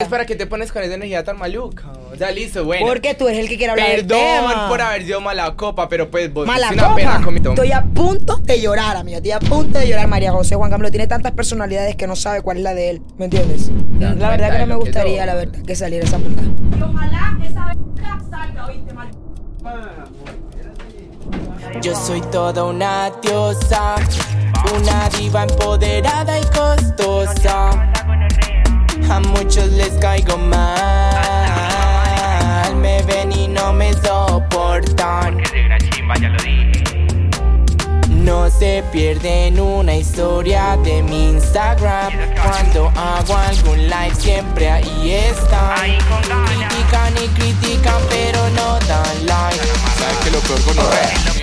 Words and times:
Es 0.00 0.06
para 0.06 0.26
que 0.26 0.36
te 0.36 0.46
pones 0.46 0.70
con 0.70 0.80
esa 0.84 0.94
energía 0.94 1.24
tan 1.24 1.36
maluca. 1.38 1.88
O 2.12 2.16
sea, 2.16 2.30
listo, 2.30 2.64
bueno. 2.64 2.86
Porque 2.86 3.14
tú 3.14 3.26
eres 3.26 3.40
el 3.40 3.48
que 3.48 3.56
quiere 3.56 3.72
hablar 3.72 3.88
del 3.88 4.06
Perdón 4.06 4.20
tema. 4.20 4.68
por 4.68 4.80
haber 4.80 5.02
sido 5.04 5.20
mala 5.20 5.56
copa, 5.56 5.88
pero 5.88 6.08
pues 6.08 6.32
vos 6.32 6.46
Mala 6.46 6.70
una 6.70 6.94
pena 6.94 7.12
copa. 7.14 7.24
con 7.24 7.34
mi 7.34 7.40
Estoy 7.40 7.72
a 7.72 7.82
punto 7.82 8.36
de 8.36 8.60
llorar, 8.60 8.96
amiga. 8.96 9.16
Estoy 9.16 9.32
a 9.32 9.40
punto 9.40 9.76
de 9.80 9.88
llorar. 9.88 10.06
María 10.06 10.30
José 10.30 10.54
Juan 10.54 10.70
Camilo 10.70 10.92
tiene 10.92 11.08
tantas 11.08 11.32
personalidades 11.32 11.96
que 11.96 12.06
no 12.06 12.14
sabe 12.14 12.42
cuál 12.42 12.58
es 12.58 12.62
la 12.62 12.74
de 12.74 12.90
él. 12.90 13.02
¿Me 13.18 13.24
entiendes? 13.24 13.72
La 13.98 14.30
verdad 14.30 14.52
que 14.52 14.58
no 14.60 14.66
me 14.68 14.74
gustaría, 14.76 15.26
la 15.26 15.34
verdad, 15.34 15.62
que 15.62 15.74
saliera 15.74 16.06
esa 16.06 16.18
puta. 16.18 16.42
Y 16.44 16.80
ojalá 16.80 17.36
esa 17.44 17.74
salga, 18.30 18.66
oíste, 18.66 18.94
mal. 18.94 19.08
Yo 21.82 21.96
soy 21.96 22.20
toda 22.20 22.62
una 22.62 23.10
diosa, 23.20 23.96
una 24.80 25.08
diva 25.18 25.42
empoderada 25.42 26.38
y 26.38 26.44
costosa. 26.44 27.90
A 29.10 29.20
muchos 29.20 29.68
les 29.72 29.92
caigo 29.94 30.36
mal, 30.36 30.66
me 32.76 33.02
ven 33.02 33.32
y 33.32 33.48
no 33.48 33.72
me 33.72 33.92
soportan. 33.94 35.38
No 38.08 38.50
se 38.50 38.84
pierden 38.92 39.58
una 39.58 39.94
historia 39.94 40.76
de 40.84 41.02
mi 41.02 41.30
Instagram. 41.30 42.12
Cuando 42.42 42.92
hago 42.94 43.36
algún 43.36 43.78
live 43.88 44.14
siempre 44.14 44.68
ahí 44.70 45.12
están. 45.12 45.96
Critican 46.46 47.14
y 47.24 47.28
critican 47.28 48.02
pero 48.10 48.48
no 48.50 48.78
dan 48.80 49.26
like. 49.26 49.66
¿Sabes 49.98 50.18
que 50.22 50.30
lo 50.30 50.40
peor 50.40 50.60
con 50.62 50.76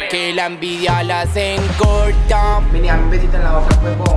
Que 0.10 0.34
la 0.34 0.46
envidia 0.46 1.02
las 1.04 1.36
encorta. 1.36 2.62
Vení, 2.72 2.88
dame 2.88 3.04
un 3.04 3.10
besito 3.10 3.38
en 3.38 3.44
la 3.44 3.52
boca, 3.52 3.76
huevón. 3.84 4.16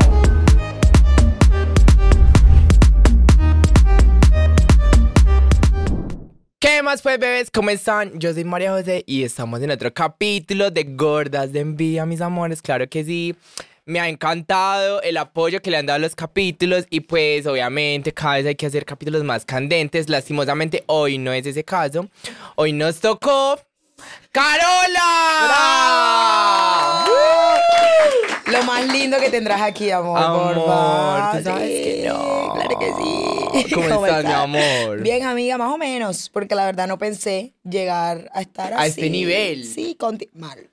¿Qué 6.61 6.83
más 6.83 7.03
pues, 7.03 7.21
bebés? 7.21 7.53
¿Cómo 7.53 7.71
están? 7.71 8.19
Yo 8.19 8.35
soy 8.35 8.43
María 8.43 8.73
José 8.73 9.05
y 9.07 9.23
estamos 9.23 9.63
en 9.63 9.71
otro 9.71 9.95
capítulo 9.95 10.73
de 10.73 10.83
Gordas 10.83 11.53
de 11.53 11.61
Envía, 11.61 12.05
mis 12.05 12.21
amores. 12.21 12.63
Claro 12.63 12.89
que 12.89 13.05
sí. 13.05 13.37
Me 13.85 14.01
ha 14.01 14.09
encantado 14.09 15.01
el 15.03 15.19
apoyo 15.19 15.63
que 15.63 15.71
le 15.71 15.77
han 15.77 15.87
dado 15.87 15.99
a 15.99 16.01
los 16.01 16.17
capítulos 16.17 16.85
y 16.91 16.99
pues 16.99 17.47
obviamente 17.47 18.13
cada 18.13 18.35
vez 18.35 18.47
hay 18.47 18.57
que 18.57 18.67
hacer 18.67 18.85
capítulos 18.85 19.23
más 19.23 19.45
candentes. 19.45 20.09
Lastimosamente 20.09 20.83
hoy 20.87 21.17
no 21.19 21.33
es 21.33 21.47
ese 21.47 21.63
caso. 21.63 22.09
Hoy 22.57 22.73
nos 22.73 22.99
tocó 22.99 23.61
Carola. 24.33 25.05
Lo 28.47 28.63
más 28.65 28.87
lindo 28.87 29.19
que 29.21 29.29
tendrás 29.31 29.61
aquí, 29.61 29.91
amor. 29.91 30.19
Amor, 30.23 30.55
por 30.55 30.67
favor. 30.67 31.39
tú 31.39 31.45
sabes 31.45 31.69
Sí, 31.69 31.83
que 31.83 32.05
no. 32.09 32.53
Claro 32.55 32.79
que 32.79 32.93
sí. 33.67 33.75
¿Cómo 33.75 34.07
estás, 34.07 34.25
mi 34.25 34.33
amor? 34.33 35.03
Bien, 35.03 35.27
amiga, 35.27 35.59
más 35.59 35.73
o 35.73 35.79
menos. 35.79 36.31
Porque 36.31 36.55
la 36.55 36.65
verdad 36.65 36.87
no 36.87 36.99
pensé 36.99 37.53
llegar 37.63 38.31
a 38.33 38.41
estar 38.41 38.73
así. 38.73 38.83
A 38.83 38.87
este 38.87 39.11
nivel. 39.11 39.65
Sí, 39.65 39.97
mal. 40.33 40.71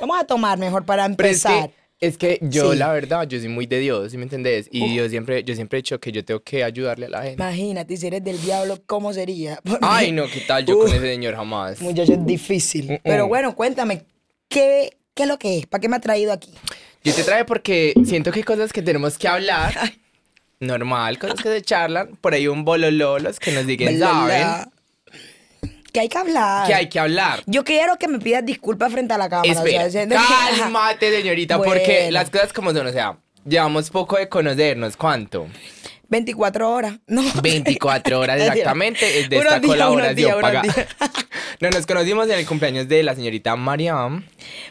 Vamos 0.00 0.18
a 0.18 0.24
tomar 0.24 0.58
mejor 0.58 0.86
para 0.86 1.04
empezar. 1.04 1.70
Es 2.00 2.16
que 2.16 2.38
yo, 2.42 2.72
Sí. 2.72 2.78
la 2.78 2.92
verdad, 2.92 3.26
yo 3.28 3.38
soy 3.38 3.48
muy 3.48 3.66
de 3.66 3.78
Dios, 3.78 4.10
¿sí 4.12 4.16
me 4.16 4.22
entendés? 4.24 4.68
Y 4.70 4.88
Dios 4.92 5.10
siempre, 5.10 5.44
yo 5.44 5.54
siempre 5.54 5.78
he 5.78 5.82
dicho 5.82 6.00
que 6.00 6.12
yo 6.12 6.24
tengo 6.24 6.40
que 6.40 6.64
ayudarle 6.64 7.06
a 7.06 7.08
la 7.10 7.22
gente. 7.22 7.42
Imagínate, 7.42 7.96
si 7.96 8.06
eres 8.06 8.24
del 8.24 8.40
diablo, 8.40 8.78
¿cómo 8.86 9.12
sería? 9.12 9.60
Porque, 9.64 9.80
Ay, 9.82 10.12
no, 10.12 10.26
¿qué 10.26 10.40
tal 10.40 10.64
yo 10.64 10.76
Uh, 10.76 10.80
con 10.80 10.88
ese 10.88 11.00
señor 11.00 11.34
jamás? 11.36 11.80
Muchacho, 11.80 12.12
es 12.14 12.24
difícil. 12.26 12.92
Mm. 12.92 12.96
Pero 13.04 13.28
bueno, 13.28 13.54
cuéntame, 13.54 14.02
¿qué, 14.48 14.96
¿qué 15.14 15.22
es 15.24 15.28
lo 15.28 15.38
que 15.38 15.58
es? 15.58 15.66
¿Para 15.66 15.80
qué 15.80 15.88
me 15.88 15.96
ha 15.96 16.00
traído 16.00 16.32
aquí? 16.32 16.50
Yo 17.04 17.14
te 17.14 17.22
traje 17.22 17.44
porque 17.44 17.94
siento 18.04 18.30
que 18.32 18.40
hay 18.40 18.44
cosas 18.44 18.72
que 18.72 18.82
tenemos 18.82 19.16
que 19.18 19.28
hablar. 19.28 19.74
Normal, 20.60 21.18
cosas 21.18 21.40
que 21.42 21.48
se 21.48 21.62
charlan. 21.62 22.16
Por 22.20 22.34
ahí 22.34 22.46
un 22.46 22.64
bolololos 22.64 23.38
que 23.40 23.50
nos 23.52 23.66
digan, 23.66 23.98
¿saben? 23.98 24.70
Que 25.92 26.00
hay 26.00 26.08
que 26.08 26.18
hablar. 26.18 26.66
Que 26.66 26.74
hay 26.74 26.88
que 26.88 26.98
hablar. 26.98 27.42
Yo 27.46 27.64
quiero 27.64 27.96
que 27.96 28.08
me 28.08 28.18
pidas 28.18 28.44
disculpas 28.44 28.92
frente 28.92 29.14
a 29.14 29.18
la 29.18 29.28
cámara. 29.28 29.60
o 29.60 29.90
sea, 29.90 30.08
cálmate, 30.08 31.10
señorita, 31.16 31.58
porque 31.58 32.08
las 32.12 32.30
cosas 32.30 32.52
como 32.52 32.72
son, 32.72 32.86
o 32.86 32.92
sea, 32.92 33.16
llevamos 33.44 33.90
poco 33.90 34.16
de 34.16 34.28
conocernos, 34.28 34.96
¿cuánto? 34.96 35.46
24 36.10 36.70
horas. 36.70 36.98
No. 37.06 37.22
24 37.42 38.20
horas 38.20 38.40
exactamente 38.40 39.04
de 39.28 39.36
esta 39.36 39.58
días, 39.58 39.72
colaboración 39.72 40.16
días, 40.16 40.36
paga-. 40.40 40.62
No, 41.60 41.70
nos 41.70 41.86
conocimos 41.86 42.26
en 42.28 42.38
el 42.38 42.46
cumpleaños 42.46 42.88
de 42.88 43.02
la 43.02 43.14
señorita 43.14 43.54
Mariam. 43.56 44.24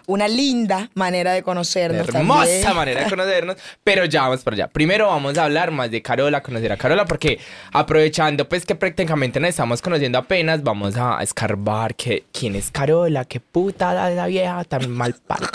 Una 0.07 0.27
linda 0.27 0.89
manera 0.95 1.33
de 1.33 1.43
conocernos. 1.43 2.07
Hermosa 2.07 2.45
también. 2.45 2.75
manera 2.75 3.03
de 3.03 3.09
conocernos, 3.09 3.57
pero 3.83 4.05
ya 4.05 4.23
vamos 4.23 4.41
por 4.41 4.53
allá. 4.53 4.67
Primero 4.67 5.07
vamos 5.07 5.37
a 5.37 5.45
hablar 5.45 5.71
más 5.71 5.91
de 5.91 6.01
Carola, 6.01 6.41
conocer 6.41 6.71
a 6.71 6.77
Carola, 6.77 7.05
porque 7.05 7.39
aprovechando 7.71 8.47
pues 8.47 8.65
que 8.65 8.75
prácticamente 8.75 9.39
nos 9.39 9.49
estamos 9.49 9.81
conociendo 9.81 10.17
apenas, 10.17 10.63
vamos 10.63 10.95
a 10.97 11.21
escarbar 11.21 11.95
que 11.95 12.23
quién 12.31 12.55
es 12.55 12.71
Carola, 12.71 13.25
qué 13.25 13.39
puta 13.39 13.93
la, 13.93 14.09
la 14.09 14.27
vieja 14.27 14.63
tan 14.63 14.89
mal 14.89 15.15
para. 15.27 15.47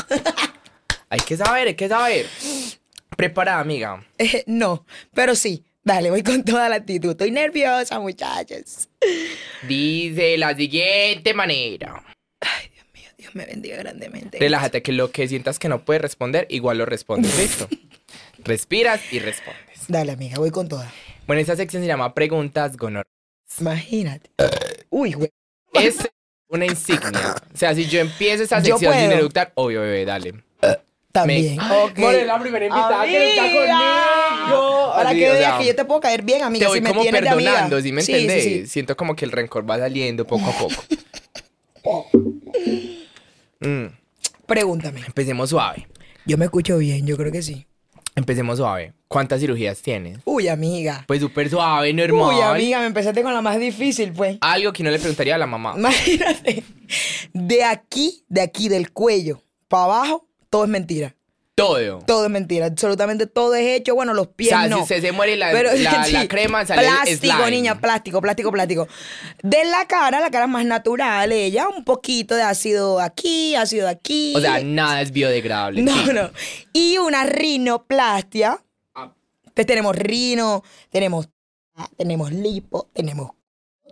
hay 1.08 1.20
que 1.20 1.36
saber, 1.36 1.68
hay 1.68 1.74
que 1.74 1.88
saber. 1.88 2.26
Preparada, 3.16 3.60
amiga. 3.60 4.04
Eh, 4.18 4.44
no, 4.46 4.84
pero 5.14 5.34
sí. 5.34 5.64
Dale, 5.84 6.10
voy 6.10 6.22
con 6.22 6.42
toda 6.44 6.70
la 6.70 6.76
actitud. 6.76 7.10
Estoy 7.10 7.30
nerviosa, 7.30 8.00
muchachos. 8.00 8.88
Dice 9.68 10.38
la 10.38 10.56
siguiente 10.56 11.34
manera. 11.34 12.02
Ay, 12.40 12.70
Dios 12.72 12.86
mío, 12.94 13.08
Dios 13.18 13.34
me 13.34 13.44
bendiga 13.44 13.76
grandemente. 13.76 14.38
Relájate, 14.38 14.82
que 14.82 14.92
lo 14.92 15.10
que 15.10 15.28
sientas 15.28 15.58
que 15.58 15.68
no 15.68 15.84
puedes 15.84 16.00
responder, 16.00 16.46
igual 16.48 16.78
lo 16.78 16.86
respondes, 16.86 17.36
¿listo? 17.38 17.68
Respiras 18.38 19.12
y 19.12 19.18
respondes. 19.18 19.62
Dale, 19.88 20.12
amiga, 20.12 20.38
voy 20.38 20.50
con 20.50 20.68
toda. 20.68 20.90
Bueno, 21.26 21.40
esta 21.40 21.54
sección 21.54 21.82
se 21.82 21.86
llama 21.86 22.14
Preguntas 22.14 22.78
Gonor. 22.78 23.04
Imagínate. 23.60 24.30
Uy, 24.88 25.12
güey. 25.12 25.30
Es 25.74 25.98
una 26.48 26.64
insignia. 26.64 27.34
O 27.52 27.56
sea, 27.56 27.74
si 27.74 27.86
yo 27.86 28.00
empiezo 28.00 28.42
esa 28.44 28.60
Yo 28.60 28.78
sección 28.78 28.94
sin 28.94 29.12
eructar, 29.12 29.52
obvio, 29.54 29.82
bebé, 29.82 30.06
dale. 30.06 30.34
También. 31.14 31.56
Me- 31.56 31.62
Ok. 31.84 31.98
More, 31.98 32.20
es 32.22 32.26
la 32.26 32.40
primera 32.40 32.66
invitada 32.66 33.04
que 33.06 33.30
está 33.30 33.42
conmigo. 33.44 34.92
Para 34.96 35.10
Así, 35.10 35.18
que 35.20 35.30
o 35.30 35.32
veas 35.32 35.44
sea, 35.50 35.58
que 35.58 35.66
yo 35.66 35.76
te 35.76 35.84
puedo 35.84 36.00
caer 36.00 36.22
bien, 36.22 36.42
amiga. 36.42 36.64
Te 36.64 36.68
voy 36.68 36.78
si 36.78 36.82
me 36.82 36.88
como 36.90 37.02
tienes 37.02 37.20
amiga. 37.30 37.50
perdonando, 37.52 37.80
¿sí 37.80 37.92
me 37.92 38.02
Sí, 38.02 38.12
entendés? 38.12 38.42
sí, 38.44 38.50
sí. 38.62 38.66
Siento 38.66 38.96
como 38.96 39.14
que 39.14 39.24
el 39.24 39.30
rencor 39.32 39.68
va 39.68 39.78
saliendo 39.78 40.26
poco 40.26 40.44
a 40.50 40.52
poco. 40.58 40.74
Mm, 43.60 43.86
Pregúntame. 44.46 45.00
Empecemos 45.06 45.50
suave. 45.50 45.86
Yo 46.26 46.36
me 46.36 46.44
escucho 46.46 46.76
bien, 46.78 47.06
yo 47.06 47.16
creo 47.16 47.32
que 47.32 47.42
sí. 47.42 47.66
Empecemos 48.14 48.58
suave. 48.58 48.92
¿Cuántas 49.08 49.40
cirugías 49.40 49.80
tienes? 49.80 50.18
Uy, 50.24 50.48
amiga. 50.48 51.04
Pues 51.06 51.20
súper 51.20 51.48
suave, 51.48 51.92
normal. 51.92 52.34
Uy, 52.36 52.40
amiga, 52.42 52.80
me 52.80 52.86
empezaste 52.86 53.22
con 53.22 53.32
la 53.32 53.40
más 53.40 53.58
difícil, 53.58 54.12
pues. 54.12 54.36
Algo 54.40 54.72
que 54.72 54.82
no 54.82 54.90
le 54.90 54.98
preguntaría 54.98 55.34
a 55.34 55.38
la 55.38 55.46
mamá. 55.46 55.74
Imagínate. 55.78 56.62
De 57.32 57.64
aquí, 57.64 58.24
de 58.28 58.42
aquí, 58.42 58.68
del 58.68 58.92
cuello, 58.92 59.40
para 59.68 59.84
abajo, 59.84 60.26
todo 60.54 60.64
es 60.64 60.70
mentira. 60.70 61.16
Todo. 61.56 61.98
Todo 62.06 62.24
es 62.26 62.30
mentira. 62.30 62.66
Absolutamente 62.66 63.26
todo 63.26 63.54
es 63.56 63.66
hecho. 63.80 63.94
Bueno, 63.96 64.14
los 64.14 64.26
O 64.28 64.32
pies 64.32 64.50
sea, 64.50 64.68
no. 64.68 64.76
si 64.76 64.82
usted 64.82 65.00
se 65.02 65.10
muere 65.12 65.36
la, 65.36 65.50
Pero, 65.50 65.70
la, 65.76 66.04
sí, 66.04 66.12
la 66.12 66.28
crema 66.28 66.64
sale 66.64 66.82
Plástico, 66.82 67.34
slime. 67.34 67.50
niña, 67.50 67.80
plástico, 67.80 68.20
plástico, 68.20 68.52
plástico. 68.52 68.86
De 69.42 69.64
la 69.64 69.84
cara, 69.86 70.20
la 70.20 70.30
cara 70.30 70.46
más 70.46 70.64
natural, 70.64 71.32
ella, 71.32 71.66
un 71.68 71.82
poquito 71.84 72.36
de 72.36 72.42
ácido 72.42 73.00
aquí, 73.00 73.56
ácido 73.56 73.88
aquí. 73.88 74.32
O 74.36 74.40
sea, 74.40 74.60
nada 74.62 75.00
es 75.02 75.10
biodegradable. 75.12 75.82
no, 75.82 75.92
sí. 76.06 76.12
no. 76.12 76.30
Y 76.72 76.98
una 76.98 77.24
rinoplastia. 77.24 78.60
Ah. 78.94 79.12
Entonces 79.40 79.66
tenemos 79.66 79.96
rino, 79.96 80.62
tenemos, 80.90 81.28
tenemos 81.96 82.32
lipo, 82.32 82.88
tenemos, 82.92 83.30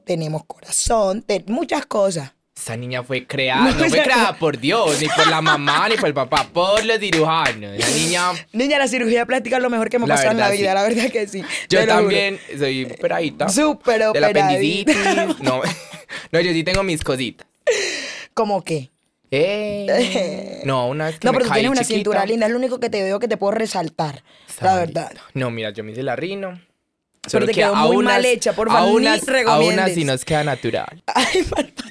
tenemos 0.05 0.45
corazón, 0.47 1.23
te- 1.23 1.45
muchas 1.49 1.87
cosas. 1.87 2.35
Esa 2.63 2.77
niña 2.77 3.03
fue 3.03 3.27
creada, 3.27 3.73
no, 3.73 3.75
No, 3.75 3.89
fue 3.89 4.03
creada 4.03 4.37
por 4.39 4.57
Dios, 4.59 5.01
ni 5.01 5.09
por 5.09 5.27
la 5.27 5.41
mamá, 5.43 5.89
ni 5.89 5.97
por 5.97 6.07
el 6.07 6.15
papá, 6.15 6.47
por 6.53 6.85
los 6.85 6.99
cirujanos. 7.01 7.77
La 7.79 7.89
niña, 7.91 8.31
Niña, 8.53 8.79
la 8.79 8.87
cirugía 8.87 9.27
plástica 9.27 9.57
es 9.57 9.63
lo 9.63 9.71
mejor 9.71 9.91
que 9.91 9.99
me 9.99 10.05
ha 10.05 10.09
pasado 10.09 10.31
en 10.31 10.39
la 10.39 10.51
vida, 10.51 10.71
sí. 10.71 10.75
la 10.75 10.83
verdad 10.85 11.11
que 11.11 11.27
sí. 11.27 11.43
yo 11.69 11.81
juro. 11.81 11.95
también 11.95 12.39
soy 12.57 12.85
operadita. 12.85 13.49
Súper 13.49 13.95
De 13.95 14.21
la 14.21 14.29
operadita. 14.29 14.93
apendicitis. 14.93 15.41
No, 15.41 15.61
no, 16.33 16.41
yo 16.41 16.53
sí 16.53 16.63
tengo 16.63 16.83
mis 16.85 17.03
cositas. 17.03 17.47
¿Cómo 18.35 18.63
qué? 18.63 18.91
Eh, 19.35 20.61
no, 20.65 20.89
una 20.89 21.07
vez 21.07 21.19
que 21.19 21.27
No, 21.27 21.33
me 21.33 21.39
pero 21.39 21.49
tú 21.49 21.55
tienes 21.55 21.71
una 21.73 21.81
chiquita. 21.81 21.97
cintura 21.97 22.27
linda, 22.27 22.47
es 22.47 22.53
lo 22.53 22.59
único 22.59 22.79
que 22.79 22.91
te 22.91 23.03
veo 23.03 23.19
que 23.19 23.29
te 23.29 23.37
puedo 23.39 23.53
resaltar, 23.53 24.23
la 24.61 24.77
verdad. 24.77 25.11
No, 25.35 25.51
mira, 25.51 25.71
yo 25.71 25.83
me 25.85 25.93
hice 25.93 26.03
la 26.03 26.15
rino. 26.17 26.61
Pero 27.31 27.47
te 27.47 27.53
que 27.53 27.61
quedó 27.61 27.75
muy 27.77 28.05
mal 28.05 28.25
hecha, 28.25 28.53
por 28.53 28.69
favor, 28.69 29.01
ni 29.01 29.07
recomiendes. 29.19 29.75
unas 29.79 29.95
sí 29.95 30.05
nos 30.05 30.25
queda 30.25 30.43
natural. 30.45 31.03
Ay, 31.15 31.47
Marta. 31.55 31.85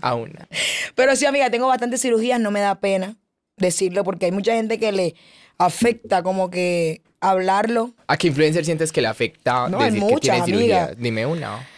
A 0.00 0.14
una. 0.14 0.48
Pero 0.94 1.14
sí, 1.14 1.26
amiga, 1.26 1.50
tengo 1.50 1.66
bastantes 1.66 2.00
cirugías, 2.00 2.40
no 2.40 2.50
me 2.50 2.60
da 2.60 2.80
pena 2.80 3.16
decirlo 3.58 4.02
porque 4.04 4.26
hay 4.26 4.32
mucha 4.32 4.54
gente 4.54 4.78
que 4.78 4.92
le 4.92 5.14
afecta 5.58 6.22
como 6.22 6.48
que 6.50 7.02
hablarlo. 7.20 7.92
¿A 8.06 8.16
qué 8.16 8.28
influencer 8.28 8.64
sientes 8.64 8.92
que 8.92 9.02
le 9.02 9.08
afecta 9.08 9.68
No, 9.68 9.78
hay 9.78 9.90
decir 9.90 10.00
que 10.00 10.06
tiene 10.06 10.12
muchas, 10.38 10.44
cirugía? 10.46 10.84
amiga. 10.84 10.96
Dime 10.98 11.26
una. 11.26 11.68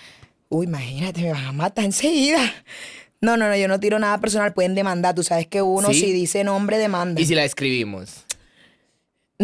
Uy, 0.49 0.67
imagínate, 0.67 1.21
me 1.23 1.33
van 1.33 1.47
a 1.47 1.53
matar 1.53 1.85
enseguida. 1.85 2.39
No, 3.21 3.37
no, 3.37 3.49
no, 3.49 3.57
yo 3.57 3.67
no 3.67 3.81
tiro 3.81 3.99
nada 3.99 4.19
personal, 4.19 4.53
pueden 4.53 4.77
demandar. 4.77 5.15
Tú 5.17 5.25
sabes 5.25 5.49
que 5.49 5.63
uno 5.63 5.89
¿Sí? 5.93 6.01
si 6.01 6.13
dice 6.13 6.45
nombre 6.45 6.79
demanda. 6.79 7.21
¿Y 7.21 7.27
si 7.27 7.35
la 7.35 7.45
escribimos? 7.45 8.25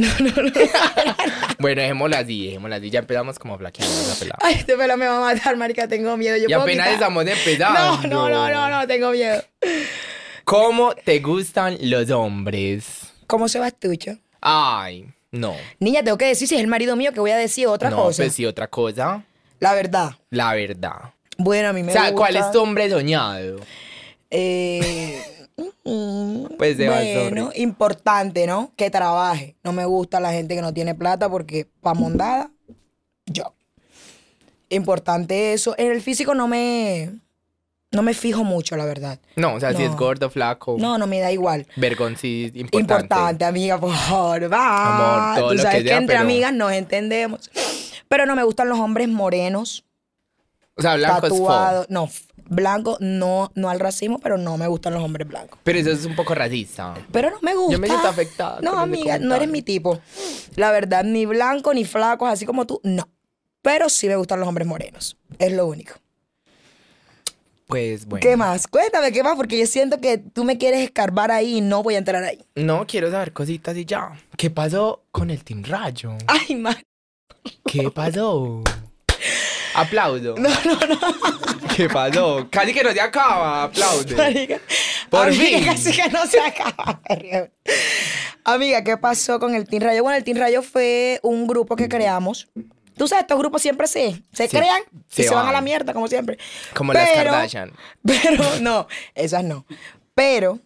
Bueno, 1.59 1.81
dejémoslo 1.83 2.17
así, 2.17 2.47
dejémoslo 2.47 2.77
así. 2.77 2.91
Ya 2.91 3.01
empezamos 3.01 3.39
como 3.39 3.59
flaqueando 3.59 3.95
la 4.09 4.15
pelada. 4.15 4.39
Ay, 4.43 4.55
este 4.55 4.77
pelo 4.77 4.97
me 4.97 5.07
va 5.07 5.17
a 5.17 5.35
matar, 5.35 5.57
marica, 5.57 5.89
tengo 5.89 6.17
miedo. 6.17 6.37
Yo 6.37 6.45
Y 6.45 6.47
puedo 6.47 6.63
apenas 6.63 6.87
quitar- 6.87 6.93
estamos 6.95 7.27
empezando. 7.27 8.09
No, 8.09 8.29
no, 8.29 8.29
no, 8.29 8.51
no, 8.51 8.69
no, 8.81 8.87
tengo 8.87 9.11
miedo. 9.11 9.43
¿Cómo 10.45 10.95
te 10.95 11.19
gustan 11.21 11.77
los 11.81 12.11
hombres? 12.11 12.85
¿Cómo 13.27 13.49
se 13.49 13.59
va 13.59 13.69
estucho? 13.69 14.17
Ay, 14.41 15.07
no. 15.33 15.57
Niña, 15.81 16.03
tengo 16.05 16.17
que 16.17 16.27
decir 16.27 16.47
si 16.49 16.55
es 16.55 16.61
el 16.61 16.69
marido 16.69 16.95
mío 16.97 17.13
que 17.13 17.21
voy 17.21 17.33
a 17.33 17.37
decir 17.37 17.67
otra 17.67 17.91
no, 17.91 17.97
cosa. 17.97 18.23
pues 18.23 18.35
sí, 18.35 18.47
otra 18.47 18.69
cosa. 18.69 19.25
La 19.61 19.75
verdad. 19.75 20.13
La 20.31 20.55
verdad. 20.55 21.13
Bueno, 21.37 21.69
a 21.69 21.73
mí 21.73 21.83
me 21.83 21.91
o 21.91 21.93
sea, 21.93 22.03
gusta. 22.11 22.17
¿cuál 22.17 22.37
es 22.37 22.51
tu 22.53 22.61
hombre 22.61 22.89
soñado? 22.89 23.61
Eh, 24.31 25.21
mm, 25.89 26.57
Pues 26.59 26.77
de 26.79 26.89
bueno, 26.89 27.51
importante, 27.55 28.47
¿no? 28.47 28.73
Que 28.77 28.91
trabaje. 28.91 29.57
No 29.63 29.73
me 29.73 29.85
gusta 29.85 30.21
la 30.21 30.33
gente 30.33 30.55
que 30.55 30.63
no 30.63 30.73
tiene 30.75 30.95
plata 30.95 31.29
porque 31.29 31.67
pa' 31.81 31.95
mondada, 31.95 32.51
yo. 33.27 33.55
Importante 34.71 35.53
eso. 35.55 35.75
En 35.79 35.91
el 35.93 36.03
físico 36.03 36.35
no 36.35 36.47
me, 36.47 37.11
no 37.91 38.03
me 38.03 38.13
fijo 38.13 38.45
mucho, 38.45 38.77
la 38.77 38.85
verdad. 38.85 39.19
No, 39.37 39.55
o 39.55 39.61
sea, 39.61 39.73
si 39.73 39.83
es 39.83 39.91
No. 39.93 39.97
gordo, 39.97 40.29
flaco, 40.31 40.77
No, 40.79 40.99
no 40.99 41.07
me 41.07 41.21
da 41.21 41.33
igual. 41.33 41.67
vergonzis, 41.77 42.55
importante. 42.55 43.05
Importante, 43.05 43.45
amiga, 43.47 43.79
por 43.81 43.95
favor. 43.95 44.53
Va. 44.53 45.31
Amor, 45.31 45.39
todo 45.41 45.49
Tú 45.51 45.55
lo 45.57 45.63
sabes 45.63 45.77
que 45.79 45.83
que, 45.85 45.89
sea, 45.89 45.99
entre 45.99 46.17
pero- 46.17 46.25
amigas 46.25 46.53
nos 46.53 46.73
entendemos. 46.73 47.51
Pero 48.09 48.27
no 48.27 48.37
me 48.37 48.43
gustan 48.43 48.69
los 48.69 48.79
hombres 48.79 49.09
morenos, 49.09 49.85
O 50.77 50.83
sea, 50.83 50.97
blanco 50.97 51.27
es 51.27 51.31
fo. 51.33 51.39
tatuados. 51.39 51.87
No, 51.91 52.09
blanco, 52.49 52.97
no, 53.01 53.51
no 53.55 53.71
al 53.71 53.81
racismo, 53.81 54.19
pero 54.19 54.39
no 54.39 54.57
me 54.57 54.67
gustan 54.67 54.95
los 54.95 55.03
hombres 55.03 55.29
blancos. 55.29 55.59
Pero 55.63 55.79
eso 55.79 55.91
es 55.91 56.05
un 56.05 56.17
poco 56.17 56.35
racista. 56.35 56.95
Pero 57.13 57.31
no 57.31 57.39
me 57.43 57.55
gusta. 57.55 57.73
Yo 57.73 57.79
me 57.79 57.89
siento 57.89 58.09
afectada 58.09 58.61
No, 58.61 58.79
amiga, 58.79 59.19
no 59.19 59.35
eres 59.35 59.49
mi 59.49 59.63
tipo. 59.63 60.01
La 60.57 60.71
verdad, 60.71 61.05
ni 61.05 61.27
blanco 61.27 61.73
ni 61.75 61.85
flacos, 61.85 62.29
así 62.29 62.47
como 62.47 62.67
tú, 62.67 62.81
no. 62.83 63.09
Pero 63.63 63.89
sí 63.89 64.09
me 64.09 64.17
gustan 64.17 64.41
los 64.41 64.49
hombres 64.49 64.67
morenos. 64.67 65.17
Es 65.39 65.53
lo 65.53 65.67
único. 65.67 65.95
Pues 67.67 68.07
bueno. 68.07 68.23
¿Qué 68.23 68.35
más? 68.35 68.67
Cuéntame, 68.67 69.13
¿qué 69.13 69.23
más? 69.23 69.37
Porque 69.37 69.59
yo 69.59 69.67
siento 69.67 70.01
que 70.01 70.17
tú 70.17 70.45
me 70.45 70.57
quieres 70.57 70.81
escarbar 70.81 71.31
ahí 71.31 71.59
y 71.59 71.61
no 71.61 71.83
voy 71.83 71.97
a 71.97 71.99
entrar 71.99 72.25
ahí. 72.25 72.39
No, 72.55 72.87
quiero 72.87 73.11
saber 73.11 73.35
cositas 73.35 73.77
y 73.77 73.85
ya. 73.85 74.13
¿Qué 74.39 74.49
pasó 74.49 75.03
con 75.13 75.31
el 75.31 75.45
Team 75.45 75.63
Rayo? 75.65 76.17
Ay, 76.27 76.57
man. 76.57 76.77
¿Qué 77.67 77.91
pasó? 77.91 78.63
Aplaudo. 79.81 80.35
No, 80.37 80.49
no, 80.49 80.75
no. 80.87 81.69
¿Qué 81.77 81.89
pasó? 81.89 82.47
Casi 82.51 82.73
que 82.75 82.83
no 82.83 82.91
se 82.93 83.01
acaba. 83.01 83.65
Aplaude. 83.65 84.17
Marica. 84.17 84.61
Por 85.11 85.29
Amiga, 85.29 85.45
fin. 85.59 85.65
casi 85.65 85.93
que 85.93 86.09
no 86.09 86.27
se 86.27 86.41
acaba. 86.41 87.01
Amiga, 88.45 88.83
¿qué 88.83 88.97
pasó 88.97 89.39
con 89.39 89.55
el 89.55 89.69
Team 89.69 89.83
Rayo? 89.83 90.03
Bueno, 90.03 90.17
el 90.17 90.25
Team 90.25 90.39
Rayo 90.39 90.63
fue 90.63 91.21
un 91.23 91.47
grupo 91.47 91.77
que 91.77 91.89
creamos. 91.89 92.49
Tú 92.97 93.07
sabes, 93.07 93.23
estos 93.23 93.39
grupos 93.39 93.63
siempre 93.63 93.87
se, 93.87 94.23
se 94.33 94.49
Sí, 94.49 94.57
crean 94.57 94.83
se 95.09 95.23
y 95.23 95.25
se 95.27 95.35
van 95.35 95.47
a 95.47 95.53
la 95.53 95.61
mierda, 95.61 95.93
como 95.93 96.09
siempre. 96.09 96.39
Como 96.75 96.93
las 96.93 97.09
Pero- 97.09 97.31
Kardashian. 97.31 97.73
Pero 98.05 98.45
no, 98.61 98.89
esas 99.15 99.45
no. 99.45 99.67
Pero 100.15 100.59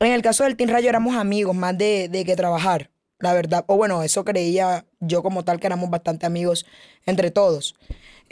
en 0.00 0.12
el 0.12 0.20
caso 0.22 0.44
del 0.44 0.56
Team 0.56 0.68
Rayo 0.70 0.88
éramos 0.88 1.16
amigos, 1.16 1.54
más 1.56 1.78
de, 1.78 2.08
de 2.10 2.24
que 2.24 2.36
trabajar, 2.36 2.90
la 3.20 3.32
verdad. 3.32 3.64
O 3.68 3.76
bueno, 3.76 4.02
eso 4.02 4.24
creía 4.24 4.84
yo 5.00 5.22
como 5.22 5.44
tal, 5.44 5.60
que 5.60 5.66
éramos 5.66 5.88
bastante 5.88 6.26
amigos 6.26 6.66
entre 7.06 7.30
todos. 7.30 7.74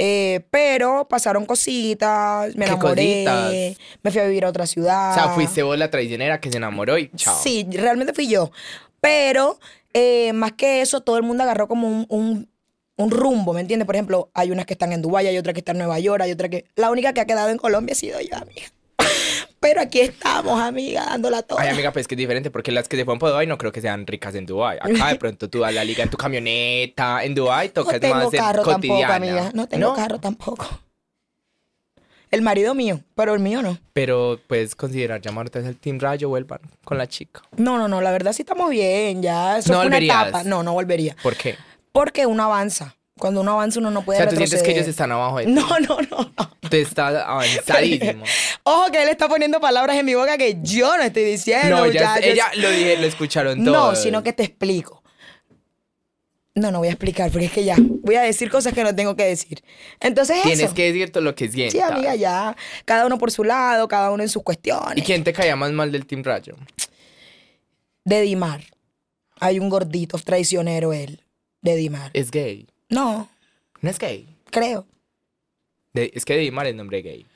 Eh, 0.02 0.46
pero 0.50 1.06
pasaron 1.08 1.44
cositas, 1.44 2.56
me 2.56 2.64
¿Qué 2.64 2.70
enamoré, 2.72 3.24
cositas? 3.24 3.86
me 4.02 4.10
fui 4.10 4.20
a 4.20 4.24
vivir 4.24 4.44
a 4.46 4.48
otra 4.48 4.66
ciudad. 4.66 5.10
O 5.10 5.14
sea, 5.14 5.28
fuiste 5.34 5.62
vos 5.62 5.76
la 5.76 5.90
traicionera 5.90 6.40
que 6.40 6.50
se 6.50 6.56
enamoró 6.56 6.96
y 6.96 7.10
chao. 7.16 7.38
Sí, 7.42 7.66
realmente 7.70 8.14
fui 8.14 8.26
yo. 8.26 8.50
Pero 9.02 9.58
eh, 9.92 10.32
más 10.32 10.52
que 10.52 10.80
eso, 10.80 11.02
todo 11.02 11.16
el 11.18 11.22
mundo 11.22 11.42
agarró 11.42 11.68
como 11.68 11.86
un, 11.86 12.06
un- 12.08 12.48
un 12.96 13.10
rumbo, 13.10 13.52
¿me 13.54 13.60
entiendes? 13.60 13.86
Por 13.86 13.94
ejemplo, 13.96 14.30
hay 14.34 14.50
unas 14.50 14.66
que 14.66 14.74
están 14.74 14.92
en 14.92 15.00
Dubái, 15.02 15.26
hay 15.26 15.36
otras 15.38 15.52
que 15.54 15.60
están 15.60 15.76
en 15.76 15.80
Nueva 15.80 15.98
York, 16.00 16.22
hay 16.22 16.32
otra 16.32 16.48
que... 16.50 16.66
La 16.76 16.90
única 16.90 17.12
que 17.14 17.20
ha 17.22 17.24
quedado 17.24 17.48
en 17.48 17.56
Colombia 17.56 17.92
ha 17.92 17.96
sido 17.96 18.20
yo, 18.20 18.36
amiga. 18.36 18.66
Pero 19.60 19.82
aquí 19.82 20.00
estamos, 20.00 20.58
amiga, 20.58 21.04
dándola 21.04 21.42
toda. 21.42 21.60
Ay, 21.60 21.68
amiga, 21.68 21.92
pues 21.92 22.04
es 22.04 22.08
que 22.08 22.14
es 22.14 22.18
diferente 22.18 22.50
porque 22.50 22.72
las 22.72 22.88
que 22.88 22.96
se 22.96 23.04
fueron 23.04 23.18
por 23.18 23.28
Dubai 23.28 23.46
no 23.46 23.58
creo 23.58 23.70
que 23.72 23.82
sean 23.82 24.06
ricas 24.06 24.34
en 24.34 24.46
Dubai. 24.46 24.78
Acá 24.80 25.08
de 25.08 25.16
pronto 25.16 25.50
tú 25.50 25.60
das 25.60 25.74
la 25.74 25.84
liga 25.84 26.02
en 26.02 26.08
tu 26.08 26.16
camioneta, 26.16 27.22
en 27.22 27.34
Dubai 27.34 27.68
no 27.68 27.72
tocas 27.74 28.00
tengo 28.00 28.14
más 28.14 28.30
carro 28.30 28.62
cotidiana. 28.62 29.08
tampoco, 29.08 29.12
amiga. 29.12 29.50
No 29.52 29.68
tengo 29.68 29.94
carro 29.94 30.18
tampoco. 30.18 30.66
El 32.30 32.40
marido 32.42 32.74
mío, 32.74 33.00
pero 33.14 33.34
el 33.34 33.40
mío 33.40 33.60
no. 33.60 33.76
Pero 33.92 34.40
puedes 34.46 34.74
considerar 34.74 35.20
llamarte 35.20 35.58
al 35.58 35.76
Team 35.76 35.98
Rayo, 35.98 36.30
vuelvan 36.30 36.60
con 36.84 36.96
la 36.96 37.06
chica. 37.06 37.42
No, 37.56 37.76
no, 37.76 37.86
no, 37.86 38.00
la 38.00 38.12
verdad 38.12 38.32
sí 38.32 38.42
estamos 38.42 38.70
bien, 38.70 39.20
ya. 39.20 39.58
Eso 39.58 39.72
¿No 39.72 39.80
fue 39.80 39.88
una 39.88 39.98
etapa. 39.98 40.44
No, 40.44 40.62
no 40.62 40.72
volvería. 40.72 41.16
¿Por 41.22 41.36
qué? 41.36 41.56
Porque 41.92 42.24
uno 42.24 42.44
avanza. 42.44 42.96
Cuando 43.20 43.42
uno 43.42 43.52
avanza, 43.52 43.78
uno 43.78 43.90
no 43.92 44.00
O 44.00 44.02
puede 44.02 44.18
sea, 44.18 44.28
tú 44.28 44.36
sientes 44.36 44.62
que 44.62 44.72
ellos 44.72 44.88
están 44.88 45.12
abajo 45.12 45.38
de 45.38 45.44
ti. 45.46 45.52
No, 45.52 45.68
no, 45.80 45.98
no, 46.10 46.32
no. 46.36 46.50
Tú 46.68 46.76
estás 46.76 47.14
avanzadísimo. 47.24 48.24
Ojo 48.64 48.90
que 48.90 49.02
él 49.02 49.08
está 49.08 49.28
poniendo 49.28 49.60
palabras 49.60 49.96
en 49.96 50.06
mi 50.06 50.14
boca 50.14 50.36
que 50.38 50.58
yo 50.62 50.96
no 50.96 51.02
estoy 51.04 51.24
diciendo. 51.24 51.76
No, 51.76 51.86
ya, 51.86 52.00
muchachos. 52.00 52.24
ella 52.24 52.46
lo 52.56 52.70
dije, 52.70 52.96
lo 52.96 53.06
escucharon 53.06 53.64
todos. 53.64 53.94
No, 53.94 53.96
sino 53.96 54.22
que 54.22 54.32
te 54.32 54.42
explico. 54.42 55.02
No, 56.54 56.72
no 56.72 56.78
voy 56.78 56.88
a 56.88 56.90
explicar 56.90 57.30
porque 57.30 57.46
es 57.46 57.52
que 57.52 57.64
ya 57.64 57.76
voy 57.78 58.16
a 58.16 58.22
decir 58.22 58.50
cosas 58.50 58.74
que 58.74 58.82
no 58.82 58.94
tengo 58.94 59.14
que 59.14 59.24
decir. 59.24 59.62
Entonces 60.00 60.42
Tienes 60.42 60.60
eso. 60.60 60.74
que 60.74 60.92
decir 60.92 61.12
todo 61.12 61.22
lo 61.22 61.34
que 61.34 61.48
sientas. 61.48 61.72
Sí, 61.72 61.80
amiga, 61.80 62.16
ya. 62.16 62.56
Cada 62.84 63.06
uno 63.06 63.18
por 63.18 63.30
su 63.30 63.44
lado, 63.44 63.86
cada 63.86 64.10
uno 64.10 64.22
en 64.22 64.28
sus 64.28 64.42
cuestiones. 64.42 64.98
¿Y 64.98 65.02
quién 65.02 65.22
te 65.22 65.32
caía 65.32 65.54
más 65.54 65.70
mal 65.70 65.92
del 65.92 66.06
Team 66.06 66.24
Rayo? 66.24 66.56
De 68.04 68.20
Dimar. 68.22 68.62
Hay 69.38 69.58
un 69.58 69.68
gordito 69.68 70.18
traicionero 70.18 70.92
él. 70.92 71.22
De 71.62 71.76
Dimar. 71.76 72.10
Es 72.14 72.30
gay. 72.30 72.66
No, 72.90 73.28
No 73.80 73.90
es 73.90 73.98
gay. 73.98 74.28
creo. 74.50 74.86
De- 75.92 76.10
es 76.14 76.24
que 76.24 76.36
Dimar 76.36 76.66
es 76.66 76.74
nombre 76.74 77.02
gay. 77.02 77.26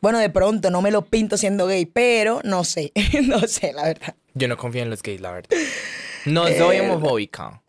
Bueno, 0.00 0.18
de 0.18 0.30
pronto 0.30 0.70
no 0.70 0.82
me 0.82 0.90
lo 0.90 1.02
pinto 1.02 1.36
siendo 1.36 1.66
gay, 1.66 1.86
pero 1.86 2.40
no 2.44 2.64
sé. 2.64 2.92
no 3.26 3.40
sé, 3.46 3.72
la 3.72 3.84
verdad. 3.84 4.14
Yo 4.34 4.48
no 4.48 4.56
confío 4.56 4.82
en 4.82 4.90
los 4.90 5.02
gays, 5.02 5.20
la 5.20 5.32
verdad. 5.32 5.50
No 6.26 6.46
soy 6.48 6.80
homofóbica. 6.80 7.62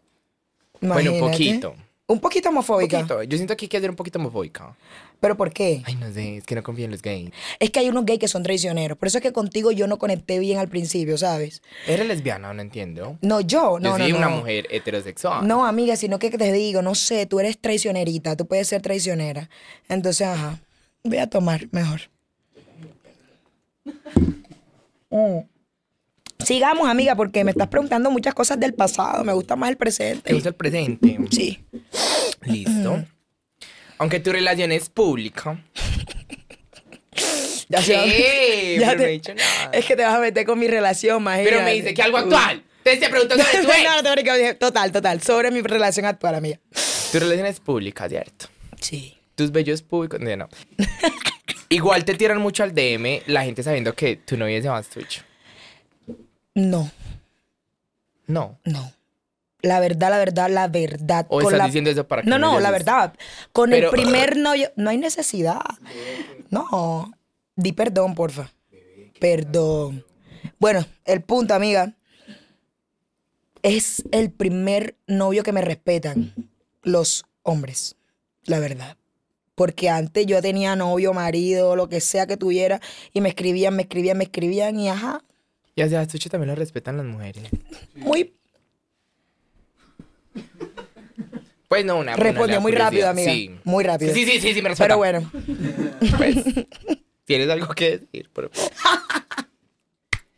Bueno, 0.81 1.13
un 1.13 1.19
poquito. 1.19 1.75
Un 2.07 2.19
poquito 2.19 2.50
Un 2.50 2.56
homofóbica. 2.56 2.98
poquito. 2.98 3.24
Yo 3.24 3.38
siento 3.38 3.56
que 3.56 3.65
hay 3.65 3.69
que 3.69 3.80
ser 3.80 3.89
un 3.89 3.95
poquito 3.95 4.19
homofóbica. 4.19 4.75
¿Pero 5.24 5.38
por 5.38 5.54
qué? 5.54 5.81
Ay, 5.86 5.96
no 5.96 6.12
sé, 6.12 6.36
es 6.36 6.44
que 6.44 6.54
no 6.54 6.64
confío 6.64 6.84
en 6.84 6.92
los 6.92 7.02
gays. 7.02 7.31
Es 7.58 7.70
que 7.70 7.80
hay 7.80 7.88
unos 7.88 8.06
gays 8.06 8.20
que 8.20 8.28
son 8.28 8.44
traicioneros. 8.44 8.98
Por 8.98 9.08
eso 9.08 9.20
es 9.20 9.22
que 9.22 9.31
contigo 9.31 9.72
yo 9.72 9.88
no 9.88 9.98
conecté 9.98 10.38
bien 10.38 10.58
al 10.60 10.68
principio, 10.68 11.18
¿sabes? 11.18 11.62
¿Eres 11.88 12.06
lesbiana? 12.06 12.54
No 12.54 12.62
entiendo. 12.62 13.18
No, 13.22 13.40
yo, 13.40 13.80
no, 13.80 13.92
Yo 13.92 13.98
no, 14.00 14.04
soy 14.04 14.12
no. 14.12 14.18
una 14.18 14.28
mujer 14.28 14.68
heterosexual. 14.70 15.48
No, 15.48 15.66
amiga, 15.66 15.96
sino 15.96 16.20
que 16.20 16.30
te 16.30 16.52
digo, 16.52 16.81
no 16.81 16.94
sé, 16.94 17.25
tú 17.25 17.40
eres 17.40 17.58
traicionerita, 17.58 18.36
tú 18.36 18.48
puedes 18.48 18.68
ser 18.68 18.81
traicionera. 18.81 19.50
Entonces, 19.88 20.28
ajá, 20.28 20.60
voy 21.06 21.20
a 21.20 21.27
tomar 21.27 21.70
mejor. 21.72 22.01
Mm. 25.10 25.38
Sigamos, 26.44 26.89
amiga, 26.89 27.15
porque 27.15 27.46
me 27.46 27.51
estás 27.51 27.70
preguntando 27.70 28.12
muchas 28.12 28.34
cosas 28.34 28.60
del 28.60 28.74
pasado. 28.74 29.24
Me 29.24 29.32
gusta 29.32 29.56
más 29.56 29.70
el 29.70 29.75
¿Te 29.77 29.80
presente. 29.80 30.34
gusta 30.34 30.50
el 30.50 30.56
presente? 30.56 31.18
Sí. 31.32 31.63
Listo. 32.42 33.06
Aunque 34.03 34.19
tu 34.19 34.33
relación 34.33 34.72
es 34.74 34.89
pública. 34.89 35.63
Ya 37.69 37.81
sé- 37.81 37.93
¿Qué? 37.93 38.77
ya 38.79 38.88
Pero 38.89 38.98
no 39.00 39.03
te- 39.03 39.10
he 39.10 39.12
dicho 39.13 39.33
nada. 39.33 39.69
Es 39.72 39.86
que 39.86 39.95
te 39.95 40.03
vas 40.03 40.13
a 40.13 40.19
meter 40.19 40.45
con 40.45 40.60
mi 40.60 40.67
relación, 40.67 41.22
imagínate. 41.22 41.50
Pero 41.50 41.63
me 41.63 41.74
dice 41.74 41.93
que 41.93 42.01
algo 42.03 42.17
actual. 42.17 42.63
Entonces 42.79 43.00
te 43.00 43.10
pregunto 43.10 43.36
sobre 43.38 43.62
tu 43.62 43.67
no, 44.03 44.13
ex. 44.43 44.60
total, 44.60 44.91
total. 44.91 45.22
Sobre 45.24 45.50
mi 45.50 45.62
relación 45.62 46.05
actual, 46.05 46.36
amiga. 46.36 46.60
Tu 47.12 47.19
relación 47.19 47.48
es 47.48 47.60
pública, 47.62 48.07
¿cierto? 48.10 48.48
Sí. 48.81 49.17
Tus 49.36 49.51
bellos 49.51 49.81
públicos. 49.81 50.19
No, 50.19 50.36
no. 50.36 50.50
Igual 51.69 52.03
te 52.05 52.13
tiran 52.15 52.39
mucho 52.39 52.62
al 52.63 52.75
DM 52.75 53.22
la 53.27 53.43
gente 53.43 53.63
sabiendo 53.63 53.95
que 53.95 54.17
tu 54.17 54.36
novia 54.38 54.57
es 54.57 54.63
de 54.65 54.83
Twitch. 54.93 55.24
No, 56.55 56.91
No. 58.27 58.60
no. 58.65 58.93
La 59.63 59.79
verdad, 59.79 60.10
la 60.12 60.17
verdad, 60.20 60.50
la 60.51 60.67
verdad. 60.67 61.25
O 61.29 61.38
con 61.38 61.46
estás 61.46 61.58
la- 61.58 61.65
diciendo 61.65 61.89
eso 61.89 62.05
para 62.08 62.22
que 62.22 62.29
No, 62.29 62.38
no 62.38 62.60
la 62.60 62.70
verdad. 62.70 63.13
Con 63.51 63.72
Pero- 63.72 63.88
el 63.88 63.91
primer 63.91 64.38
novio, 64.38 64.72
no 64.75 64.91
hay 64.91 64.98
necesidad. 64.98 65.62
No. 66.51 67.12
Di 67.55 67.72
perdón, 67.72 68.13
porfa. 68.13 68.51
Perdón. 69.20 70.05
Bueno, 70.60 70.86
el 71.05 71.22
punto, 71.22 71.53
amiga. 71.55 71.93
Es 73.62 74.03
el 74.12 74.32
primer 74.32 74.96
novio 75.08 75.43
que 75.43 75.53
me 75.53 75.62
respetan 75.62 76.34
los 76.82 77.24
hombres. 77.43 77.96
La 78.43 78.60
verdad. 78.60 78.98
Porque 79.55 79.89
antes 79.89 80.25
yo 80.25 80.41
tenía 80.41 80.75
novio, 80.75 81.13
marido, 81.13 81.75
lo 81.75 81.88
que 81.88 82.01
sea 82.01 82.25
que 82.27 82.36
tuviera, 82.38 82.82
y 83.13 83.22
me 83.22 83.29
escribían, 83.29 83.75
me 83.75 83.84
escribían, 83.84 84.17
me 84.17 84.24
escribían, 84.25 84.77
y 84.79 84.89
ajá. 84.89 85.24
Y 85.75 85.82
a 85.84 86.08
Twitch 86.08 86.27
también 86.29 86.50
lo 86.50 86.55
respetan 86.55 86.98
las 86.98 87.05
mujeres. 87.05 87.43
Muy 87.96 88.34
Pues 91.68 91.86
no, 91.86 91.98
una. 91.98 92.16
Respondió 92.16 92.62
muy 92.62 92.72
rápido, 92.72 93.10
amiga. 93.10 93.32
Sí. 93.32 93.56
Muy 93.63 93.84
rápido. 93.84 94.13
Sí, 94.13 94.25
sí, 94.25 94.40
sí, 94.40 94.54
sí, 94.54 94.62
me 94.62 94.70
respeta. 94.70 94.86
Pero 94.88 94.98
bueno. 94.98 95.32
Pues, 96.18 96.36
tienes 97.25 97.50
algo 97.50 97.68
que 97.74 97.98
decir, 98.00 98.30
por 98.32 98.52
favor. 98.52 98.72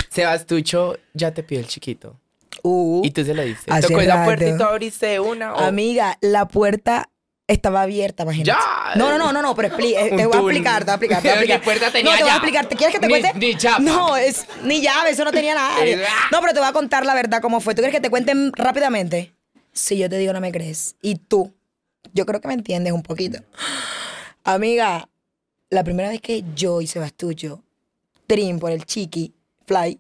Sebastucho 0.10 0.98
ya 1.14 1.34
te 1.34 1.44
pide 1.44 1.60
el 1.62 1.68
chiquito. 1.68 2.20
Uh, 2.64 3.02
Y 3.04 3.12
tú 3.12 3.24
se 3.26 3.34
lo 3.34 3.44
diste. 3.44 3.72
hace 3.72 3.88
Tocó 3.88 4.00
esa 4.02 4.24
puerta 4.24 4.46
y 4.48 4.58
tú 4.58 4.64
abriste 4.64 5.20
una. 5.20 5.52
Amiga, 5.52 6.18
la 6.22 6.48
puerta 6.48 7.10
estaba 7.48 7.82
abierta, 7.82 8.24
imagínate. 8.24 8.48
Ya. 8.52 8.96
No, 8.96 9.10
no, 9.10 9.18
no, 9.18 9.34
no, 9.34 9.42
no, 9.42 9.56
pero 9.56 9.70
expli- 9.76 9.94
eh, 9.96 10.10
te 10.16 10.26
voy 10.26 10.36
a 10.38 10.40
túnel. 10.40 10.58
explicar, 10.58 10.86
te 10.86 10.86
voy 10.86 10.92
a 10.92 10.96
explicar, 10.96 11.22
te 11.22 11.28
voy 11.30 11.38
a 11.38 11.42
ni 11.46 11.52
explicar. 11.52 11.64
puerta 11.64 11.92
tenía 11.92 12.12
no, 12.12 12.18
te 12.18 12.24
voy 12.24 12.32
a 12.32 12.36
explicar. 12.36 12.66
¿Te 12.68 12.76
quieres 12.76 12.96
que 12.96 13.00
te 13.02 13.08
Ni- 13.08 13.20
cuente? 13.22 13.40
ni 13.40 13.56
chapa. 13.58 13.80
No, 13.80 14.16
es 14.16 14.46
ni 14.64 14.82
llave, 14.82 15.10
eso 15.12 15.26
no 15.26 15.32
tenía 15.32 15.54
nada. 15.54 15.76
No, 16.32 16.40
pero 16.42 16.54
te 16.54 16.60
voy 16.60 16.70
a 16.70 16.74
contar 16.74 17.06
la 17.06 17.14
verdad 17.14 17.42
cómo 17.42 17.60
fue. 17.60 17.76
¿Tú 17.76 17.82
quieres 17.82 17.94
que 17.96 18.02
te 18.02 18.10
cuenten 18.10 18.52
rápidamente? 18.54 19.35
Si 19.76 19.98
yo 19.98 20.10
te 20.10 20.18
digo 20.18 20.34
no 20.34 20.42
me 20.42 20.52
crees. 20.52 20.96
Y 21.02 21.16
tú, 21.16 21.54
yo 22.14 22.26
creo 22.26 22.42
que 22.42 22.48
me 22.48 22.54
entiendes 22.56 22.92
un 22.94 23.04
poquito. 23.04 23.40
Amiga, 24.44 25.08
la 25.70 25.84
primera 25.84 26.10
vez 26.10 26.22
que 26.22 26.44
yo 26.56 26.82
y 26.82 26.88
Sebastucho, 26.88 27.62
Trim 28.26 28.58
por 28.60 28.72
el 28.72 28.86
Chiqui, 28.86 29.34
Fly, 29.68 30.00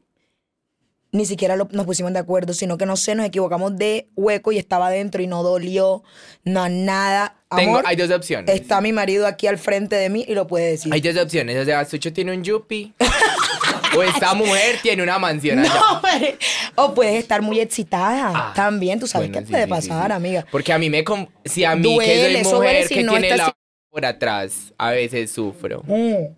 ni 1.12 1.26
siquiera 1.26 1.56
lo- 1.56 1.68
nos 1.72 1.86
pusimos 1.86 2.12
de 2.14 2.20
acuerdo, 2.20 2.54
sino 2.54 2.78
que 2.78 2.86
no 2.86 2.98
sé, 2.98 3.16
nos 3.16 3.26
equivocamos 3.26 3.76
de 3.78 4.10
hueco 4.16 4.52
y 4.52 4.58
estaba 4.58 4.88
adentro 4.88 5.22
y 5.22 5.28
no 5.28 5.44
dolió, 5.44 6.04
no 6.44 6.68
nada. 6.70 7.38
Tengo, 7.56 7.72
Amor, 7.78 7.84
hay 7.88 7.96
dos 7.96 8.12
opciones. 8.12 8.54
está 8.54 8.82
mi 8.82 8.92
marido 8.92 9.26
aquí 9.28 9.48
al 9.48 9.58
frente 9.58 9.96
de 9.96 10.10
mí 10.10 10.26
y 10.28 10.34
lo 10.34 10.46
puede 10.48 10.72
decir. 10.72 10.94
Hay 10.94 11.02
dos 11.02 11.16
opciones. 11.18 11.58
O 11.58 11.66
sea, 11.66 11.86
Sucho 11.86 12.12
tiene 12.14 12.34
un 12.34 12.44
yuppie. 12.44 12.94
o 13.98 14.04
esta 14.04 14.34
mujer 14.34 14.80
tiene 14.82 15.04
una 15.04 15.18
mansión 15.20 15.60
allá. 15.60 15.74
No, 15.74 15.98
hombre. 15.98 16.38
o 16.76 16.94
puedes 16.94 17.16
estar 17.16 17.42
muy 17.42 17.60
excitada. 17.60 18.32
Ah, 18.34 18.54
También, 18.56 19.00
tú 19.00 19.08
sabes 19.08 19.30
bueno, 19.30 19.42
qué 19.42 19.46
sí, 19.46 19.52
puede 19.52 19.64
sí, 19.66 19.70
pasar, 19.70 20.08
sí. 20.08 20.14
amiga. 20.14 20.46
Porque 20.52 20.74
a 20.74 20.78
mí 20.78 20.90
me... 20.90 21.04
Si 21.46 21.64
a 21.64 21.76
mí 21.76 21.82
Duele, 21.84 22.38
que 22.40 22.44
soy 22.44 22.54
mujer 22.54 22.88
si 22.88 22.94
que 22.96 23.04
no 23.04 23.12
tiene 23.14 23.30
estás- 23.30 23.48
la 23.48 23.58
por 23.90 24.06
atrás, 24.06 24.74
a 24.78 24.92
veces 24.92 25.32
sufro. 25.32 25.82
Mm. 25.88 26.34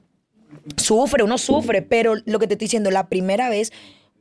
Sufre, 0.78 1.24
uno 1.24 1.38
sufre, 1.38 1.82
pero 1.82 2.16
lo 2.26 2.40
que 2.40 2.48
te 2.48 2.54
estoy 2.54 2.66
diciendo, 2.66 2.92
la 2.92 3.08
primera 3.10 3.50
vez 3.50 3.72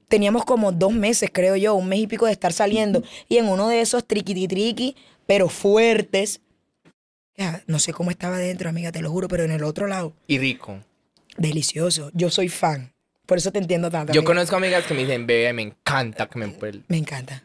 teníamos 0.08 0.44
como 0.44 0.72
dos 0.72 0.92
meses, 0.92 1.30
creo 1.32 1.54
yo, 1.56 1.74
un 1.74 1.88
mes 1.88 1.98
y 2.00 2.06
pico 2.06 2.26
de 2.26 2.32
estar 2.32 2.52
saliendo. 2.52 3.02
Y 3.28 3.36
en 3.38 3.46
uno 3.48 3.68
de 3.68 3.80
esos 3.80 4.06
triqui 4.06 4.46
triqui, 4.48 4.96
pero 5.26 5.48
fuertes. 5.48 6.40
ya, 7.36 7.62
no 7.66 7.78
sé 7.78 7.92
cómo 7.92 8.10
estaba 8.10 8.38
dentro, 8.38 8.68
amiga, 8.70 8.90
te 8.92 9.02
lo 9.02 9.10
juro, 9.10 9.28
pero 9.28 9.44
en 9.44 9.50
el 9.50 9.64
otro 9.64 9.86
lado, 9.86 10.14
Y 10.26 10.38
rico. 10.38 10.78
delicioso. 11.36 12.10
Yo 12.14 12.30
soy 12.30 12.48
fan. 12.48 12.92
Por 13.26 13.38
eso 13.38 13.50
te 13.52 13.58
entiendo 13.58 13.90
tanto. 13.90 14.12
Yo 14.12 14.20
amiga. 14.20 14.30
conozco 14.32 14.56
amigas 14.56 14.84
que 14.84 14.94
me 14.94 15.00
dicen, 15.00 15.26
bebé, 15.26 15.52
me 15.52 15.62
encanta 15.62 16.28
que 16.28 16.38
me... 16.38 16.46
empue-". 16.46 16.82
Me 16.88 16.96
encanta. 16.96 17.42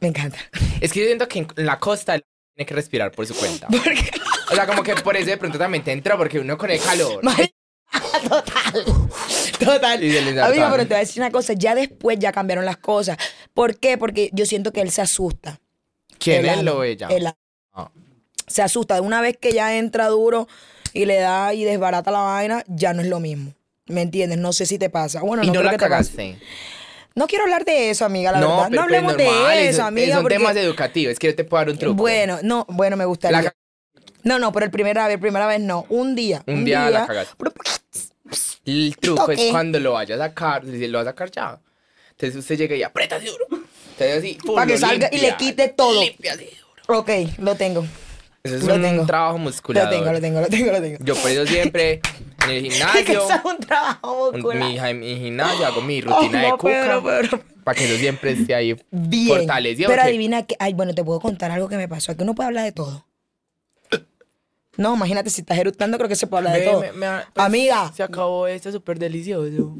Me 0.00 0.08
encanta. 0.08 0.38
Es 0.80 0.92
que 0.92 1.00
yo 1.00 1.06
siento 1.06 1.26
que 1.28 1.40
en 1.40 1.66
la 1.66 1.78
costa 1.78 2.20
tiene 2.54 2.66
que 2.66 2.74
respirar 2.74 3.10
por 3.12 3.26
su 3.26 3.34
cuenta. 3.34 3.68
O 4.50 4.54
sea, 4.54 4.66
como 4.66 4.82
que 4.82 4.94
por 4.94 5.14
eso 5.14 5.26
de 5.26 5.36
pronto 5.36 5.58
también 5.58 5.84
te 5.84 5.92
entró, 5.92 6.16
porque 6.16 6.38
uno 6.38 6.56
con 6.56 6.70
el 6.70 6.80
calor. 6.80 7.22
Mari- 7.22 7.52
Total. 8.28 8.84
Total. 9.58 10.40
Amigo, 10.42 10.66
pero 10.70 10.82
te 10.84 10.88
voy 10.88 10.96
a 10.96 10.98
decir 11.00 11.22
una 11.22 11.30
cosa. 11.30 11.52
Ya 11.52 11.74
después 11.74 12.18
ya 12.18 12.32
cambiaron 12.32 12.64
las 12.64 12.78
cosas. 12.78 13.16
¿Por 13.54 13.78
qué? 13.78 13.98
Porque 13.98 14.30
yo 14.32 14.46
siento 14.46 14.72
que 14.72 14.80
él 14.80 14.90
se 14.90 15.02
asusta. 15.02 15.60
¿Quién 16.18 16.46
es 16.46 16.62
lo 16.62 16.82
ella? 16.82 17.08
el 17.08 17.26
ano. 17.26 17.36
Ah. 17.72 17.90
Se 18.46 18.62
asusta. 18.62 18.94
De 18.94 19.00
una 19.02 19.20
vez 19.20 19.36
que 19.36 19.52
ya 19.52 19.76
entra 19.76 20.08
duro 20.08 20.48
y 20.92 21.04
le 21.04 21.18
da 21.18 21.52
y 21.54 21.64
desbarata 21.64 22.10
la 22.10 22.20
vaina, 22.20 22.64
ya 22.68 22.92
no 22.94 23.02
es 23.02 23.08
lo 23.08 23.20
mismo. 23.20 23.52
¿Me 23.88 24.02
entiendes? 24.02 24.38
No 24.38 24.52
sé 24.52 24.66
si 24.66 24.78
te 24.78 24.90
pasa. 24.90 25.20
Bueno, 25.22 25.42
y 25.42 25.46
no, 25.46 25.54
no, 25.54 25.60
creo 25.60 25.64
la 25.64 25.70
que 25.72 25.76
te 25.84 25.88
pase. 25.88 26.12
cagaste. 26.16 26.38
No 27.14 27.26
quiero 27.26 27.44
hablar 27.44 27.64
de 27.64 27.90
eso, 27.90 28.04
amiga, 28.04 28.30
la 28.32 28.40
verdad. 28.40 28.56
No 28.56 28.66
pero 28.70 28.82
hablemos 28.82 29.14
pues 29.14 29.26
normal, 29.26 29.56
de 29.56 29.62
eso, 29.68 29.70
es- 29.70 29.78
amiga. 29.86 30.14
Son 30.14 30.22
porque- 30.22 30.36
temas 30.36 30.56
educativos. 30.56 31.12
Es 31.12 31.18
que 31.18 31.26
yo 31.28 31.34
te 31.34 31.44
puedo 31.44 31.60
dar 31.62 31.70
un 31.70 31.78
truco. 31.78 31.94
Bueno, 31.96 32.38
no, 32.42 32.64
bueno, 32.68 32.96
me 32.96 33.04
gustaría. 33.06 33.42
La 33.42 33.54
No, 34.24 34.38
no, 34.38 34.52
pero 34.52 34.66
el 34.66 34.70
primera 34.70 35.08
vez, 35.08 35.18
primera 35.18 35.46
vez 35.46 35.60
no. 35.60 35.86
Un 35.88 36.14
día. 36.14 36.42
Un 36.46 36.64
día 36.64 36.90
la 36.90 37.06
cagaste. 37.06 37.34
Pero- 37.38 37.52
El 38.66 38.96
truco 39.00 39.30
es 39.32 39.40
cuando 39.50 39.80
lo 39.80 39.92
vaya 39.94 40.14
a 40.16 40.18
sacar, 40.18 40.64
si 40.66 40.86
lo 40.86 40.98
va 40.98 41.02
a 41.02 41.06
sacar 41.06 41.30
ya. 41.30 41.58
Entonces 42.10 42.36
usted 42.36 42.58
llega 42.58 42.76
y 42.76 42.82
aprieta 42.82 43.18
duro. 43.18 43.46
Entonces 43.50 44.18
así, 44.18 44.38
pum, 44.44 44.54
Para 44.56 44.66
que 44.66 44.76
salga 44.78 45.08
y 45.10 45.18
le 45.18 45.34
quite 45.36 45.68
todo. 45.68 46.02
Limpia 46.02 46.34
así 46.34 46.44
duro. 46.86 47.00
Ok, 47.00 47.10
lo 47.38 47.54
tengo. 47.54 47.86
Eso 48.44 48.56
es 48.56 48.64
Lo 48.64 48.74
un 48.76 48.82
tengo. 48.82 49.06
trabajo 49.06 49.38
muscular. 49.38 49.84
Lo 49.84 49.90
tengo, 49.90 50.12
lo 50.12 50.20
tengo, 50.20 50.40
lo 50.40 50.46
tengo, 50.46 50.72
lo 50.72 50.80
tengo. 50.80 50.98
Yo 51.04 51.14
por 51.16 51.30
eso 51.30 51.46
siempre 51.46 52.00
en 52.44 52.50
el 52.50 52.62
que 52.62 52.70
gimnasio, 52.70 53.00
eso 53.24 53.34
es 53.34 53.44
un 53.44 53.58
trabajo 53.58 54.28
en 54.34 54.40
muscular. 54.40 54.68
mi, 54.68 54.78
en 54.78 55.00
mi 55.00 55.16
gimnasio 55.16 55.66
hago 55.66 55.80
mi 55.82 56.00
rutina 56.00 56.38
Ay, 56.38 56.44
de 56.44 56.50
no, 56.50 56.58
cuca. 56.58 56.72
Pedro, 56.72 57.02
Pedro. 57.04 57.40
Para 57.64 57.78
que 57.78 57.84
eso 57.84 57.96
siempre 57.98 58.30
esté 58.32 58.54
ahí 58.54 58.76
Bien. 58.90 59.28
fortalecido. 59.28 59.88
Pero 59.88 60.00
porque- 60.00 60.08
adivina 60.10 60.42
que. 60.46 60.56
Ay, 60.58 60.72
bueno, 60.74 60.94
te 60.94 61.04
puedo 61.04 61.20
contar 61.20 61.50
algo 61.50 61.68
que 61.68 61.76
me 61.76 61.88
pasó. 61.88 62.12
Aquí 62.12 62.22
uno 62.22 62.34
puede 62.34 62.46
hablar 62.46 62.64
de 62.64 62.72
todo. 62.72 63.04
No, 64.76 64.94
imagínate, 64.94 65.28
si 65.30 65.40
estás 65.40 65.58
eructando, 65.58 65.98
creo 65.98 66.08
que 66.08 66.14
se 66.14 66.28
puede 66.28 66.46
hablar 66.46 66.60
de 66.60 66.64
todo. 66.66 66.80
me- 66.80 66.92
me- 66.92 67.22
pues, 67.34 67.46
amiga, 67.46 67.92
Se 67.94 68.02
acabó 68.04 68.46
esto, 68.46 68.70
súper 68.70 68.98
delicioso. 69.00 69.74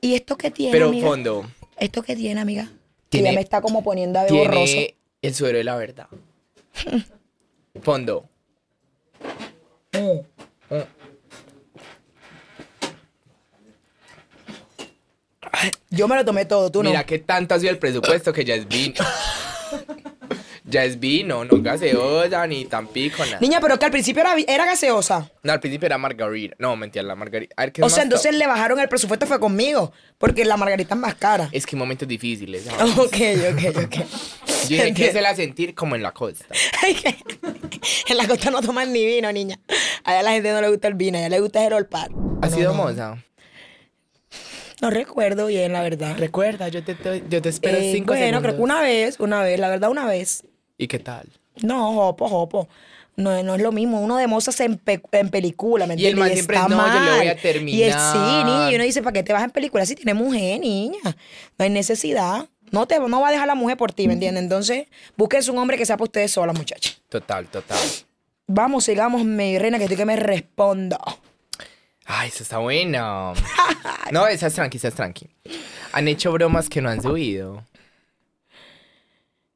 ¿y 0.00 0.14
esto 0.14 0.36
qué 0.38 0.50
tiene, 0.50 0.72
Pero 0.72 0.88
amiga? 0.88 1.06
fondo, 1.06 1.44
¿Esto 1.78 2.02
qué 2.02 2.16
tiene, 2.16 2.40
amiga? 2.40 2.64
Que 3.10 3.18
Tiene- 3.18 3.28
ya 3.30 3.34
me 3.34 3.40
está 3.42 3.60
como 3.60 3.84
poniendo 3.84 4.18
a 4.18 4.22
ver 4.22 4.32
borroso. 4.32 4.64
tiene 4.64 4.94
el 5.20 5.34
suero 5.34 5.58
de 5.58 5.64
la 5.64 5.76
verdad. 5.76 6.06
Fondo. 7.80 8.28
Yo 15.90 16.08
me 16.08 16.16
lo 16.16 16.24
tomé 16.24 16.44
todo, 16.46 16.70
tú 16.70 16.82
no. 16.82 16.90
Mira 16.90 17.04
que 17.04 17.18
tanto 17.18 17.54
ha 17.54 17.58
sido 17.58 17.70
el 17.70 17.78
presupuesto 17.78 18.32
que 18.32 18.44
ya 18.44 18.54
es 18.54 18.66
vino. 18.66 18.94
ya 20.72 20.84
es 20.84 20.98
vino, 20.98 21.44
no 21.44 21.62
gaseosa 21.62 22.46
ni 22.46 22.64
tampico, 22.64 23.24
nada. 23.24 23.38
Niña, 23.40 23.60
pero 23.60 23.78
que 23.78 23.84
al 23.84 23.90
principio 23.92 24.22
era, 24.22 24.34
era 24.48 24.64
gaseosa. 24.64 25.30
No, 25.42 25.52
al 25.52 25.60
principio 25.60 25.86
era 25.86 25.98
margarita. 25.98 26.56
No, 26.58 26.74
mentira, 26.76 27.02
la 27.04 27.14
margarita. 27.14 27.54
A 27.56 27.62
ver, 27.62 27.72
¿qué 27.72 27.82
O 27.82 27.88
sea, 27.90 28.02
entonces 28.02 28.30
top? 28.32 28.38
le 28.38 28.46
bajaron 28.46 28.80
el 28.80 28.88
presupuesto 28.88 29.26
fue 29.26 29.38
conmigo. 29.38 29.92
Porque 30.18 30.44
la 30.44 30.56
margarita 30.56 30.94
es 30.94 31.00
más 31.00 31.14
cara. 31.14 31.48
Es 31.52 31.66
que 31.66 31.76
momentos 31.76 32.08
difíciles. 32.08 32.64
¿sabes? 32.64 32.92
Ok, 32.98 33.16
ok, 33.52 33.76
ok. 33.84 33.94
Yo 34.62 34.68
dije 34.68 34.82
que 34.82 34.88
Entiendo. 34.88 35.12
se 35.12 35.20
la 35.22 35.34
sentir 35.36 35.74
como 35.74 35.94
en 35.96 36.02
la 36.02 36.12
costa. 36.12 36.46
en 38.08 38.16
la 38.16 38.26
costa 38.26 38.50
no 38.50 38.60
toman 38.62 38.92
ni 38.92 39.04
vino, 39.04 39.30
niña. 39.32 39.58
Allá 40.04 40.20
a 40.20 40.22
la 40.22 40.32
gente 40.32 40.52
no 40.52 40.60
le 40.60 40.68
gusta 40.68 40.88
el 40.88 40.94
vino, 40.94 41.18
a 41.18 41.20
ella 41.20 41.28
le 41.30 41.40
gusta 41.40 41.66
el 41.66 41.72
olpar. 41.72 42.10
¿Ha 42.42 42.48
No, 42.48 42.54
sido 42.56 42.72
no. 42.72 42.82
moza? 42.84 43.16
No 44.80 44.90
recuerdo 44.90 45.46
bien, 45.46 45.72
la 45.72 45.82
verdad. 45.82 46.16
Recuerda, 46.18 46.68
yo 46.68 46.82
te, 46.82 46.94
te- 46.94 47.22
yo 47.28 47.40
te 47.40 47.48
espero 47.50 47.78
Eh, 47.78 47.92
cinco 47.92 48.14
bueno, 48.14 48.24
segundos. 48.26 48.42
creo 48.42 48.56
que 48.56 48.62
una 48.62 48.80
vez, 48.80 49.20
una 49.20 49.42
vez, 49.42 49.60
la 49.60 49.68
verdad, 49.68 49.90
una 49.90 50.06
vez. 50.06 50.44
¿Y 50.82 50.88
qué 50.88 50.98
tal? 50.98 51.28
No, 51.62 51.92
jopo, 51.94 52.28
jopo. 52.28 52.68
No, 53.14 53.42
no 53.42 53.54
es 53.54 53.60
lo 53.62 53.72
mismo. 53.72 54.00
Uno 54.00 54.16
de 54.16 54.26
mozas 54.26 54.58
en, 54.60 54.78
pe- 54.78 55.02
en 55.12 55.28
película, 55.28 55.86
¿me 55.86 55.94
Y 55.94 56.06
el 56.06 56.12
entiendes? 56.18 56.18
man 56.28 56.32
siempre, 56.34 56.56
está 56.56 56.68
no, 56.68 56.76
yo 56.88 57.00
le 57.00 57.10
voy 57.10 57.28
a 57.28 57.34
mal. 57.34 57.68
Y 57.68 57.82
él 57.82 57.92
sí, 57.92 57.98
terminar. 58.02 58.46
niño. 58.46 58.70
Y 58.70 58.74
uno 58.74 58.84
dice, 58.84 59.02
¿para 59.02 59.12
qué 59.12 59.22
te 59.22 59.32
vas 59.32 59.44
en 59.44 59.50
película 59.50 59.84
si 59.86 59.94
tiene 59.94 60.14
mujer, 60.14 60.60
niña? 60.60 60.98
No 61.04 61.64
hay 61.64 61.70
necesidad. 61.70 62.48
No, 62.70 62.86
te, 62.86 62.98
no 62.98 63.20
va 63.20 63.28
a 63.28 63.30
dejar 63.30 63.46
la 63.46 63.54
mujer 63.54 63.76
por 63.76 63.92
ti, 63.92 64.08
¿me 64.08 64.14
entiendes? 64.14 64.42
Entonces, 64.42 64.86
búsquense 65.16 65.50
un 65.50 65.58
hombre 65.58 65.76
que 65.76 65.84
sea 65.86 65.96
para 65.98 66.04
ustedes 66.04 66.30
sola, 66.32 66.54
muchachos. 66.54 67.02
Total, 67.10 67.46
total. 67.48 67.78
Vamos, 68.46 68.84
sigamos, 68.84 69.24
mi 69.24 69.58
reina, 69.58 69.76
que 69.76 69.84
estoy 69.84 69.98
que 69.98 70.06
me 70.06 70.16
responda. 70.16 70.98
Ay, 72.06 72.28
eso 72.30 72.42
está 72.42 72.58
bueno. 72.58 73.34
no, 74.10 74.26
esa 74.26 74.46
es 74.46 74.54
tranqui, 74.54 74.78
esa 74.78 74.88
es 74.88 74.94
tranqui. 74.94 75.28
Han 75.92 76.08
hecho 76.08 76.32
bromas 76.32 76.68
que 76.70 76.80
no 76.80 76.88
han 76.88 77.02
subido. 77.02 77.62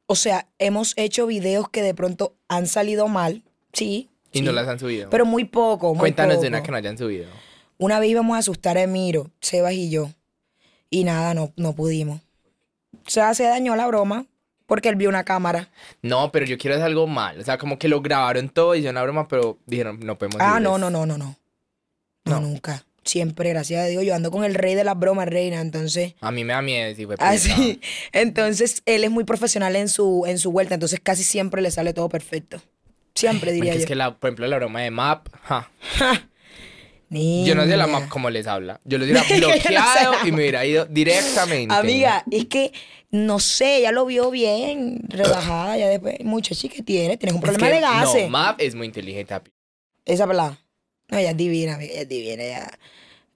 O 0.06 0.14
sea, 0.14 0.46
hemos 0.58 0.94
hecho 0.96 1.26
videos 1.26 1.68
que 1.68 1.82
de 1.82 1.94
pronto 1.94 2.34
han 2.48 2.66
salido 2.66 3.08
mal, 3.08 3.42
sí. 3.72 4.08
Y 4.32 4.38
sí, 4.38 4.44
no 4.44 4.52
las 4.52 4.68
han 4.68 4.78
subido. 4.78 5.10
Pero 5.10 5.24
muy 5.26 5.44
poco, 5.44 5.88
muy 5.94 6.00
Cuéntanos 6.00 6.40
de 6.40 6.48
una 6.48 6.62
que 6.62 6.70
no 6.70 6.76
hayan 6.76 6.96
subido. 6.98 7.26
Una 7.78 7.98
vez 7.98 8.10
íbamos 8.10 8.36
a 8.36 8.38
asustar 8.38 8.76
a 8.78 8.82
Emiro, 8.82 9.30
Sebas 9.40 9.72
y 9.72 9.90
yo. 9.90 10.10
Y 10.90 11.04
nada, 11.04 11.34
no, 11.34 11.52
no 11.56 11.74
pudimos. 11.74 12.20
O 13.06 13.10
sea, 13.10 13.34
se 13.34 13.44
dañó 13.44 13.74
la 13.76 13.86
broma 13.86 14.26
porque 14.66 14.88
él 14.88 14.96
vio 14.96 15.08
una 15.08 15.24
cámara. 15.24 15.68
No, 16.02 16.30
pero 16.32 16.46
yo 16.46 16.56
quiero 16.58 16.76
hacer 16.76 16.86
algo 16.86 17.06
mal. 17.06 17.38
O 17.40 17.44
sea, 17.44 17.58
como 17.58 17.78
que 17.78 17.88
lo 17.88 18.00
grabaron 18.00 18.48
todo, 18.48 18.74
hicieron 18.74 18.94
una 18.96 19.02
broma, 19.02 19.28
pero 19.28 19.58
dijeron, 19.66 20.00
no 20.00 20.16
podemos 20.16 20.40
Ah, 20.40 20.60
no, 20.60 20.78
no, 20.78 20.90
no, 20.90 21.06
no. 21.06 21.16
No, 21.16 21.36
No. 22.24 22.40
nunca. 22.40 22.84
Siempre, 23.06 23.50
gracias 23.50 23.84
a 23.84 23.86
Dios, 23.86 24.04
yo 24.04 24.14
ando 24.14 24.32
con 24.32 24.44
el 24.44 24.54
rey 24.54 24.74
de 24.74 24.82
las 24.82 24.98
bromas, 24.98 25.28
reina, 25.28 25.60
entonces. 25.60 26.14
A 26.20 26.32
mí 26.32 26.44
me 26.44 26.52
da 26.52 26.60
miedo 26.60 26.92
fue 27.06 27.14
Así. 27.20 27.80
Entonces, 28.12 28.82
él 28.84 29.04
es 29.04 29.10
muy 29.12 29.22
profesional 29.22 29.76
en 29.76 29.88
su, 29.88 30.24
en 30.26 30.38
su 30.40 30.50
vuelta, 30.50 30.74
entonces 30.74 30.98
casi 31.00 31.22
siempre 31.22 31.62
le 31.62 31.70
sale 31.70 31.92
todo 31.92 32.08
perfecto. 32.08 32.60
Siempre 33.14 33.52
diría 33.52 33.70
Porque 33.70 33.78
yo. 33.78 33.82
es 33.84 33.86
que, 33.86 33.94
la, 33.94 34.18
por 34.18 34.28
ejemplo, 34.28 34.46
la 34.48 34.56
broma 34.56 34.82
de 34.82 34.90
Map, 34.90 35.28
ja. 35.42 35.70
Yo 37.08 37.54
no 37.54 37.64
sé 37.64 37.76
la. 37.76 37.86
Map 37.86 38.08
cómo 38.08 38.28
les 38.30 38.46
habla. 38.48 38.80
Yo 38.84 38.98
lo 38.98 39.04
hubiera 39.04 39.22
Que 39.28 39.40
no 39.40 39.48
sé 39.48 39.60
bloqueado 39.60 40.12
la 40.12 40.28
y 40.28 40.32
me 40.32 40.38
hubiera 40.38 40.66
ido 40.66 40.84
directamente. 40.86 41.74
Amiga, 41.74 42.24
es 42.30 42.46
que 42.46 42.72
no 43.10 43.38
sé, 43.38 43.78
ella 43.78 43.92
lo 43.92 44.04
vio 44.04 44.30
bien, 44.30 44.98
relajada, 45.08 45.76
ya 45.76 45.86
después, 45.86 46.16
muchachi, 46.24 46.68
¿qué 46.68 46.82
tiene? 46.82 47.16
Tienes 47.16 47.34
un 47.34 47.38
Es 47.38 47.44
problema 47.44 47.68
que, 47.68 47.74
de 47.74 47.80
gases. 47.80 48.22
No, 48.24 48.30
Map 48.30 48.60
es 48.60 48.74
muy 48.74 48.86
inteligente. 48.86 49.34
Esa 50.04 50.26
pelada. 50.26 50.58
No, 51.08 51.18
ella 51.18 51.30
es 51.30 51.36
divina, 51.36 51.78
ella 51.80 52.00
es 52.02 52.08
divina. 52.08 52.42
Ella 52.42 52.68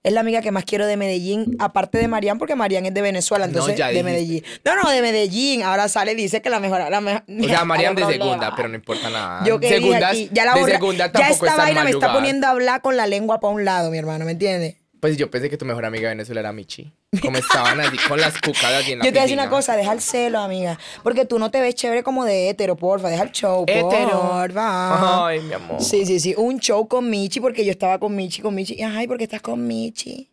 es 0.03 0.13
la 0.13 0.21
amiga 0.21 0.41
que 0.41 0.49
más 0.51 0.65
quiero 0.65 0.87
de 0.87 0.97
Medellín, 0.97 1.55
aparte 1.59 1.99
de 1.99 2.07
Marian, 2.07 2.39
porque 2.39 2.55
Marian 2.55 2.85
es 2.87 2.93
de 2.93 3.01
Venezuela, 3.03 3.45
No, 3.45 3.51
entonces 3.51 3.77
ya 3.77 3.89
de. 3.89 4.03
Medellín. 4.03 4.43
No, 4.65 4.75
no, 4.81 4.89
de 4.89 5.01
Medellín. 5.01 5.61
Ahora 5.61 5.87
sale 5.89 6.13
y 6.13 6.15
dice 6.15 6.41
que 6.41 6.49
la 6.49 6.59
mejor. 6.59 6.81
La 6.89 7.01
mejor 7.01 7.23
O 7.39 7.43
sea, 7.43 7.63
Mariam 7.65 7.93
de 7.95 8.01
no, 8.01 8.07
no, 8.07 8.13
segunda, 8.13 8.49
no. 8.49 8.55
pero 8.55 8.67
no 8.67 8.75
importa 8.75 9.09
nada. 9.11 9.43
Yo 9.45 9.59
que 9.59 9.79
dije 9.79 10.03
aquí, 10.03 10.29
ya 10.33 10.45
la 10.45 10.55
de 10.55 10.61
borra- 10.61 10.71
segunda 10.71 11.11
ya 11.13 11.29
esta 11.29 11.55
vaina 11.55 11.83
me 11.83 11.91
está 11.91 12.11
poniendo 12.13 12.47
a 12.47 12.49
hablar 12.49 12.81
con 12.81 12.97
la 12.97 13.05
lengua 13.05 13.39
para 13.39 13.53
un 13.53 13.63
lado, 13.63 13.91
mi 13.91 13.97
hermano, 13.99 14.25
¿me 14.25 14.31
entiendes? 14.31 14.75
Pues 15.01 15.17
yo 15.17 15.31
pensé 15.31 15.49
que 15.49 15.57
tu 15.57 15.65
mejor 15.65 15.83
amiga 15.83 16.03
de 16.03 16.15
Venezuela 16.15 16.41
era 16.41 16.53
Michi. 16.53 16.93
Como 17.23 17.39
estaban 17.39 17.79
así 17.81 17.97
con 18.07 18.21
las 18.21 18.39
cucas 18.39 18.65
así 18.65 18.91
en 18.91 18.99
la 18.99 19.05
Yo 19.05 19.09
te 19.09 19.13
voy 19.13 19.19
a 19.19 19.21
decir 19.23 19.37
una 19.37 19.49
cosa, 19.49 19.75
deja 19.75 19.91
el 19.93 19.99
celo, 19.99 20.39
amiga. 20.39 20.77
Porque 21.01 21.25
tú 21.25 21.39
no 21.39 21.49
te 21.49 21.59
ves 21.59 21.73
chévere 21.73 22.03
como 22.03 22.23
de 22.23 22.49
hétero, 22.49 22.75
porfa. 22.75 23.09
Deja 23.09 23.23
el 23.23 23.31
show, 23.31 23.65
Hétero. 23.67 24.21
porfa. 24.21 25.25
Ay, 25.27 25.39
mi 25.41 25.53
amor. 25.53 25.81
Sí, 25.81 26.05
sí, 26.05 26.19
sí. 26.19 26.35
Un 26.37 26.59
show 26.59 26.87
con 26.87 27.09
Michi 27.09 27.39
porque 27.39 27.65
yo 27.65 27.71
estaba 27.71 27.97
con 27.97 28.15
Michi, 28.15 28.43
con 28.43 28.53
Michi. 28.53 28.79
Ay, 28.83 29.07
porque 29.07 29.23
estás 29.23 29.41
con 29.41 29.65
Michi. 29.65 30.29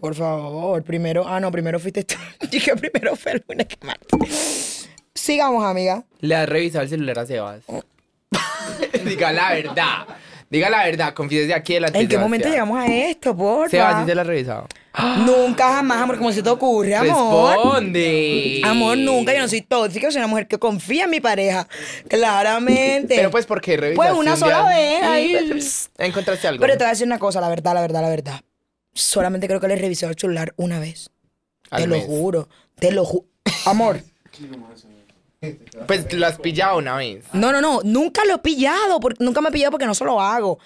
Por 0.00 0.14
favor, 0.14 0.82
primero. 0.82 1.28
Ah, 1.28 1.38
no, 1.38 1.52
primero 1.52 1.78
fuiste 1.78 2.04
tú. 2.04 2.14
Dije 2.50 2.74
primero 2.74 3.14
fue 3.16 3.32
el 3.32 3.44
lunes 3.46 3.66
que 3.66 3.86
martes. 3.86 4.88
Sigamos, 5.14 5.62
amiga. 5.62 6.04
Le 6.20 6.34
has 6.34 6.48
revisado 6.48 6.84
el 6.84 6.88
celular 6.88 7.18
a 7.18 7.26
Sebas. 7.26 7.62
Diga 9.04 9.30
la 9.30 9.52
verdad. 9.52 10.06
Diga 10.52 10.68
la 10.68 10.84
verdad, 10.84 11.14
confiese 11.14 11.54
aquí 11.54 11.72
delante 11.72 11.98
¿En 11.98 12.08
de 12.08 12.14
qué 12.14 12.18
momento 12.18 12.46
Sebastián. 12.50 12.68
llegamos 12.68 12.90
a 12.90 13.08
esto, 13.10 13.34
porfa? 13.34 13.70
Sebas, 13.70 14.00
¿sí 14.02 14.06
se 14.06 14.14
lo 14.14 14.20
has 14.20 14.26
revisado? 14.26 14.66
Nunca 15.24 15.76
jamás, 15.76 16.02
amor, 16.02 16.18
como 16.18 16.30
se 16.30 16.42
te 16.42 16.50
ocurre, 16.50 16.94
amor. 16.94 17.54
Responde. 17.54 18.60
Amor, 18.62 18.98
nunca. 18.98 19.32
Yo 19.32 19.40
no 19.40 19.48
soy 19.48 19.62
tóxica, 19.62 20.10
soy 20.10 20.18
una 20.18 20.26
mujer 20.26 20.46
que 20.46 20.58
confía 20.58 21.04
en 21.04 21.10
mi 21.10 21.20
pareja. 21.20 21.66
Claramente. 22.06 23.14
Pero 23.16 23.30
pues, 23.30 23.46
¿por 23.46 23.62
qué 23.62 23.78
revisaste 23.78 23.96
Pues 24.10 24.20
una 24.20 24.32
un 24.32 24.36
sola 24.36 24.68
día? 24.68 24.76
vez, 24.76 25.02
ahí. 25.02 25.60
¿Encontraste 25.96 26.48
algo? 26.48 26.60
Pero 26.60 26.74
te 26.74 26.80
voy 26.80 26.88
a 26.88 26.90
decir 26.90 27.06
una 27.06 27.18
cosa, 27.18 27.40
la 27.40 27.48
verdad, 27.48 27.72
la 27.72 27.80
verdad, 27.80 28.02
la 28.02 28.10
verdad. 28.10 28.40
Solamente 28.92 29.46
creo 29.48 29.58
que 29.58 29.68
le 29.68 29.74
he 29.74 29.78
revisado 29.78 30.12
el 30.12 30.18
celular 30.18 30.52
una 30.58 30.78
vez. 30.80 31.08
Al 31.70 31.80
te 31.84 31.88
lo 31.88 31.98
juro, 31.98 32.50
te 32.78 32.92
lo 32.92 33.06
juro. 33.06 33.24
Amor, 33.64 34.00
Pues 35.86 36.12
lo 36.12 36.26
has 36.26 36.38
pillado 36.38 36.78
una 36.78 36.96
vez. 36.96 37.24
no, 37.32 37.50
no, 37.52 37.60
no, 37.60 37.80
nunca 37.84 38.24
lo 38.24 38.34
he 38.36 38.38
pillado, 38.38 39.00
porque, 39.00 39.24
nunca 39.24 39.40
me 39.40 39.48
he 39.48 39.52
pillado 39.52 39.72
porque 39.72 39.86
no 39.86 39.94
se 39.94 40.04
lo 40.04 40.20
hago. 40.20 40.58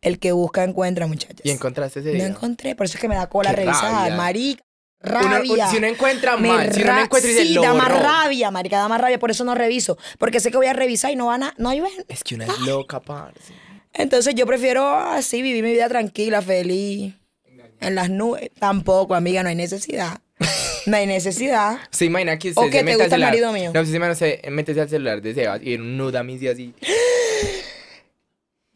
El 0.00 0.18
que 0.18 0.32
busca 0.32 0.64
encuentra, 0.64 1.06
muchachos. 1.06 1.40
¿Y 1.44 1.50
encontraste 1.50 2.00
ese 2.00 2.08
No 2.10 2.14
día? 2.16 2.26
encontré, 2.26 2.74
por 2.74 2.86
eso 2.86 2.96
es 2.96 3.00
que 3.00 3.08
me 3.08 3.14
da 3.14 3.28
cola 3.28 3.50
Qué 3.50 3.56
revisar, 3.56 3.92
rabia. 3.92 4.16
marica. 4.16 4.62
Uno- 5.04 5.20
Rabia. 5.20 5.66
si 5.68 5.76
uno 5.78 5.86
encuentra 5.88 6.36
mal, 6.36 6.72
si 6.72 6.80
uno 6.80 6.90
no 6.92 6.96
ra- 6.98 7.02
encuentra 7.04 7.30
y 7.30 7.34
dice, 7.34 7.46
sí, 7.46 7.54
lo 7.54 7.62
da 7.62 7.74
más 7.74 7.88
borró. 7.88 8.02
rabia, 8.04 8.50
marica, 8.52 8.78
da 8.78 8.88
más 8.88 9.00
rabia, 9.00 9.18
por 9.18 9.30
eso 9.32 9.44
no 9.44 9.54
reviso. 9.54 9.98
Porque 10.18 10.38
sé 10.40 10.50
que 10.52 10.56
voy 10.56 10.66
a 10.66 10.72
revisar 10.72 11.10
y 11.10 11.16
no 11.16 11.26
van 11.26 11.42
a, 11.42 11.54
no 11.58 11.68
hay 11.70 11.80
ven. 11.80 11.90
Es 12.08 12.22
que 12.24 12.36
una 12.36 12.46
es 12.46 12.58
loca, 12.60 13.00
parce. 13.00 13.52
Entonces 13.94 14.34
yo 14.36 14.46
prefiero 14.46 14.88
así 14.96 15.42
vivir 15.42 15.62
mi 15.64 15.72
vida 15.72 15.88
tranquila, 15.88 16.40
feliz. 16.40 17.14
En 17.80 17.94
las 17.96 18.10
nubes. 18.10 18.50
Tampoco, 18.60 19.14
amiga, 19.16 19.42
no 19.42 19.48
hay 19.48 19.56
necesidad. 19.56 20.20
No 20.86 20.96
hay 20.96 21.06
necesidad. 21.06 21.78
Se 21.90 22.04
imagina 22.06 22.38
que 22.38 22.50
usted 22.50 22.60
¿O 22.62 22.66
que 22.66 22.78
se 22.80 22.84
te 22.84 22.90
gusta 22.96 23.04
al 23.04 23.06
el 23.06 23.10
celular. 23.10 23.30
marido 23.30 23.52
mío? 23.52 23.70
No, 23.72 23.84
se 23.84 23.96
imagina, 23.96 24.14
se 24.16 24.42
métese 24.50 24.80
al 24.80 24.88
celular 24.88 25.22
de 25.22 25.34
Sebas 25.34 25.60
y 25.62 25.74
en 25.74 25.80
un 25.82 25.96
nuda 25.96 26.22
mis 26.24 26.44
así. 26.48 26.74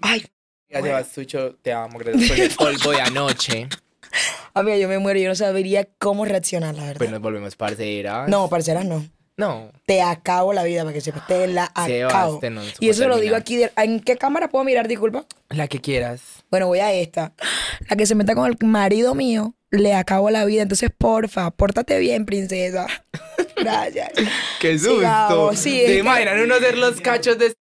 Ay, 0.01 0.25
Ya 0.69 0.83
Sebas, 0.83 1.09
Sucho, 1.13 1.57
te 1.63 1.73
amo, 1.73 1.99
gracias 1.99 2.55
por 2.57 2.69
el 2.69 2.77
polvo 2.79 2.91
de 2.93 3.01
anoche. 3.01 3.69
amiga, 4.55 4.77
yo 4.77 4.89
me 4.89 4.99
muero. 4.99 5.19
Yo 5.21 5.29
no 5.29 5.35
sabería 5.35 5.87
cómo 5.99 6.25
reaccionar, 6.25 6.75
la 6.75 6.83
verdad. 6.85 6.99
Pues 6.99 7.11
nos 7.11 7.21
volvemos 7.21 7.57
parceras. 7.57 8.29
no, 8.29 8.49
parceras, 8.49 8.85
no. 8.85 9.05
No. 9.39 9.71
Te 9.85 10.01
acabo 10.01 10.55
la 10.55 10.65
vida 10.65 10.83
para 10.83 10.95
que 10.95 11.01
sepas. 11.03 11.27
Te 11.27 11.47
la 11.49 11.71
Sebas, 11.87 12.15
acabo. 12.15 12.39
te 12.39 12.49
no 12.49 12.63
supo 12.63 12.79
y 12.81 12.89
eso 12.89 13.07
lo 13.07 13.19
digo 13.19 13.37
terminar. 13.39 13.41
aquí. 13.43 13.57
de- 13.57 13.73
¿En 13.95 14.01
qué 14.01 14.17
cámara 14.17 14.49
puedo 14.49 14.65
mirar? 14.65 14.89
Disculpa. 14.89 15.27
La 15.51 15.69
que 15.69 15.81
quieras. 15.81 16.21
Bueno, 16.51 16.69
voy 16.69 16.79
a 16.79 16.91
esta. 16.93 17.33
La 17.89 17.97
que 17.97 18.07
se 18.07 18.15
meta 18.15 18.35
con 18.35 18.47
el 18.51 18.57
marido 18.67 19.15
mío, 19.15 19.55
le 19.71 19.95
acabo 19.95 20.31
la 20.31 20.45
vida. 20.45 20.63
Entonces, 20.63 20.91
porfa, 20.97 21.51
pórtate 21.51 21.99
bien, 21.99 22.25
princesa. 22.27 22.87
Gracias. 23.57 24.11
¡Qué 24.61 24.79
susto! 24.79 25.53
Sí, 25.55 25.81
es 25.81 25.87
¿Se 25.87 25.93
que- 25.95 25.99
imaginan 26.01 26.41
uno 26.41 26.55
hacer 26.57 26.77
los 26.79 27.01
cachos 27.01 27.39
de... 27.39 27.55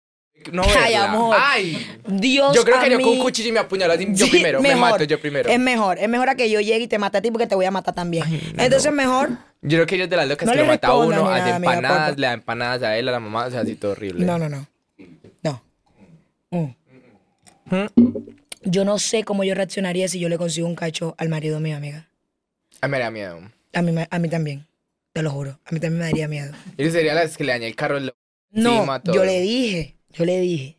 No 0.52 0.62
Ay, 0.78 0.94
amor. 0.94 1.36
¡Ay! 1.40 1.84
Dios 2.06 2.54
Yo 2.54 2.62
creo 2.62 2.76
a 2.78 2.84
que 2.84 2.90
yo 2.90 3.00
con 3.00 3.08
un 3.08 3.18
cuchillo 3.18 3.48
y 3.48 3.52
me 3.52 3.58
apuñalo 3.58 3.94
así 3.94 4.06
yo 4.12 4.26
Sí, 4.26 4.30
primero. 4.30 4.60
Me 4.62 4.68
mejor. 4.74 4.90
mato 4.92 5.02
yo 5.02 5.20
primero. 5.20 5.50
Es 5.50 5.58
mejor, 5.58 5.98
es 5.98 6.08
mejor 6.08 6.28
a 6.28 6.36
que 6.36 6.48
yo 6.48 6.60
llegue 6.60 6.84
y 6.84 6.86
te 6.86 6.98
mate 6.98 7.18
a 7.18 7.20
ti 7.22 7.32
porque 7.32 7.48
te 7.48 7.56
voy 7.56 7.64
a 7.64 7.72
matar 7.72 7.94
también. 7.96 8.22
Ay, 8.24 8.52
no, 8.56 8.62
Entonces, 8.62 8.92
no. 8.92 8.96
mejor. 8.96 9.30
Yo 9.62 9.78
creo 9.78 9.86
que 9.86 9.96
ellos 9.96 10.08
de 10.08 10.14
las 10.16 10.28
locas 10.28 10.46
No 10.46 10.52
que 10.52 10.58
le 10.58 10.62
lo 10.64 10.68
mata 10.68 10.86
a 10.86 10.96
uno, 10.98 11.24
nada, 11.24 11.36
amiga, 11.36 11.56
empanadas, 11.56 11.98
porfa. 12.10 12.20
le 12.20 12.26
da 12.28 12.32
empanadas 12.34 12.82
a 12.84 12.96
él, 12.96 13.08
a 13.08 13.12
la 13.12 13.18
mamá, 13.18 13.46
o 13.46 13.50
sea, 13.50 13.60
así 13.62 13.74
todo 13.74 13.90
horrible. 13.92 14.24
No, 14.24 14.38
no, 14.38 14.48
no. 14.48 14.68
No. 15.42 15.62
Mm. 16.50 16.74
¿Mm? 17.74 18.35
Yo 18.68 18.84
no 18.84 18.98
sé 18.98 19.22
cómo 19.24 19.44
yo 19.44 19.54
reaccionaría 19.54 20.08
si 20.08 20.18
yo 20.18 20.28
le 20.28 20.38
consigo 20.38 20.66
un 20.66 20.74
cacho 20.74 21.14
al 21.18 21.28
marido 21.28 21.60
mío, 21.60 21.76
amiga. 21.76 22.08
A 22.80 22.88
mí 22.88 22.92
me 22.92 22.98
da 22.98 23.10
miedo. 23.10 23.40
A 23.72 23.80
mí, 23.82 23.92
me- 23.92 24.08
a 24.10 24.18
mí 24.18 24.28
también. 24.28 24.66
Te 25.12 25.22
lo 25.22 25.30
juro. 25.30 25.58
A 25.64 25.70
mí 25.72 25.78
también 25.80 25.98
me 26.00 26.04
daría 26.06 26.26
miedo. 26.28 26.52
Y 26.76 26.90
sería 26.90 27.14
las 27.14 27.36
que 27.36 27.44
le 27.44 27.52
daña 27.52 27.66
el 27.68 27.76
carro. 27.76 27.98
lo- 28.00 28.12
No, 28.50 28.84
yo 29.04 29.24
le 29.24 29.40
dije, 29.40 29.96
yo 30.10 30.24
le 30.24 30.40
dije. 30.40 30.78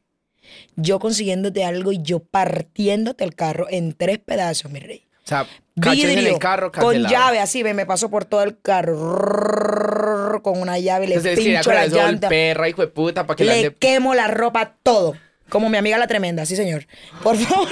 Yo 0.75 0.99
consiguiéndote 0.99 1.63
algo 1.63 1.91
y 1.91 2.01
yo 2.01 2.19
partiéndote 2.19 3.23
el 3.23 3.35
carro 3.35 3.67
en 3.69 3.93
tres 3.93 4.19
pedazos, 4.19 4.71
mi 4.71 4.79
rey. 4.79 5.03
O 5.23 5.27
sea, 5.27 5.45
cachos 5.81 6.03
en 6.05 6.15
Vidrio, 6.15 6.33
el 6.33 6.39
carro, 6.39 6.71
con 6.71 6.83
cancelado. 6.83 7.09
llave, 7.13 7.39
así, 7.39 7.63
ve, 7.63 7.73
me 7.73 7.85
paso 7.85 8.09
por 8.09 8.25
todo 8.25 8.43
el 8.43 8.59
carro, 8.61 10.41
con 10.41 10.61
una 10.61 10.79
llave, 10.79 11.07
le 11.07 11.15
Entonces 11.15 11.37
pincho 11.39 11.63
con 11.65 11.75
la 11.75 11.83
el 11.85 11.91
llanta, 11.91 12.29
perra, 12.29 12.69
hijo 12.69 12.81
de 12.81 12.87
puta, 12.87 13.25
para 13.27 13.35
que 13.35 13.43
le 13.43 13.51
le 13.51 13.57
ande... 13.67 13.75
quemo 13.77 14.13
la 14.15 14.27
ropa, 14.27 14.75
todo. 14.83 15.15
Como 15.49 15.69
mi 15.69 15.77
amiga 15.77 15.97
la 15.97 16.07
tremenda, 16.07 16.45
sí, 16.45 16.55
señor. 16.55 16.85
Por 17.23 17.37
favor. 17.37 17.69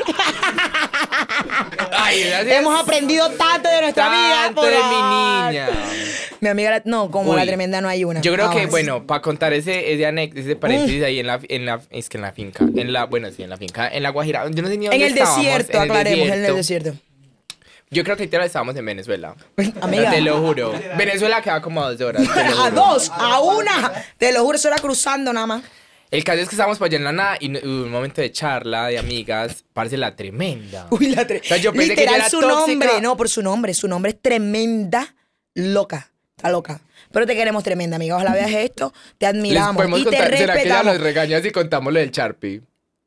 Ay. 1.92 2.24
Hemos 2.48 2.80
aprendido 2.80 3.30
tanto 3.32 3.70
de 3.70 3.82
nuestra 3.82 4.08
amiga. 4.08 4.46
Tanto 4.46 4.62
de 4.64 4.72
mi 4.78 4.96
niña. 4.96 5.70
Mi 6.40 6.50
amiga, 6.50 6.72
la- 6.72 6.82
no, 6.86 7.10
como 7.12 7.36
la 7.36 7.46
tremenda 7.46 7.82
no 7.82 7.88
hay 7.90 8.04
una. 8.04 8.22
Yo 8.22 8.34
creo 8.34 8.50
que, 8.52 8.66
bueno, 8.68 9.06
para 9.06 9.22
contar 9.22 9.54
ese, 9.54 9.94
ese 9.94 10.06
anécdota, 10.06 10.42
ese 10.42 10.56
paréntesis 10.56 11.04
ahí 11.04 11.20
en 11.20 11.28
la, 11.28 11.40
en 11.50 11.66
la, 11.66 11.82
es 11.90 12.10
que 12.10 12.18
en 12.18 12.22
la 12.24 12.32
finca, 12.32 12.66
en 12.76 12.94
la, 12.94 13.06
bueno, 13.06 13.30
sí, 13.32 13.44
en 13.44 13.50
la 13.50 13.58
finca, 13.58 13.88
en 13.88 14.04
la 14.04 14.10
Guajira, 14.10 14.46
yo 14.50 14.62
no 14.62 14.68
sé 14.68 14.78
ni 14.78 14.86
dónde 14.86 14.96
En 14.98 15.02
el 15.12 15.16
desierto, 15.16 15.78
en 15.78 15.84
el 15.84 15.90
aclaremos, 15.92 16.28
en 16.28 16.34
el 16.34 16.42
desierto. 16.56 16.90
desierto. 16.92 17.00
Yo 17.92 18.04
creo 18.04 18.18
que 18.18 18.24
ahorita 18.24 18.44
estábamos 18.44 18.76
en 18.76 18.86
Venezuela. 18.86 19.36
Amiga. 19.82 20.10
Te 20.10 20.22
lo 20.22 20.40
juro. 20.42 20.74
Venezuela 20.98 21.42
queda 21.42 21.62
como 21.62 21.84
a 21.84 21.92
dos 21.92 22.02
horas. 22.02 22.24
A 22.60 22.70
dos, 22.72 23.12
a 23.14 23.40
una. 23.42 23.92
Te 24.18 24.32
lo 24.34 24.44
juro, 24.44 24.58
eso 24.58 24.68
era 24.68 24.78
cruzando 24.78 25.32
nada 25.32 25.46
más. 25.48 25.64
El 26.16 26.24
caso 26.24 26.40
es 26.42 26.50
que 26.50 26.56
estábamos 26.56 26.78
para 26.78 26.88
allá 26.88 26.98
en 26.98 27.04
la 27.04 27.12
nada 27.12 27.38
y 27.40 27.50
no- 27.50 27.60
hubo 27.60 27.84
un 27.86 27.92
momento 27.92 28.22
de 28.22 28.32
charla 28.32 28.88
de 28.88 28.98
amigas, 28.98 29.66
parece 29.74 29.98
la 29.98 30.16
tremenda. 30.16 30.88
Uy, 30.92 31.08
la 31.08 31.28
tre- 31.28 31.42
O 31.42 31.44
sea, 31.46 31.58
yo 31.58 31.74
pensé 31.74 31.96
que 31.96 32.04
era 32.04 32.30
su 32.30 32.40
tóxica. 32.40 32.68
nombre, 32.86 33.02
no, 33.02 33.18
por 33.18 33.30
su 33.30 33.42
nombre. 33.42 33.74
Su 33.74 33.88
nombre 33.88 34.12
es 34.12 34.22
tremenda 34.22 35.16
loca. 35.54 36.12
Está 36.38 36.50
loca. 36.50 36.82
Pero 37.12 37.26
te 37.26 37.36
queremos 37.36 37.64
tremenda, 37.64 37.96
amiga. 37.96 38.16
Ojalá 38.16 38.34
veas 38.34 38.52
esto. 38.52 38.94
Te 39.18 39.26
admiramos 39.26 39.86
y 39.86 39.88
te 39.88 40.04
contar, 40.04 40.12
¿será 40.12 40.38
que 40.38 40.44
ella 40.44 40.54
respetamos. 40.54 40.86
nos 40.94 41.02
regaña 41.02 41.42
si 41.42 41.52
contamos 41.52 41.94
lo 41.94 42.00
del 42.00 42.12
Sharpie? 42.12 42.62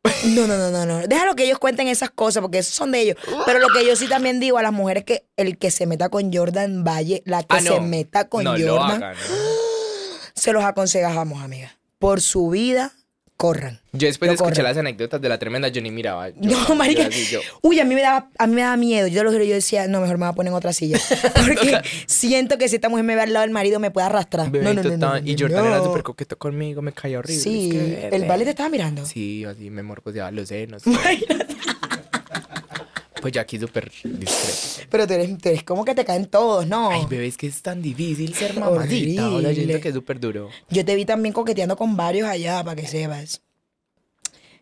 No, 0.24 0.46
no, 0.46 0.56
no, 0.56 0.70
no, 0.70 0.86
no. 0.86 1.06
Déjalo 1.06 1.34
que 1.36 1.44
ellos 1.44 1.58
cuenten 1.58 1.86
esas 1.88 2.10
cosas 2.10 2.40
porque 2.40 2.58
esos 2.58 2.74
son 2.74 2.90
de 2.92 3.00
ellos. 3.00 3.16
Pero 3.44 3.58
lo 3.58 3.68
que 3.68 3.84
yo 3.86 3.94
sí 3.96 4.06
también 4.08 4.40
digo 4.40 4.56
a 4.58 4.62
las 4.62 4.72
mujeres 4.72 5.04
que 5.04 5.24
el 5.36 5.58
que 5.58 5.70
se 5.70 5.86
meta 5.86 6.08
con 6.08 6.32
Jordan 6.32 6.82
Valle, 6.84 7.22
la 7.26 7.42
que 7.42 7.56
Ah, 7.56 7.60
no. 7.60 7.74
se 7.74 7.80
meta 7.80 8.28
con 8.28 8.44
no 8.44 8.56
lo 8.56 8.78
Jordan, 8.78 9.02
hagan. 9.02 9.16
se 10.34 10.52
los 10.52 10.64
aconsejamos, 10.64 11.42
amiga. 11.42 11.76
Por 11.98 12.20
su 12.20 12.48
vida, 12.50 12.92
corran. 13.38 13.78
Yo 13.92 14.08
después 14.08 14.30
escuchar 14.32 14.52
corran. 14.56 14.64
las 14.64 14.76
anécdotas 14.78 15.20
de 15.22 15.28
la 15.28 15.38
tremenda, 15.38 15.68
yo 15.68 15.80
ni 15.80 15.90
miraba. 15.92 16.28
Yo- 16.30 16.34
No, 16.40 16.68
yo 16.68 16.74
marica. 16.74 17.06
así, 17.06 17.24
yo- 17.32 17.40
Uy, 17.62 17.78
a 17.80 17.84
mí 17.84 17.94
me 17.94 18.02
daba, 18.02 18.28
a 18.36 18.46
mí 18.48 18.54
me 18.56 18.62
daba 18.62 18.76
miedo. 18.76 19.06
Yo 19.06 19.22
lo 19.24 19.30
juro, 19.30 19.44
yo 19.44 19.54
decía, 19.54 19.86
no, 19.86 20.00
mejor 20.00 20.18
me 20.18 20.26
voy 20.26 20.32
a 20.32 20.34
poner 20.34 20.50
en 20.50 20.56
otra 20.56 20.72
silla. 20.72 20.98
Porque 21.34 21.80
siento 22.06 22.58
que 22.58 22.68
si 22.68 22.74
esta 22.74 22.88
mujer 22.88 23.04
me 23.04 23.14
ve 23.14 23.22
al 23.22 23.32
lado 23.32 23.44
del 23.44 23.52
marido 23.52 23.78
me 23.78 23.90
puede 23.92 24.08
arrastrar. 24.08 24.50
Bebé, 24.50 24.64
no, 24.74 24.74
no, 24.82 24.82
no, 24.96 24.96
no, 24.96 25.18
y 25.26 25.36
Jordan 25.38 25.64
era 25.66 25.82
súper 25.82 26.02
coqueto 26.02 26.36
conmigo, 26.36 26.82
me 26.82 26.92
caía 26.92 27.20
horrible. 27.20 27.40
Sí, 27.42 27.70
es 27.70 28.10
que, 28.10 28.16
el 28.16 28.24
vale 28.26 28.42
te 28.44 28.50
estaba 28.50 28.68
mirando. 28.68 29.06
Sí, 29.06 29.44
así 29.44 29.70
me 29.70 29.82
morboseaba 29.84 30.30
los 30.32 30.48
senos. 30.48 30.82
pues 33.20 33.32
ya 33.32 33.40
aquí 33.42 33.58
súper 33.58 33.90
discreto. 34.04 34.88
Pero 34.90 35.06
tú 35.06 35.12
eres, 35.14 35.38
tú 35.38 35.48
eres 35.48 35.62
como 35.64 35.84
que 35.84 35.94
te 35.94 36.04
caen 36.04 36.26
todos, 36.26 36.66
¿no? 36.66 36.90
Ay, 36.90 37.06
bebé, 37.08 37.26
es 37.26 37.36
que 37.36 37.46
es 37.46 37.60
tan 37.62 37.82
difícil 37.82 38.34
ser 38.34 38.54
mamadita. 38.58 39.28
O 39.30 39.40
sea, 39.40 39.50
yo 39.50 39.56
siento 39.62 39.80
que 39.80 39.88
es 39.88 39.94
súper 39.94 40.20
duro. 40.20 40.50
Yo 40.70 40.84
te 40.84 40.94
vi 40.94 41.04
también 41.04 41.32
coqueteando 41.32 41.76
con 41.76 41.96
varios 41.96 42.28
allá, 42.28 42.62
para 42.64 42.76
que 42.80 42.86
sepas. 42.86 43.42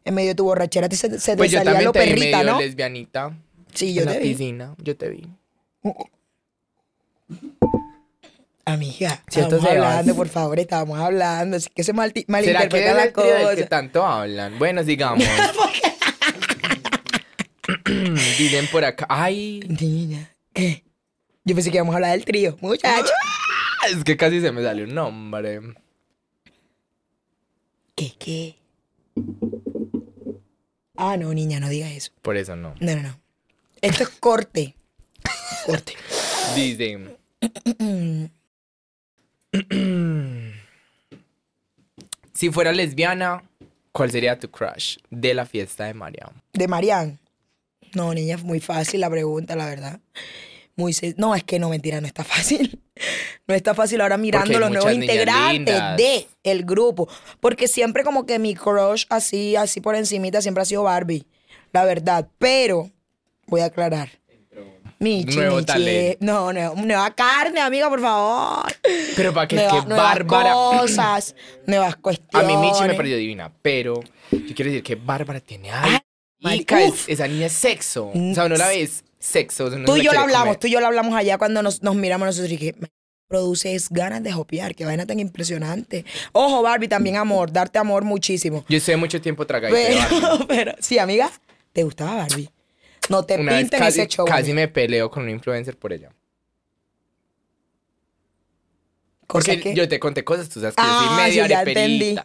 En 0.04 0.14
medio 0.14 0.28
de 0.30 0.34
tu 0.36 0.44
borrachera 0.44 0.88
te- 0.88 0.96
se, 0.96 1.18
se 1.18 1.32
te 1.32 1.36
Pues 1.36 1.50
yo 1.50 1.58
salía 1.58 1.72
también 1.72 1.86
lo 1.86 1.92
te 1.92 2.00
vi 2.00 2.06
perrita, 2.14 2.38
medio 2.38 2.52
¿no? 2.52 2.58
lesbianita. 2.60 3.36
Sí, 3.74 3.92
yo 3.92 4.02
en 4.02 4.08
te 4.08 4.14
la 4.14 4.20
vi. 4.20 4.28
piscina, 4.30 4.74
yo 4.78 4.96
te 4.96 5.08
vi. 5.10 5.26
Amiga, 8.64 9.22
Cierto, 9.28 9.56
estábamos 9.56 9.64
hablando, 9.86 10.14
por 10.16 10.28
favor, 10.28 10.58
estábamos 10.58 10.98
hablando. 10.98 11.56
Así 11.56 11.68
que 11.72 11.84
se 11.84 11.92
mal, 11.92 12.12
¿Será 12.12 12.24
que 12.24 12.28
malinterpreta 12.28 12.94
la 12.94 13.02
del 13.04 13.12
que 13.12 13.62
cosa. 13.62 13.66
tanto 13.68 14.04
hablan? 14.04 14.58
Bueno, 14.58 14.82
sigamos. 14.84 15.24
Dicen 18.38 18.66
por 18.68 18.84
acá. 18.84 19.06
Ay, 19.08 19.60
Niña, 19.68 20.30
¿qué? 20.52 20.82
Yo 21.44 21.54
pensé 21.54 21.70
que 21.70 21.76
íbamos 21.76 21.94
a 21.94 21.96
hablar 21.96 22.12
del 22.12 22.24
trío, 22.24 22.56
muchacho. 22.60 23.12
es 23.88 24.02
que 24.02 24.16
casi 24.16 24.40
se 24.40 24.50
me 24.50 24.62
salió 24.62 24.84
un 24.84 24.94
nombre. 24.94 25.60
¿Qué, 27.94 28.12
qué? 28.18 28.56
Ah, 30.96 31.16
no, 31.16 31.32
niña, 31.32 31.60
no 31.60 31.68
digas 31.68 31.92
eso. 31.92 32.10
Por 32.22 32.36
eso 32.36 32.56
no. 32.56 32.74
No, 32.80 32.96
no, 32.96 33.02
no. 33.02 33.20
Esto 33.80 34.02
es 34.02 34.08
corte. 34.08 34.74
Corte. 35.64 35.94
Dicen. 36.54 37.16
si 42.34 42.50
fuera 42.50 42.72
lesbiana, 42.72 43.44
¿cuál 43.92 44.10
sería 44.10 44.38
tu 44.38 44.50
crush 44.50 44.96
de 45.10 45.34
la 45.34 45.46
fiesta 45.46 45.84
de 45.84 45.94
María? 45.94 46.30
De 46.52 46.66
Marianne. 46.66 47.18
No, 47.96 48.12
niña, 48.14 48.34
es 48.36 48.42
muy 48.44 48.60
fácil 48.60 49.00
la 49.00 49.08
pregunta, 49.10 49.56
la 49.56 49.66
verdad. 49.66 50.00
Muy 50.76 50.94
No, 51.16 51.34
es 51.34 51.42
que 51.44 51.58
no, 51.58 51.70
mentira, 51.70 52.00
no 52.00 52.06
está 52.06 52.24
fácil. 52.24 52.80
No 53.48 53.54
está 53.54 53.74
fácil 53.74 54.00
ahora 54.00 54.16
mirando 54.16 54.58
los 54.58 54.70
nuevos 54.70 54.90
integrantes 54.92 55.80
de 55.98 56.26
el 56.42 56.64
grupo. 56.64 57.08
Porque 57.40 57.68
siempre 57.68 58.02
como 58.02 58.24
que 58.26 58.38
mi 58.40 58.54
crush 58.54 59.04
así, 59.10 59.54
así 59.54 59.80
por 59.82 59.94
encimita 59.94 60.40
siempre 60.42 60.62
ha 60.62 60.64
sido 60.64 60.82
Barbie. 60.82 61.26
La 61.72 61.84
verdad. 61.84 62.26
Pero, 62.38 62.90
voy 63.46 63.60
a 63.60 63.66
aclarar. 63.66 64.08
Michi, 64.98 65.36
Nuevo 65.36 65.58
Michi. 65.58 66.16
No, 66.20 66.52
no, 66.54 66.74
nueva 66.74 67.14
carne, 67.14 67.60
amiga, 67.60 67.88
por 67.90 68.00
favor. 68.00 68.64
Pero 69.14 69.32
para 69.34 69.46
que 69.46 69.56
es 69.56 69.62
Nueva- 69.62 69.80
que 69.82 69.88
nuevas 69.88 70.14
Bárbara. 70.14 70.52
cosas, 70.52 71.36
nuevas 71.66 71.94
A 71.94 71.98
cuestiones. 72.00 72.48
mí 72.48 72.56
Michi 72.56 72.82
me 72.84 72.94
pareció 72.94 73.16
divina, 73.18 73.52
pero 73.62 74.00
yo 74.32 74.54
quiero 74.54 74.70
decir 74.70 74.82
que 74.82 74.94
Bárbara 74.96 75.38
tiene 75.40 75.70
algo. 75.70 75.98
Mari- 76.40 76.56
Marica, 76.56 76.82
es- 76.82 76.90
uf. 76.90 77.08
esa 77.08 77.26
niña 77.28 77.46
es 77.46 77.52
sexo. 77.52 78.08
O 78.08 78.34
sea, 78.34 78.48
no 78.48 78.56
la 78.56 78.68
ves 78.68 79.04
sexo. 79.18 79.64
o 79.66 79.68
sea, 79.70 79.78
uno 79.78 79.86
Tú 79.86 79.96
y 79.96 80.02
yo 80.02 80.12
lo 80.12 80.20
hablamos, 80.20 80.46
comer. 80.48 80.60
tú 80.60 80.66
y 80.66 80.70
yo 80.70 80.80
lo 80.80 80.86
hablamos 80.86 81.14
allá 81.14 81.38
cuando 81.38 81.62
nos, 81.62 81.82
nos 81.82 81.94
miramos 81.96 82.26
nosotros 82.26 82.52
y 82.52 82.58
que 82.58 82.74
me 82.78 82.88
produce 83.28 83.74
es 83.74 83.88
ganas 83.88 84.22
de 84.22 84.32
jopear, 84.32 84.74
que 84.74 84.84
vaina 84.84 85.04
tan 85.06 85.18
impresionante. 85.18 86.04
Ojo, 86.32 86.62
Barbie, 86.62 86.88
también 86.88 87.16
amor, 87.16 87.50
darte 87.50 87.78
amor 87.78 88.04
muchísimo. 88.04 88.64
Yo 88.68 88.76
estuve 88.76 88.96
mucho 88.96 89.20
tiempo 89.20 89.44
Barbie. 89.46 89.70
Pero, 89.72 89.98
pero, 90.48 90.74
sí, 90.78 90.98
amiga, 90.98 91.30
¿te 91.72 91.82
gustaba 91.82 92.14
Barbie? 92.16 92.50
No 93.08 93.24
te 93.24 93.36
Una 93.38 93.52
vez 93.52 93.62
pinten 93.62 93.80
casi, 93.80 94.00
ese 94.00 94.08
show. 94.08 94.26
casi 94.26 94.52
me 94.52 94.68
peleo 94.68 95.10
con 95.10 95.24
un 95.24 95.30
influencer 95.30 95.76
por 95.76 95.92
ella. 95.92 96.10
Cosa 99.26 99.52
Porque 99.52 99.60
que- 99.60 99.74
yo 99.74 99.88
te 99.88 99.98
conté 99.98 100.22
cosas, 100.24 100.48
tú 100.48 100.60
sabes 100.60 100.76
que 100.76 100.82
yo 100.82 100.88
Ah, 100.88 101.04
soy 101.06 101.16
medio 101.16 101.42
sí, 101.44 101.48
ya 101.50 101.62
entendí. 101.62 102.16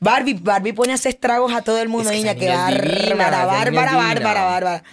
Barbie, 0.00 0.34
Barbie 0.34 0.72
pone 0.72 0.92
a 0.92 0.96
hacer 0.96 1.10
estragos 1.10 1.52
a 1.52 1.62
todo 1.62 1.80
el 1.80 1.88
mundo, 1.88 2.10
Es 2.10 2.16
que 2.16 2.22
niña, 2.22 2.34
que 2.34 2.48
bárbara, 2.48 3.44
bárbara, 3.46 3.94
bárbara, 3.96 4.44
bárbara. 4.44 4.84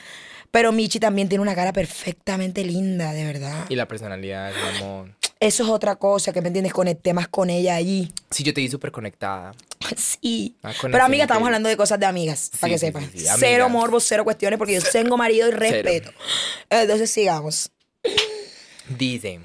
Pero 0.51 0.71
Michi 0.71 0.99
también 0.99 1.27
tiene 1.27 1.41
una 1.41 1.55
cara 1.55 1.73
perfectamente 1.73 2.63
linda, 2.63 3.11
de 3.13 3.25
verdad. 3.25 3.65
Y 3.67 3.75
la 3.75 3.87
personalidad, 3.87 4.51
mi 4.53 4.77
amor. 4.77 5.09
Eso 5.39 5.63
es 5.63 5.69
otra 5.69 5.95
cosa 5.97 6.31
que 6.31 6.41
me 6.41 6.47
entiendes, 6.47 6.71
conecté 6.71 7.13
más 7.13 7.27
con 7.27 7.49
ella 7.49 7.75
allí. 7.75 8.09
Sí, 8.31 8.43
yo 8.43 8.53
te 8.53 8.61
vi 8.61 8.69
súper 8.69 8.91
conectada. 8.91 9.51
Sí. 9.97 10.55
Ah, 10.63 10.71
Pero 10.81 11.03
amiga, 11.03 11.23
estamos 11.25 11.45
hablando 11.45 11.67
de 11.69 11.77
cosas 11.77 11.99
de 11.99 12.05
amigas, 12.05 12.51
para 12.59 12.71
que 12.73 12.79
Sí, 12.79 12.91
sí, 13.13 13.25
Cero 13.37 13.69
morbo, 13.69 13.99
cero 13.99 14.23
cuestiones, 14.23 14.57
porque 14.57 14.73
yo 14.75 14.81
tengo 14.91 15.17
marido 15.17 15.47
y 15.47 15.51
respeto. 15.51 16.11
Entonces 16.69 17.11
sigamos. 17.11 17.69
Dice, 18.87 19.39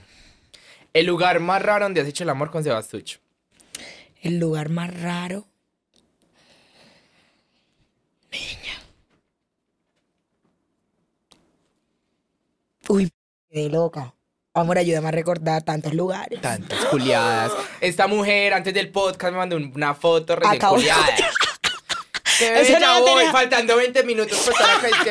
el 0.92 1.06
lugar 1.06 1.40
más 1.40 1.62
raro 1.62 1.84
donde 1.84 2.00
has 2.00 2.08
hecho 2.08 2.24
el 2.24 2.30
amor 2.30 2.50
con 2.50 2.62
Sebastucho. 2.64 3.18
El 4.22 4.38
lugar 4.38 4.68
más 4.68 4.92
raro. 5.00 5.46
Niña. 8.30 8.78
Uy, 12.88 13.10
de 13.50 13.68
loca. 13.68 14.14
Amor, 14.52 14.78
ayúdame 14.78 15.08
a 15.08 15.12
recordar 15.12 15.62
tantos 15.62 15.94
lugares. 15.94 16.40
Tantas 16.40 16.84
culiadas. 16.86 17.52
Esta 17.80 18.08
mujer 18.08 18.52
antes 18.52 18.74
del 18.74 18.90
podcast 18.90 19.32
me 19.32 19.38
mandó 19.38 19.56
un- 19.56 19.72
una 19.74 19.94
foto 19.94 20.34
recién 20.36 20.56
Acabo- 20.60 20.74
culiada. 20.76 21.06
Bebé, 22.40 22.60
Eso 22.62 22.72
no 22.74 22.78
ya 22.80 22.94
lo 22.94 23.00
voy, 23.02 23.14
tenía. 23.18 23.32
faltando 23.32 23.76
20 23.76 24.02
minutos 24.04 24.38
para 24.50 24.74
estar 24.74 24.78
acá. 24.78 24.88
Es 24.88 25.04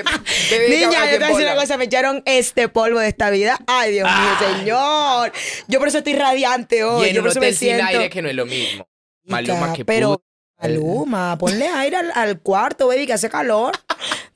que, 0.49 0.55
bebé, 0.57 0.69
Niña, 0.69 1.05
yo 1.05 1.11
te 1.11 1.17
voy 1.17 1.23
a 1.23 1.27
decir 1.29 1.45
una 1.45 1.55
cosa, 1.55 1.77
me 1.77 1.83
echaron 1.85 2.23
este 2.25 2.67
polvo 2.69 2.99
de 2.99 3.07
esta 3.07 3.29
vida. 3.29 3.57
Ay, 3.67 3.93
Dios 3.93 4.09
mío, 4.09 4.57
señor. 4.57 5.31
Yo 5.67 5.79
por 5.79 5.87
eso 5.87 5.99
estoy 5.99 6.13
radiante 6.15 6.83
hoy. 6.83 7.05
Y 7.07 7.09
en 7.09 7.15
yo 7.15 7.21
un 7.21 7.25
por 7.25 7.31
eso 7.31 7.39
me 7.39 7.47
hotel 7.47 7.57
sin 7.57 7.67
siento. 7.69 7.85
aire 7.87 8.09
que 8.09 8.21
no 8.21 8.29
es 8.29 8.35
lo 8.35 8.45
mismo. 8.45 8.87
Maluma, 9.25 9.73
que 9.73 9.85
pero 9.85 10.13
puta. 10.17 10.23
Maluma, 10.61 11.37
ponle 11.37 11.67
aire 11.67 11.97
al, 11.97 12.11
al 12.15 12.39
cuarto, 12.41 12.87
baby, 12.87 13.05
que 13.05 13.13
hace 13.13 13.29
calor. 13.29 13.71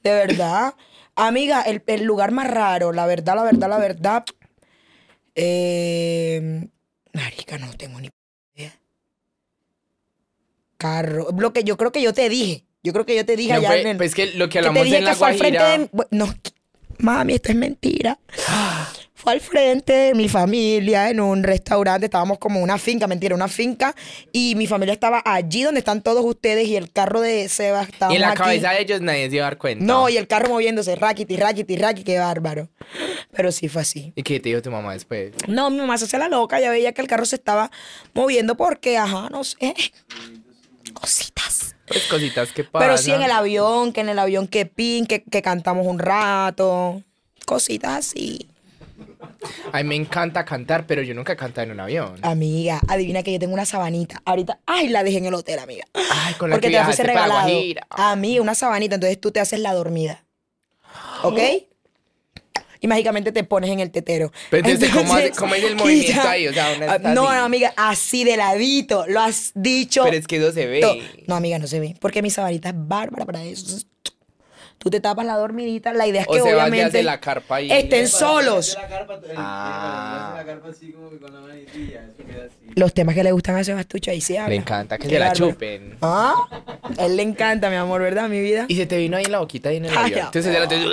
De 0.04 0.12
verdad. 0.14 0.74
Amiga, 1.16 1.62
el, 1.64 1.84
el 1.88 2.04
lugar 2.04 2.32
más 2.32 2.48
raro, 2.50 2.92
la 2.92 3.06
verdad, 3.06 3.36
la 3.36 3.44
verdad, 3.44 3.70
la 3.70 3.78
verdad. 3.78 4.24
Eh, 5.36 6.68
marica, 7.14 7.58
no 7.58 7.74
tengo 7.76 8.00
ni 8.00 8.10
idea. 8.56 8.80
Carro. 10.78 11.28
Lo 11.38 11.54
que 11.54 11.64
yo 11.64 11.78
creo 11.78 11.92
que 11.92 12.02
yo 12.02 12.14
te 12.14 12.30
dije. 12.30 12.66
Yo 12.84 12.92
creo 12.94 13.06
que 13.06 13.16
yo 13.16 13.26
te 13.26 13.36
dije 13.36 13.54
No 13.54 13.60
allá 13.60 13.68
fue- 13.70 13.82
en 13.82 13.88
el- 13.88 13.98
pues 13.98 14.14
que 14.14 14.26
lo 14.34 14.50
que 14.50 14.50
que 14.50 14.52
te 14.52 14.58
hablamos 14.60 14.84
dije 14.84 14.98
en 14.98 15.06
la 15.06 15.12
que 15.12 15.16
fue 15.18 15.28
al 15.30 15.38
frente 15.38 15.64
de... 15.64 15.90
No, 16.12 16.34
mami, 17.00 17.34
esto 17.34 17.50
es 17.52 17.56
mentira. 17.58 18.20
Fue 19.16 19.32
al 19.32 19.40
frente 19.40 19.94
de 19.94 20.14
mi 20.16 20.28
familia 20.28 21.10
en 21.10 21.22
un 21.22 21.44
restaurante, 21.44 22.08
estábamos 22.08 22.40
como 22.40 22.60
una 22.62 22.78
finca, 22.78 23.08
mentira, 23.08 23.34
una 23.34 23.48
finca, 23.48 23.96
y 24.34 24.54
mi 24.56 24.68
familia 24.68 24.92
estaba 24.94 25.22
allí 25.24 25.64
donde 25.64 25.80
están 25.80 26.02
todos 26.04 26.26
ustedes 26.26 26.68
y 26.68 26.76
el 26.76 26.92
carro 26.92 27.22
de 27.22 27.48
Seba 27.48 27.84
estaba 27.84 28.12
Y 28.12 28.18
en 28.18 28.22
la 28.24 28.32
aquí. 28.32 28.40
cabeza 28.40 28.72
de 28.72 28.82
ellos 28.82 29.00
nadie 29.00 29.30
se 29.30 29.38
iba 29.38 29.46
a 29.46 29.52
dar 29.52 29.58
cuenta. 29.58 29.86
No, 29.86 30.10
y 30.10 30.18
el 30.18 30.28
carro 30.28 30.50
moviéndose, 30.50 30.94
raquiti, 30.98 31.38
raquiti, 31.38 31.78
raquiti, 31.78 32.04
qué 32.04 32.20
bárbaro. 32.20 32.68
Pero 33.32 33.54
sí 33.54 33.70
fue 33.70 33.84
así. 33.84 34.12
¿Y 34.18 34.24
qué 34.24 34.42
te 34.42 34.50
dijo 34.50 34.62
tu 34.62 34.72
mamá 34.72 34.92
después? 34.92 35.32
No, 35.48 35.70
mi 35.70 35.78
mamá 35.78 35.98
se 35.98 36.04
hacía 36.04 36.20
la 36.20 36.28
loca, 36.28 36.60
ya 36.60 36.70
veía 36.70 36.92
que 36.92 37.02
el 37.02 37.08
carro 37.08 37.24
se 37.24 37.38
estaba 37.38 37.72
moviendo 38.14 38.58
porque, 38.58 38.98
ajá, 38.98 39.30
no 39.32 39.46
sé. 39.46 39.74
Cositas. 40.94 41.63
Pues 41.88 42.06
cositas 42.08 42.52
que 42.52 42.64
pasan. 42.64 42.88
Pero 42.88 42.98
sí 42.98 43.12
en 43.12 43.22
el 43.22 43.32
avión, 43.32 43.94
que 43.94 44.02
en 44.02 44.10
el 44.10 44.20
avión 44.20 44.48
que 44.48 44.66
pin, 44.66 45.06
que, 45.06 45.24
que 45.24 45.42
cantamos 45.42 45.86
un 45.86 46.00
rato. 46.00 47.02
Cositas 47.46 47.92
así. 47.92 48.50
A 49.72 49.78
mí 49.78 49.84
me 49.84 49.96
encanta 49.96 50.46
cantar, 50.46 50.86
pero 50.86 51.02
yo 51.02 51.14
nunca 51.14 51.34
he 51.34 51.36
cantado 51.36 51.66
en 51.66 51.72
un 51.72 51.80
avión. 51.80 52.16
Amiga, 52.22 52.80
adivina 52.88 53.24
que 53.24 53.34
yo 53.34 53.40
tengo 53.40 53.54
una 53.54 53.66
sabanita. 53.66 54.22
Ahorita, 54.26 54.60
ay, 54.66 54.90
la 54.90 55.04
dejé 55.04 55.18
en 55.18 55.26
el 55.26 55.34
hotel, 55.34 55.60
amiga. 55.60 55.86
Ay, 55.94 56.34
con 56.36 56.50
la 56.50 56.56
Porque 56.56 56.68
que 56.68 56.74
te 56.74 56.80
la 56.80 56.86
fuiste 56.86 57.04
regalado. 57.04 57.42
Guajira. 57.42 57.88
Amiga, 57.90 58.42
una 58.42 58.56
sabanita, 58.56 58.96
entonces 58.96 59.20
tú 59.20 59.32
te 59.32 59.40
haces 59.40 59.60
la 59.60 59.74
dormida. 59.74 60.24
¿Ok? 61.24 61.40
Y 62.84 62.88
mágicamente 62.88 63.32
te 63.32 63.46
pones 63.46 63.70
en 63.72 63.80
el 63.80 63.92
tetero. 63.92 64.32
Pero 64.50 64.68
entonces, 64.68 64.90
¿cómo 64.94 65.14
hace- 65.16 65.28
Entonces, 65.28 65.40
cómo 65.40 65.56
es 65.56 65.64
el 65.64 65.72
y 65.72 65.76
movimiento 65.82 66.12
ya- 66.22 66.30
ahí? 66.32 66.48
O 66.50 66.54
sea, 66.54 66.74
una 66.76 66.92
Ah, 66.94 66.98
No, 67.00 67.28
así. 67.28 67.38
no, 67.38 67.44
amiga, 67.46 67.74
así 67.78 68.24
de 68.26 68.36
ladito. 68.38 69.06
Lo 69.08 69.22
has 69.22 69.52
dicho. 69.56 70.04
Pero 70.04 70.18
es 70.18 70.28
que 70.28 70.36
eso 70.38 70.52
se 70.52 70.68
ve. 70.68 70.82
To- 70.82 70.96
No, 71.28 71.36
amiga, 71.36 71.58
no 71.60 71.66
se 71.68 71.80
ve. 71.80 71.96
Porque 72.02 72.22
mi 72.22 72.30
sabanita 72.30 72.70
es 72.70 72.76
bárbara 72.78 73.26
para 73.26 73.42
eso. 73.44 73.78
Tú 74.80 74.90
te 74.90 75.00
tapas 75.00 75.26
la 75.26 75.38
dormidita. 75.38 75.94
La 75.94 76.06
idea 76.08 76.24
es 76.24 76.28
O 76.28 76.34
que 76.34 76.42
se 76.42 76.54
obviamente 76.54 76.84
hace 76.88 77.04
la 77.04 77.22
carpa 77.22 77.56
ahí. 77.56 77.72
estén 77.72 78.06
solos. 78.10 78.76
La 78.82 78.88
carpa, 78.90 79.14
el, 79.30 79.34
la 79.34 80.44
carpa 80.46 80.68
así 80.70 80.92
como 80.92 81.10
que 81.10 81.20
con 81.20 81.34
la 81.34 81.40
manitilla, 81.40 82.02
eso 82.04 82.18
queda 82.18 82.46
así. 82.48 82.74
Los 82.76 82.94
temas 82.94 83.16
que 83.16 83.24
le 83.24 83.32
gustan 83.32 83.56
a 83.56 83.64
Sebastucho, 83.64 84.12
ahí 84.12 84.20
se 84.20 84.38
habla. 84.38 84.50
Le 84.50 84.56
encanta 84.58 84.98
que 84.98 85.08
se 85.08 85.18
la 85.20 85.32
chupen. 85.32 85.98
¿Ah? 86.02 86.36
A 86.98 87.06
él 87.06 87.16
le 87.16 87.24
encanta, 87.24 87.70
mi 87.70 87.78
amor, 87.78 88.02
¿verdad, 88.02 88.28
mi 88.28 88.42
vida? 88.42 88.66
Y 88.68 88.76
se 88.76 88.86
te 88.86 88.98
vino 88.98 89.16
ahí 89.16 89.24
en 89.24 89.32
la 89.32 89.40
boquita 89.40 89.72
y 89.72 89.78
en 89.78 89.86
el 89.86 89.92
Ay, 89.92 90.12
avión. 90.12 90.26
Entonces 90.26 90.52
ya 90.52 90.60
la 90.60 90.68
te... 90.68 90.76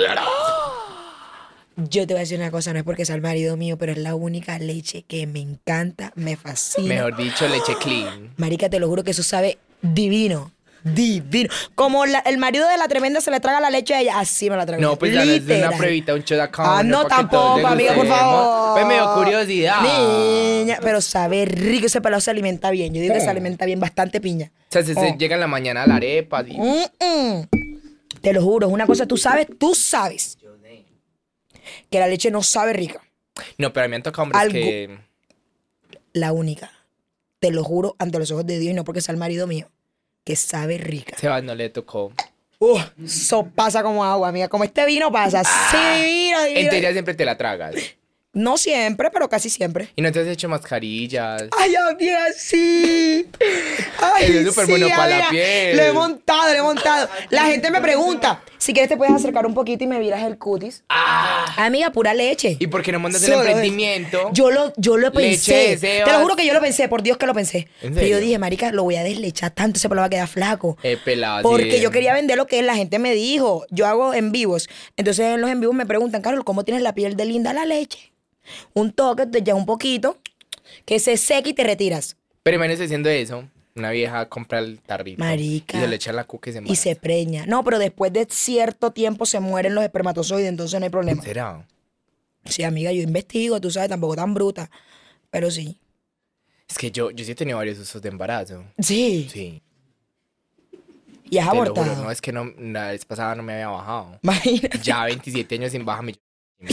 Yo 1.89 2.05
te 2.05 2.13
voy 2.13 2.19
a 2.19 2.21
decir 2.21 2.37
una 2.39 2.51
cosa, 2.51 2.73
no 2.73 2.79
es 2.79 2.85
porque 2.85 3.05
sea 3.05 3.15
el 3.15 3.21
marido 3.21 3.57
mío, 3.57 3.77
pero 3.77 3.91
es 3.93 3.97
la 3.97 4.13
única 4.15 4.59
leche 4.59 5.03
que 5.07 5.25
me 5.25 5.39
encanta, 5.39 6.11
me 6.15 6.35
fascina. 6.35 6.87
Mejor 6.95 7.15
dicho, 7.17 7.47
leche 7.47 7.73
clean. 7.81 8.33
Marica, 8.37 8.69
te 8.69 8.79
lo 8.79 8.87
juro 8.87 9.03
que 9.03 9.11
eso 9.11 9.23
sabe 9.23 9.57
divino. 9.81 10.51
Divino. 10.83 11.47
Como 11.75 12.05
la- 12.07 12.19
el 12.19 12.39
marido 12.39 12.67
de 12.67 12.75
la 12.77 12.87
tremenda 12.87 13.21
se 13.21 13.29
le 13.31 13.39
traga 13.39 13.61
la 13.61 13.69
leche 13.69 13.93
a 13.93 14.01
ella, 14.01 14.19
así 14.19 14.49
me 14.49 14.57
la 14.57 14.65
trago. 14.65 14.81
No, 14.81 14.95
pues 14.95 15.13
ya 15.13 15.23
les 15.23 15.45
doy 15.45 15.57
una 15.59 15.71
pruebita, 15.71 16.13
un 16.15 16.23
acá. 16.39 16.79
Ah, 16.79 16.83
no, 16.83 17.05
tampoco, 17.05 17.65
amiga, 17.67 17.93
por 17.93 18.07
favor. 18.07 18.73
Pues 18.73 18.85
me 18.87 18.95
dio 18.95 19.13
curiosidad. 19.13 19.81
Niña, 19.81 20.79
pero 20.81 20.99
sabe 21.01 21.45
rico, 21.45 21.85
ese 21.85 22.01
pelado 22.01 22.19
se 22.19 22.31
alimenta 22.31 22.71
bien. 22.71 22.93
Yo 22.93 23.01
digo 23.01 23.13
que 23.13 23.19
se 23.19 23.27
Mm. 23.27 23.29
alimenta 23.29 23.65
bien, 23.65 23.79
bastante 23.79 24.19
piña. 24.19 24.51
O 24.55 24.71
sea, 24.71 24.83
se, 24.83 24.93
se 24.95 24.99
Oh. 25.11 25.17
llega 25.17 25.35
en 25.35 25.41
la 25.41 25.47
mañana 25.47 25.83
a 25.83 25.87
la 25.87 25.95
arepa. 25.97 26.43
y- 26.47 26.57
Mm, 26.57 26.83
mm. 26.99 27.47
Te 28.21 28.33
lo 28.33 28.41
juro, 28.43 28.67
es 28.67 28.73
una 28.73 28.85
cosa, 28.85 29.05
tú 29.07 29.17
sabes, 29.17 29.47
tú 29.59 29.73
sabes 29.73 30.37
que 31.89 31.99
la 31.99 32.07
leche 32.07 32.31
no 32.31 32.43
sabe 32.43 32.73
rica. 32.73 33.01
No, 33.57 33.71
pero 33.73 33.85
a 33.85 33.87
mí 33.87 33.91
me 33.91 33.95
han 33.97 34.03
tocado 34.03 34.23
hombres 34.23 34.41
Algo- 34.41 34.53
que... 34.53 34.99
La 36.13 36.31
única. 36.33 36.71
Te 37.39 37.51
lo 37.51 37.63
juro 37.63 37.95
ante 37.99 38.19
los 38.19 38.29
ojos 38.31 38.45
de 38.45 38.59
Dios 38.59 38.71
y 38.71 38.75
no 38.75 38.83
porque 38.83 39.01
sea 39.01 39.13
el 39.13 39.19
marido 39.19 39.47
mío, 39.47 39.69
que 40.23 40.35
sabe 40.35 40.77
rica. 40.77 41.17
Sebas 41.17 41.43
no 41.43 41.55
le 41.55 41.69
tocó. 41.69 42.13
Uh, 42.59 42.79
eso 43.03 43.49
pasa 43.55 43.81
como 43.81 44.05
agua, 44.05 44.27
amiga. 44.29 44.47
Como 44.47 44.63
este 44.63 44.85
vino 44.85 45.11
pasa. 45.11 45.43
Sí, 45.43 45.77
divino, 46.01 46.43
divino. 46.43 46.59
En 46.59 46.69
teoría 46.69 46.91
siempre 46.91 47.15
te 47.15 47.25
la 47.25 47.35
tragas. 47.37 47.73
No 48.33 48.57
siempre, 48.57 49.09
pero 49.11 49.27
casi 49.27 49.49
siempre. 49.49 49.89
Y 49.93 50.01
no 50.01 50.09
te 50.09 50.21
has 50.21 50.27
hecho 50.27 50.47
mascarillas. 50.47 51.43
Ay, 51.57 51.75
amiga, 51.75 52.27
sí. 52.33 53.27
Ay, 53.99 54.37
es 54.37 54.47
súper 54.47 54.67
bueno 54.67 54.87
para 54.95 55.17
la 55.17 55.29
piel. 55.29 55.75
Lo 55.75 55.83
he 55.83 55.91
montado, 55.91 56.53
lo 56.53 56.57
he 56.57 56.61
montado. 56.61 57.09
La 57.29 57.47
gente 57.47 57.69
me 57.71 57.81
pregunta, 57.81 58.41
si 58.57 58.71
quieres 58.71 58.87
te 58.87 58.95
puedes 58.95 59.13
acercar 59.13 59.45
un 59.45 59.53
poquito 59.53 59.83
y 59.83 59.87
me 59.87 59.99
viras 59.99 60.23
el 60.23 60.37
cutis. 60.37 60.85
Amiga, 61.57 61.91
pura 61.91 62.13
leche. 62.13 62.53
Ah. 62.53 62.57
¿Y 62.63 62.67
por 62.67 62.81
qué 62.83 62.93
no 62.93 62.99
montas 62.99 63.21
el 63.23 63.33
emprendimiento? 63.33 64.29
Yo 64.31 64.49
lo, 64.49 64.71
yo 64.77 64.95
lo 64.95 65.11
pensé. 65.11 65.77
Te 65.77 66.05
lo 66.05 66.21
juro 66.21 66.37
que 66.37 66.45
yo 66.45 66.53
lo 66.53 66.61
pensé, 66.61 66.87
por 66.87 67.03
Dios 67.03 67.17
que 67.17 67.25
lo 67.25 67.33
pensé. 67.33 67.67
¿En 67.81 67.93
Pero 67.93 68.07
yo 68.07 68.19
dije, 68.21 68.39
marica, 68.39 68.71
lo 68.71 68.83
voy 68.83 68.95
a 68.95 69.03
deslechar 69.03 69.51
tanto, 69.51 69.77
ese 69.77 69.89
pelo 69.89 69.99
va 69.99 70.07
a 70.07 70.09
quedar 70.09 70.29
flaco. 70.29 70.77
Eh, 70.83 70.97
pelado, 71.03 71.41
Porque 71.43 71.73
sí. 71.73 71.81
yo 71.81 71.91
quería 71.91 72.13
vender 72.13 72.37
lo 72.37 72.47
que 72.47 72.61
la 72.61 72.75
gente 72.75 72.97
me 72.97 73.13
dijo. 73.13 73.65
Yo 73.71 73.87
hago 73.87 74.13
en 74.13 74.31
vivos. 74.31 74.69
Entonces 74.95 75.25
en 75.25 75.41
los 75.41 75.49
en 75.49 75.59
vivos 75.59 75.75
me 75.75 75.85
preguntan, 75.85 76.21
Carol, 76.21 76.45
¿cómo 76.45 76.63
tienes 76.63 76.81
la 76.81 76.93
piel 76.95 77.17
de 77.17 77.25
linda 77.25 77.51
la 77.51 77.65
leche? 77.65 78.13
Un 78.73 78.91
toque, 78.91 79.25
te 79.25 79.39
echas 79.39 79.55
un 79.55 79.65
poquito, 79.65 80.17
que 80.85 80.99
se 80.99 81.17
seque 81.17 81.51
y 81.51 81.53
te 81.53 81.63
retiras. 81.63 82.17
Pero 82.43 82.59
menos 82.59 82.79
haciendo 82.79 83.09
eso. 83.09 83.47
Una 83.75 83.91
vieja 83.91 84.27
compra 84.27 84.59
el 84.59 84.79
tarrito. 84.81 85.23
Marica. 85.23 85.77
Y 85.77 85.81
se 85.81 85.87
le 85.87 85.95
echa 85.95 86.11
la 86.11 86.25
cuca 86.25 86.49
y 86.49 86.53
se 86.53 86.57
Y 86.57 86.59
embaraza. 86.59 86.81
se 86.81 86.95
preña. 86.97 87.45
No, 87.45 87.63
pero 87.63 87.79
después 87.79 88.11
de 88.11 88.27
cierto 88.29 88.91
tiempo 88.91 89.25
se 89.25 89.39
mueren 89.39 89.75
los 89.75 89.83
espermatozoides, 89.83 90.49
entonces 90.49 90.77
no 90.79 90.83
hay 90.85 90.89
problema. 90.89 91.21
¿Será? 91.23 91.65
Sí, 92.45 92.63
amiga, 92.63 92.91
yo 92.91 93.01
investigo, 93.01 93.61
tú 93.61 93.71
sabes, 93.71 93.87
tampoco 93.89 94.15
tan 94.15 94.33
bruta. 94.33 94.69
Pero 95.29 95.49
sí. 95.51 95.79
Es 96.67 96.77
que 96.77 96.91
yo, 96.91 97.11
yo 97.11 97.23
sí 97.23 97.31
he 97.31 97.35
tenido 97.35 97.57
varios 97.59 97.77
usos 97.79 98.01
de 98.01 98.09
embarazo. 98.09 98.63
Sí. 98.79 99.29
Sí. 99.31 99.61
Y 101.29 101.37
has 101.37 101.49
Te 101.49 101.55
lo 101.55 101.61
abortado. 101.61 101.91
juro, 101.95 102.03
no, 102.03 102.11
es 102.11 102.19
que 102.19 102.33
no, 102.33 102.51
la 102.59 102.87
vez 102.91 103.05
pasada 103.05 103.35
no 103.35 103.43
me 103.43 103.53
había 103.53 103.69
bajado. 103.69 104.19
Imagínate. 104.21 104.79
Ya 104.79 105.05
27 105.05 105.55
años 105.55 105.71
sin 105.71 105.85
baja 105.85 106.01
mi... 106.01 106.13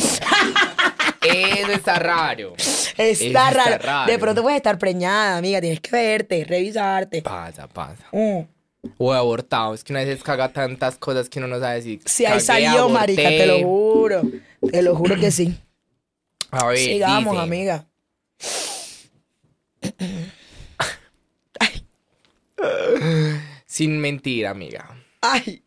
Eso 1.23 1.73
está 1.73 1.99
raro. 1.99 2.55
Está, 2.57 3.05
está 3.05 3.51
raro. 3.51 3.79
raro. 3.83 4.11
De 4.13 4.19
pronto 4.19 4.43
puedes 4.43 4.57
estar 4.57 4.79
preñada, 4.79 5.39
amiga. 5.39 5.61
Tienes 5.61 5.81
que 5.81 5.91
verte, 5.91 6.45
revisarte. 6.45 7.23
Pasa, 7.23 7.69
pasa. 7.69 8.05
Mm. 8.13 8.41
O 8.97 9.13
abortado. 9.13 9.75
Es 9.75 9.85
que 9.85 9.93
una 9.93 10.05
vez 10.05 10.23
caga 10.23 10.53
tantas 10.53 10.97
cosas 10.97 11.29
que 11.29 11.39
uno 11.39 11.49
no 11.49 11.61
sabe 11.61 11.83
si. 11.83 12.01
Sí, 12.05 12.25
ahí 12.25 12.41
salió, 12.41 12.71
aborté. 12.83 12.93
marica, 12.93 13.29
te 13.29 13.47
lo 13.47 13.59
juro. 13.61 14.23
Te 14.71 14.83
lo 14.83 14.95
juro 14.95 15.17
que 15.17 15.31
sí. 15.31 15.59
A 16.51 16.67
ver, 16.67 16.79
Sigamos, 16.79 17.35
dice, 17.35 17.43
amiga. 17.45 17.87
Sin 23.67 24.01
mentir, 24.01 24.47
amiga. 24.47 24.89
Ay, 25.21 25.63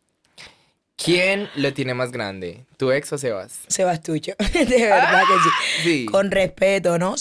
¿Quién 1.04 1.50
lo 1.56 1.74
tiene 1.74 1.94
más 1.94 2.12
grande? 2.12 2.66
¿Tu 2.78 2.92
ex 2.92 3.12
o 3.14 3.18
Sebas? 3.18 3.60
Sebastucho. 3.68 4.34
De 4.54 4.66
verdad 4.86 5.24
que 5.28 5.34
sí. 5.44 5.50
Sí. 5.84 6.06
Con 6.06 6.32
respeto, 6.32 6.98
¿no? 6.98 7.16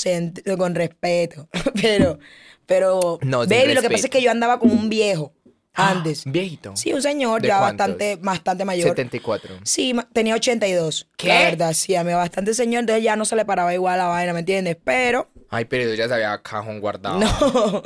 Con 0.58 0.74
respeto. 0.74 1.48
Pero, 1.80 2.18
pero, 2.66 3.18
No, 3.22 3.40
baby, 3.46 3.74
lo 3.74 3.82
que 3.82 3.90
pasa 3.90 4.06
es 4.06 4.10
que 4.10 4.22
yo 4.22 4.30
andaba 4.30 4.58
con 4.60 4.70
un 4.70 4.88
viejo 4.88 5.32
antes. 5.74 6.22
Viejito. 6.24 6.76
Sí, 6.76 6.92
un 6.92 7.00
señor 7.02 7.40
¿De 7.42 7.48
ya 7.48 7.58
cuántos? 7.58 7.88
bastante, 7.88 8.16
bastante 8.16 8.64
mayor. 8.64 8.88
74. 8.88 9.56
Sí, 9.64 9.94
tenía 10.12 10.34
82. 10.34 11.08
¿Qué? 11.16 11.28
La 11.28 11.38
verdad, 11.40 11.72
sí, 11.72 11.94
a 11.96 12.04
mí 12.04 12.12
bastante 12.12 12.54
señor, 12.54 12.80
entonces 12.80 13.02
ya 13.02 13.16
no 13.16 13.24
se 13.24 13.34
le 13.36 13.44
paraba 13.44 13.72
igual 13.74 13.98
la 13.98 14.06
vaina, 14.06 14.32
¿me 14.32 14.40
entiendes? 14.40 14.76
Pero, 14.84 15.30
Ay, 15.48 15.64
pero 15.64 15.84
eso 15.84 15.94
ya 15.94 16.06
se 16.08 16.14
había 16.14 16.40
cajón 16.42 16.80
guardado. 16.80 17.18
no. 17.18 17.82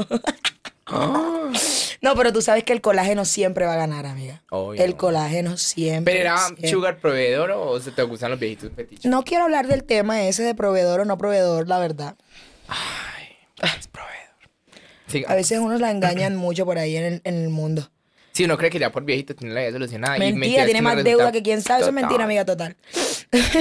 no, 2.05 2.15
pero 2.15 2.35
tú 2.35 2.43
sabes 2.43 2.65
que 2.65 2.75
el 2.75 2.83
colágeno 2.83 3.25
siempre 3.25 3.65
va 3.65 3.73
a 3.73 3.77
ganar, 3.77 4.05
amiga. 4.05 4.43
Obvio. 4.51 4.83
El 4.83 4.95
colágeno 4.95 5.57
siempre. 5.57 6.13
¿Pero 6.13 6.25
era 6.27 6.39
siempre. 6.39 6.69
sugar 6.69 6.99
proveedor 6.99 7.51
o 7.53 7.81
se 7.81 7.93
te 7.93 8.03
gustan 8.03 8.31
los 8.31 8.39
viejitos 8.39 8.71
petichos? 8.71 9.07
No 9.07 9.25
quiero 9.25 9.45
hablar 9.45 9.67
del 9.67 9.85
tema 9.85 10.23
ese 10.23 10.43
de 10.43 10.55
proveedor 10.55 11.01
o 11.01 11.05
no 11.07 11.17
proveedor, 11.17 11.67
la 11.67 11.79
verdad. 11.79 12.17
Es 13.63 13.89
proveedor. 13.89 14.15
Siga. 15.07 15.33
A 15.33 15.35
veces 15.35 15.59
unos 15.59 15.81
la 15.81 15.91
engañan 15.91 16.37
mucho 16.37 16.67
por 16.67 16.77
ahí 16.77 16.95
en 16.97 17.05
el, 17.05 17.21
en 17.25 17.43
el 17.43 17.49
mundo. 17.49 17.91
Si 18.33 18.45
uno 18.45 18.59
cree 18.59 18.69
que 18.69 18.79
ya 18.79 18.93
por 18.93 19.05
viejito 19.05 19.35
tiene 19.35 19.55
la 19.55 19.61
vida 19.61 19.73
solucionada. 19.73 20.17
y 20.17 20.33
Mentira, 20.35 20.65
tiene 20.67 20.81
uno 20.81 20.95
más 20.95 21.05
deuda 21.05 21.33
que 21.33 21.43
quién 21.43 21.63
sabe. 21.63 21.81
Eso 21.81 21.89
es 21.89 21.95
mentira, 21.95 22.25
amiga, 22.25 22.45
total. 22.45 22.77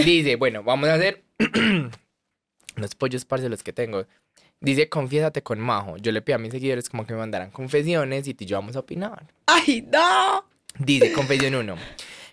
Dice, 0.03 0.35
bueno, 0.35 0.63
vamos 0.63 0.89
a 0.89 0.95
hacer 0.95 1.23
los 2.75 2.95
pollos 2.95 3.23
parce 3.23 3.47
los 3.47 3.63
que 3.63 3.71
tengo. 3.71 4.05
Dice, 4.63 4.87
confiésate 4.87 5.43
con 5.43 5.59
Majo. 5.59 5.97
Yo 5.97 6.13
le 6.13 6.21
pido 6.21 6.37
a 6.37 6.39
mis 6.39 6.53
seguidores 6.53 6.87
como 6.87 7.05
que 7.05 7.11
me 7.11 7.19
mandaran 7.19 7.51
confesiones 7.51 8.25
y 8.29 8.33
tú 8.33 8.45
y 8.45 8.47
yo 8.47 8.55
vamos 8.55 8.77
a 8.77 8.79
opinar. 8.79 9.27
¡Ay, 9.45 9.85
no! 9.91 10.45
Dice, 10.79 11.11
confesión 11.11 11.53
1. 11.53 11.75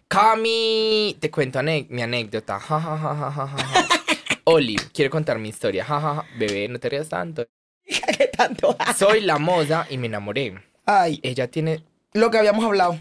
Cami, 0.07 1.17
te 1.19 1.29
cuento 1.29 1.61
mi 1.63 2.03
anécdota. 2.03 2.61
Ja, 2.61 2.81
ja, 2.81 2.97
ja, 2.97 3.17
ja, 3.17 3.31
ja, 3.33 3.47
ja, 3.49 3.59
ja. 3.59 3.87
Oli, 4.45 4.77
quiero 4.95 5.11
contar 5.11 5.41
mi 5.41 5.49
historia. 5.49 5.85
Ja, 5.85 6.01
ja, 6.01 6.15
ja. 6.15 6.25
Bebé, 6.39 6.69
no 6.69 6.79
te 6.79 6.89
rías 6.89 7.09
tanto. 7.09 7.49
¿Qué 7.85 8.29
tanto? 8.29 8.77
Soy 8.97 9.23
la 9.23 9.39
moza 9.39 9.89
y 9.91 9.99
me 9.99 10.07
enamoré. 10.07 10.55
Ay, 10.87 11.19
Ella 11.25 11.51
tiene, 11.51 11.83
lo 12.13 12.31
que 12.31 12.39
habíamos 12.39 12.65
hablado. 12.65 13.01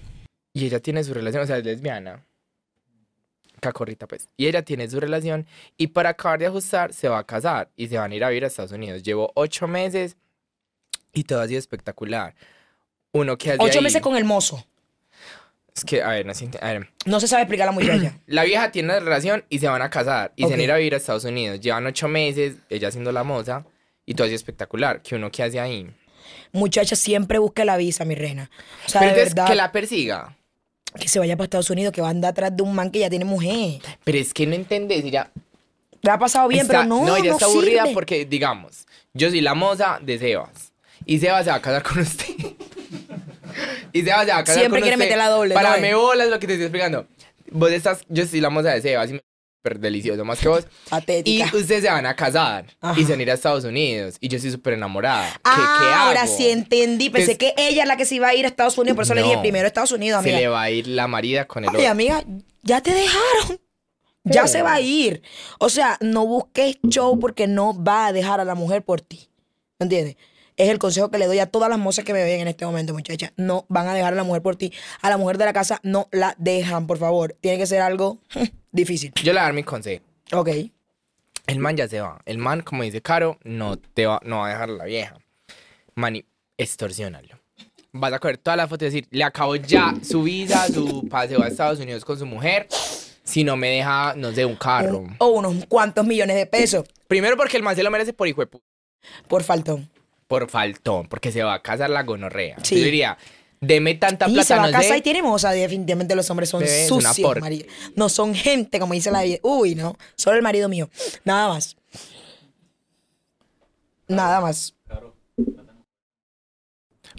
y 0.54 0.66
ella 0.66 0.80
tiene 0.80 1.04
su 1.04 1.14
relación, 1.14 1.44
o 1.44 1.46
sea, 1.46 1.58
es 1.58 1.66
lesbiana. 1.66 2.26
Cacorrita, 3.60 4.08
pues. 4.08 4.30
Y 4.38 4.48
ella 4.48 4.64
tiene 4.64 4.90
su 4.90 5.00
relación 5.00 5.46
y 5.78 5.88
para 5.88 6.10
acabar 6.10 6.40
de 6.40 6.48
ajustar 6.48 6.94
se 6.94 7.08
va 7.10 7.20
a 7.20 7.24
casar 7.26 7.70
y 7.76 7.88
se 7.88 7.98
van 7.98 8.12
a 8.12 8.16
ir 8.16 8.24
a 8.24 8.30
vivir 8.30 8.44
a 8.44 8.48
Estados 8.48 8.72
Unidos. 8.72 9.04
Llevo 9.04 9.32
ocho 9.36 9.68
meses 9.68 10.18
y 11.14 11.24
todo 11.24 11.42
ha 11.42 11.48
sido 11.48 11.60
espectacular. 11.60 12.36
Uno 13.12 13.38
que 13.38 13.56
Ocho 13.60 13.80
ahí- 13.80 13.84
meses 13.84 14.02
con 14.02 14.16
el 14.16 14.24
mozo. 14.26 14.66
Es 15.76 15.86
que, 15.86 16.02
a 16.04 16.10
ver, 16.10 16.26
no 16.26 16.34
a 16.62 16.66
ver. 16.74 16.90
No 17.06 17.20
se 17.20 17.28
sabe 17.28 17.44
explicar 17.44 17.66
la 17.68 17.72
muchacha. 17.72 18.20
La 18.28 18.44
vieja 18.44 18.72
tiene 18.72 18.90
una 18.90 19.00
relación 19.00 19.46
y 19.50 19.60
se 19.60 19.68
van 19.68 19.82
a 19.82 19.90
casar 19.90 20.34
y 20.36 20.44
se 20.44 20.50
van 20.52 20.60
a 20.60 20.64
ir 20.64 20.72
a 20.72 20.78
vivir 20.78 20.94
a 20.94 20.98
Estados 20.98 21.24
Unidos. 21.26 21.60
Llevan 21.60 21.86
ocho 21.86 22.08
meses, 22.08 22.56
ella 22.70 22.92
siendo 22.92 23.12
la 23.12 23.24
moza 23.24 23.66
y 24.06 24.14
todo 24.14 24.26
ha 24.26 24.28
sido 24.28 24.36
espectacular. 24.36 25.02
Que 25.02 25.16
uno 25.16 25.32
que 25.32 25.44
hace 25.44 25.60
ahí. 25.60 25.90
muchacha 26.52 26.96
siempre 26.96 27.38
busca 27.40 27.64
la 27.66 27.78
visa, 27.78 28.06
mi 28.06 28.16
reina. 28.16 28.50
O 28.86 28.90
sea, 28.90 29.02
Pero 29.02 29.14
de 29.14 29.18
entonces 29.22 29.36
verdad, 29.36 29.48
que 29.50 29.56
la 29.56 29.72
persiga. 29.72 30.36
Que 31.00 31.08
se 31.08 31.20
vaya 31.20 31.36
para 31.36 31.46
Estados 31.46 31.70
Unidos, 31.70 31.94
que 31.94 32.02
va 32.02 32.08
a 32.08 32.12
andar 32.12 32.32
atrás 32.32 32.56
de 32.56 32.64
un 32.64 32.74
man 32.74 32.90
que 32.92 33.00
ya 33.00 33.10
tiene 33.10 33.26
mujer. 33.26 33.82
Pero 34.04 34.18
es 34.18 34.34
que 34.34 34.48
no 34.48 34.56
entendés, 34.56 35.04
ella 35.04 35.30
Le 36.02 36.12
ha 36.12 36.18
pasado 36.18 36.48
bien, 36.48 36.62
está- 36.62 36.80
pero 36.80 36.86
no, 36.86 37.06
no, 37.06 37.16
ella 37.18 37.32
está 37.32 37.46
aburrida 37.46 37.86
porque, 37.94 38.26
digamos, 38.26 38.86
yo 39.14 39.30
soy 39.30 39.42
la 39.42 39.54
moza 39.54 40.00
de 40.02 40.18
Sebas 40.18 40.72
y 41.06 41.20
Sebas 41.20 41.44
se 41.46 41.50
va 41.52 41.58
a 41.58 41.62
casar 41.62 41.84
con 41.84 42.00
usted. 42.00 42.26
y 43.94 44.02
Sebas 44.04 44.26
se 44.26 44.32
va 44.32 44.38
a 44.38 44.44
casar 44.44 44.60
Siempre 44.62 44.80
con 44.80 44.88
quiere 44.90 44.96
usted. 44.96 45.06
meter 45.06 45.18
la 45.18 45.30
doble, 45.30 45.54
Para 45.54 45.76
¿no? 45.76 45.82
me 45.82 45.94
bolas 45.96 46.30
lo 46.30 46.40
que 46.40 46.48
te 46.48 46.54
estoy 46.54 46.66
explicando. 46.66 47.06
Vos 47.52 47.72
estás, 47.72 48.02
yo 48.10 48.26
soy 48.26 48.42
la 48.42 48.50
moza 48.50 48.70
de 48.70 48.82
Sebas 48.82 49.10
y 49.10 49.14
me 49.14 49.22
súper 49.60 49.80
delicioso 49.80 50.24
más 50.26 50.40
que 50.40 50.48
vos. 50.48 50.66
Y 50.86 50.90
Patética. 50.90 51.46
ustedes 51.54 51.84
se 51.84 51.90
van 51.90 52.06
a 52.06 52.16
casar 52.16 52.66
Ajá. 52.82 53.00
y 53.00 53.04
se 53.04 53.12
van 53.12 53.20
a 53.20 53.24
ir 53.24 53.32
a 53.32 53.34
Estados 53.34 53.64
Unidos. 53.66 54.16
Y 54.20 54.28
yo 54.30 54.38
estoy 54.38 54.52
súper 54.52 54.74
enamorada. 54.74 55.30
¿Qué, 55.34 55.40
ah, 55.46 55.78
qué 55.82 55.94
ahora 55.94 56.22
hago? 56.24 56.38
sí 56.38 56.50
entendí. 56.50 57.10
Pensé 57.10 57.34
Entonces- 57.34 57.54
que 57.56 57.68
ella 57.70 57.84
es 57.84 57.88
la 57.88 57.98
que 57.98 58.06
se 58.06 58.16
iba 58.16 58.28
a 58.30 58.36
ir 58.36 58.46
a 58.46 58.48
Estados 58.48 58.78
Unidos, 58.78 58.96
por 58.96 59.04
eso 59.04 59.14
le 59.14 59.24
dije 59.24 59.38
primero 59.40 59.68
Estados 59.68 59.92
Unidos, 59.92 60.24
Se 60.24 60.30
amiga. 60.30 60.40
le 60.40 60.48
va 60.48 60.62
a 60.62 60.72
ir 60.72 60.88
la 60.88 61.08
marida 61.08 61.46
con 61.46 61.64
el 61.64 61.70
Oye, 61.70 61.80
otro. 61.80 61.92
amiga, 61.92 62.24
ya 62.64 62.82
te 62.82 62.92
dejaron. 62.94 63.60
Ya 64.26 64.48
se 64.48 64.62
va 64.62 64.74
a 64.74 64.82
ir. 64.82 65.24
O 65.60 65.70
sea, 65.70 65.98
no 66.02 66.26
busques 66.26 66.78
show 66.88 67.18
porque 67.20 67.48
no 67.48 67.74
va 67.84 68.08
a 68.08 68.14
dejar 68.14 68.40
a 68.40 68.46
la 68.46 68.54
mujer 68.54 68.84
por 68.84 69.02
ti. 69.02 69.30
¿Me 69.80 69.86
entiendes? 69.86 70.18
Es 70.60 70.68
el 70.68 70.78
consejo 70.78 71.10
que 71.10 71.18
le 71.18 71.26
doy 71.26 71.40
a 71.40 71.46
todas 71.46 71.70
las 71.70 71.80
mozas 71.80 72.04
que 72.04 72.12
me 72.12 72.22
ven 72.22 72.42
en 72.42 72.50
este 72.50 72.66
momento, 72.66 72.94
muchachas. 72.94 73.32
No 73.38 73.66
van 73.70 73.88
a 73.88 73.94
dejar 73.94 74.12
a 74.12 74.16
la 74.18 74.26
mujer 74.26 74.42
por 74.42 74.58
ti. 74.58 74.74
A 75.02 75.10
la 75.10 75.18
mujer 75.18 75.38
de 75.38 75.46
la 75.46 75.54
casa 75.54 75.80
no 75.84 76.10
la 76.12 76.36
dejan, 76.38 76.86
por 76.86 76.98
favor. 76.98 77.34
Tiene 77.40 77.58
que 77.58 77.66
ser 77.66 77.80
algo 77.80 78.18
difícil. 78.74 79.14
Yo 79.24 79.32
le 79.32 79.40
voy 79.40 79.40
a 79.40 79.44
dar 79.44 79.54
mi 79.54 79.64
consejo. 79.64 80.04
Ok. 80.34 80.50
El 81.48 81.60
man 81.60 81.78
ya 81.78 81.88
se 81.88 82.02
va. 82.02 82.20
El 82.26 82.40
man, 82.40 82.60
como 82.60 82.84
dice 82.84 83.02
Caro, 83.02 83.40
no 83.46 83.78
te 83.78 84.06
va, 84.06 84.20
no 84.26 84.40
va 84.40 84.48
a 84.48 84.50
dejar 84.50 84.70
a 84.70 84.74
la 84.74 84.84
vieja. 84.84 85.18
Mani, 85.96 86.26
extorsionalo. 86.58 87.40
Vas 87.94 88.12
a 88.12 88.20
coger 88.20 88.38
toda 88.38 88.58
la 88.58 88.68
foto 88.68 88.84
y 88.84 88.90
decir, 88.90 89.08
le 89.12 89.24
acabo 89.24 89.56
ya 89.56 89.94
su 90.04 90.24
visa, 90.24 90.68
su 90.68 91.08
paseo 91.08 91.42
a 91.42 91.48
Estados 91.48 91.80
Unidos 91.80 92.04
con 92.04 92.20
su 92.20 92.26
mujer. 92.26 92.68
Si 93.24 93.46
no 93.46 93.56
me 93.56 93.70
deja, 93.70 94.14
no 94.18 94.34
sé, 94.34 94.44
un 94.44 94.58
carro. 94.58 95.06
O 95.20 95.28
unos 95.28 95.66
cuantos 95.68 96.06
millones 96.06 96.36
de 96.36 96.46
pesos 96.48 96.84
Primero 97.08 97.38
porque 97.38 97.56
el 97.56 97.64
man 97.64 97.78
se 97.78 97.84
lo 97.84 97.90
merece 97.90 98.12
por 98.12 98.28
hijo 98.28 98.42
de 98.42 98.60
por 99.30 99.44
faltón. 99.44 99.90
Por 100.30 100.48
faltón, 100.48 101.08
porque 101.08 101.32
se 101.32 101.42
va 101.42 101.56
a 101.56 101.62
casar 101.64 101.90
la 101.90 102.04
gonorrea. 102.04 102.58
Sí. 102.62 102.78
Yo 102.78 102.84
diría, 102.86 103.18
deme 103.60 103.96
tanta 103.96 104.30
Y 104.30 104.34
plata, 104.34 104.48
se 104.48 104.56
va 104.56 104.66
a 104.66 104.72
casar 104.72 104.92
sé. 104.92 104.98
y 105.00 105.02
tiene 105.02 105.24
moza. 105.24 105.50
Definitivamente 105.52 106.16
los 106.16 106.30
hombres 106.30 106.50
son 106.50 106.62
es 106.64 106.90
una 106.92 107.10
sucios. 107.12 107.40
María. 107.40 107.66
No 107.96 108.10
son 108.10 108.36
gente, 108.36 108.80
como 108.80 108.94
dice 108.94 109.10
la 109.10 109.24
vida. 109.24 109.40
Uy, 109.42 109.74
no. 109.74 109.98
Solo 110.16 110.38
el 110.38 110.44
marido 110.44 110.70
mío. 110.70 110.88
Nada 111.26 111.48
más. 111.50 111.76
Nada 114.08 114.40
más. 114.40 114.76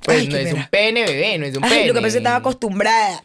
Pues 0.04 0.20
Ay, 0.20 0.28
no 0.28 0.36
es 0.36 0.44
pena. 0.48 0.60
un 0.62 0.68
pene, 0.70 1.04
bebé, 1.04 1.38
no 1.38 1.46
es 1.46 1.56
un 1.56 1.64
Ay, 1.64 1.70
pene. 1.70 1.86
lo 1.88 1.94
que 1.94 2.00
pensé 2.00 2.18
estaba 2.18 2.36
acostumbrada. 2.36 3.24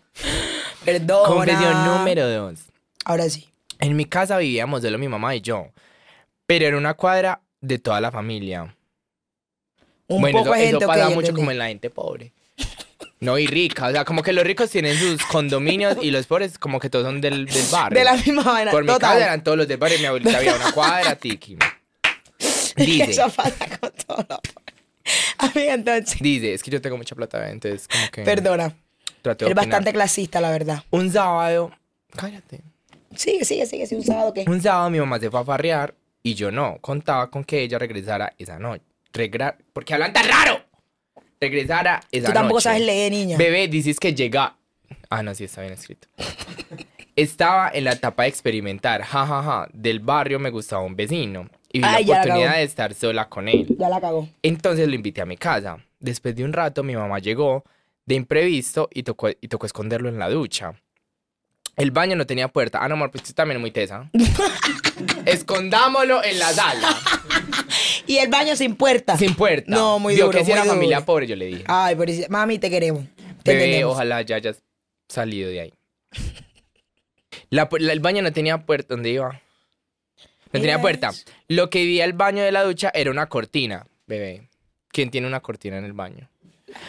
Perdón. 0.84 1.26
Confesión 1.28 1.86
número 1.86 2.28
dos. 2.28 2.60
Ahora 3.06 3.30
sí. 3.30 3.48
En 3.80 3.96
mi 3.96 4.06
casa 4.06 4.38
vivíamos 4.40 4.82
solo 4.82 4.98
mi 4.98 5.08
mamá 5.08 5.36
y 5.36 5.42
yo. 5.42 5.68
Pero 6.48 6.66
era 6.66 6.78
una 6.78 6.96
cuadra 6.96 7.42
de 7.62 7.78
toda 7.80 8.02
la 8.02 8.12
familia. 8.12 8.75
Un 10.08 10.22
bueno, 10.22 10.40
poco 10.40 10.54
eso, 10.54 10.64
eso 10.64 10.70
gente, 10.72 10.86
ok, 10.86 10.92
pasa 10.92 11.10
mucho 11.10 11.34
como 11.34 11.52
en 11.52 11.58
la 11.58 11.68
gente 11.68 11.90
pobre. 11.90 12.32
No, 13.20 13.38
y 13.40 13.48
rica. 13.48 13.88
O 13.88 13.92
sea, 13.92 14.06
como 14.06 14.22
que 14.22 14.34
los 14.34 14.44
ricos 14.44 14.70
tienen 14.70 14.96
sus 14.98 15.24
condominios 15.26 15.98
y 16.02 16.12
los 16.12 16.28
pobres 16.28 16.60
como 16.60 16.80
que 16.80 16.90
todos 16.90 17.06
son 17.06 17.22
del, 17.22 17.46
del 17.46 17.66
barrio. 17.72 17.98
De 17.98 18.06
la 18.06 18.14
misma 18.16 18.44
manera. 18.44 18.72
Por 18.72 18.84
mi 18.84 18.88
total. 18.88 19.14
casa 19.14 19.26
eran 19.26 19.44
todos 19.44 19.58
los 19.58 19.68
del 19.68 19.78
barrio 19.78 19.98
y 19.98 20.02
mi 20.02 20.06
abuelita 20.08 20.38
había 20.38 20.56
una 20.56 20.72
cuadra, 20.72 21.16
tiki. 21.16 21.58
Dice, 22.76 23.12
Eso 23.12 23.30
pasa 23.30 23.80
con 23.80 23.92
todo. 24.06 24.26
lo- 24.30 24.42
Amiga, 25.38 25.74
entonces. 25.76 26.18
dice, 26.20 26.54
es 26.54 26.64
que 26.64 26.72
yo 26.72 26.82
tengo 26.82 26.98
mucha 26.98 27.16
plata, 27.16 27.50
entonces 27.50 27.88
como 27.88 28.10
que... 28.12 28.24
Perdona. 28.24 28.76
trato 29.22 29.46
de 29.46 29.52
opinar. 29.52 29.66
bastante 29.68 29.94
clasista, 29.94 30.42
la 30.42 30.50
verdad. 30.52 30.84
Un 30.90 31.12
sábado, 31.12 31.72
cállate. 32.16 32.62
Sigue, 33.16 33.46
sigue, 33.46 33.66
sigue. 33.66 33.86
Sí, 33.88 33.96
un 33.96 34.04
sábado 34.04 34.34
que. 34.34 34.44
Un 34.48 34.62
sábado 34.62 34.90
mi 34.90 35.00
mamá 35.00 35.20
se 35.20 35.30
fue 35.32 35.40
a 35.40 35.44
farrear 35.44 35.94
y 36.22 36.34
yo 36.34 36.52
no. 36.52 36.78
Contaba 36.82 37.30
con 37.30 37.44
que 37.46 37.62
ella 37.62 37.80
regresara 37.80 38.34
esa 38.38 38.60
noche. 38.60 38.84
Regra... 39.16 39.58
¿Por 39.74 39.84
qué 39.86 39.94
hablan 39.96 40.14
tan 40.14 40.28
raro? 40.28 40.62
Regresara 41.42 42.02
esa 42.12 42.28
Tú 42.28 42.34
tampoco 42.34 42.56
noche. 42.56 42.64
sabes 42.64 42.82
leer, 42.82 43.12
niña. 43.12 43.38
Bebé, 43.38 43.68
dices 43.68 44.00
que 44.00 44.14
llega. 44.14 44.56
Ah, 45.10 45.24
no, 45.24 45.34
sí, 45.34 45.44
está 45.46 45.62
bien 45.62 45.74
escrito. 45.74 46.08
Estaba 47.16 47.70
en 47.74 47.86
la 47.86 47.94
etapa 47.94 48.24
de 48.24 48.30
experimentar, 48.30 49.02
jajaja. 49.02 49.42
Ja, 49.44 49.62
ja. 49.64 49.70
Del 49.74 50.00
barrio 50.00 50.40
me 50.40 50.50
gustaba 50.50 50.82
un 50.84 50.96
vecino 50.96 51.50
y 51.72 51.80
vi 51.80 51.86
Ay, 51.88 52.06
la 52.06 52.14
oportunidad 52.20 52.48
cagó. 52.48 52.58
de 52.58 52.64
estar 52.64 52.94
sola 52.94 53.30
con 53.30 53.48
él. 53.48 53.68
Ya 53.80 53.90
la 53.90 54.02
cagó. 54.02 54.28
Entonces 54.44 54.88
lo 54.88 54.96
invité 54.96 55.22
a 55.22 55.26
mi 55.26 55.38
casa. 55.38 55.78
Después 56.00 56.36
de 56.36 56.44
un 56.44 56.54
rato, 56.54 56.84
mi 56.84 56.96
mamá 56.96 57.20
llegó 57.20 57.64
de 58.06 58.16
imprevisto 58.16 58.90
y 58.94 59.04
tocó, 59.04 59.30
y 59.30 59.48
tocó 59.48 59.66
esconderlo 59.66 60.10
en 60.10 60.20
la 60.20 60.30
ducha. 60.30 60.74
El 61.76 61.92
baño 61.92 62.16
no 62.16 62.26
tenía 62.26 62.48
puerta. 62.48 62.80
Ah, 62.82 62.88
no, 62.88 62.96
amor, 62.96 63.12
pues 63.12 63.24
tú 63.24 63.34
también 63.34 63.58
es 63.58 63.62
muy 63.62 63.72
tesa. 63.72 64.10
Escondámoslo 65.26 66.24
en 66.24 66.40
la 66.40 66.52
sala. 66.54 66.98
Y 68.08 68.18
el 68.18 68.30
baño 68.30 68.56
sin 68.56 68.76
puerta. 68.76 69.18
Sin 69.18 69.34
puerta. 69.34 69.66
No, 69.68 69.98
muy 69.98 70.14
Vio 70.14 70.28
duro, 70.28 70.38
que 70.38 70.46
si 70.46 70.52
era 70.52 70.64
familia 70.64 71.04
pobre, 71.04 71.26
yo 71.26 71.36
le 71.36 71.48
dije. 71.48 71.64
Ay, 71.68 71.96
pero 71.96 72.12
dice, 72.12 72.28
mami, 72.30 72.60
te 72.60 72.70
queremos. 72.70 73.04
Te 73.42 73.56
Bebé, 73.56 73.84
ojalá 73.84 74.22
ya 74.22 74.36
hayas 74.36 74.62
salido 75.10 75.50
de 75.50 75.62
ahí. 75.62 75.74
La 77.50 77.68
el 77.72 78.00
baño 78.00 78.22
no 78.22 78.32
tenía 78.32 78.60
puerta. 78.66 78.94
¿Dónde 78.94 79.10
iba? 79.10 79.42
No 80.54 80.62
tenía 80.62 80.80
puerta. 80.80 81.12
Lo 81.48 81.70
que 81.70 81.84
vi 81.84 82.00
al 82.02 82.14
baño 82.14 82.44
de 82.44 82.52
la 82.52 82.64
ducha 82.64 82.92
era 82.94 83.12
una 83.12 83.28
cortina, 83.28 83.88
bebé. 84.06 84.50
¿Quién 84.90 85.10
tiene 85.10 85.28
una 85.28 85.40
cortina 85.40 85.78
en 85.78 85.86
el 85.86 85.94
baño? 85.94 86.30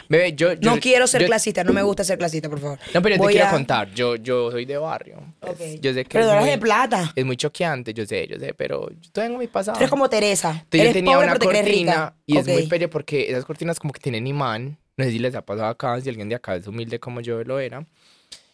Bebé, 0.09 0.33
yo... 0.35 0.53
yo- 0.55 0.71
No 0.75 0.79
quiero 0.81 1.07
ser 1.07 1.23
yo- 1.23 1.27
clasista, 1.27 1.65
no 1.65 1.73
me 1.73 1.83
gusta 1.83 2.05
ser 2.05 2.19
clasista, 2.19 2.49
por 2.49 2.61
favor. 2.61 2.79
No, 2.95 3.03
pero 3.03 3.17
yo 3.17 3.23
Voy 3.23 3.33
te 3.33 3.39
quiero 3.39 3.49
a- 3.49 3.53
contar. 3.53 3.91
Yo, 3.95 4.17
yo 4.17 4.51
soy 4.51 4.65
de 4.65 4.77
barrio. 4.79 5.17
pues, 5.41 5.53
Ok. 5.53 5.81
Yo 5.81 5.93
sé 5.95 6.05
que 6.05 6.19
Pero 6.19 6.33
es 6.33 6.41
muy, 6.41 6.51
de 6.51 6.59
plata. 6.59 7.13
es 7.15 7.25
muy 7.25 7.37
choqueante, 7.37 7.93
yo 7.95 8.05
sé, 8.07 8.27
yo 8.27 8.39
sé, 8.39 8.55
pero 8.55 8.89
yo 8.91 9.11
tengo 9.13 9.39
mi 9.39 9.47
pasado. 9.47 9.77
Tú 9.77 9.81
eres 9.85 9.91
como 9.91 10.09
Teresa. 10.09 10.51
Entonces 10.51 10.71
yo 10.73 10.81
eres 10.83 10.93
tenía 10.95 11.15
pobre, 11.17 11.29
una 11.31 11.39
cortina 11.39 12.15
y 12.27 12.39
es 12.39 12.47
muy 12.49 12.67
pelle 12.67 12.89
porque 12.89 13.31
esas 13.31 13.45
cortinas 13.45 13.79
como 13.79 13.93
que 13.93 14.01
tienen 14.01 14.27
imán. 14.27 14.79
No 14.97 15.05
sé 15.05 15.11
si 15.11 15.19
les 15.19 15.35
ha 15.35 15.43
pasado 15.43 15.69
acá, 15.69 16.01
si 16.01 16.09
alguien 16.09 16.29
de 16.29 16.37
acá 16.37 16.57
es 16.57 16.67
humilde 16.67 16.99
como 16.99 17.21
yo 17.21 17.45
lo 17.45 17.59
era. 17.59 17.85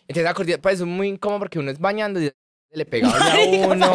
Entonces 0.09 0.25
la 0.25 0.35
cortina 0.35 0.59
pues, 0.59 0.81
es 0.81 0.87
muy 0.87 1.09
incómodo 1.09 1.39
porque 1.41 1.59
uno 1.59 1.71
es 1.71 1.79
bañando 1.79 2.21
y 2.21 2.31
le 2.75 2.85
pega 2.87 3.09
a 3.09 3.39
uno. 3.67 3.95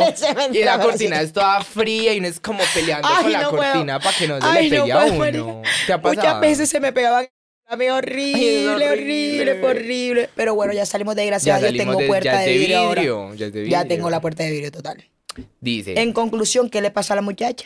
Y 0.51 0.63
la 0.63 0.79
cortina 0.79 1.21
es 1.21 1.33
toda 1.33 1.63
fría 1.63 2.13
y 2.13 2.19
uno 2.19 2.27
es 2.27 2.39
como 2.39 2.59
peleando 2.73 3.07
Ay, 3.11 3.23
con 3.23 3.31
la 3.33 3.49
puedo. 3.49 3.63
cortina 3.63 3.99
para 3.99 4.17
que 4.17 4.27
no 4.27 4.39
se 4.41 4.47
Ay, 4.47 4.69
le 4.69 4.77
no 4.77 4.83
pegue 4.83 4.93
a 4.93 5.05
uno. 5.05 5.17
marica. 5.17 5.69
¿Te 5.87 5.93
ha 5.93 6.01
pasado? 6.01 6.15
Muchas 6.27 6.41
veces 6.41 6.69
se 6.69 6.79
me 6.79 6.91
pegaban. 6.93 7.27
A 7.69 7.75
mí 7.75 7.89
horrible, 7.89 8.89
horrible. 8.89 9.61
horrible. 9.65 10.29
Pero 10.35 10.55
bueno, 10.55 10.71
ya 10.73 10.85
salimos 10.85 11.15
de 11.15 11.25
gracias 11.25 11.59
ya 11.61 11.67
a 11.67 11.69
Dios. 11.71 11.77
Tengo 11.85 11.99
de, 11.99 12.07
puerta 12.07 12.31
ya 12.31 12.39
de, 12.39 12.53
vidrio, 12.57 12.77
ahora. 12.79 13.01
Ya 13.35 13.45
es 13.47 13.53
de 13.53 13.67
Ya 13.69 13.83
vidrio. 13.83 13.87
tengo 13.97 14.09
la 14.09 14.21
puerta 14.21 14.43
de 14.43 14.51
vidrio 14.51 14.71
total. 14.71 15.03
Dice. 15.59 15.99
En 15.99 16.13
conclusión, 16.13 16.69
¿qué 16.69 16.81
le 16.81 16.91
pasó 16.91 17.13
a 17.13 17.17
la 17.17 17.21
muchacha? 17.21 17.65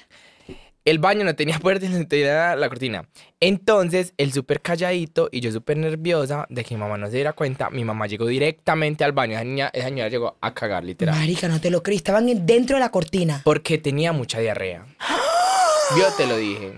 El 0.83 0.97
baño 0.99 1.23
no 1.23 1.35
tenía 1.35 1.59
puerta 1.59 1.85
y 1.85 1.89
no 1.89 2.07
tenía 2.07 2.55
la 2.55 2.69
cortina. 2.69 3.07
Entonces, 3.39 4.13
él 4.17 4.33
súper 4.33 4.61
calladito 4.61 5.29
y 5.31 5.39
yo 5.39 5.51
súper 5.51 5.77
nerviosa 5.77 6.45
de 6.49 6.63
que 6.63 6.75
mi 6.75 6.81
mamá 6.81 6.97
no 6.97 7.07
se 7.07 7.13
diera 7.15 7.33
cuenta. 7.33 7.69
Mi 7.69 7.83
mamá 7.83 8.07
llegó 8.07 8.25
directamente 8.27 9.03
al 9.03 9.11
baño. 9.11 9.33
Esa, 9.33 9.43
niña, 9.43 9.69
esa 9.73 9.87
señora 9.87 10.09
llegó 10.09 10.37
a 10.41 10.53
cagar, 10.53 10.83
literal. 10.83 11.15
Marica, 11.15 11.47
no 11.47 11.61
te 11.61 11.69
lo 11.69 11.83
creí. 11.83 11.97
Estaban 11.97 12.29
en- 12.29 12.45
dentro 12.45 12.75
de 12.77 12.79
la 12.79 12.89
cortina. 12.89 13.41
Porque 13.43 13.77
tenía 13.77 14.11
mucha 14.11 14.39
diarrea. 14.39 14.85
Yo 15.97 16.05
te 16.17 16.25
lo 16.25 16.37
dije. 16.37 16.73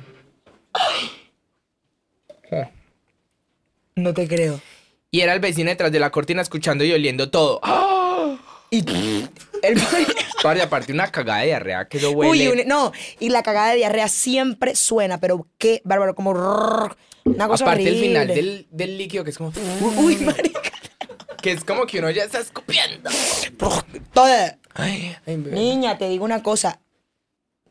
No 3.95 4.13
te 4.13 4.27
creo. 4.27 4.59
Y 5.11 5.21
era 5.21 5.33
el 5.33 5.39
vecino 5.39 5.69
detrás 5.69 5.91
de 5.91 5.99
la 5.99 6.09
cortina 6.09 6.41
escuchando 6.41 6.83
y 6.83 6.91
oliendo 6.91 7.29
todo. 7.29 7.59
Y 8.71 8.83
el 9.61 9.75
Parce, 10.43 10.61
aparte 10.61 10.93
una 10.93 11.07
cagada 11.11 11.39
de 11.39 11.45
diarrea 11.47 11.85
que 11.87 11.97
eso 11.97 12.11
huele. 12.11 12.49
Uy, 12.51 12.61
un- 12.61 12.67
no, 12.67 12.91
y 13.19 13.29
la 13.29 13.41
cagada 13.41 13.69
de 13.71 13.77
diarrea 13.77 14.07
siempre 14.07 14.75
suena, 14.75 15.19
pero 15.19 15.47
qué 15.57 15.81
bárbaro, 15.85 16.13
como 16.13 16.33
rrrr, 16.33 16.95
una 17.23 17.47
cosa 17.47 17.63
aparte 17.63 17.81
el 17.83 17.87
horrible. 17.89 18.07
final 18.07 18.27
del, 18.27 18.67
del 18.69 18.97
líquido 18.97 19.23
que 19.23 19.29
es 19.31 19.37
como... 19.37 19.51
Uy, 19.97 20.17
marica. 20.17 20.61
Que 21.41 21.51
es 21.51 21.63
como 21.63 21.85
que 21.85 21.99
uno 21.99 22.09
ya 22.11 22.23
está 22.25 22.39
escupiendo. 22.39 23.09
Toda. 24.13 24.57
Ay, 24.73 25.15
ay, 25.25 25.37
bebé. 25.37 25.51
Niña, 25.55 25.97
te 25.97 26.07
digo 26.09 26.23
una 26.25 26.41
cosa. 26.43 26.79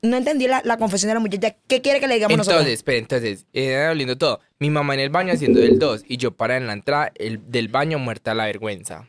No 0.02 0.16
entendí 0.16 0.48
la, 0.48 0.62
la 0.64 0.78
confesión 0.78 1.08
de 1.08 1.14
la 1.14 1.20
muchacha. 1.20 1.56
¿Qué 1.68 1.80
quiere 1.80 2.00
que 2.00 2.08
le 2.08 2.14
digamos 2.14 2.32
Entonces, 2.32 2.52
nosotros? 2.54 2.72
espera, 2.72 2.98
entonces, 2.98 3.46
era 3.52 3.90
oliendo 3.92 4.18
todo. 4.18 4.40
Mi 4.58 4.68
mamá 4.68 4.94
en 4.94 5.00
el 5.00 5.10
baño 5.10 5.32
haciendo 5.32 5.60
del 5.60 5.78
2 5.78 6.02
y 6.08 6.16
yo 6.16 6.32
para 6.32 6.56
en 6.56 6.66
la 6.66 6.72
entrada 6.72 7.12
el, 7.14 7.40
del 7.50 7.68
baño 7.68 7.98
muerta 7.98 8.34
la 8.34 8.46
vergüenza. 8.46 9.08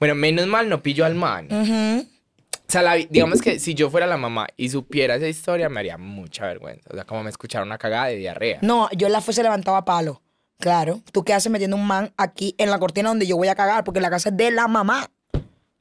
Bueno, 0.00 0.14
menos 0.16 0.46
mal 0.48 0.68
no 0.68 0.82
pillo 0.82 1.04
al 1.04 1.14
man. 1.14 1.46
Ujú. 1.52 2.08
O 2.72 2.74
sea, 2.74 2.80
la 2.80 2.94
digamos 2.94 3.42
que 3.42 3.58
si 3.58 3.74
yo 3.74 3.90
fuera 3.90 4.06
la 4.06 4.16
mamá 4.16 4.46
y 4.56 4.70
supiera 4.70 5.16
esa 5.16 5.28
historia, 5.28 5.68
me 5.68 5.80
haría 5.80 5.98
mucha 5.98 6.46
vergüenza. 6.46 6.88
O 6.90 6.94
sea, 6.94 7.04
como 7.04 7.22
me 7.22 7.28
escuchara 7.28 7.66
una 7.66 7.76
cagada 7.76 8.06
de 8.06 8.16
diarrea. 8.16 8.60
No, 8.62 8.88
yo 8.96 9.10
la 9.10 9.20
fuese 9.20 9.42
levantaba 9.42 9.76
a 9.76 9.84
palo. 9.84 10.22
Claro. 10.58 11.02
¿Tú 11.12 11.22
qué 11.22 11.34
haces 11.34 11.52
metiendo 11.52 11.76
un 11.76 11.86
man 11.86 12.14
aquí 12.16 12.54
en 12.56 12.70
la 12.70 12.78
cortina 12.78 13.10
donde 13.10 13.26
yo 13.26 13.36
voy 13.36 13.48
a 13.48 13.54
cagar? 13.54 13.84
Porque 13.84 14.00
la 14.00 14.08
casa 14.08 14.30
es 14.30 14.38
de 14.38 14.50
la 14.52 14.68
mamá. 14.68 15.10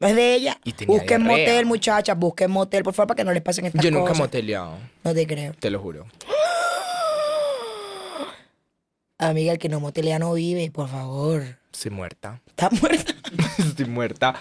No 0.01 0.08
es 0.08 0.15
de 0.17 0.34
ella. 0.34 0.60
Y 0.65 0.73
tenía 0.73 0.97
Busquen 0.97 1.23
diarrea. 1.23 1.47
motel, 1.47 1.65
muchachas. 1.65 2.17
Busquen 2.17 2.51
motel, 2.51 2.84
por 2.84 2.93
favor, 2.93 3.08
para 3.08 3.15
que 3.15 3.23
no 3.23 3.32
les 3.32 3.41
pasen 3.41 3.67
estas 3.67 3.82
Yo 3.82 3.89
nunca 3.89 4.08
he 4.08 4.10
cosas. 4.10 4.19
moteleado, 4.19 4.77
No 5.06 5.13
te 5.13 5.25
creo. 5.25 5.54
te 5.58 5.69
lo 5.69 5.80
juro. 5.80 6.08
Amiga, 9.17 9.54
el 9.54 9.60
que 9.60 9.69
no 9.69 9.80
motelea 9.80 10.19
no 10.19 10.34
vive, 10.34 10.69
por 10.71 10.89
favor. 10.89 11.43
Estoy 11.71 11.91
muerta. 11.91 12.41
Está 12.47 12.69
muerta. 12.71 13.13
Estoy 13.60 13.86
muerta. 13.86 14.36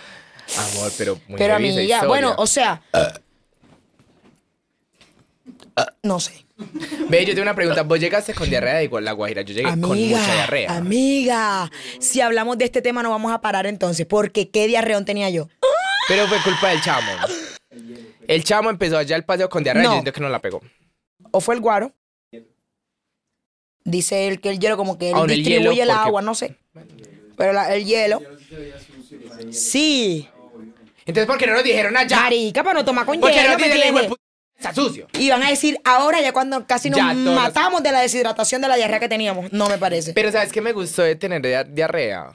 Amor, 0.58 0.92
pero 0.98 1.20
muy 1.28 1.38
Pero 1.38 1.54
amiga, 1.54 1.80
historia. 1.80 2.06
bueno, 2.06 2.34
o 2.36 2.46
sea. 2.46 2.82
No 6.02 6.20
sé. 6.20 6.44
Ve, 7.08 7.24
yo 7.24 7.28
tengo 7.32 7.42
una 7.42 7.54
pregunta. 7.54 7.82
Vos 7.84 7.98
llegaste 8.00 8.34
con 8.34 8.50
diarrea 8.50 8.74
de 8.76 8.90
la 9.00 9.12
guajira. 9.12 9.42
Yo 9.42 9.54
llegué 9.54 9.68
con 9.70 9.80
mucha 9.80 10.34
diarrea. 10.34 10.76
amiga. 10.76 11.70
Si 12.00 12.20
hablamos 12.20 12.58
de 12.58 12.66
este 12.66 12.82
tema 12.82 13.02
no 13.02 13.10
vamos 13.10 13.32
a 13.32 13.40
parar 13.40 13.66
entonces, 13.66 14.04
porque 14.06 14.50
qué 14.50 14.66
diarreón 14.66 15.04
tenía 15.06 15.30
yo. 15.30 15.48
Pero 16.08 16.26
fue 16.26 16.38
culpa 16.42 16.68
del 16.70 16.82
chamo. 16.82 17.10
El 18.26 18.44
chamo 18.44 18.68
empezó 18.68 18.98
allá 18.98 19.16
el 19.16 19.24
paseo 19.24 19.48
con 19.48 19.62
diarrea 19.62 19.84
No. 19.84 19.88
y 19.88 19.92
yo 19.92 19.96
siento 20.02 20.12
que 20.12 20.20
no 20.20 20.28
la 20.28 20.40
pegó. 20.40 20.60
O 21.30 21.40
fue 21.40 21.54
el 21.54 21.60
guaro. 21.60 21.94
Dice 23.84 24.28
él 24.28 24.40
que 24.40 24.50
el 24.50 24.58
hielo 24.60 24.76
como 24.76 24.98
que 24.98 25.10
él 25.10 25.16
en 25.16 25.22
el 25.30 25.36
distribuye 25.36 25.74
hielo, 25.76 25.82
el 25.82 25.90
agua, 25.90 26.20
no 26.20 26.34
sé. 26.34 26.56
Pero 27.38 27.52
la- 27.54 27.74
el 27.74 27.84
hielo. 27.86 28.20
Sí. 29.50 30.28
Entonces, 31.10 31.26
¿por 31.26 31.38
qué 31.38 31.46
no 31.46 31.54
nos 31.54 31.62
dijeron 31.64 31.96
allá? 31.96 32.16
Marica, 32.16 32.62
para 32.64 32.80
no 32.80 32.84
tomar 32.84 33.04
con 33.06 33.20
¿Por 33.20 33.30
qué 33.30 33.36
hielo, 33.36 33.50
no 33.52 33.58
¿me 33.58 33.64
dijeron 33.64 33.76
entiendes? 33.86 34.02
hijo 34.02 34.02
de 34.02 34.08
puta, 34.08 34.22
está 34.56 34.74
sucio? 34.74 35.06
Y 35.18 35.30
van 35.30 35.42
a 35.42 35.50
decir 35.50 35.78
ahora 35.84 36.20
ya 36.20 36.32
cuando 36.32 36.66
casi 36.66 36.90
nos 36.90 36.98
Ya, 36.98 37.12
todos 37.12 37.24
los- 37.24 37.34
matamos 37.34 37.82
de 37.82 37.92
la 37.92 38.00
deshidratación 38.00 38.62
de 38.62 38.68
la 38.68 38.76
diarrea 38.76 39.00
que 39.00 39.08
teníamos. 39.08 39.52
No 39.52 39.68
me 39.68 39.78
parece. 39.78 40.12
Pero 40.12 40.32
¿sabes 40.32 40.52
qué 40.52 40.60
me 40.60 40.72
gustó 40.72 41.02
de 41.02 41.14
tener 41.16 41.42
dia- 41.42 41.64
diarrea? 41.64 42.32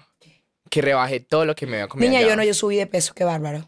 Que 0.69 0.81
rebajé 0.81 1.19
todo 1.19 1.45
lo 1.45 1.55
que 1.55 1.65
me 1.67 1.77
había 1.77 1.87
comido 1.87 2.09
Niña, 2.09 2.19
allá. 2.19 2.29
yo 2.29 2.35
no, 2.35 2.43
yo 2.43 2.53
subí 2.53 2.75
de 2.75 2.87
peso, 2.87 3.13
qué 3.13 3.23
bárbaro. 3.23 3.67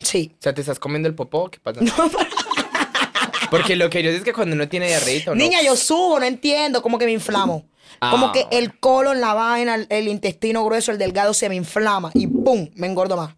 Sí. 0.00 0.32
O 0.38 0.42
sea, 0.42 0.54
¿te 0.54 0.60
estás 0.62 0.78
comiendo 0.78 1.08
el 1.08 1.14
popó? 1.14 1.50
¿Qué 1.50 1.58
pasa? 1.60 1.80
Porque 3.50 3.76
lo 3.76 3.88
que 3.88 4.02
yo 4.02 4.10
sé 4.10 4.18
es 4.18 4.24
que 4.24 4.32
cuando 4.32 4.54
uno 4.54 4.68
tiene 4.68 4.88
diarrea, 4.88 5.22
¿no? 5.26 5.34
Niña, 5.34 5.62
yo 5.62 5.74
subo, 5.76 6.18
no 6.20 6.26
entiendo, 6.26 6.82
como 6.82 6.98
que 6.98 7.06
me 7.06 7.12
inflamo. 7.12 7.66
Ah. 8.00 8.10
Como 8.10 8.30
que 8.32 8.46
el 8.50 8.78
colon, 8.78 9.20
la 9.20 9.32
vaina, 9.32 9.74
el, 9.74 9.86
el 9.88 10.08
intestino 10.08 10.62
grueso, 10.64 10.92
el 10.92 10.98
delgado 10.98 11.32
se 11.32 11.48
me 11.48 11.54
inflama 11.54 12.10
y 12.14 12.26
¡pum! 12.26 12.68
me 12.74 12.86
engordo 12.86 13.16
más. 13.16 13.34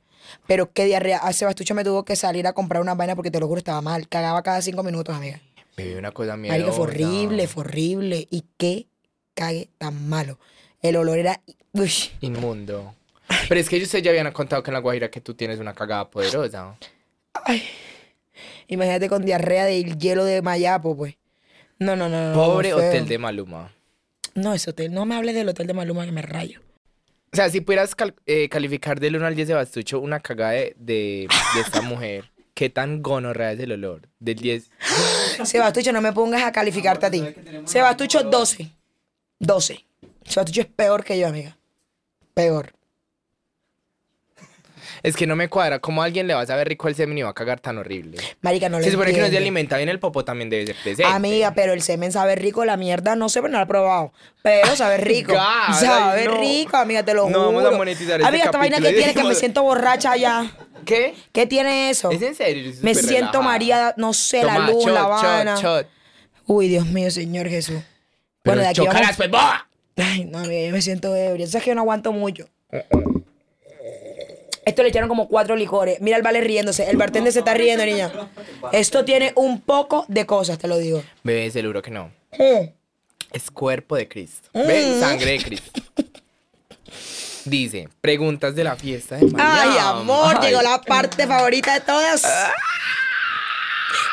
Pero 0.47 0.73
qué 0.73 0.85
diarrea. 0.85 1.19
A 1.19 1.33
Sebastucho 1.33 1.75
me 1.75 1.85
tuvo 1.85 2.05
que 2.05 2.17
salir 2.17 2.47
a 2.47 2.53
comprar 2.53 2.83
una 2.83 2.95
vaina 2.95 3.17
porque 3.17 3.31
te 3.31 3.41
lo 3.41 3.47
juro 3.47 3.59
estaba 3.59 3.81
mal. 3.81 4.09
Cagaba 4.09 4.43
cada 4.43 4.63
cinco 4.63 4.83
minutos, 4.83 5.15
amiga. 5.15 5.41
Bebé, 5.77 5.99
una 5.99 6.13
cosa. 6.13 6.37
Marica, 6.37 6.73
fue 6.73 6.85
horrible, 6.85 7.47
fue 7.47 7.63
horrible. 7.63 8.27
Y 8.31 8.45
qué 8.57 8.87
cague 9.35 9.69
tan 9.79 10.09
malo. 10.09 10.39
El 10.83 10.97
olor 10.97 11.19
era. 11.19 11.41
Uy. 11.73 11.93
Inmundo. 12.21 12.95
Pero 13.49 13.61
es 13.61 13.69
que 13.69 13.83
ustedes 13.83 14.03
ya 14.03 14.11
habían 14.11 14.31
contado 14.33 14.63
que 14.63 14.71
en 14.71 14.75
La 14.75 14.81
Guajira 14.81 15.11
que 15.11 15.21
tú 15.21 15.35
tienes 15.35 15.61
una 15.61 15.75
cagada 15.75 16.11
poderosa. 16.11 16.77
Ay. 17.45 17.63
Imagínate 18.69 19.09
con 19.09 19.25
diarrea 19.25 19.65
del 19.65 19.99
hielo 19.99 20.25
de 20.25 20.43
Mayapo, 20.43 20.97
pues. 20.97 21.17
No, 21.79 21.97
no, 21.97 22.09
no. 22.09 22.31
no, 22.31 22.35
Pobre 22.35 22.75
hotel 22.75 23.07
de 23.09 23.19
Maluma. 23.19 23.73
No, 24.35 24.55
ese 24.55 24.71
hotel. 24.71 24.93
No 24.93 25.07
me 25.07 25.17
hables 25.17 25.35
del 25.35 25.49
hotel 25.49 25.67
de 25.67 25.75
Maluma 25.75 26.05
que 26.05 26.13
me 26.13 26.23
rayo. 26.23 26.61
O 27.33 27.37
sea, 27.37 27.49
si 27.49 27.61
pudieras 27.61 27.95
cal- 27.95 28.15
eh, 28.27 28.49
calificar 28.49 28.99
del 28.99 29.17
1 29.17 29.27
al 29.27 29.35
10 29.37 29.49
de 29.49 29.55
Bastucho 29.55 30.01
una 30.01 30.21
cagada 30.21 30.53
de, 30.53 30.75
de, 30.79 31.29
de 31.55 31.61
esta 31.61 31.81
mujer, 31.83 32.31
¿qué 32.55 32.71
tan 32.71 33.03
gonorrea 33.03 33.53
es 33.53 33.61
el 33.61 33.73
olor? 33.73 34.09
Del 34.19 34.37
10. 34.37 34.71
Sebastucho, 35.45 35.93
no 35.93 36.01
me 36.01 36.13
pongas 36.13 36.43
a 36.43 36.53
calificarte 36.53 37.07
a 37.07 37.11
ti. 37.11 37.25
Sebastucho, 37.67 38.25
12. 38.25 38.71
12. 39.39 39.85
Sebastucho 40.25 40.61
es 40.63 40.67
peor 40.67 41.05
que 41.05 41.19
yo, 41.19 41.29
amiga. 41.29 41.57
Peor. 42.35 42.73
Es 45.03 45.17
que 45.17 45.27
no 45.27 45.35
me 45.37 45.49
cuadra. 45.49 45.79
¿Cómo 45.79 46.03
a 46.03 46.05
alguien 46.05 46.27
le 46.27 46.35
va 46.35 46.43
a 46.43 46.47
saber 46.47 46.69
rico 46.69 46.89
el 46.89 46.95
semen 46.95 47.17
y 47.19 47.23
va 47.23 47.31
a 47.31 47.35
cagar 47.35 47.61
tan 47.61 47.79
horrible? 47.79 48.19
Marica, 48.43 48.69
no 48.69 48.79
lo 48.79 48.85
Se 48.85 48.91
supone 48.91 49.13
que 49.13 49.21
no 49.21 49.29
se 49.29 49.37
alimenta 49.39 49.77
bien 49.77 49.89
el 49.89 49.99
popo, 49.99 50.25
también 50.25 50.51
debe 50.51 50.67
ser 50.67 50.77
decente. 50.85 51.05
Amiga, 51.05 51.53
pero 51.55 51.73
el 51.73 51.83
semen 51.83 52.13
sabe 52.13 52.35
rico, 52.37 52.65
la 52.65 52.77
mierda 52.77 53.17
no 53.17 53.29
sé, 53.29 53.41
pero 53.41 53.53
no 53.53 53.59
lo 53.59 53.65
he 53.65 53.67
probado. 53.67 54.13
Pero 54.43 54.77
sabe 54.77 54.97
rico. 54.99 55.33
God, 55.33 55.75
sabe 55.75 56.21
ay, 56.23 56.27
no. 56.27 56.37
rico, 56.41 56.77
amiga, 56.77 57.03
te 57.03 57.15
lo 57.15 57.31
No 57.31 57.47
juro. 57.47 57.53
vamos 57.53 57.65
a 57.73 57.77
monetizar 57.77 58.21
este 58.21 58.27
Amiga, 58.29 58.45
esta 58.45 58.59
vaina 58.59 58.79
que 58.79 58.93
tiene 58.93 59.15
que 59.15 59.25
me 59.25 59.35
siento 59.35 59.63
borracha 59.63 60.17
ya. 60.17 60.51
¿Qué? 60.85 61.15
¿Qué 61.33 61.47
tiene 61.47 61.91
eso? 61.91 62.11
¿Es 62.11 62.23
en 62.23 62.35
serio? 62.35 62.73
Soy 62.73 62.83
Me 62.83 62.95
siento 62.95 63.17
relajada. 63.41 63.43
María, 63.45 63.95
no 63.97 64.13
sé, 64.13 64.43
la 64.45 64.59
luz, 64.61 64.85
shot, 64.85 64.95
la 64.95 65.01
shot, 65.03 65.23
vaina. 65.23 65.57
shot. 65.61 65.87
Uy, 66.47 66.69
Dios 66.69 66.87
mío, 66.87 67.11
Señor 67.11 67.49
Jesús. 67.49 67.81
Pero 68.43 68.57
bueno, 68.57 68.63
de 68.63 68.69
aquí 68.69 68.77
chócalas, 68.77 69.01
vamos. 69.03 69.17
pues, 69.17 69.31
¡boa! 69.31 69.69
Ay, 69.97 70.25
no, 70.25 70.39
amiga, 70.39 70.67
yo 70.67 70.73
me 70.73 70.81
siento 70.83 71.15
ebria. 71.15 71.47
Sabes 71.47 71.65
que 71.65 71.71
yo 71.71 71.75
no 71.75 71.83
aguanto 71.83 72.13
mucho. 72.13 72.49
Esto 74.71 74.85
le 74.85 74.91
echaron 74.91 75.09
como 75.09 75.27
cuatro 75.27 75.57
licores. 75.57 76.01
Mira 76.01 76.17
el 76.17 76.23
vale 76.23 76.41
riéndose. 76.41 76.89
El 76.89 76.97
bartender 76.97 77.33
se 77.33 77.41
está 77.41 77.55
riendo, 77.55 77.85
niña. 77.85 78.11
Esto 78.71 79.05
tiene 79.05 79.33
un 79.35 79.61
poco 79.61 80.05
de 80.07 80.27
cosas, 80.27 80.59
te 80.59 80.69
lo 80.69 80.79
digo. 80.79 81.03
Bebé, 81.25 81.51
seguro 81.51 81.83
que 81.83 81.91
no. 81.91 82.13
Es 83.33 83.51
cuerpo 83.51 83.97
de 83.97 84.07
Cristo. 84.07 84.49
¿Ves? 84.55 84.97
Mm. 84.97 85.01
Sangre 85.01 85.33
de 85.33 85.39
Cristo. 85.43 85.81
Dice, 87.45 87.89
preguntas 88.01 88.55
de 88.55 88.63
la 88.63 88.77
fiesta 88.77 89.17
de 89.17 89.27
María. 89.27 89.63
Ay, 89.63 89.79
amor, 89.81 90.37
Ay. 90.41 90.49
llegó 90.49 90.63
la 90.63 90.81
parte 90.81 91.27
favorita 91.27 91.75
de 91.75 91.81
todas. 91.81 92.23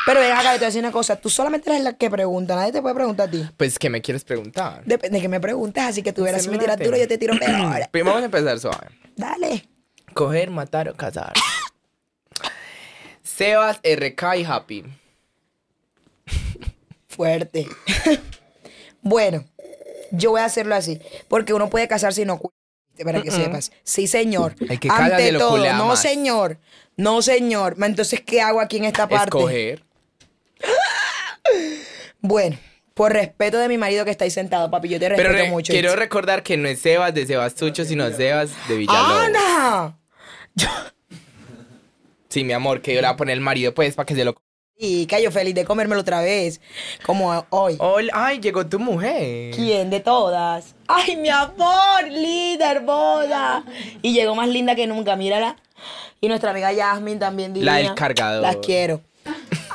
Pero 0.06 0.18
ven 0.20 0.32
acá, 0.32 0.42
te 0.42 0.48
voy 0.48 0.64
a 0.64 0.66
decir 0.66 0.80
una 0.80 0.90
cosa. 0.90 1.14
Tú 1.14 1.30
solamente 1.30 1.70
eres 1.70 1.84
la 1.84 1.92
que 1.92 2.10
pregunta. 2.10 2.56
Nadie 2.56 2.72
te 2.72 2.82
puede 2.82 2.96
preguntar 2.96 3.28
a 3.28 3.30
ti. 3.30 3.46
Pues, 3.56 3.78
¿qué 3.78 3.90
me 3.90 4.00
quieres 4.02 4.24
preguntar? 4.24 4.82
Depende 4.84 5.18
de 5.18 5.22
que 5.22 5.28
me 5.28 5.38
preguntes. 5.38 5.84
Así 5.84 6.02
que 6.02 6.12
tú 6.12 6.24
verás 6.24 6.42
si 6.42 6.48
me 6.48 6.58
tiras 6.58 6.78
duro, 6.78 6.96
yo 6.96 7.06
te 7.06 7.16
tiro 7.16 7.38
peor. 7.38 7.88
Primero 7.92 8.14
vamos 8.14 8.22
a 8.22 8.24
empezar 8.24 8.58
suave. 8.58 8.88
Dale. 9.14 9.68
Coger, 10.18 10.50
matar 10.50 10.88
o 10.88 10.94
cazar. 10.96 11.32
Sebas, 13.22 13.78
RK 13.84 14.22
y 14.38 14.44
Happy. 14.44 14.84
Fuerte. 17.06 17.68
bueno, 19.00 19.44
yo 20.10 20.32
voy 20.32 20.40
a 20.40 20.46
hacerlo 20.46 20.74
así. 20.74 21.00
Porque 21.28 21.54
uno 21.54 21.70
puede 21.70 21.86
casarse 21.86 22.22
y 22.22 22.24
no 22.24 22.40
para 23.04 23.22
que 23.22 23.30
sepas. 23.30 23.70
Sí, 23.84 24.08
señor. 24.08 24.56
El 24.68 24.80
que 24.80 24.88
Ante 24.90 25.30
lo 25.30 25.38
todo, 25.38 25.72
no, 25.74 25.86
más. 25.86 26.02
señor. 26.02 26.58
No, 26.96 27.22
señor. 27.22 27.76
Entonces, 27.80 28.20
¿qué 28.20 28.40
hago 28.42 28.60
aquí 28.60 28.78
en 28.78 28.86
esta 28.86 29.08
parte? 29.08 29.36
Escoger. 29.38 29.84
Bueno, 32.20 32.58
por 32.94 33.12
respeto 33.12 33.58
de 33.58 33.68
mi 33.68 33.78
marido 33.78 34.04
que 34.04 34.10
está 34.10 34.24
ahí 34.24 34.30
sentado, 34.32 34.68
papi, 34.72 34.88
yo 34.88 34.98
te 34.98 35.08
respeto 35.08 35.30
re- 35.32 35.48
mucho. 35.48 35.72
quiero 35.72 35.94
recordar 35.94 36.42
que 36.42 36.56
no 36.56 36.66
es 36.68 36.80
Sebas 36.80 37.14
de 37.14 37.24
Sebastucho, 37.24 37.84
sino 37.84 38.10
Sebas 38.10 38.50
de 38.68 38.76
Villalobos. 38.76 39.22
¡Ana! 39.22 39.97
Sí, 42.28 42.44
mi 42.44 42.52
amor, 42.52 42.82
que 42.82 42.94
yo 42.94 43.00
le 43.00 43.06
voy 43.06 43.14
a 43.14 43.16
poner 43.16 43.34
el 43.34 43.40
marido, 43.40 43.74
pues, 43.74 43.94
para 43.94 44.06
que 44.06 44.14
se 44.14 44.24
lo... 44.24 44.36
Y 44.80 45.06
callo 45.06 45.32
feliz 45.32 45.54
de 45.54 45.64
comérmelo 45.64 46.02
otra 46.02 46.20
vez. 46.20 46.60
Como 47.04 47.46
hoy. 47.50 47.76
Hola, 47.80 48.12
ay, 48.14 48.38
llegó 48.38 48.64
tu 48.66 48.78
mujer. 48.78 49.52
¿Quién 49.54 49.90
de 49.90 49.98
todas? 49.98 50.76
¡Ay, 50.86 51.16
mi 51.16 51.30
amor! 51.30 52.06
¡Linda, 52.08 52.70
hermosa! 52.70 53.64
Y 54.02 54.12
llegó 54.12 54.36
más 54.36 54.48
linda 54.48 54.76
que 54.76 54.86
nunca, 54.86 55.16
mírala. 55.16 55.56
Y 56.20 56.28
nuestra 56.28 56.50
amiga 56.50 56.72
Yasmin 56.72 57.18
también 57.18 57.52
divina. 57.52 57.72
La 57.72 57.78
del 57.78 57.94
cargador. 57.94 58.42
Las 58.42 58.56
quiero. 58.56 59.00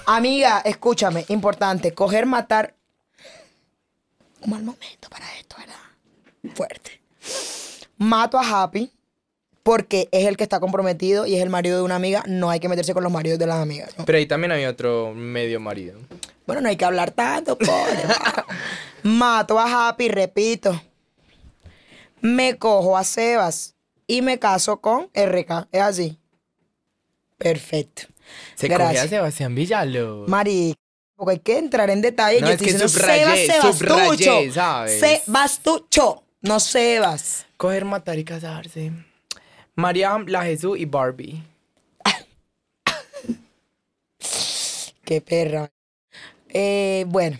Amiga, 0.05 0.61
escúchame, 0.63 1.25
importante. 1.27 1.93
Coger, 1.93 2.25
matar. 2.25 2.75
Un 4.41 4.51
mal 4.51 4.63
momento 4.63 5.09
para 5.09 5.25
esto, 5.37 5.57
¿verdad? 5.57 6.55
Fuerte. 6.55 7.01
Mato 7.97 8.37
a 8.37 8.63
Happy 8.63 8.89
porque 9.63 10.09
es 10.11 10.27
el 10.27 10.35
que 10.37 10.43
está 10.43 10.59
comprometido 10.59 11.25
y 11.25 11.35
es 11.35 11.41
el 11.41 11.49
marido 11.49 11.77
de 11.77 11.83
una 11.83 11.95
amiga. 11.95 12.23
No 12.27 12.49
hay 12.49 12.59
que 12.59 12.67
meterse 12.69 12.93
con 12.93 13.03
los 13.03 13.11
maridos 13.11 13.39
de 13.39 13.47
las 13.47 13.57
amigas. 13.57 13.97
¿no? 13.97 14.05
Pero 14.05 14.17
ahí 14.17 14.25
también 14.25 14.51
había 14.51 14.69
otro 14.69 15.13
medio 15.15 15.59
marido. 15.59 15.99
Bueno, 16.45 16.61
no 16.61 16.69
hay 16.69 16.75
que 16.75 16.83
hablar 16.85 17.11
tanto, 17.11 17.57
pobre. 17.57 18.03
Mato 19.03 19.57
a 19.57 19.87
Happy, 19.89 20.09
repito. 20.09 20.79
Me 22.19 22.57
cojo 22.57 22.97
a 22.97 23.03
Sebas 23.05 23.75
y 24.05 24.21
me 24.21 24.37
caso 24.39 24.81
con 24.81 25.09
RK. 25.13 25.67
Es 25.71 25.81
así. 25.81 26.19
Perfecto. 27.37 28.03
Se 28.55 28.67
cogía 28.67 28.75
a 28.85 28.91
Gracias. 28.91 29.09
Sebastián 29.09 29.55
Villalobos. 29.55 30.27
Mari, 30.29 30.75
porque 31.15 31.31
hay 31.31 31.39
que 31.39 31.57
entrar 31.57 31.89
en 31.89 32.01
detalle. 32.01 32.41
No, 32.41 32.47
Yo 32.47 32.53
es 32.53 32.61
estoy 32.61 32.79
que 32.79 32.87
subrayé, 32.89 33.47
Sebas 33.47 33.77
subrayé, 33.77 34.17
Sebastucho. 34.23 34.53
¿sabes? 34.53 34.99
Sebastucho, 34.99 36.23
no 36.41 36.59
Sebas. 36.59 37.45
Coger, 37.57 37.85
matar 37.85 38.19
y 38.19 38.23
casarse. 38.25 38.91
Mariam, 39.75 40.25
la 40.27 40.43
Jesús 40.43 40.77
y 40.77 40.85
Barbie. 40.85 41.41
Qué 45.05 45.21
perra. 45.21 45.69
Eh, 46.49 47.05
bueno, 47.07 47.39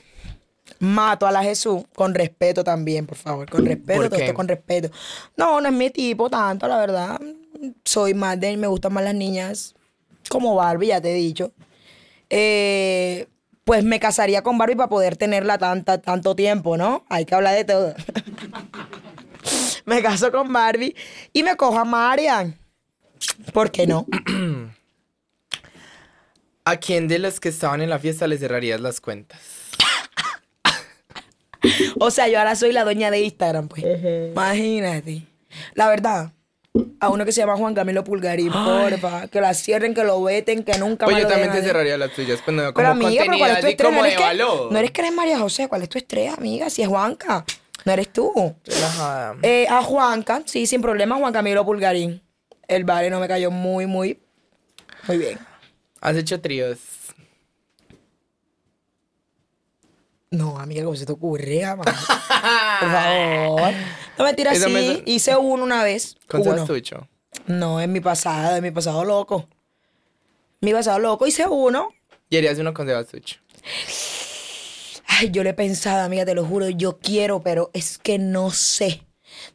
mato 0.79 1.27
a 1.27 1.31
la 1.31 1.43
Jesús 1.43 1.83
con 1.95 2.13
respeto 2.13 2.63
también, 2.63 3.05
por 3.05 3.17
favor. 3.17 3.49
Con 3.49 3.65
respeto, 3.65 4.01
¿Por 4.01 4.09
todo 4.09 4.17
qué? 4.17 4.25
esto 4.25 4.35
con 4.35 4.47
respeto. 4.47 4.89
No, 5.37 5.61
no 5.61 5.69
es 5.69 5.75
mi 5.75 5.89
tipo 5.89 6.29
tanto, 6.29 6.67
la 6.67 6.77
verdad. 6.77 7.19
Soy 7.85 8.13
más 8.13 8.39
de, 8.39 8.57
me 8.57 8.67
gustan 8.67 8.93
más 8.93 9.03
las 9.03 9.15
niñas 9.15 9.75
como 10.29 10.55
Barbie, 10.55 10.87
ya 10.87 11.01
te 11.01 11.11
he 11.11 11.15
dicho. 11.15 11.51
Eh, 12.29 13.27
pues 13.63 13.83
me 13.83 13.99
casaría 13.99 14.41
con 14.41 14.57
Barbie 14.57 14.75
para 14.75 14.89
poder 14.89 15.15
tenerla 15.15 15.57
tanta, 15.57 16.01
tanto 16.01 16.35
tiempo, 16.35 16.75
¿no? 16.75 17.05
Hay 17.09 17.25
que 17.25 17.35
hablar 17.35 17.55
de 17.55 17.65
todo. 17.65 17.93
me 19.85 20.01
caso 20.01 20.31
con 20.31 20.51
Barbie 20.51 20.95
y 21.31 21.43
me 21.43 21.55
cojo 21.55 21.77
a 21.77 21.85
Marian. 21.85 22.57
¿Por 23.53 23.71
qué 23.71 23.87
no? 23.87 24.05
¿A 26.65 26.77
quién 26.77 27.07
de 27.07 27.19
los 27.19 27.39
que 27.39 27.49
estaban 27.49 27.81
en 27.81 27.89
la 27.89 27.99
fiesta 27.99 28.27
le 28.27 28.37
cerrarías 28.37 28.79
las 28.79 29.01
cuentas? 29.01 29.41
O 31.99 32.11
sea, 32.11 32.27
yo 32.27 32.39
ahora 32.39 32.55
soy 32.55 32.71
la 32.73 32.83
dueña 32.83 33.11
de 33.11 33.21
Instagram, 33.21 33.67
pues. 33.67 33.83
Imagínate. 34.31 35.23
La 35.75 35.87
verdad, 35.87 36.31
a 36.99 37.09
uno 37.09 37.25
que 37.25 37.31
se 37.31 37.41
llama 37.41 37.55
Juan 37.55 37.73
Camilo 37.73 38.03
Pulgarín, 38.03 38.51
porfa, 38.51 39.27
que 39.27 39.39
la 39.39 39.53
cierren, 39.53 39.93
que 39.93 40.03
lo 40.03 40.21
veten, 40.23 40.63
que 40.63 40.77
nunca 40.77 41.05
Pues 41.05 41.15
más 41.15 41.23
yo 41.23 41.29
lo 41.29 41.33
también 41.33 41.53
te 41.53 41.61
cerraría 41.61 41.97
las 41.97 42.11
tuyas, 42.11 42.39
pues 42.43 42.55
no, 42.55 42.63
como 42.63 42.75
Pero 42.75 42.89
amiga, 42.89 43.23
pero 43.25 43.37
¿cuál 43.37 43.51
es 43.51 43.77
tu 43.77 43.83
no 44.71 44.77
eres 44.79 44.91
que 44.91 45.01
eres 45.01 45.13
María 45.13 45.37
José, 45.37 45.67
¿cuál 45.67 45.83
es 45.83 45.89
tu 45.89 45.97
estrella, 45.97 46.33
amiga? 46.33 46.69
Si 46.69 46.81
es 46.81 46.87
Juanca, 46.87 47.45
no 47.85 47.91
eres 47.91 48.11
tú. 48.13 48.55
Relajada. 48.65 49.35
Eh, 49.41 49.67
a 49.69 49.81
Juanca, 49.83 50.41
sí, 50.45 50.65
sin 50.67 50.81
problema, 50.81 51.15
Juan 51.17 51.33
Camilo 51.33 51.65
Pulgarín. 51.65 52.21
El 52.67 52.83
vale 52.85 53.09
no 53.09 53.19
me 53.19 53.27
cayó 53.27 53.51
muy, 53.51 53.85
muy, 53.85 54.21
muy 55.07 55.17
bien. 55.17 55.39
¿Has 56.01 56.15
hecho 56.15 56.39
tríos? 56.41 56.77
No, 60.31 60.57
amiga, 60.59 60.83
¿cómo 60.83 60.95
se 60.95 61.05
te 61.05 61.11
ocurre, 61.11 61.61
jamás? 61.61 61.85
Por 62.79 62.91
favor. 62.91 63.71
No 64.17 64.23
mentira, 64.25 64.51
Eso 64.51 64.65
sí. 64.67 64.73
me- 64.73 65.03
Hice 65.05 65.35
uno 65.37 65.63
una 65.63 65.83
vez. 65.83 66.15
¿Con 66.27 66.41
uno. 66.41 66.53
Sebastucho? 66.53 67.07
No, 67.45 67.79
en 67.81 67.91
mi 67.91 67.99
pasado, 67.99 68.55
en 68.55 68.63
mi 68.63 68.71
pasado 68.71 69.03
loco. 69.05 69.47
Mi 70.61 70.71
pasado 70.73 70.97
loco, 70.99 71.27
hice 71.27 71.45
uno. 71.47 71.89
Y 72.29 72.37
harías 72.37 72.57
uno 72.57 72.73
con 72.73 72.87
Sebastucho. 72.87 73.37
Ay, 75.05 75.29
yo 75.31 75.43
le 75.43 75.51
he 75.51 75.53
pensado, 75.53 76.03
amiga, 76.03 76.25
te 76.25 76.33
lo 76.33 76.45
juro, 76.45 76.69
yo 76.69 76.97
quiero, 76.99 77.41
pero 77.41 77.69
es 77.73 77.97
que 77.97 78.17
no 78.17 78.51
sé. 78.51 79.03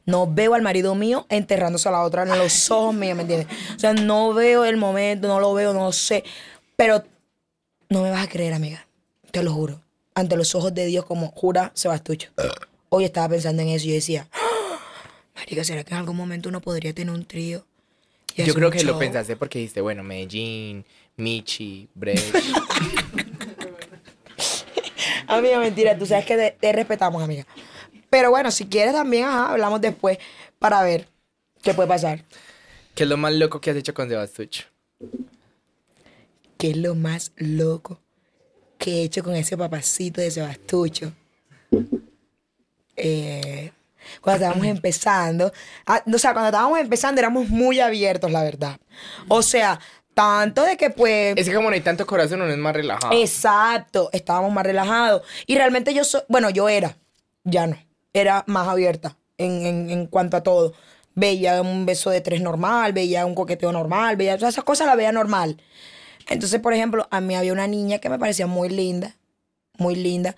No 0.05 0.27
veo 0.33 0.55
al 0.55 0.63
marido 0.63 0.95
mío 0.95 1.27
enterrándose 1.29 1.89
a 1.89 1.93
la 1.93 2.03
otra 2.03 2.23
en 2.23 2.31
los 2.31 2.71
ojos 2.71 2.95
míos, 2.95 3.17
¿me 3.17 3.23
entiendes? 3.23 3.49
O 3.77 3.79
sea, 3.79 3.93
no 3.93 4.35
veo 4.35 4.65
el 4.65 4.77
momento, 4.77 5.29
no 5.29 5.41
lo 5.41 5.55
veo, 5.55 5.73
no 5.73 5.93
sé. 5.93 6.25
Pero 6.77 7.05
no 7.89 8.03
me 8.03 8.11
vas 8.11 8.25
a 8.25 8.29
creer, 8.29 8.55
amiga. 8.55 8.87
Te 9.31 9.43
lo 9.43 9.53
juro. 9.53 9.81
Ante 10.15 10.37
los 10.37 10.55
ojos 10.55 10.75
de 10.75 10.87
Dios, 10.87 11.05
como 11.05 11.29
jura 11.29 11.71
Sebastucho. 11.75 12.31
Hoy 12.89 13.05
estaba 13.05 13.29
pensando 13.29 13.63
en 13.63 13.69
eso 13.69 13.87
y 13.87 13.91
yo 13.91 13.95
decía, 13.95 14.29
"Ah, 14.33 14.81
Marica, 15.37 15.63
¿será 15.63 15.85
que 15.85 15.95
en 15.95 16.01
algún 16.01 16.17
momento 16.17 16.49
uno 16.49 16.61
podría 16.61 16.93
tener 16.93 17.15
un 17.15 17.25
trío? 17.25 17.65
Yo 18.37 18.53
creo 18.55 18.71
que 18.71 18.83
lo 18.83 18.93
show?" 18.93 18.99
pensaste 18.99 19.37
porque 19.37 19.61
dijiste, 19.61 19.81
bueno, 19.81 20.03
Medellín, 20.03 20.85
Michi, 21.17 21.89
Brecht. 21.95 22.35
Amiga, 25.29 25.59
mentira, 25.59 25.97
tú 25.97 26.07
sabes 26.07 26.24
que 26.24 26.37
te, 26.37 26.51
te 26.53 26.72
respetamos, 26.72 27.22
amiga. 27.22 27.47
Pero 28.09 28.31
bueno, 28.31 28.51
si 28.51 28.66
quieres 28.66 28.95
también, 28.95 29.26
ajá, 29.26 29.53
hablamos 29.53 29.81
después 29.81 30.18
para 30.59 30.83
ver 30.83 31.07
qué 31.62 31.74
puede 31.74 31.89
pasar. 31.89 32.24
¿Qué 32.95 33.05
es 33.05 33.09
lo 33.09 33.18
más 33.18 33.35
loco 33.35 33.61
que 33.61 33.70
has 33.70 33.76
hecho 33.76 33.93
con 33.93 34.09
Sebastucho? 34.09 34.64
¿Qué 36.57 36.70
es 36.70 36.76
lo 36.79 36.95
más 36.95 37.33
loco 37.37 38.01
que 38.79 38.91
he 38.91 39.03
hecho 39.03 39.22
con 39.22 39.37
ese 39.37 39.57
papacito 39.57 40.22
de 40.22 40.31
Sebastucho? 40.31 41.12
Eh, 42.97 43.70
cuando 44.22 44.45
estábamos 44.45 44.66
empezando, 44.76 45.53
ah, 45.87 46.03
o 46.12 46.18
sea, 46.18 46.33
cuando 46.33 46.49
estábamos 46.49 46.81
empezando 46.81 47.20
éramos 47.20 47.49
muy 47.51 47.81
abiertos, 47.81 48.33
la 48.33 48.43
verdad. 48.43 48.81
O 49.29 49.43
sea, 49.43 49.79
tanto 50.19 50.64
de 50.64 50.77
que 50.77 50.91
pues... 50.91 51.35
Es 51.37 51.49
que 51.49 51.55
como 51.55 51.69
no 51.71 51.75
hay 51.75 51.81
tanto 51.81 52.05
corazón, 52.07 52.43
uno 52.43 52.51
es 52.51 52.59
más 52.59 52.75
relajado. 52.75 53.12
Exacto, 53.14 54.11
estábamos 54.12 54.53
más 54.53 54.64
relajados. 54.64 55.23
Y 55.47 55.55
realmente 55.55 55.95
yo 55.95 56.03
soy, 56.03 56.23
bueno, 56.29 56.51
yo 56.51 56.69
era, 56.69 56.97
ya 57.45 57.69
no, 57.69 57.77
era 58.12 58.43
más 58.49 58.66
abierta 58.66 59.16
en, 59.37 59.64
en- 59.64 59.91
en 59.91 60.07
cuanto 60.07 60.37
a 60.37 60.43
todo. 60.43 60.75
Veía 61.14 61.61
un 61.62 61.87
beso 61.87 62.11
de 62.11 62.21
tres 62.21 62.41
normal, 62.41 62.93
veía 62.93 63.27
un 63.27 63.35
coqueteo 63.37 63.71
normal, 63.71 64.16
veía 64.16 64.37
todas 64.37 64.55
esas 64.55 64.64
cosas 64.64 64.89
las 64.89 64.97
veía 64.97 65.12
normal. 65.12 65.62
Entonces, 66.29 66.61
por 66.61 66.73
ejemplo, 66.75 67.07
a 67.12 67.21
mí 67.21 67.37
había 67.37 67.53
una 67.53 67.69
niña 67.69 67.99
que 68.01 68.09
me 68.09 68.19
parecía 68.19 68.47
muy 68.49 68.69
linda, 68.71 69.14
muy 69.79 69.95
linda, 69.95 70.35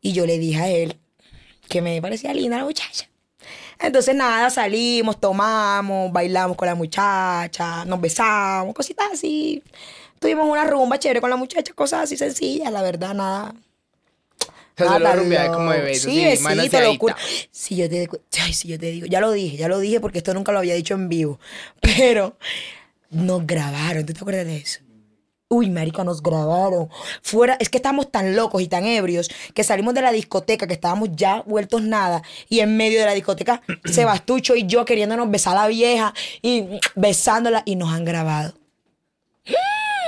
y 0.00 0.12
yo 0.12 0.26
le 0.26 0.38
dije 0.38 0.60
a 0.62 0.68
él 0.68 0.98
que 1.68 1.82
me 1.82 2.00
parecía 2.00 2.32
linda 2.34 2.58
la 2.58 2.64
muchacha. 2.64 3.08
Entonces, 3.86 4.14
nada, 4.14 4.50
salimos, 4.50 5.20
tomamos, 5.20 6.12
bailamos 6.12 6.56
con 6.56 6.66
la 6.66 6.74
muchacha, 6.74 7.84
nos 7.84 8.00
besamos, 8.00 8.74
cositas 8.74 9.08
así. 9.12 9.62
Tuvimos 10.18 10.48
una 10.48 10.64
rumba 10.64 10.98
chévere 10.98 11.20
con 11.20 11.30
la 11.30 11.36
muchacha, 11.36 11.72
cosas 11.74 12.04
así 12.04 12.16
sencillas, 12.16 12.72
la 12.72 12.82
verdad, 12.82 13.14
nada. 13.14 13.54
O 14.74 14.76
sea, 14.76 14.88
solo 14.88 15.24
loco. 15.24 15.52
como 15.52 15.70
de 15.72 15.80
besos 15.82 16.12
Sí. 17.18 17.48
Si 17.50 17.76
yo 17.76 17.88
te 17.88 18.08
ay, 18.42 18.52
si 18.52 18.68
yo 18.68 18.78
te 18.78 18.86
digo, 18.86 19.06
ya 19.06 19.20
lo 19.20 19.30
dije, 19.30 19.56
ya 19.56 19.68
lo 19.68 19.78
dije 19.78 20.00
porque 20.00 20.18
esto 20.18 20.34
nunca 20.34 20.50
lo 20.52 20.58
había 20.58 20.74
dicho 20.74 20.94
en 20.94 21.08
vivo. 21.08 21.38
Pero 21.80 22.36
nos 23.10 23.46
grabaron, 23.46 24.04
¿tú 24.04 24.12
te 24.12 24.20
acuerdas 24.20 24.46
de 24.46 24.56
eso? 24.56 24.80
Uy, 25.54 25.70
marica, 25.70 26.02
nos 26.02 26.20
grabaron. 26.20 26.88
Fuera, 27.22 27.56
es 27.60 27.68
que 27.68 27.78
estábamos 27.78 28.10
tan 28.10 28.34
locos 28.34 28.60
y 28.60 28.66
tan 28.66 28.84
ebrios 28.86 29.30
que 29.54 29.62
salimos 29.62 29.94
de 29.94 30.02
la 30.02 30.10
discoteca, 30.10 30.66
que 30.66 30.74
estábamos 30.74 31.10
ya 31.12 31.44
vueltos 31.46 31.82
nada, 31.82 32.22
y 32.48 32.58
en 32.58 32.76
medio 32.76 32.98
de 32.98 33.06
la 33.06 33.12
discoteca, 33.12 33.62
Sebastucho 33.84 34.56
y 34.56 34.66
yo 34.66 34.84
queriéndonos 34.84 35.30
besar 35.30 35.56
a 35.56 35.62
la 35.62 35.68
vieja 35.68 36.12
y 36.42 36.80
besándola, 36.96 37.62
y 37.64 37.76
nos 37.76 37.92
han 37.92 38.04
grabado. 38.04 38.54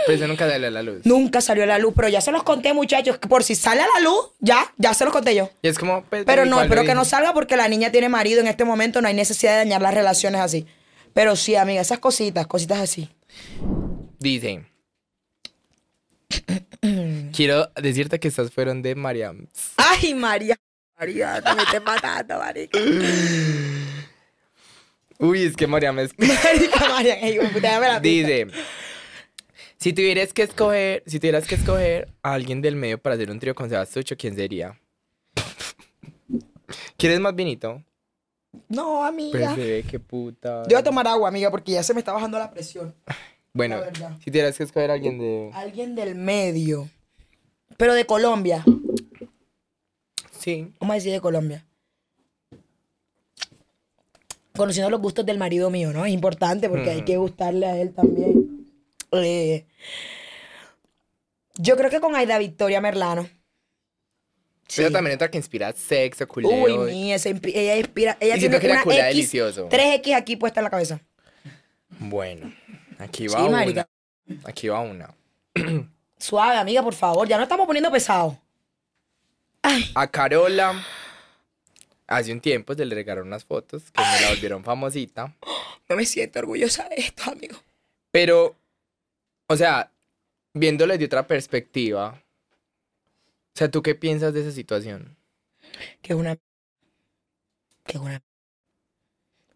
Pero 0.07 0.19
eso 0.19 0.27
nunca 0.27 0.49
sale 0.49 0.67
a 0.67 0.71
la 0.71 0.83
luz. 0.83 1.05
Nunca 1.05 1.41
salió 1.41 1.63
a 1.63 1.67
la 1.67 1.79
luz, 1.79 1.93
pero 1.95 2.09
ya 2.09 2.21
se 2.21 2.33
los 2.33 2.43
conté, 2.43 2.75
muchachos, 2.75 3.19
que 3.19 3.29
por 3.29 3.45
si 3.45 3.55
sale 3.55 3.83
a 3.83 3.87
la 3.95 4.01
luz, 4.01 4.31
ya, 4.41 4.73
ya 4.79 4.95
se 4.95 5.05
los 5.05 5.13
conté 5.13 5.37
yo. 5.37 5.51
Y 5.63 5.69
es 5.69 5.79
como, 5.79 6.03
pues, 6.05 6.25
Pero 6.25 6.45
no, 6.45 6.61
espero 6.61 6.85
que 6.85 6.95
no 6.95 7.05
salga 7.05 7.33
porque 7.35 7.57
la 7.57 7.69
niña 7.69 7.93
tiene 7.93 8.09
marido 8.09 8.41
en 8.41 8.49
este 8.49 8.65
momento, 8.65 9.01
no 9.01 9.07
hay 9.07 9.15
necesidad 9.15 9.53
de 9.53 9.59
dañar 9.59 9.81
las 9.81 9.95
relaciones 9.95 10.41
así. 10.41 10.67
Pero 11.13 11.37
sí, 11.37 11.55
amiga, 11.55 11.81
esas 11.81 11.99
cositas, 11.99 12.47
cositas 12.49 12.79
así. 12.81 13.09
Dice. 14.19 14.65
Quiero 17.33 17.71
decirte 17.81 18.19
que 18.21 18.29
estas 18.29 18.51
fueron 18.51 18.83
de 18.83 18.95
Mariam. 18.95 19.47
Ay, 19.77 20.15
María. 20.15 20.57
María, 20.99 21.43
te 21.43 21.55
me 21.55 21.63
estés 21.63 21.83
matando, 21.83 22.39
marica. 22.39 22.79
Uy, 25.19 25.45
es 25.45 25.57
que 25.57 25.67
Mariam 25.67 25.99
es. 25.99 26.11
Marica, 26.19 26.89
María, 26.89 27.15
ey, 27.21 27.35
hijo 27.35 27.43
de 27.45 27.49
puta, 27.51 27.71
dame 27.73 27.89
la. 27.89 28.01
Dice. 28.01 28.47
Si 29.79 29.93
tuvieras 29.93 30.33
que 30.33 30.43
escoger, 30.43 31.03
si 31.07 31.19
tuvieras 31.21 31.47
que 31.47 31.55
escoger 31.57 32.09
a 32.23 32.33
alguien 32.33 32.63
del 32.63 32.77
medio 32.77 32.99
para 32.99 33.15
hacer 33.15 33.31
un 33.31 33.39
trío 33.39 33.55
con 33.55 33.69
Sebastucho, 33.69 34.17
¿quién 34.17 34.35
sería? 34.35 34.79
¿Quieres 36.97 37.21
más 37.21 37.35
vinito? 37.35 37.83
No, 38.69 38.97
Pues 39.01 39.09
amiga. 39.09 39.55
bebé, 39.55 39.83
qué 39.89 40.01
puta. 40.01 40.63
Yo 40.63 40.71
voy 40.71 40.77
a 40.77 40.83
tomar 40.83 41.07
agua, 41.07 41.29
amiga, 41.29 41.51
porque 41.51 41.73
ya 41.73 41.83
se 41.83 41.93
me 41.93 42.01
está 42.01 42.13
bajando 42.13 42.39
la 42.39 42.51
presión. 42.51 42.95
Bueno, 43.57 43.81
si 44.23 44.31
tuvieras 44.31 44.57
que 44.57 44.65
escoger 44.65 44.91
a 44.91 44.95
alguien 44.95 45.19
de. 45.19 45.51
Alguien 45.55 45.95
del 45.95 46.15
medio. 46.15 46.91
Pero 47.79 47.95
de 47.95 48.05
Colombia. 48.05 48.63
Sí. 50.39 50.73
Vamos 50.79 50.93
a 50.93 50.97
decir 50.97 51.13
de 51.13 51.21
Colombia. 51.21 51.65
Conociendo 54.55 54.91
los 54.91 55.01
gustos 55.01 55.27
del 55.27 55.39
marido 55.39 55.71
mío, 55.71 55.93
¿no? 55.93 56.07
Es 56.07 56.13
importante 56.13 56.69
porque 56.69 56.91
hay 56.91 57.03
que 57.05 57.17
gustarle 57.17 57.67
a 57.67 57.77
él 57.81 57.93
también. 57.93 58.67
Eh, 59.13 59.67
yo 61.59 61.77
creo 61.77 61.91
que 61.91 62.01
con 62.01 62.15
Aida 62.15 62.39
Victoria 62.39 62.81
Merlano. 62.81 63.29
Sí. 64.69 64.83
Ella 64.83 64.91
también 64.91 65.15
otra 65.17 65.31
que 65.31 65.39
inspira 65.39 65.73
sexo, 65.73 66.27
culeo. 66.27 66.51
Uy, 66.83 66.93
mi, 66.93 67.13
esa 67.13 67.31
impi- 67.31 67.53
ella 67.55 67.77
inspira. 67.77 68.17
Ella 68.21 68.39
tiene 68.39 68.59
que 68.59 68.67
una 68.67 68.81
X, 68.83 68.95
delicioso. 68.97 69.67
tres 69.71 69.95
X 69.97 70.15
aquí 70.15 70.37
puesta 70.37 70.61
en 70.61 70.65
la 70.65 70.71
cabeza. 70.71 71.01
Bueno, 71.99 72.53
aquí 72.99 73.29
Sí, 73.29 73.35
va 73.35 73.45
una. 73.45 73.57
marica. 73.59 73.89
Aquí 74.45 74.69
va 74.69 74.81
una. 74.81 75.15
Suave, 76.19 76.57
amiga, 76.57 76.83
por 76.83 76.95
favor. 76.95 77.29
Ya 77.29 77.37
no 77.37 77.43
estamos 77.45 77.67
poniendo 77.67 77.91
pesado. 77.91 78.39
A 79.95 80.07
Carola, 80.07 80.81
hace 82.07 82.33
un 82.33 82.41
tiempo 82.41 82.75
se 82.75 82.85
le 82.85 82.95
regalaron 82.95 83.27
unas 83.29 83.45
fotos 83.45 83.91
que 83.91 84.01
me 84.01 84.21
la 84.23 84.29
volvieron 84.31 84.63
famosita. 84.65 85.35
No 85.89 85.97
me 85.97 86.07
siento 86.07 86.39
orgullosa 86.39 86.89
de 86.89 86.97
esto, 86.97 87.31
amigo. 87.31 87.57
Pero, 88.13 88.55
o 89.49 89.57
sea, 89.57 89.91
viéndole 90.55 90.99
de 90.99 91.05
otra 91.07 91.27
perspectiva, 91.27 92.15
o 92.15 93.59
sea, 93.59 93.71
¿tú 93.71 93.83
qué 93.83 93.95
piensas 93.95 94.33
de 94.33 94.41
esa 94.43 94.53
situación? 94.53 95.17
Que 96.01 96.13
es 96.13 96.19
una. 96.19 96.37
Que 97.85 97.93
es 97.97 98.01
una. 98.01 98.23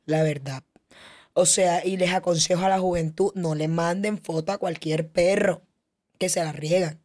La 0.07 0.23
verdad. 0.25 0.63
O 1.33 1.47
sea, 1.47 1.85
y 1.85 1.97
les 1.97 2.13
aconsejo 2.13 2.65
a 2.65 2.69
la 2.69 2.81
juventud, 2.81 3.33
no 3.35 3.55
le 3.55 3.69
manden 3.69 4.19
foto 4.19 4.53
a 4.53 4.59
cualquier 4.59 5.09
perro 5.09 5.63
que 6.19 6.29
se 6.29 6.43
la 6.45 6.53
riegan. 6.53 7.01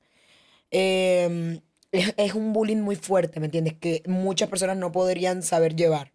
Eh, 0.72 1.62
es, 1.92 2.14
es 2.18 2.34
un 2.34 2.54
bullying 2.54 2.78
muy 2.82 2.96
fuerte, 2.96 3.40
¿me 3.40 3.46
entiendes? 3.46 3.76
Que 3.80 4.04
muchas 4.08 4.50
personas 4.50 4.78
no 4.78 4.92
podrían 4.92 5.44
saber 5.44 5.76
llevar. 5.76 6.12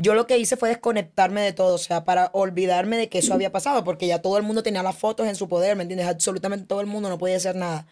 Yo 0.00 0.14
lo 0.14 0.28
que 0.28 0.38
hice 0.38 0.56
fue 0.56 0.68
desconectarme 0.68 1.40
de 1.40 1.52
todo, 1.52 1.74
o 1.74 1.78
sea, 1.78 2.04
para 2.04 2.30
olvidarme 2.32 2.96
de 2.96 3.08
que 3.08 3.18
eso 3.18 3.34
había 3.34 3.50
pasado, 3.50 3.82
porque 3.82 4.06
ya 4.06 4.22
todo 4.22 4.36
el 4.36 4.44
mundo 4.44 4.62
tenía 4.62 4.84
las 4.84 4.96
fotos 4.96 5.26
en 5.26 5.34
su 5.34 5.48
poder, 5.48 5.74
¿me 5.74 5.82
entiendes? 5.82 6.06
Absolutamente 6.06 6.66
todo 6.66 6.80
el 6.80 6.86
mundo 6.86 7.08
no 7.08 7.18
podía 7.18 7.36
hacer 7.36 7.56
nada. 7.56 7.88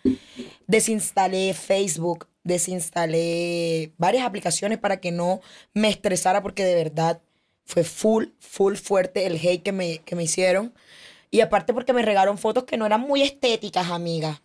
Desinstalé 0.68 1.52
Facebook, 1.52 2.28
desinstalé 2.44 3.92
varias 3.98 4.24
aplicaciones 4.24 4.78
para 4.78 5.00
que 5.00 5.10
no 5.10 5.40
me 5.74 5.88
estresara, 5.88 6.44
porque 6.44 6.64
de 6.64 6.76
verdad 6.76 7.20
fue 7.66 7.84
full, 7.84 8.26
full 8.38 8.76
fuerte 8.76 9.26
el 9.26 9.34
hate 9.36 9.62
que 9.62 9.72
me, 9.72 9.98
que 9.98 10.16
me 10.16 10.22
hicieron. 10.22 10.72
Y 11.30 11.40
aparte 11.40 11.74
porque 11.74 11.92
me 11.92 12.02
regaron 12.02 12.38
fotos 12.38 12.64
que 12.64 12.76
no 12.76 12.86
eran 12.86 13.00
muy 13.00 13.22
estéticas, 13.22 13.90
amiga. 13.90 14.40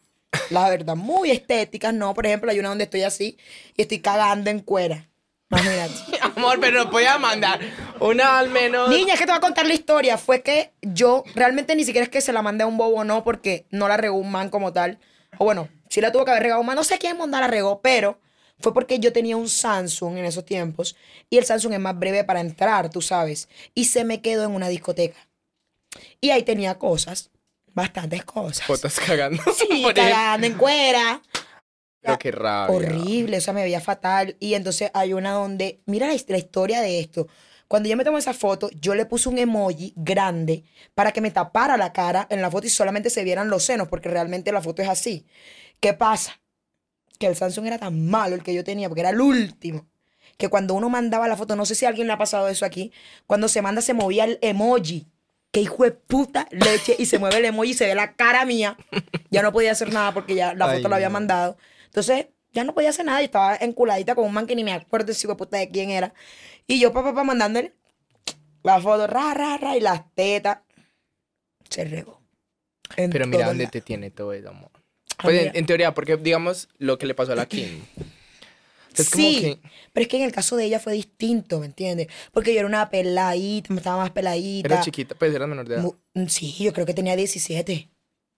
La 0.50 0.68
verdad, 0.70 0.96
muy 0.96 1.30
estéticas, 1.30 1.94
no. 1.94 2.14
Por 2.14 2.26
ejemplo, 2.26 2.52
hay 2.52 2.60
una 2.60 2.70
donde 2.70 2.86
estoy 2.86 3.04
así 3.04 3.38
y 3.78 3.84
estoy 3.84 4.00
cagando 4.00 4.50
en 4.50 4.60
cuera. 4.60 5.08
Imagínate. 5.52 5.94
Amor, 6.36 6.60
pero 6.60 6.84
no 6.84 6.90
podía 6.90 7.18
mandar 7.20 7.60
una 8.00 8.40
al 8.40 8.50
menos. 8.50 8.90
Niña, 8.90 9.14
es 9.14 9.20
que 9.20 9.26
te 9.26 9.32
voy 9.32 9.38
a 9.38 9.42
contar 9.42 9.68
la 9.68 9.74
historia. 9.74 10.18
Fue 10.18 10.42
que 10.42 10.72
yo 10.82 11.24
realmente 11.36 11.76
ni 11.76 11.84
siquiera 11.84 12.04
es 12.04 12.10
que 12.10 12.22
se 12.22 12.34
la 12.34 12.42
mandé 12.42 12.64
a 12.64 12.68
un 12.68 12.78
bobo, 12.78 13.04
no, 13.04 13.24
porque 13.24 13.66
no 13.70 13.88
la 13.88 13.98
regó 13.98 14.18
un 14.18 14.32
man 14.32 14.50
como 14.50 14.74
tal. 14.74 14.98
O 15.38 15.46
bueno, 15.46 15.70
sí 15.90 16.02
la 16.02 16.12
tuvo 16.12 16.26
que 16.26 16.32
haber 16.32 16.44
regado 16.44 16.62
un 16.62 16.68
man. 16.68 16.76
No 16.76 16.84
sé 16.84 16.98
quién 16.98 17.18
mandar 17.18 17.42
la 17.42 17.48
regó, 17.48 17.82
pero 17.82 18.20
fue 18.62 18.74
porque 18.74 19.00
yo 19.00 19.12
tenía 19.14 19.38
un 19.38 19.50
Samsung 19.50 20.18
en 20.18 20.26
esos 20.26 20.46
tiempos. 20.46 20.96
Y 21.30 21.38
el 21.38 21.46
Samsung 21.46 21.74
es 21.74 21.80
más 21.80 21.98
breve 21.98 22.24
para 22.24 22.42
entrar, 22.42 22.90
tú 22.90 23.02
sabes. 23.02 23.50
Y 23.74 23.86
se 23.86 24.04
me 24.04 24.22
quedó 24.22 24.46
en 24.46 24.52
una 24.52 24.70
discoteca. 24.70 25.28
Y 26.20 26.30
ahí 26.30 26.44
tenía 26.44 26.78
cosas, 26.78 27.32
bastantes 27.74 28.24
cosas. 28.24 28.66
Fotos 28.66 29.00
cagando. 29.00 29.44
Sí, 29.54 29.86
cagando 29.96 30.48
en 30.48 30.54
cuera. 30.54 31.22
Pero 32.02 32.18
qué 32.18 32.32
rabia. 32.32 32.76
Horrible, 32.76 33.38
o 33.38 33.42
sea, 33.42 33.54
me 33.54 33.64
veía 33.64 33.82
fatal. 33.82 34.36
Y 34.40 34.54
entonces 34.54 34.92
hay 34.94 35.14
una 35.14 35.32
donde, 35.32 35.82
mira 35.86 36.08
la, 36.08 36.16
la 36.28 36.38
historia 36.38 36.82
de 36.82 37.00
esto. 37.00 37.28
Cuando 37.68 37.88
yo 37.88 37.96
me 37.96 38.04
tomé 38.04 38.20
esa 38.20 38.34
foto, 38.34 38.70
yo 38.82 38.96
le 38.96 39.06
puse 39.06 39.30
un 39.30 39.38
emoji 39.38 39.94
grande 39.96 40.66
para 40.94 41.14
que 41.14 41.22
me 41.22 41.32
tapara 41.32 41.78
la 41.78 41.94
cara 41.94 42.28
en 42.30 42.42
la 42.42 42.52
foto 42.52 42.68
y 42.68 42.70
solamente 42.70 43.10
se 43.10 43.24
vieran 43.24 43.50
los 43.50 43.64
senos, 43.64 43.88
porque 43.88 44.10
realmente 44.10 44.52
la 44.52 44.62
foto 44.62 44.82
es 44.82 44.90
así. 44.90 45.26
¿Qué 45.80 45.94
pasa? 45.94 46.41
Que 47.22 47.28
el 47.28 47.36
Samsung 47.36 47.68
era 47.68 47.78
tan 47.78 48.08
malo 48.10 48.36
el 48.36 48.42
que 48.44 48.52
yo 48.54 48.64
tenía, 48.64 48.90
porque 48.90 49.02
era 49.02 49.12
el 49.12 49.22
último. 49.22 49.88
Que 50.38 50.50
cuando 50.50 50.74
uno 50.74 50.90
mandaba 50.90 51.28
la 51.28 51.38
foto, 51.38 51.56
no 51.56 51.66
sé 51.68 51.76
si 51.76 51.86
a 51.86 51.90
alguien 51.90 52.08
le 52.08 52.14
ha 52.14 52.18
pasado 52.18 52.48
eso 52.48 52.66
aquí, 52.66 52.92
cuando 53.28 53.48
se 53.48 53.62
manda 53.62 53.82
se 53.82 53.94
movía 53.94 54.24
el 54.26 54.40
emoji. 54.42 55.08
Que 55.52 55.62
hijo 55.62 55.84
de 55.84 55.92
puta 55.92 56.48
leche 56.50 56.96
y 56.98 57.06
se 57.06 57.20
mueve 57.20 57.38
el 57.38 57.46
emoji 57.46 57.72
y 57.72 57.74
se 57.76 57.86
ve 57.86 57.94
la 57.94 58.16
cara 58.16 58.44
mía. 58.46 58.76
Ya 59.30 59.44
no 59.44 59.52
podía 59.52 59.72
hacer 59.72 59.94
nada 59.94 60.14
porque 60.14 60.34
ya 60.34 60.54
la 60.56 60.66
Ay, 60.66 60.78
foto 60.78 60.90
la 60.90 60.96
había 60.96 61.10
no. 61.10 61.14
mandado. 61.14 61.58
Entonces, 61.86 62.28
ya 62.54 62.64
no 62.64 62.74
podía 62.74 62.90
hacer 62.90 63.06
nada. 63.06 63.22
Y 63.22 63.26
estaba 63.26 63.56
enculadita 63.58 64.16
con 64.16 64.26
un 64.26 64.34
man 64.34 64.48
que 64.48 64.56
ni 64.56 64.64
me 64.64 64.74
acuerdo 64.74 65.14
si 65.14 65.26
hijo 65.28 65.34
de 65.34 65.38
puta 65.38 65.58
de 65.58 65.70
quién 65.70 65.92
era. 65.92 66.14
Y 66.68 66.80
yo, 66.80 66.92
papá, 66.92 67.10
papá, 67.10 67.24
mandándole 67.24 67.76
la 68.64 68.82
foto, 68.82 69.06
ra, 69.08 69.34
ra, 69.36 69.58
ra, 69.58 69.76
y 69.78 69.82
las 69.82 70.12
tetas. 70.16 70.60
Se 71.70 71.84
regó. 71.86 72.20
Pero 73.10 73.28
mira 73.28 73.46
dónde 73.46 73.66
lados. 73.66 73.72
te 73.72 73.82
tiene 73.82 74.10
todo 74.10 74.34
eso, 74.34 74.50
amor. 74.50 74.72
Pues 75.22 75.48
en, 75.48 75.56
en 75.56 75.66
teoría, 75.66 75.94
porque 75.94 76.18
digamos 76.18 76.70
lo 76.78 76.98
que 76.98 77.06
le 77.06 77.14
pasó 77.16 77.34
a 77.34 77.36
la 77.36 77.46
Kim. 77.46 77.82
Es 78.94 79.10
como 79.10 79.24
sí, 79.26 79.40
que 79.40 79.60
pero 79.94 80.02
es 80.04 80.08
que 80.10 80.18
en 80.18 80.24
el 80.24 80.34
caso 80.34 80.58
de 80.58 80.66
ella 80.66 80.78
fue 80.78 80.92
distinto, 80.92 81.62
¿me 81.62 81.66
entiendes? 81.66 82.08
Porque 82.34 82.54
yo 82.54 82.60
era 82.60 82.68
una 82.68 82.90
peladita, 82.90 83.74
estaba 83.74 84.04
más 84.04 84.12
peladita. 84.12 84.68
era 84.68 84.82
chiquita, 84.84 85.16
pues 85.16 85.34
era 85.34 85.48
menor 85.48 85.66
de 85.66 85.76
edad. 85.76 85.84
Mu- 85.84 85.96
mm, 86.14 86.26
Sí, 86.28 86.54
yo 86.60 86.74
creo 86.74 86.86
que 86.86 86.94
tenía 86.94 87.16
17. 87.16 87.90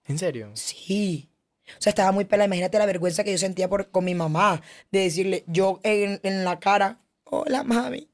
¿En 0.06 0.16
serio? 0.16 0.52
Sí. 0.54 1.28
O 1.76 1.82
sea, 1.82 1.90
estaba 1.90 2.12
muy 2.12 2.24
pelada. 2.24 2.46
Imagínate 2.46 2.78
la 2.78 2.86
vergüenza 2.86 3.24
que 3.24 3.32
yo 3.32 3.38
sentía 3.38 3.68
por, 3.68 3.90
con 3.90 4.04
mi 4.04 4.14
mamá 4.14 4.62
de 4.92 5.00
decirle, 5.00 5.42
yo 5.48 5.80
en, 5.82 6.20
en 6.22 6.44
la 6.44 6.60
cara, 6.60 7.00
hola 7.24 7.64
mami, 7.64 8.06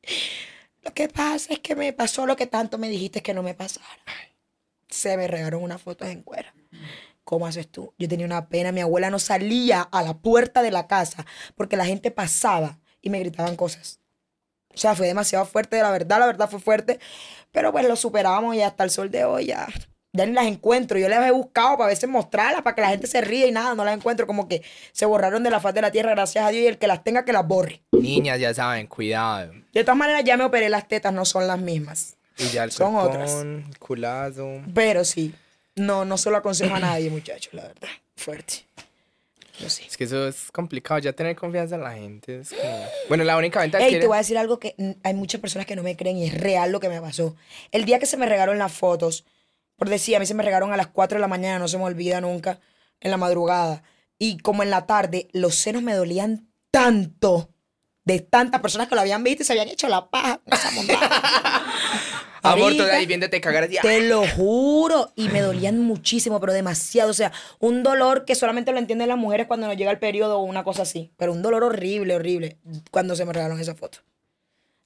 lo 0.82 0.94
que 0.94 1.08
pasa 1.08 1.52
es 1.52 1.58
que 1.58 1.76
me 1.76 1.92
pasó 1.92 2.24
lo 2.24 2.36
que 2.36 2.46
tanto 2.46 2.78
me 2.78 2.88
dijiste 2.88 3.22
que 3.22 3.34
no 3.34 3.42
me 3.42 3.52
pasara. 3.52 3.86
Se 4.88 5.14
me 5.18 5.28
regaron 5.28 5.62
unas 5.62 5.82
fotos 5.82 6.08
en 6.08 6.22
cuera. 6.22 6.54
¿Cómo 7.30 7.46
haces 7.46 7.68
tú? 7.68 7.94
Yo 7.96 8.08
tenía 8.08 8.26
una 8.26 8.48
pena. 8.48 8.72
Mi 8.72 8.80
abuela 8.80 9.08
no 9.08 9.20
salía 9.20 9.82
a 9.82 10.02
la 10.02 10.14
puerta 10.14 10.62
de 10.62 10.72
la 10.72 10.88
casa 10.88 11.24
porque 11.54 11.76
la 11.76 11.86
gente 11.86 12.10
pasaba 12.10 12.80
y 13.00 13.08
me 13.08 13.20
gritaban 13.20 13.54
cosas. 13.54 14.00
O 14.74 14.76
sea, 14.76 14.96
fue 14.96 15.06
demasiado 15.06 15.44
fuerte, 15.44 15.80
la 15.80 15.92
verdad, 15.92 16.18
la 16.18 16.26
verdad 16.26 16.50
fue 16.50 16.58
fuerte. 16.58 16.98
Pero 17.52 17.70
pues 17.70 17.86
lo 17.86 17.94
superamos 17.94 18.56
y 18.56 18.62
hasta 18.62 18.82
el 18.82 18.90
sol 18.90 19.12
de 19.12 19.24
hoy 19.24 19.46
ya, 19.46 19.68
ya 20.12 20.26
ni 20.26 20.32
las 20.32 20.46
encuentro. 20.46 20.98
Yo 20.98 21.08
las 21.08 21.24
he 21.24 21.30
buscado 21.30 21.76
para 21.76 21.84
a 21.84 21.90
veces 21.90 22.10
mostrarlas, 22.10 22.62
para 22.62 22.74
que 22.74 22.80
la 22.82 22.88
gente 22.88 23.06
se 23.06 23.20
ríe 23.20 23.46
y 23.46 23.52
nada, 23.52 23.76
no 23.76 23.84
las 23.84 23.94
encuentro. 23.96 24.26
Como 24.26 24.48
que 24.48 24.64
se 24.90 25.06
borraron 25.06 25.44
de 25.44 25.50
la 25.50 25.60
faz 25.60 25.72
de 25.72 25.82
la 25.82 25.92
tierra, 25.92 26.10
gracias 26.10 26.44
a 26.44 26.48
Dios, 26.48 26.64
y 26.64 26.66
el 26.66 26.78
que 26.78 26.88
las 26.88 27.04
tenga 27.04 27.24
que 27.24 27.32
las 27.32 27.46
borre. 27.46 27.80
Niñas, 27.92 28.40
ya 28.40 28.52
saben, 28.52 28.88
cuidado. 28.88 29.52
De 29.72 29.84
todas 29.84 29.96
maneras, 29.96 30.24
ya 30.24 30.36
me 30.36 30.42
operé 30.42 30.68
las 30.68 30.88
tetas, 30.88 31.12
no 31.12 31.24
son 31.24 31.46
las 31.46 31.60
mismas. 31.60 32.16
Y 32.38 32.48
ya 32.48 32.64
el 32.64 32.72
Son 32.72 32.96
otras. 32.96 33.30
el 33.34 33.78
culazo. 33.78 34.62
Pero 34.74 35.04
sí, 35.04 35.32
no, 35.76 36.04
no 36.04 36.18
se 36.18 36.30
lo 36.30 36.36
aconsejo 36.36 36.74
a 36.74 36.78
nadie, 36.80 37.10
muchachos, 37.10 37.52
la 37.54 37.62
verdad. 37.62 37.88
Fuerte. 38.16 38.64
Yo 39.58 39.68
sí. 39.68 39.84
Es 39.86 39.96
que 39.98 40.04
eso 40.04 40.26
es 40.26 40.50
complicado, 40.52 41.00
ya 41.00 41.12
tener 41.12 41.36
confianza 41.36 41.74
en 41.74 41.82
la 41.82 41.92
gente. 41.92 42.40
es 42.40 42.50
como- 42.50 42.86
Bueno, 43.08 43.24
la 43.24 43.36
única 43.36 43.60
ventaja 43.60 43.84
Ey, 43.84 43.92
que... 43.94 44.00
te 44.00 44.06
voy 44.06 44.14
a 44.16 44.18
decir 44.18 44.38
algo 44.38 44.58
que 44.58 44.74
hay 45.02 45.14
muchas 45.14 45.40
personas 45.40 45.66
que 45.66 45.76
no 45.76 45.82
me 45.82 45.96
creen 45.96 46.16
y 46.16 46.26
es 46.26 46.34
real 46.40 46.72
lo 46.72 46.80
que 46.80 46.88
me 46.88 47.00
pasó. 47.00 47.36
El 47.70 47.84
día 47.84 47.98
que 47.98 48.06
se 48.06 48.16
me 48.16 48.24
regaron 48.26 48.58
las 48.58 48.72
fotos, 48.72 49.24
por 49.76 49.88
decir, 49.90 50.16
a 50.16 50.18
mí 50.18 50.24
se 50.26 50.32
me 50.34 50.42
regaron 50.42 50.72
a 50.72 50.76
las 50.78 50.86
4 50.86 51.16
de 51.16 51.20
la 51.20 51.28
mañana, 51.28 51.58
no 51.58 51.68
se 51.68 51.76
me 51.78 51.84
olvida 51.84 52.20
nunca. 52.20 52.58
en 53.02 53.10
la 53.10 53.16
madrugada. 53.16 53.82
Y 54.18 54.38
como 54.38 54.62
en 54.62 54.68
la 54.70 54.86
tarde, 54.86 55.28
los 55.32 55.54
senos 55.54 55.82
me 55.82 55.94
dolían 55.94 56.48
tanto 56.70 57.50
de 58.04 58.20
tantas 58.20 58.60
personas 58.60 58.88
que 58.88 58.94
lo 58.94 59.00
habían 59.02 59.24
visto 59.24 59.42
y 59.42 59.46
se 59.46 59.52
habían 59.54 59.68
hecho 59.68 59.88
la 59.88 60.08
paja. 60.10 60.40
Amor, 62.42 62.64
Marica, 62.66 62.84
toda 62.84 62.96
ahí 62.96 63.06
viéndote 63.06 63.40
cagar 63.40 63.64
así. 63.64 63.76
Te 63.82 64.00
lo 64.08 64.26
juro. 64.26 65.12
Y 65.16 65.28
me 65.28 65.40
dolían 65.40 65.78
muchísimo, 65.78 66.40
pero 66.40 66.52
demasiado. 66.52 67.10
O 67.10 67.14
sea, 67.14 67.32
un 67.58 67.82
dolor 67.82 68.24
que 68.24 68.34
solamente 68.34 68.72
lo 68.72 68.78
entienden 68.78 69.08
las 69.08 69.18
mujeres 69.18 69.46
cuando 69.46 69.66
nos 69.66 69.76
llega 69.76 69.90
el 69.90 69.98
periodo 69.98 70.38
o 70.38 70.42
una 70.42 70.64
cosa 70.64 70.82
así. 70.82 71.10
Pero 71.16 71.32
un 71.32 71.42
dolor 71.42 71.64
horrible, 71.64 72.14
horrible. 72.14 72.56
Cuando 72.90 73.16
se 73.16 73.24
me 73.24 73.32
regalaron 73.32 73.60
esa 73.60 73.74
foto. 73.74 73.98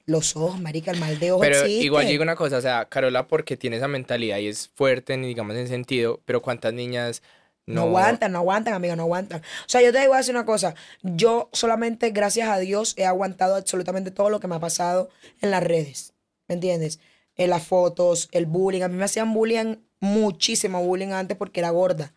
Los 0.07 0.37
ojos, 0.37 0.61
marica, 0.61 0.91
el 0.91 1.01
mal 1.01 1.19
de 1.19 1.33
ojos 1.33 1.47
Pero 1.47 1.61
existe. 1.61 1.85
igual 1.87 2.07
digo 2.07 2.23
una 2.23 2.37
cosa, 2.37 2.59
o 2.59 2.61
sea, 2.61 2.85
Carola 2.85 3.27
porque 3.27 3.57
tiene 3.57 3.77
esa 3.77 3.89
mentalidad 3.89 4.37
y 4.37 4.49
es 4.49 4.69
fuerte, 4.75 5.17
digamos 5.17 5.57
en 5.57 5.67
sentido, 5.67 6.21
pero 6.27 6.43
cuántas 6.43 6.75
niñas 6.75 7.23
No 7.65 7.77
no, 7.77 7.81
aguantan, 7.87 8.33
no 8.33 8.39
aguantan, 8.41 8.75
amiga, 8.75 8.97
no 8.97 9.05
aguantan. 9.05 9.41
O 9.41 9.69
sea, 9.69 9.81
yo 9.81 9.93
te 9.93 10.01
digo 10.01 10.13
a 10.13 10.19
decir 10.19 10.35
una 10.35 10.45
cosa. 10.45 10.75
Yo 11.03 11.49
solamente, 11.55 12.11
gracias 12.11 12.51
a 12.51 12.59
Dios, 12.59 12.93
he 12.99 13.07
aguantado 13.07 13.55
absolutamente 13.57 14.11
todo 14.11 14.29
lo 14.29 14.41
que 14.41 14.47
me 14.47 14.57
ha 14.57 14.61
pasado 14.61 15.09
en 15.41 15.51
las 15.51 15.63
redes. 15.63 16.13
¿Me 16.49 16.57
entiendes? 16.57 17.01
En 17.37 17.51
las 17.51 17.67
fotos, 17.67 18.29
el 18.33 18.47
bullying. 18.47 18.83
A 18.83 18.89
mí 18.89 18.97
me 18.97 19.05
hacían 19.05 19.33
bullying, 19.33 19.77
muchísimo 20.01 20.83
bullying 20.85 21.09
antes 21.09 21.37
porque 21.37 21.61
era 21.61 21.71
gorda. 21.71 22.15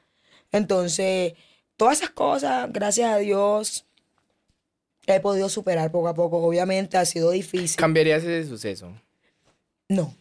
Entonces, 0.51 1.33
todas 1.75 1.97
esas 1.97 2.11
cosas, 2.11 2.71
gracias 2.71 3.11
a 3.11 3.17
Dios, 3.17 3.85
he 5.07 5.19
podido 5.19 5.49
superar 5.49 5.91
poco 5.91 6.07
a 6.07 6.13
poco. 6.13 6.37
Obviamente 6.37 6.97
ha 6.97 7.05
sido 7.05 7.31
difícil. 7.31 7.77
¿Cambiarías 7.77 8.23
ese 8.23 8.47
suceso? 8.47 8.91
No. 9.89 10.13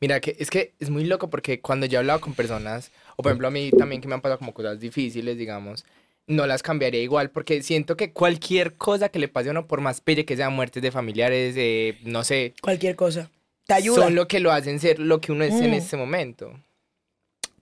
Mira, 0.00 0.20
que 0.20 0.36
es 0.38 0.50
que 0.50 0.74
es 0.78 0.90
muy 0.90 1.04
loco 1.04 1.28
porque 1.28 1.60
cuando 1.60 1.86
yo 1.86 1.98
he 1.98 2.00
hablado 2.00 2.20
con 2.20 2.34
personas, 2.34 2.90
o 3.16 3.22
por 3.22 3.30
ejemplo 3.30 3.48
a 3.48 3.50
mí 3.50 3.70
también 3.70 4.00
que 4.00 4.08
me 4.08 4.14
han 4.14 4.20
pasado 4.20 4.38
como 4.38 4.54
cosas 4.54 4.80
difíciles, 4.80 5.36
digamos, 5.36 5.84
no 6.26 6.46
las 6.46 6.62
cambiaría 6.62 7.02
igual 7.02 7.30
porque 7.30 7.62
siento 7.62 7.96
que 7.96 8.12
cualquier 8.12 8.74
cosa 8.74 9.10
que 9.10 9.18
le 9.18 9.28
pase 9.28 9.48
a 9.48 9.52
uno, 9.52 9.66
por 9.66 9.80
más 9.80 10.00
pelle 10.00 10.24
que 10.24 10.36
sea 10.36 10.50
muertes 10.50 10.82
de 10.82 10.90
familiares, 10.90 11.54
de, 11.54 11.98
no 12.04 12.24
sé, 12.24 12.54
Cualquier 12.62 12.96
cosa. 12.96 13.30
Te 13.66 13.82
son 13.82 14.14
lo 14.14 14.28
que 14.28 14.40
lo 14.40 14.52
hacen 14.52 14.78
ser 14.80 14.98
lo 14.98 15.20
que 15.20 15.32
uno 15.32 15.44
es 15.44 15.54
en 15.54 15.70
Mm. 15.70 15.74
este 15.74 15.96
momento. 15.96 16.52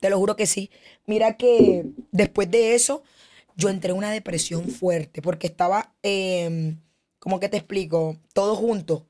Te 0.00 0.10
lo 0.10 0.18
juro 0.18 0.36
que 0.36 0.46
sí. 0.46 0.70
Mira 1.06 1.36
que 1.36 1.86
después 2.12 2.50
de 2.50 2.74
eso, 2.74 3.02
yo 3.56 3.70
entré 3.70 3.90
en 3.92 3.96
una 3.96 4.10
depresión 4.12 4.68
fuerte 4.68 5.22
porque 5.22 5.46
estaba, 5.46 5.94
eh, 6.02 6.74
¿cómo 7.18 7.40
que 7.40 7.48
te 7.48 7.56
explico? 7.56 8.16
Todo 8.34 8.54
junto. 8.54 9.06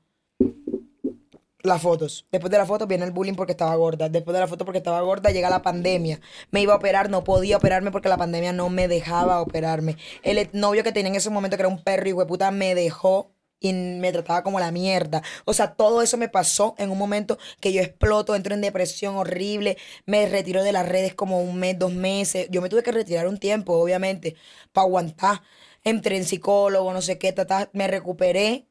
Las 1.63 1.81
fotos. 1.81 2.27
Después 2.31 2.51
de 2.51 2.59
la 2.59 2.65
foto 2.67 2.85
viene 2.85 3.05
el 3.05 3.11
bullying 3.11 3.33
porque 3.33 3.53
estaba 3.53 3.73
gorda. 3.75 4.07
Después 4.07 4.33
de 4.35 4.39
la 4.39 4.47
foto 4.47 4.65
porque 4.65 4.77
estaba 4.77 5.01
gorda 5.01 5.31
llega 5.31 5.49
la 5.49 5.63
pandemia. 5.63 6.21
Me 6.51 6.61
iba 6.61 6.73
a 6.73 6.77
operar, 6.77 7.09
no 7.09 7.23
podía 7.23 7.57
operarme 7.57 7.89
porque 7.91 8.07
la 8.07 8.17
pandemia 8.17 8.53
no 8.53 8.69
me 8.69 8.87
dejaba 8.87 9.41
operarme. 9.41 9.97
El 10.21 10.47
novio 10.53 10.83
que 10.83 10.91
tenía 10.91 11.09
en 11.09 11.15
ese 11.15 11.31
momento, 11.31 11.57
que 11.57 11.63
era 11.63 11.67
un 11.69 11.83
perro 11.83 12.07
y 12.07 12.13
hueputa, 12.13 12.51
me 12.51 12.75
dejó 12.75 13.31
me 13.73 14.11
trataba 14.11 14.43
como 14.43 14.59
la 14.59 14.71
mierda. 14.71 15.21
O 15.45 15.53
sea, 15.53 15.73
todo 15.75 16.01
eso 16.01 16.17
me 16.17 16.29
pasó 16.29 16.75
en 16.77 16.89
un 16.91 16.97
momento 16.97 17.37
que 17.59 17.73
yo 17.73 17.81
exploto, 17.81 18.35
entro 18.35 18.53
en 18.55 18.61
depresión 18.61 19.15
horrible, 19.15 19.77
me 20.05 20.27
retiro 20.27 20.63
de 20.63 20.71
las 20.71 20.87
redes 20.87 21.15
como 21.15 21.41
un 21.41 21.57
mes, 21.57 21.77
dos 21.79 21.93
meses. 21.93 22.47
Yo 22.51 22.61
me 22.61 22.69
tuve 22.69 22.83
que 22.83 22.91
retirar 22.91 23.27
un 23.27 23.39
tiempo, 23.39 23.73
obviamente, 23.73 24.35
para 24.71 24.85
aguantar. 24.85 25.41
Entré 25.83 26.17
en 26.17 26.25
psicólogo, 26.25 26.93
no 26.93 27.01
sé 27.01 27.17
qué, 27.17 27.31
ta, 27.31 27.45
ta, 27.45 27.69
me 27.73 27.87
recuperé, 27.87 28.67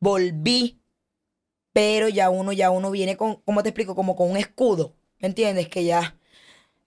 volví, 0.00 0.80
pero 1.72 2.08
ya 2.08 2.30
uno, 2.30 2.52
ya 2.52 2.70
uno 2.70 2.90
viene 2.90 3.16
con, 3.16 3.36
¿cómo 3.42 3.62
te 3.62 3.70
explico? 3.70 3.94
Como 3.94 4.16
con 4.16 4.30
un 4.30 4.36
escudo, 4.36 4.96
¿me 5.18 5.28
entiendes? 5.28 5.68
Que 5.68 5.84
ya... 5.84 6.16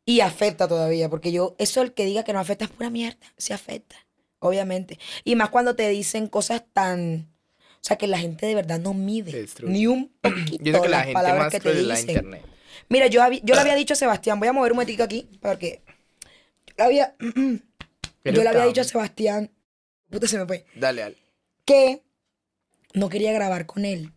Y 0.05 0.19
afecta 0.19 0.67
todavía, 0.67 1.09
porque 1.09 1.31
yo, 1.31 1.55
eso 1.59 1.81
el 1.81 1.93
que 1.93 2.05
diga 2.05 2.23
que 2.23 2.33
no 2.33 2.39
afecta 2.39 2.65
es 2.65 2.71
pura 2.71 2.89
mierda, 2.89 3.25
sí 3.37 3.53
afecta, 3.53 3.95
obviamente. 4.43 4.99
Y 5.23 5.35
más 5.35 5.49
cuando 5.49 5.75
te 5.75 5.87
dicen 5.89 6.27
cosas 6.27 6.63
tan... 6.73 7.29
O 7.75 7.85
sea, 7.85 7.97
que 7.97 8.07
la 8.07 8.17
gente 8.17 8.45
de 8.45 8.55
verdad 8.55 8.79
no 8.79 8.93
mide 8.93 9.45
ni 9.63 9.87
un 9.87 10.09
poquito 10.21 10.63
Yo 10.63 10.73
sé 10.73 10.81
que 10.81 10.87
la 10.87 10.97
las 10.97 11.01
gente 11.01 11.13
palabras 11.13 11.43
más 11.45 11.51
que 11.51 11.59
te 11.59 11.73
dicen. 11.73 12.09
internet. 12.09 12.45
Mira, 12.89 13.07
yo, 13.07 13.21
yo 13.43 13.55
le 13.55 13.61
había 13.61 13.75
dicho 13.75 13.93
a 13.93 13.97
Sebastián, 13.97 14.39
voy 14.39 14.47
a 14.47 14.53
mover 14.53 14.71
un 14.71 14.77
momentito 14.77 15.03
aquí, 15.03 15.27
porque 15.41 15.81
yo 16.67 16.73
le 16.77 16.83
había, 16.83 17.15
Pero 17.17 17.35
yo 18.37 18.43
le 18.43 18.49
había 18.49 18.65
dicho 18.65 18.81
a 18.81 18.85
Sebastián, 18.85 19.51
puta 20.09 20.27
se 20.27 20.37
me 20.37 20.45
fue, 20.45 20.65
Dale, 20.75 21.01
dale. 21.01 21.17
que 21.65 22.03
no 22.93 23.09
quería 23.09 23.33
grabar 23.33 23.65
con 23.65 23.83
él. 23.85 24.11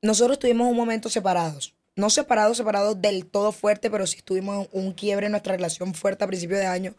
Nosotros 0.00 0.38
tuvimos 0.38 0.68
un 0.70 0.76
momento 0.76 1.08
separados. 1.08 1.74
No 1.94 2.08
separados, 2.08 2.56
separados 2.56 3.00
del 3.02 3.26
todo 3.26 3.52
fuerte, 3.52 3.90
pero 3.90 4.06
sí 4.06 4.22
tuvimos 4.22 4.68
un 4.72 4.92
quiebre 4.92 5.26
en 5.26 5.32
nuestra 5.32 5.54
relación 5.54 5.94
fuerte 5.94 6.24
a 6.24 6.26
principios 6.26 6.60
de 6.60 6.66
año. 6.66 6.94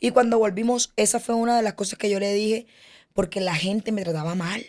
Y 0.00 0.12
cuando 0.12 0.38
volvimos, 0.38 0.92
esa 0.96 1.18
fue 1.18 1.34
una 1.34 1.56
de 1.56 1.62
las 1.62 1.74
cosas 1.74 1.98
que 1.98 2.08
yo 2.08 2.20
le 2.20 2.32
dije, 2.32 2.66
porque 3.14 3.40
la 3.40 3.54
gente 3.56 3.90
me 3.90 4.04
trataba 4.04 4.34
mal. 4.36 4.64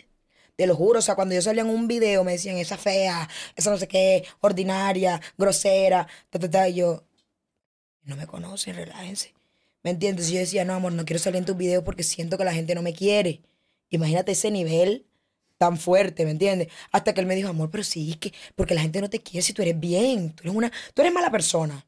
Te 0.56 0.66
lo 0.66 0.74
juro, 0.76 0.98
o 0.98 1.02
sea, 1.02 1.14
cuando 1.14 1.34
yo 1.34 1.42
salía 1.42 1.62
en 1.62 1.70
un 1.70 1.88
video 1.88 2.24
me 2.24 2.32
decían, 2.32 2.56
esa 2.58 2.76
fea, 2.76 3.28
esa 3.56 3.70
no 3.70 3.78
sé 3.78 3.88
qué, 3.88 4.24
ordinaria, 4.40 5.20
grosera, 5.38 6.06
ta, 6.30 6.38
ta, 6.38 6.50
ta. 6.50 6.68
Y 6.68 6.74
yo, 6.74 7.04
no 8.02 8.16
me 8.16 8.26
conocen, 8.26 8.74
relájense. 8.74 9.34
¿Me 9.82 9.90
entiendes? 9.90 10.30
Y 10.30 10.34
yo 10.34 10.40
decía, 10.40 10.64
no, 10.64 10.74
amor, 10.74 10.92
no 10.92 11.04
quiero 11.04 11.20
salir 11.20 11.38
en 11.38 11.44
tus 11.46 11.56
videos 11.56 11.84
porque 11.84 12.02
siento 12.02 12.36
que 12.36 12.44
la 12.44 12.52
gente 12.52 12.74
no 12.74 12.82
me 12.82 12.92
quiere. 12.92 13.40
Imagínate 13.88 14.32
ese 14.32 14.50
nivel 14.50 15.06
tan 15.60 15.76
fuerte, 15.76 16.24
¿me 16.24 16.30
entiendes? 16.30 16.68
Hasta 16.90 17.12
que 17.12 17.20
él 17.20 17.26
me 17.26 17.34
dijo, 17.36 17.50
amor, 17.50 17.68
pero 17.70 17.84
sí, 17.84 18.12
es 18.12 18.16
que, 18.16 18.32
porque 18.56 18.74
la 18.74 18.80
gente 18.80 18.98
no 19.02 19.10
te 19.10 19.20
quiere 19.20 19.42
si 19.42 19.52
tú 19.52 19.60
eres 19.60 19.78
bien, 19.78 20.32
tú 20.32 20.44
eres 20.44 20.54
una, 20.54 20.72
tú 20.94 21.02
eres 21.02 21.12
mala 21.12 21.30
persona. 21.30 21.84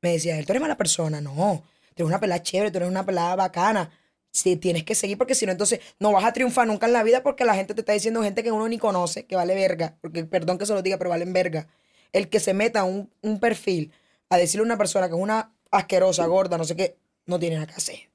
Me 0.00 0.12
decía 0.12 0.38
él, 0.38 0.46
tú 0.46 0.52
eres 0.52 0.62
mala 0.62 0.76
persona, 0.76 1.20
no, 1.20 1.64
tú 1.96 2.04
eres 2.04 2.06
una 2.06 2.20
pelada 2.20 2.40
chévere, 2.40 2.70
tú 2.70 2.76
eres 2.76 2.88
una 2.88 3.04
pelada 3.04 3.34
bacana. 3.34 3.90
Sí, 4.30 4.54
tienes 4.54 4.84
que 4.84 4.94
seguir 4.94 5.18
porque 5.18 5.34
si 5.34 5.44
no, 5.44 5.50
entonces 5.50 5.80
no 5.98 6.12
vas 6.12 6.24
a 6.24 6.32
triunfar 6.32 6.68
nunca 6.68 6.86
en 6.86 6.92
la 6.92 7.02
vida 7.02 7.24
porque 7.24 7.44
la 7.44 7.56
gente 7.56 7.74
te 7.74 7.80
está 7.80 7.94
diciendo 7.94 8.22
gente 8.22 8.44
que 8.44 8.52
uno 8.52 8.68
ni 8.68 8.78
conoce, 8.78 9.26
que 9.26 9.34
vale 9.34 9.56
verga, 9.56 9.96
porque 10.00 10.22
perdón 10.24 10.56
que 10.56 10.66
se 10.66 10.72
lo 10.72 10.82
diga, 10.82 10.96
pero 10.96 11.10
valen 11.10 11.32
verga. 11.32 11.66
El 12.12 12.28
que 12.28 12.38
se 12.38 12.54
meta 12.54 12.84
un, 12.84 13.10
un 13.22 13.40
perfil 13.40 13.90
a 14.28 14.36
decirle 14.36 14.62
a 14.62 14.66
una 14.66 14.78
persona 14.78 15.08
que 15.08 15.16
es 15.16 15.20
una 15.20 15.52
asquerosa, 15.72 16.24
gorda, 16.26 16.58
no 16.58 16.64
sé 16.64 16.76
qué, 16.76 16.96
no 17.24 17.40
tiene 17.40 17.56
nada 17.56 17.66
que 17.66 17.74
hacer. 17.74 18.08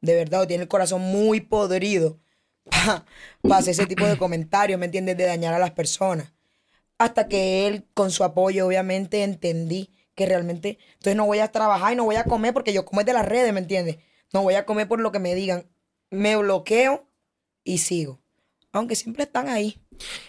De 0.00 0.14
verdad, 0.14 0.40
o 0.40 0.46
tiene 0.46 0.62
el 0.62 0.68
corazón 0.68 1.02
muy 1.02 1.42
podrido 1.42 2.18
para 3.42 3.56
hacer 3.58 3.72
ese 3.72 3.86
tipo 3.86 4.06
de 4.06 4.18
comentarios, 4.18 4.78
¿me 4.78 4.86
entiendes? 4.86 5.16
De 5.16 5.24
dañar 5.24 5.54
a 5.54 5.58
las 5.58 5.70
personas. 5.70 6.32
Hasta 6.98 7.28
que 7.28 7.66
él, 7.66 7.84
con 7.94 8.10
su 8.10 8.24
apoyo, 8.24 8.66
obviamente, 8.66 9.22
entendí 9.22 9.90
que 10.14 10.26
realmente, 10.26 10.78
entonces 10.94 11.14
no 11.14 11.26
voy 11.26 11.40
a 11.40 11.52
trabajar 11.52 11.92
y 11.92 11.96
no 11.96 12.04
voy 12.04 12.16
a 12.16 12.24
comer 12.24 12.54
porque 12.54 12.72
yo 12.72 12.86
como 12.86 13.00
es 13.00 13.06
de 13.06 13.12
las 13.12 13.26
redes, 13.26 13.52
¿me 13.52 13.60
entiendes? 13.60 13.98
No 14.32 14.42
voy 14.42 14.54
a 14.54 14.64
comer 14.64 14.88
por 14.88 14.98
lo 14.98 15.12
que 15.12 15.18
me 15.18 15.34
digan. 15.34 15.66
Me 16.10 16.36
bloqueo 16.36 17.06
y 17.64 17.78
sigo. 17.78 18.18
Aunque 18.72 18.96
siempre 18.96 19.24
están 19.24 19.48
ahí. 19.48 19.78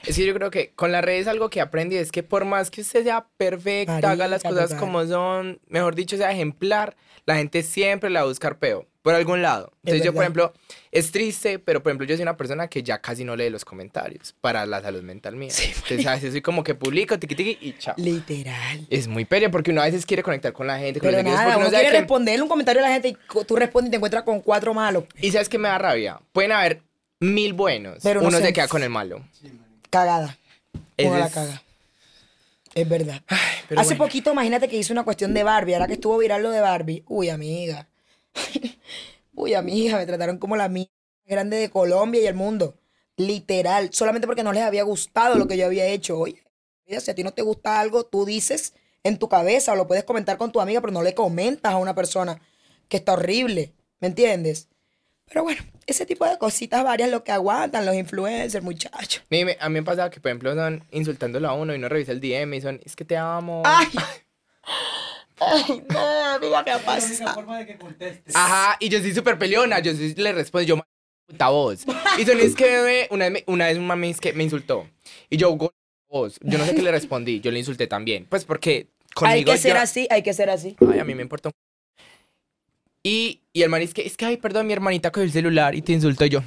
Es 0.05 0.15
que 0.15 0.25
yo 0.25 0.33
creo 0.33 0.51
que 0.51 0.73
con 0.73 0.91
las 0.91 1.03
redes 1.03 1.27
algo 1.27 1.49
que 1.49 1.61
aprendí 1.61 1.97
es 1.97 2.11
que 2.11 2.23
por 2.23 2.45
más 2.45 2.69
que 2.69 2.81
usted 2.81 3.03
sea 3.03 3.27
perfecta, 3.37 4.11
haga 4.11 4.27
las 4.27 4.43
cosas 4.43 4.69
total. 4.69 4.79
como 4.79 5.05
son, 5.05 5.59
mejor 5.67 5.95
dicho, 5.95 6.17
sea 6.17 6.31
ejemplar, 6.31 6.95
la 7.25 7.35
gente 7.35 7.63
siempre 7.63 8.09
la 8.09 8.21
va 8.21 8.25
a 8.25 8.29
buscar 8.29 8.59
peo, 8.59 8.87
por 9.07 9.15
algún 9.15 9.41
lado. 9.41 9.71
Entonces 9.85 10.03
yo, 10.03 10.13
por 10.13 10.23
ejemplo, 10.23 10.53
es 10.91 11.13
triste, 11.13 11.59
pero 11.59 11.81
por 11.81 11.91
ejemplo 11.91 12.05
yo 12.05 12.17
soy 12.17 12.23
una 12.23 12.35
persona 12.35 12.67
que 12.67 12.83
ya 12.83 12.99
casi 12.99 13.23
no 13.23 13.37
lee 13.37 13.49
los 13.49 13.63
comentarios 13.63 14.35
para 14.41 14.65
la 14.65 14.81
salud 14.81 15.01
mental 15.01 15.37
mía. 15.37 15.49
Entonces 15.65 16.05
a 16.05 16.15
veces 16.15 16.33
soy 16.33 16.41
como 16.41 16.61
que 16.61 16.75
publico, 16.75 17.17
tiqui 17.17 17.33
tiqui 17.33 17.57
y 17.61 17.77
chao. 17.77 17.93
Literal. 17.95 18.85
Es 18.89 19.07
muy 19.07 19.23
perio 19.23 19.49
porque 19.49 19.71
uno 19.71 19.81
a 19.81 19.85
veces 19.85 20.05
quiere 20.05 20.23
conectar 20.23 20.51
con 20.51 20.67
la 20.67 20.77
gente, 20.77 20.99
con 20.99 21.09
Pero 21.09 21.23
los 21.23 21.31
nada, 21.31 21.55
uno 21.57 21.69
quiere 21.69 21.85
que- 21.85 21.99
responderle 21.99 22.41
un 22.43 22.49
comentario 22.49 22.83
a 22.83 22.87
la 22.89 22.93
gente 22.93 23.07
y 23.07 23.17
tú 23.45 23.55
respondes 23.55 23.87
y 23.87 23.91
te 23.91 23.95
encuentras 23.95 24.23
con 24.23 24.41
cuatro 24.41 24.73
malos. 24.73 25.05
Y 25.21 25.31
sabes 25.31 25.47
que 25.47 25.57
me 25.57 25.69
da 25.69 25.77
rabia. 25.77 26.19
Pueden 26.33 26.51
haber 26.51 26.81
mil 27.21 27.53
buenos, 27.53 27.99
Pero 28.03 28.19
uno 28.19 28.31
se 28.39 28.43
se- 28.47 28.51
queda 28.51 28.67
con 28.67 28.83
el 28.83 28.89
malo. 28.89 29.21
Cagada. 29.89 30.37
Uno 30.97 31.17
la 31.17 31.27
es- 31.27 31.33
caga. 31.33 31.63
Es 32.75 32.89
verdad. 32.89 33.21
pero 33.69 33.79
Hace 33.79 33.91
bueno. 33.95 34.03
poquito, 34.03 34.31
imagínate 34.33 34.67
que 34.67 34.75
hice 34.75 34.91
una 34.91 35.03
cuestión 35.03 35.33
de 35.33 35.43
Barbie. 35.43 35.75
Ahora 35.75 35.87
que 35.87 35.93
estuvo 35.93 36.17
viral 36.17 36.43
lo 36.43 36.51
de 36.51 36.59
Barbie. 36.59 37.03
Uy, 37.07 37.29
amiga. 37.29 37.87
Uy, 39.35 39.53
amiga, 39.53 39.97
me 39.97 40.05
trataron 40.05 40.37
como 40.37 40.55
la 40.55 40.69
mía 40.69 40.87
grande 41.25 41.57
de 41.57 41.69
Colombia 41.69 42.21
y 42.21 42.27
el 42.27 42.35
mundo. 42.35 42.75
Literal. 43.17 43.89
Solamente 43.93 44.27
porque 44.27 44.43
no 44.43 44.53
les 44.53 44.63
había 44.63 44.83
gustado 44.83 45.35
lo 45.35 45.47
que 45.47 45.57
yo 45.57 45.65
había 45.65 45.85
hecho. 45.85 46.17
Oye, 46.17 46.43
mira, 46.85 46.99
si 47.01 47.11
a 47.11 47.15
ti 47.15 47.23
no 47.23 47.33
te 47.33 47.41
gusta 47.41 47.79
algo, 47.79 48.05
tú 48.05 48.25
dices 48.25 48.73
en 49.03 49.17
tu 49.17 49.29
cabeza 49.29 49.73
o 49.73 49.75
lo 49.75 49.87
puedes 49.87 50.03
comentar 50.03 50.37
con 50.37 50.51
tu 50.51 50.61
amiga, 50.61 50.81
pero 50.81 50.93
no 50.93 51.03
le 51.03 51.13
comentas 51.13 51.73
a 51.73 51.77
una 51.77 51.95
persona 51.95 52.41
que 52.89 52.97
está 52.97 53.13
horrible. 53.13 53.73
¿Me 53.99 54.07
entiendes? 54.07 54.69
Pero 55.25 55.43
bueno, 55.43 55.61
ese 55.87 56.05
tipo 56.05 56.25
de 56.25 56.37
cositas 56.37 56.83
varias 56.83 57.09
lo 57.09 57.23
que 57.23 57.31
aguantan 57.31 57.85
los 57.85 57.95
influencers, 57.95 58.63
muchachos. 58.63 59.23
A 59.59 59.69
mí 59.69 59.73
me 59.73 59.83
pasaba 59.83 60.09
que, 60.09 60.19
por 60.19 60.29
ejemplo, 60.29 60.51
están 60.51 60.83
insultándolo 60.91 61.49
a 61.49 61.53
uno 61.53 61.75
y 61.75 61.79
no 61.79 61.89
revisa 61.89 62.11
el 62.11 62.21
DM 62.21 62.53
y 62.53 62.61
son, 62.61 62.81
es 62.83 62.95
que 62.95 63.05
te 63.05 63.17
amo. 63.17 63.63
Ay. 63.65 63.87
Ay, 65.39 65.83
no, 65.89 66.25
amiga, 66.25 66.63
¿qué 66.63 66.71
Es 66.71 66.85
la 66.85 66.93
única 66.93 67.15
pasa? 67.25 67.33
forma 67.33 67.57
de 67.59 67.65
que 67.67 67.77
conteste. 67.77 68.31
Ajá, 68.33 68.77
y 68.79 68.89
yo 68.89 68.99
soy 68.99 69.13
súper 69.13 69.37
peleona, 69.37 69.79
yo 69.79 69.93
sí 69.93 70.13
le 70.15 70.33
respondo, 70.33 70.65
yo, 70.67 70.77
"Ma- 70.77 70.87
puta 71.27 71.49
voz. 71.49 71.85
Y 72.17 72.25
son, 72.25 72.39
es 72.39 72.55
que, 72.55 72.65
bebé, 72.65 73.07
una 73.11 73.25
vez, 73.29 73.33
me- 73.33 73.43
una 73.53 73.65
vez 73.67 73.77
un 73.77 73.85
mami 73.87 74.09
es 74.11 74.19
que 74.19 74.33
me 74.33 74.43
insultó. 74.43 74.87
Y 75.29 75.37
yo, 75.37 75.51
"Go- 75.51 75.73
voz. 76.09 76.39
Yo 76.41 76.57
no 76.57 76.65
sé 76.65 76.73
qué 76.73 76.81
le 76.81 76.91
respondí, 76.91 77.41
yo 77.41 77.51
le 77.51 77.59
insulté 77.59 77.85
también. 77.87 78.25
Pues 78.29 78.45
porque 78.45 78.87
Hay 79.21 79.41
conmigo 79.41 79.51
que 79.51 79.57
ser 79.57 79.73
yo- 79.75 79.81
así, 79.81 80.07
hay 80.09 80.23
que 80.23 80.33
ser 80.33 80.49
así. 80.49 80.75
Ay, 80.89 80.99
a 80.99 81.03
mí 81.03 81.13
me 81.15 81.21
importa 81.21 81.49
un... 81.49 81.53
Y, 83.03 83.41
y 83.53 83.61
el 83.63 83.69
man 83.69 83.81
es 83.81 83.93
que, 83.93 84.05
es 84.05 84.17
que, 84.17 84.25
ay, 84.25 84.37
perdón, 84.37 84.67
mi 84.67 84.73
hermanita 84.73 85.11
cogió 85.11 85.23
el 85.23 85.31
celular 85.31 85.75
y 85.75 85.81
te 85.81 85.93
insultó 85.93 86.25
yo. 86.25 86.41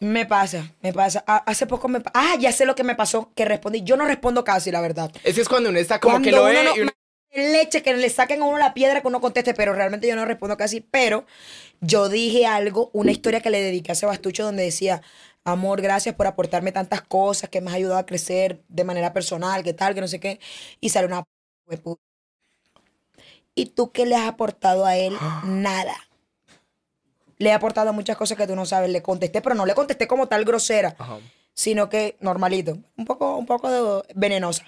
Me 0.00 0.26
pasa, 0.26 0.70
me 0.82 0.92
pasa. 0.92 1.24
A- 1.26 1.38
hace 1.46 1.66
poco 1.66 1.88
me 1.88 2.00
Ah, 2.12 2.34
ya 2.38 2.52
sé 2.52 2.66
lo 2.66 2.74
que 2.74 2.84
me 2.84 2.94
pasó, 2.94 3.32
que 3.34 3.44
respondí. 3.44 3.82
Yo 3.84 3.96
no 3.96 4.04
respondo 4.04 4.44
casi, 4.44 4.70
la 4.70 4.80
verdad. 4.80 5.10
Es 5.24 5.34
que 5.36 5.40
es 5.40 5.48
cuando 5.48 5.70
uno 5.70 5.78
está 5.78 5.98
como 6.00 6.14
Cuando 6.14 6.26
que 6.28 6.36
lo 6.36 6.44
ve 6.44 6.64
no- 6.64 6.76
y 6.76 6.80
uno- 6.80 6.92
leche 7.34 7.82
que 7.82 7.94
le 7.94 8.08
saquen 8.10 8.42
a 8.42 8.44
uno 8.46 8.58
la 8.58 8.74
piedra 8.74 9.00
que 9.00 9.08
uno 9.08 9.20
conteste, 9.20 9.54
pero 9.54 9.72
realmente 9.74 10.06
yo 10.08 10.16
no 10.16 10.24
respondo 10.24 10.56
casi. 10.56 10.80
Pero 10.80 11.26
yo 11.80 12.08
dije 12.08 12.46
algo, 12.46 12.90
una 12.92 13.10
historia 13.12 13.40
que 13.40 13.50
le 13.50 13.60
dediqué 13.60 13.92
a 13.92 13.94
Sebastucho 13.94 14.44
donde 14.44 14.62
decía, 14.64 15.02
amor, 15.44 15.82
gracias 15.82 16.14
por 16.14 16.26
aportarme 16.26 16.72
tantas 16.72 17.02
cosas 17.02 17.50
que 17.50 17.60
me 17.60 17.70
has 17.70 17.76
ayudado 17.76 17.98
a 17.98 18.06
crecer 18.06 18.62
de 18.68 18.84
manera 18.84 19.12
personal, 19.12 19.62
que 19.62 19.74
tal, 19.74 19.94
que 19.94 20.00
no 20.00 20.08
sé 20.08 20.20
qué. 20.20 20.40
Y 20.80 20.88
sale 20.90 21.06
una... 21.06 21.24
¿Y 23.54 23.66
tú 23.66 23.92
qué 23.92 24.06
le 24.06 24.16
has 24.16 24.28
aportado 24.28 24.84
a 24.86 24.96
él? 24.96 25.16
Nada. 25.44 25.94
Le 27.38 27.50
he 27.50 27.52
aportado 27.52 27.92
muchas 27.92 28.16
cosas 28.16 28.38
que 28.38 28.46
tú 28.46 28.54
no 28.56 28.64
sabes. 28.66 28.90
Le 28.90 29.02
contesté, 29.02 29.42
pero 29.42 29.54
no 29.54 29.66
le 29.66 29.74
contesté 29.74 30.06
como 30.06 30.28
tal 30.28 30.44
grosera 30.44 30.94
Ajá. 30.98 31.18
sino 31.52 31.88
que 31.88 32.16
normalito, 32.20 32.78
un 32.96 33.04
poco, 33.04 33.36
un 33.36 33.46
poco 33.46 33.70
de- 33.70 34.04
venenosa. 34.14 34.64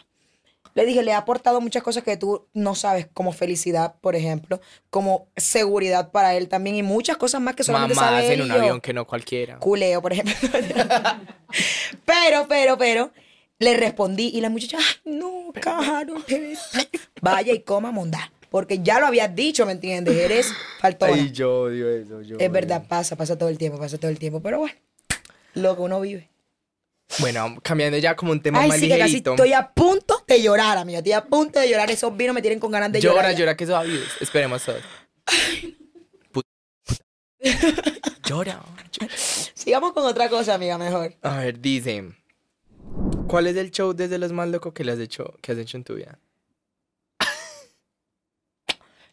Le 0.76 0.84
dije, 0.84 1.02
le 1.02 1.12
he 1.12 1.14
aportado 1.14 1.62
muchas 1.62 1.82
cosas 1.82 2.04
que 2.04 2.18
tú 2.18 2.46
no 2.52 2.74
sabes, 2.74 3.08
como 3.14 3.32
felicidad, 3.32 3.94
por 4.02 4.14
ejemplo, 4.14 4.60
como 4.90 5.26
seguridad 5.34 6.10
para 6.10 6.36
él 6.36 6.48
también, 6.48 6.76
y 6.76 6.82
muchas 6.82 7.16
cosas 7.16 7.40
más 7.40 7.56
que 7.56 7.64
solamente 7.64 7.94
Mamás 7.94 8.10
sabe 8.10 8.34
en 8.34 8.42
un 8.42 8.48
yo. 8.48 8.54
avión 8.54 8.80
que 8.82 8.92
no 8.92 9.06
cualquiera. 9.06 9.58
Culeo, 9.58 10.02
por 10.02 10.12
ejemplo. 10.12 10.34
pero, 12.04 12.46
pero, 12.46 12.76
pero, 12.76 13.10
le 13.58 13.74
respondí 13.74 14.30
y 14.34 14.42
la 14.42 14.50
muchacha, 14.50 14.76
ay, 14.76 15.12
no, 15.14 15.50
caro, 15.58 16.16
vaya 17.22 17.54
y 17.54 17.60
coma 17.60 17.90
mondá. 17.90 18.30
Porque 18.50 18.80
ya 18.82 19.00
lo 19.00 19.06
habías 19.06 19.34
dicho, 19.34 19.64
¿me 19.64 19.72
entiendes? 19.72 20.14
Eres 20.14 20.52
faltona. 20.78 21.14
Ay, 21.14 21.32
yo 21.32 21.62
odio 21.62 21.88
eso. 21.90 22.20
Yo 22.20 22.36
es 22.36 22.40
odio. 22.42 22.50
verdad, 22.50 22.84
pasa, 22.86 23.16
pasa 23.16 23.38
todo 23.38 23.48
el 23.48 23.56
tiempo, 23.56 23.78
pasa 23.78 23.96
todo 23.96 24.10
el 24.10 24.18
tiempo. 24.18 24.40
Pero 24.40 24.58
bueno, 24.58 24.74
lo 25.54 25.74
que 25.74 25.80
uno 25.80 26.00
vive. 26.02 26.28
Bueno, 27.20 27.56
cambiando 27.62 27.96
ya 27.98 28.16
como 28.16 28.32
un 28.32 28.40
tema 28.42 28.60
Ay, 28.62 28.68
más 28.68 28.80
sí, 28.80 28.88
que 28.88 28.98
casi 28.98 29.02
ligerito. 29.04 29.30
estoy 29.32 29.52
a 29.52 29.70
punto 29.72 30.22
de 30.26 30.42
llorar, 30.42 30.76
amiga. 30.76 30.98
Estoy 30.98 31.12
a 31.12 31.24
punto 31.24 31.60
de 31.60 31.68
llorar. 31.70 31.90
Esos 31.90 32.14
vinos 32.16 32.34
me 32.34 32.42
tienen 32.42 32.58
con 32.60 32.70
ganas 32.72 32.90
de 32.92 33.00
llora, 33.00 33.14
llorar. 33.16 33.32
ya. 33.32 33.38
llora, 33.38 33.56
que 33.56 33.64
eso 33.64 33.72
va. 33.74 33.84
Esperemos 34.20 34.64
todos. 34.64 34.82
Put- 36.32 36.46
Llora. 38.24 38.60
llora. 38.92 39.12
Sigamos 39.54 39.92
con 39.92 40.04
otra 40.04 40.28
cosa, 40.28 40.54
amiga, 40.54 40.76
mejor. 40.78 41.14
A 41.22 41.38
ver, 41.38 41.60
dice. 41.60 42.12
¿Cuál 43.28 43.46
es 43.46 43.56
el 43.56 43.70
show 43.70 43.92
desde 43.92 44.18
los 44.18 44.32
más 44.32 44.48
locos 44.48 44.72
que 44.72 44.84
le 44.84 44.92
has 44.92 44.98
hecho, 44.98 45.34
que 45.40 45.52
has 45.52 45.58
hecho 45.58 45.76
en 45.76 45.84
tu 45.84 45.94
vida? 45.94 46.18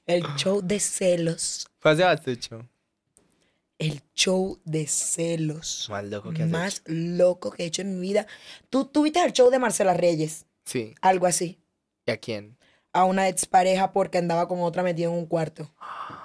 El 0.05 0.23
show 0.35 0.61
de 0.61 0.79
celos. 0.79 1.67
Fue 1.79 1.91
hace 1.91 2.03
bastante. 2.03 2.65
El 3.79 4.01
show 4.13 4.59
de 4.65 4.87
celos. 4.87 5.87
Más 5.89 6.03
loco 6.05 6.31
que 6.31 6.43
has 6.43 6.49
Más 6.49 6.81
loco 6.85 7.51
que 7.51 7.63
he 7.63 7.65
hecho 7.65 7.81
en 7.81 7.95
mi 7.99 8.01
vida. 8.07 8.27
¿Tú 8.69 8.85
tuviste 8.85 9.23
el 9.23 9.33
show 9.33 9.49
de 9.49 9.59
Marcela 9.59 9.93
Reyes? 9.93 10.45
Sí. 10.65 10.95
Algo 11.01 11.25
así. 11.25 11.59
¿Y 12.05 12.11
a 12.11 12.17
quién? 12.17 12.57
A 12.93 13.05
una 13.05 13.27
expareja 13.27 13.91
porque 13.91 14.19
andaba 14.19 14.47
con 14.47 14.61
otra 14.61 14.83
metida 14.83 15.07
en 15.07 15.13
un 15.13 15.25
cuarto. 15.25 15.69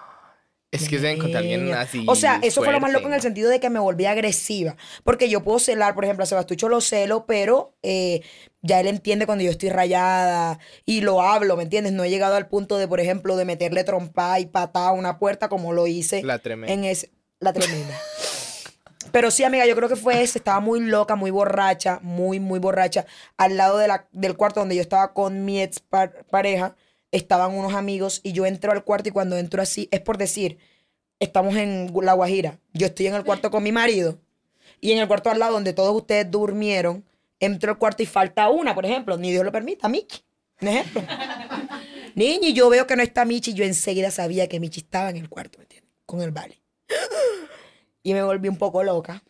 Es 0.70 0.86
que 0.86 0.98
se 0.98 1.10
encontró 1.10 1.38
alguien 1.38 1.64
Niña. 1.64 1.80
así. 1.80 2.04
O 2.06 2.14
sea, 2.14 2.40
eso 2.42 2.62
fue 2.62 2.74
lo 2.74 2.78
más 2.80 2.92
loco 2.92 3.08
en 3.08 3.14
el 3.14 3.22
sentido 3.22 3.48
de 3.48 3.58
que 3.58 3.70
me 3.70 3.78
volví 3.78 4.04
agresiva. 4.04 4.76
Porque 5.02 5.30
yo 5.30 5.42
puedo 5.42 5.58
celar, 5.58 5.94
por 5.94 6.04
ejemplo, 6.04 6.24
a 6.24 6.26
Sebastucho 6.26 6.68
lo 6.68 6.82
celo, 6.82 7.24
pero 7.24 7.74
eh, 7.82 8.20
ya 8.60 8.78
él 8.80 8.86
entiende 8.86 9.24
cuando 9.24 9.44
yo 9.44 9.50
estoy 9.50 9.70
rayada 9.70 10.58
y 10.84 11.00
lo 11.00 11.22
hablo, 11.22 11.56
¿me 11.56 11.62
entiendes? 11.62 11.94
No 11.94 12.04
he 12.04 12.10
llegado 12.10 12.36
al 12.36 12.48
punto 12.48 12.76
de, 12.76 12.86
por 12.86 13.00
ejemplo, 13.00 13.36
de 13.36 13.46
meterle 13.46 13.82
trompa 13.82 14.40
y 14.40 14.44
patada 14.46 14.88
a 14.90 14.92
una 14.92 15.18
puerta 15.18 15.48
como 15.48 15.72
lo 15.72 15.86
hice 15.86 16.22
La 16.22 16.38
tremenda. 16.38 16.70
en 16.74 16.84
ese. 16.84 17.12
La 17.40 17.52
tremenda. 17.52 17.94
Pero 19.12 19.30
sí, 19.30 19.42
amiga, 19.44 19.64
yo 19.66 19.74
creo 19.74 19.88
que 19.88 19.96
fue 19.96 20.22
ese. 20.22 20.38
Estaba 20.38 20.60
muy 20.60 20.80
loca, 20.80 21.16
muy 21.16 21.30
borracha, 21.30 21.98
muy, 22.02 22.40
muy 22.40 22.58
borracha. 22.58 23.06
Al 23.36 23.56
lado 23.56 23.78
de 23.78 23.88
la- 23.88 24.06
del 24.12 24.36
cuarto 24.36 24.60
donde 24.60 24.74
yo 24.76 24.82
estaba 24.82 25.12
con 25.14 25.44
mi 25.44 25.62
ex 25.62 25.80
par- 25.80 26.26
pareja, 26.30 26.74
estaban 27.10 27.54
unos 27.54 27.74
amigos 27.74 28.20
y 28.22 28.32
yo 28.32 28.44
entro 28.44 28.70
al 28.72 28.84
cuarto 28.84 29.08
y 29.08 29.12
cuando 29.12 29.38
entro 29.38 29.62
así, 29.62 29.88
es 29.92 30.00
por 30.00 30.18
decir, 30.18 30.58
estamos 31.20 31.56
en 31.56 31.90
La 32.02 32.12
Guajira. 32.12 32.58
Yo 32.74 32.86
estoy 32.86 33.06
en 33.06 33.14
el 33.14 33.24
cuarto 33.24 33.50
con 33.50 33.62
mi 33.62 33.72
marido 33.72 34.18
y 34.80 34.92
en 34.92 34.98
el 34.98 35.08
cuarto 35.08 35.30
al 35.30 35.38
lado 35.38 35.54
donde 35.54 35.72
todos 35.72 35.96
ustedes 35.96 36.30
durmieron, 36.30 37.04
entro 37.40 37.72
al 37.72 37.78
cuarto 37.78 38.02
y 38.02 38.06
falta 38.06 38.50
una, 38.50 38.74
por 38.74 38.84
ejemplo. 38.84 39.16
Ni 39.16 39.30
Dios 39.30 39.44
lo 39.44 39.52
permita, 39.52 39.88
Michi. 39.88 40.22
Un 40.60 40.68
ejemplo. 40.68 41.02
Niña, 42.14 42.48
y 42.48 42.52
yo 42.52 42.68
veo 42.68 42.86
que 42.86 42.96
no 42.96 43.02
está 43.02 43.24
Michi, 43.24 43.54
yo 43.54 43.64
enseguida 43.64 44.10
sabía 44.10 44.48
que 44.48 44.60
Michi 44.60 44.80
estaba 44.80 45.08
en 45.08 45.16
el 45.16 45.28
cuarto, 45.30 45.58
¿me 45.58 45.64
entiendes? 45.64 45.90
Con 46.04 46.20
el 46.20 46.30
vale. 46.32 46.60
Y 48.02 48.14
me 48.14 48.22
volví 48.22 48.48
un 48.48 48.56
poco 48.56 48.82
loca. 48.82 49.22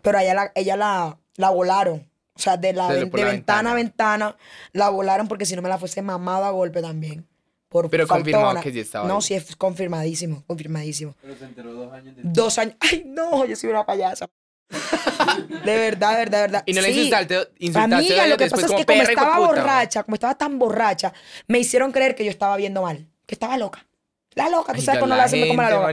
Pero 0.00 0.18
a 0.18 0.22
ella 0.24 0.34
la, 0.34 0.52
ella 0.56 0.76
la, 0.76 1.18
la 1.36 1.50
volaron. 1.50 2.10
O 2.34 2.38
sea, 2.38 2.56
de, 2.56 2.72
la, 2.72 2.92
de 2.92 3.06
la 3.06 3.24
ventana 3.24 3.72
a 3.72 3.74
ventana. 3.74 4.36
la 4.72 4.88
volaron 4.88 5.28
porque 5.28 5.44
si 5.46 5.54
no 5.54 5.62
me 5.62 5.68
la 5.68 5.78
fuese 5.78 6.02
mamado 6.02 6.44
a 6.46 6.50
golpe 6.50 6.80
también. 6.80 7.28
Por 7.68 7.88
Pero 7.90 8.06
confirmado 8.08 8.60
que 8.60 8.72
sí 8.72 8.80
estaba 8.80 9.06
No, 9.06 9.16
ahí. 9.16 9.22
sí, 9.22 9.34
es 9.34 9.54
confirmadísimo, 9.56 10.42
confirmadísimo. 10.46 11.14
Pero 11.22 11.36
se 11.36 11.44
enteró 11.44 11.72
dos 11.74 11.92
años 11.92 12.16
de... 12.16 12.22
Dos 12.24 12.58
años. 12.58 12.74
Ay, 12.80 13.04
no, 13.06 13.44
yo 13.44 13.54
soy 13.54 13.70
una 13.70 13.86
payasa. 13.86 14.28
De 15.64 15.76
verdad, 15.76 16.12
de 16.12 16.16
verdad, 16.16 16.38
de 16.38 16.40
verdad. 16.40 16.62
Y 16.66 16.72
no 16.72 16.80
le 16.80 16.90
insultaste, 16.90 17.48
insultaste 17.58 17.94
Amiga, 17.94 18.22
a 18.24 18.26
lo 18.26 18.36
que 18.36 18.48
pasa 18.48 18.66
es 18.66 18.72
que 18.72 18.84
como 18.86 19.02
estaba 19.02 19.38
borracha, 19.38 20.02
como 20.02 20.14
estaba 20.14 20.34
tan 20.34 20.58
borracha, 20.58 21.12
me 21.46 21.58
hicieron 21.58 21.92
creer 21.92 22.14
que 22.14 22.24
yo 22.24 22.30
estaba 22.30 22.56
viendo 22.56 22.82
mal, 22.82 23.06
que 23.26 23.34
estaba 23.34 23.56
loca. 23.58 23.86
La 24.34 24.48
loca, 24.48 24.72
tú 24.72 24.80
sabes 24.80 24.98
cuando 24.98 25.16
la 25.16 25.22
la 25.22 25.24
hacen 25.26 25.40
como 25.48 25.62
la 25.62 25.70
loca. 25.70 25.86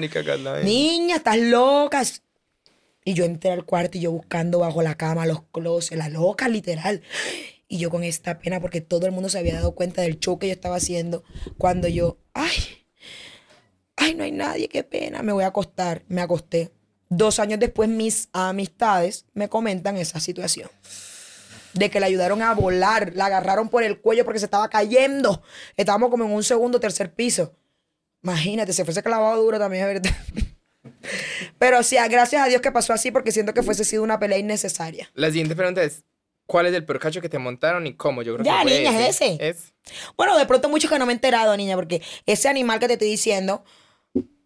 Niña, 0.64 1.18
estás 1.18 1.38
loca. 1.38 2.02
Y 3.06 3.14
yo 3.14 3.26
entré 3.26 3.52
al 3.52 3.66
cuarto 3.66 3.98
y 3.98 4.02
yo 4.02 4.12
buscando 4.12 4.60
bajo 4.60 4.82
la 4.82 4.96
cama 4.96 5.26
los 5.26 5.42
closets, 5.52 5.98
la 5.98 6.10
loca, 6.10 6.48
literal. 6.48 7.02
Y 7.68 7.78
yo 7.78 7.90
con 7.90 8.04
esta 8.04 8.40
pena 8.40 8.60
porque 8.60 8.82
todo 8.82 9.06
el 9.06 9.12
mundo 9.12 9.30
se 9.30 9.40
había 9.40 9.56
dado 9.56 9.74
cuenta 9.74 10.02
del 10.02 10.20
show 10.20 10.40
que 10.40 10.48
yo 10.48 10.54
estaba 10.54 10.76
haciendo. 10.78 11.24
Cuando 11.58 11.88
yo, 11.88 12.18
ay, 12.34 12.52
ay, 13.96 14.16
no 14.16 14.24
hay 14.24 14.32
nadie, 14.32 14.70
qué 14.70 14.84
pena, 14.84 15.22
me 15.22 15.34
voy 15.34 15.44
a 15.44 15.48
acostar. 15.48 16.04
Me 16.08 16.22
acosté. 16.22 16.72
Dos 17.10 17.40
años 17.40 17.60
después 17.60 17.90
mis 17.90 18.30
amistades 18.34 19.26
me 19.34 19.50
comentan 19.50 19.98
esa 19.98 20.20
situación. 20.20 20.70
De 21.74 21.90
que 21.90 22.00
la 22.00 22.08
ayudaron 22.08 22.42
a 22.42 22.54
volar, 22.54 23.12
la 23.16 23.28
agarraron 23.28 23.70
por 23.70 23.84
el 23.84 24.00
cuello 24.00 24.26
porque 24.26 24.40
se 24.40 24.46
estaba 24.46 24.70
cayendo. 24.70 25.42
Estábamos 25.78 26.10
como 26.10 26.26
en 26.26 26.32
un 26.32 26.44
segundo, 26.44 26.80
tercer 26.80 27.14
piso. 27.14 27.56
Imagínate, 28.24 28.74
se 28.74 28.84
fuese 28.86 29.02
clavado 29.04 29.42
duro 29.42 29.58
también, 29.60 29.86
es 29.88 29.94
verdad. 30.02 30.16
Pero 31.58 31.84
sí, 31.84 31.98
gracias 32.10 32.42
a 32.42 32.46
Dios 32.48 32.62
que 32.62 32.72
pasó 32.72 32.94
así 32.94 33.12
porque 33.12 33.32
siento 33.32 33.54
que 33.54 33.64
fuese 33.64 33.84
sido 33.84 34.04
una 34.04 34.20
pelea 34.20 34.38
innecesaria. 34.38 35.10
La 35.14 35.28
siguiente 35.28 35.56
pregunta 35.56 35.84
es: 35.84 36.04
¿Cuál 36.46 36.68
es 36.68 36.74
el 36.74 36.86
peor 36.86 37.00
cacho 37.00 37.22
que 37.22 37.30
te 37.30 37.38
montaron 37.38 37.86
y 37.88 37.94
cómo? 37.94 38.22
Yo 38.22 38.34
creo 38.36 38.46
Ya, 38.46 38.64
que 38.64 38.80
niña, 38.80 39.08
es 39.08 39.22
ese. 39.22 39.38
Es. 39.40 39.74
Bueno, 40.18 40.38
de 40.38 40.46
pronto 40.46 40.70
mucho 40.70 40.90
que 40.90 40.98
no 41.00 41.06
me 41.06 41.12
he 41.14 41.16
enterado, 41.16 41.56
niña, 41.58 41.76
porque 41.76 42.02
ese 42.26 42.48
animal 42.50 42.80
que 42.80 42.88
te 42.88 42.94
estoy 42.94 43.10
diciendo 43.10 43.64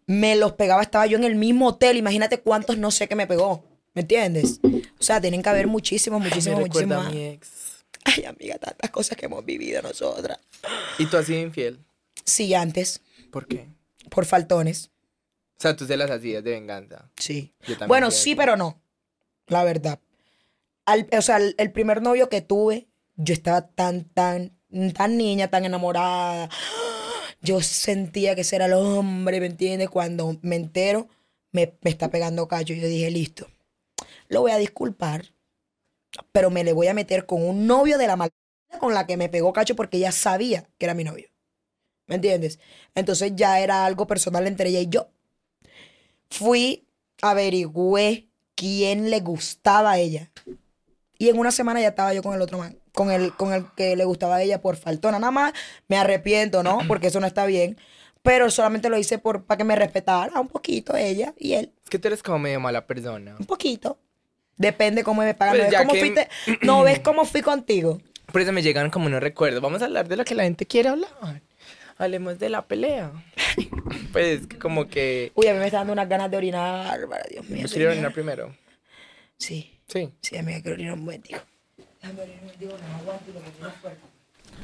me 0.06 0.36
los 0.36 0.52
pegaba, 0.52 0.82
estaba 0.82 1.06
yo 1.06 1.16
en 1.16 1.24
el 1.24 1.34
mismo 1.34 1.68
hotel. 1.68 1.96
Imagínate 1.96 2.40
cuántos 2.40 2.76
no 2.78 2.90
sé 2.90 3.08
que 3.08 3.14
me 3.16 3.26
pegó. 3.26 3.64
¿Me 3.94 4.02
entiendes? 4.02 4.58
O 4.98 5.02
sea, 5.02 5.20
tienen 5.20 5.40
que 5.42 5.48
haber 5.48 5.66
muchísimos, 5.68 6.20
muchísimos, 6.20 6.58
Me 6.58 6.66
muchísimos. 6.66 6.98
a 7.06 7.10
mi 7.10 7.16
más. 7.16 7.34
ex. 7.34 7.48
Ay, 8.04 8.24
amiga, 8.24 8.58
tantas 8.58 8.90
cosas 8.90 9.16
que 9.16 9.26
hemos 9.26 9.44
vivido 9.44 9.80
nosotras. 9.82 10.38
¿Y 10.98 11.06
tú 11.06 11.16
has 11.16 11.26
sido 11.26 11.38
infiel? 11.40 11.78
Sí, 12.24 12.52
antes, 12.54 13.00
¿Por 13.34 13.46
qué? 13.48 13.68
por 14.10 14.26
faltones. 14.26 14.90
O 15.56 15.60
sea, 15.60 15.74
tú 15.76 15.86
se 15.86 15.96
las 15.96 16.10
hacías 16.10 16.44
de 16.44 16.52
venganza. 16.52 17.10
Sí. 17.16 17.52
Yo 17.62 17.72
también 17.74 17.88
Bueno, 17.88 18.10
sí, 18.10 18.30
así. 18.30 18.34
pero 18.34 18.56
no. 18.56 18.80
La 19.46 19.64
verdad. 19.64 19.98
Al- 20.86 21.08
o 21.16 21.22
sea, 21.22 21.38
el, 21.38 21.54
el 21.58 21.72
primer 21.72 22.00
novio 22.02 22.28
que 22.28 22.42
tuve, 22.42 22.86
yo 23.16 23.32
estaba 23.34 23.66
tan, 23.68 24.04
tan, 24.04 24.56
tan 24.94 25.16
niña, 25.16 25.48
tan 25.48 25.64
enamorada. 25.64 26.48
Yo 27.40 27.60
sentía 27.62 28.34
que 28.34 28.42
ese 28.42 28.56
era 28.56 28.66
el 28.66 28.74
hombre, 28.74 29.40
¿me 29.40 29.46
entiendes? 29.46 29.90
Cuando 29.90 30.38
me 30.42 30.56
entero, 30.56 31.08
me, 31.52 31.74
me 31.82 31.90
está 31.90 32.10
pegando 32.10 32.46
cacho. 32.48 32.74
Yo 32.74 32.86
dije, 32.86 33.10
listo, 33.10 33.48
lo 34.28 34.42
voy 34.42 34.50
a 34.52 34.58
disculpar, 34.58 35.32
pero 36.32 36.50
me 36.50 36.62
le 36.64 36.72
voy 36.72 36.88
a 36.88 36.94
meter 36.94 37.26
con 37.26 37.42
un 37.42 37.66
novio 37.66 37.98
de 37.98 38.06
la 38.06 38.16
maldita 38.16 38.38
con 38.80 38.92
la 38.94 39.06
que 39.06 39.16
me 39.16 39.28
pegó 39.28 39.52
cacho 39.52 39.74
porque 39.76 39.96
ella 39.98 40.12
sabía 40.12 40.68
que 40.78 40.86
era 40.86 40.94
mi 40.94 41.04
novio. 41.04 41.28
¿Me 42.06 42.16
entiendes? 42.16 42.58
Entonces 42.94 43.32
ya 43.34 43.60
era 43.60 43.84
algo 43.86 44.06
personal 44.06 44.46
entre 44.46 44.68
ella 44.68 44.80
y 44.80 44.88
yo. 44.88 45.08
Fui, 46.30 46.84
averigüé 47.22 48.28
quién 48.54 49.10
le 49.10 49.20
gustaba 49.20 49.92
a 49.92 49.98
ella. 49.98 50.30
Y 51.18 51.28
en 51.28 51.38
una 51.38 51.52
semana 51.52 51.80
ya 51.80 51.88
estaba 51.88 52.12
yo 52.12 52.22
con 52.22 52.34
el 52.34 52.42
otro 52.42 52.58
man, 52.58 52.76
con 52.92 53.10
el, 53.10 53.32
con 53.34 53.52
el 53.52 53.64
que 53.76 53.96
le 53.96 54.04
gustaba 54.04 54.36
a 54.36 54.42
ella 54.42 54.60
por 54.60 54.76
faltona. 54.76 55.18
Nada 55.18 55.30
más 55.30 55.52
me 55.88 55.96
arrepiento, 55.96 56.62
¿no? 56.62 56.78
Porque 56.88 57.06
eso 57.08 57.20
no 57.20 57.26
está 57.26 57.46
bien. 57.46 57.78
Pero 58.22 58.50
solamente 58.50 58.88
lo 58.88 58.98
hice 58.98 59.18
por, 59.18 59.44
para 59.44 59.58
que 59.58 59.64
me 59.64 59.76
respetara 59.76 60.40
un 60.40 60.48
poquito 60.48 60.96
ella 60.96 61.34
y 61.38 61.52
él. 61.54 61.72
Es 61.84 61.90
que 61.90 61.98
tú 61.98 62.08
eres 62.08 62.22
como 62.22 62.38
medio 62.38 62.58
mala 62.58 62.86
persona. 62.86 63.36
Un 63.38 63.44
poquito. 63.46 63.98
Depende 64.56 65.04
cómo 65.04 65.22
me 65.22 65.34
pagan. 65.34 65.56
Pues 65.56 65.64
¿No, 65.66 65.70
ves 65.70 65.78
cómo 65.80 65.92
que- 65.92 66.00
fuiste? 66.00 66.28
¿No 66.62 66.82
ves 66.82 66.98
cómo 67.04 67.24
fui 67.26 67.42
contigo? 67.42 68.00
Por 68.32 68.40
eso 68.40 68.52
me 68.52 68.62
llegan 68.62 68.90
como 68.90 69.06
unos 69.06 69.20
recuerdos. 69.20 69.60
Vamos 69.60 69.82
a 69.82 69.84
hablar 69.84 70.08
de 70.08 70.16
lo 70.16 70.24
que 70.24 70.34
la 70.34 70.44
gente 70.44 70.66
quiere 70.66 70.88
hablar. 70.88 71.42
Hablemos 71.98 72.38
de 72.38 72.48
la 72.48 72.62
pelea. 72.66 73.12
Pues 74.12 74.42
como 74.60 74.86
que... 74.86 75.32
Uy, 75.34 75.48
a 75.48 75.52
mí 75.54 75.58
me 75.58 75.66
está 75.66 75.78
dando 75.78 75.92
unas 75.92 76.08
ganas 76.08 76.30
de 76.30 76.36
orinar, 76.36 77.08
para 77.08 77.24
Dios 77.28 77.48
mío. 77.48 77.66
¿Yo 77.66 77.72
quiero 77.74 77.90
orinar 77.90 78.12
primero? 78.12 78.54
Sí, 79.38 79.76
Sí. 79.88 80.12
sí, 80.20 80.36
amiga, 80.36 80.60
quiero 80.62 80.74
orinar 80.76 80.94
un 80.94 81.00
momentico. 81.00 81.40
Déjame 82.00 82.22
orinar 82.22 82.38
un 82.40 82.44
momentico, 82.46 82.72
no 82.78 82.96
aguanto 82.96 83.30
y 83.30 83.34
lo 83.34 83.42
que 83.42 83.50
tiene 83.50 83.68
es 83.68 83.74
fuerte. 83.76 84.00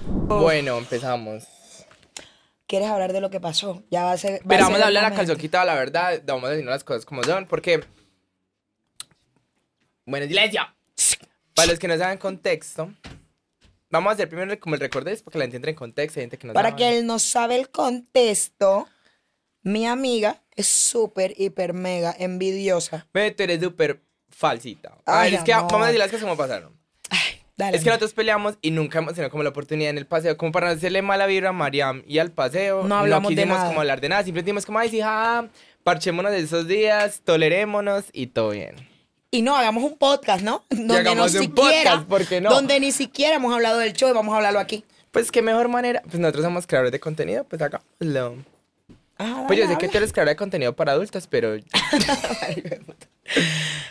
Bueno, 0.06 0.78
empezamos. 0.78 1.44
¿Quieres 2.66 2.88
hablar 2.88 3.12
de 3.12 3.20
lo 3.20 3.30
que 3.30 3.40
pasó? 3.40 3.82
Ya 3.90 4.04
va 4.04 4.12
a 4.12 4.18
ser. 4.18 4.34
va 4.42 4.48
Pero 4.48 4.62
a 4.62 4.66
vamos 4.66 4.76
ser 4.76 4.84
a 4.84 4.86
hablar 4.86 5.04
a 5.04 5.08
momento. 5.08 5.20
calzón 5.26 5.40
quitado, 5.40 5.66
la 5.66 5.74
verdad. 5.74 6.22
Vamos 6.24 6.44
a 6.44 6.50
decir 6.50 6.64
las 6.66 6.84
cosas 6.84 7.04
como 7.04 7.24
son, 7.24 7.46
porque... 7.46 7.80
Bueno, 10.06 10.26
silencio. 10.26 10.62
Para 11.54 11.68
los 11.68 11.78
que 11.80 11.88
no 11.88 11.98
saben 11.98 12.18
contexto, 12.18 12.92
vamos 13.90 14.10
a 14.10 14.14
hacer 14.14 14.28
primero 14.28 14.58
como 14.60 14.74
el 14.76 14.80
recordés 14.80 15.22
para 15.22 15.32
que 15.32 15.38
la 15.38 15.44
gente 15.44 15.56
entre 15.56 15.70
en 15.72 15.76
contexto. 15.76 16.20
Hay 16.20 16.24
gente 16.24 16.38
que 16.38 16.46
no 16.46 16.52
Para 16.52 16.70
sabe. 16.70 16.78
que 16.78 16.98
él 16.98 17.06
no 17.06 17.18
sabe 17.18 17.56
el 17.56 17.68
contexto, 17.70 18.88
mi 19.62 19.86
amiga 19.86 20.42
es 20.56 20.66
súper, 20.66 21.34
hiper, 21.36 21.72
mega 21.74 22.14
envidiosa. 22.18 23.06
Ve, 23.12 23.30
tú 23.30 23.42
eres 23.42 23.60
súper 23.60 24.00
falsita. 24.30 24.96
Ay, 25.04 25.34
es 25.34 25.42
que 25.42 25.52
amor. 25.52 25.70
vamos 25.72 25.84
a 25.84 25.86
decir 25.88 25.98
las 25.98 26.08
cosas 26.10 26.22
como 26.24 26.36
pasaron. 26.36 26.78
Dale. 27.56 27.76
Es 27.76 27.82
que 27.84 27.90
nosotros 27.90 28.14
peleamos 28.14 28.56
y 28.62 28.70
nunca 28.70 29.00
hemos 29.00 29.12
tenido 29.12 29.30
como 29.30 29.42
la 29.42 29.50
oportunidad 29.50 29.90
en 29.90 29.98
el 29.98 30.06
paseo, 30.06 30.34
como 30.38 30.50
para 30.50 30.68
no 30.68 30.72
hacerle 30.72 31.02
mala 31.02 31.26
vibra 31.26 31.50
a 31.50 31.52
Mariam 31.52 32.02
y 32.06 32.18
al 32.18 32.30
paseo. 32.32 32.84
No 32.84 32.96
hablamos 32.96 33.28
de 33.28 33.34
quisimos 33.36 33.58
nada. 33.58 33.68
como 33.68 33.80
hablar 33.80 34.00
de 34.00 34.08
nada, 34.08 34.22
siempre 34.22 34.42
dijimos 34.42 34.64
como, 34.64 34.78
ay, 34.78 34.88
sí, 34.88 35.02
ja, 35.02 35.46
parchémonos 35.84 36.32
de 36.32 36.38
esos 36.38 36.66
días, 36.66 37.20
tolerémonos 37.22 38.06
y 38.14 38.28
todo 38.28 38.50
bien. 38.50 38.76
Y 39.32 39.42
no, 39.42 39.54
hagamos 39.54 39.84
un 39.84 39.96
podcast, 39.96 40.42
¿no? 40.42 40.64
Donde 40.70 41.14
no 41.14 41.28
siquiera, 41.28 41.92
podcast, 41.92 42.08
¿por 42.08 42.26
qué 42.26 42.40
no? 42.40 42.50
Donde 42.50 42.80
ni 42.80 42.90
siquiera 42.90 43.36
hemos 43.36 43.54
hablado 43.54 43.78
del 43.78 43.92
show 43.92 44.08
y 44.10 44.12
vamos 44.12 44.32
a 44.32 44.38
hablarlo 44.38 44.58
aquí. 44.58 44.84
Pues 45.12 45.30
qué 45.30 45.40
mejor 45.40 45.68
manera, 45.68 46.02
pues 46.02 46.18
nosotros 46.18 46.44
somos 46.44 46.66
creadores 46.66 46.90
de 46.92 46.98
contenido, 47.00 47.44
pues 47.44 47.62
hagámoslo. 47.62 48.44
Ajá, 49.18 49.46
Pues 49.46 49.58
yo 49.58 49.68
sé 49.68 49.76
que 49.76 49.88
tú 49.88 49.98
eres 49.98 50.12
creadora 50.12 50.30
de 50.30 50.36
contenido 50.36 50.74
para 50.74 50.92
adultos, 50.92 51.26
pero 51.26 51.54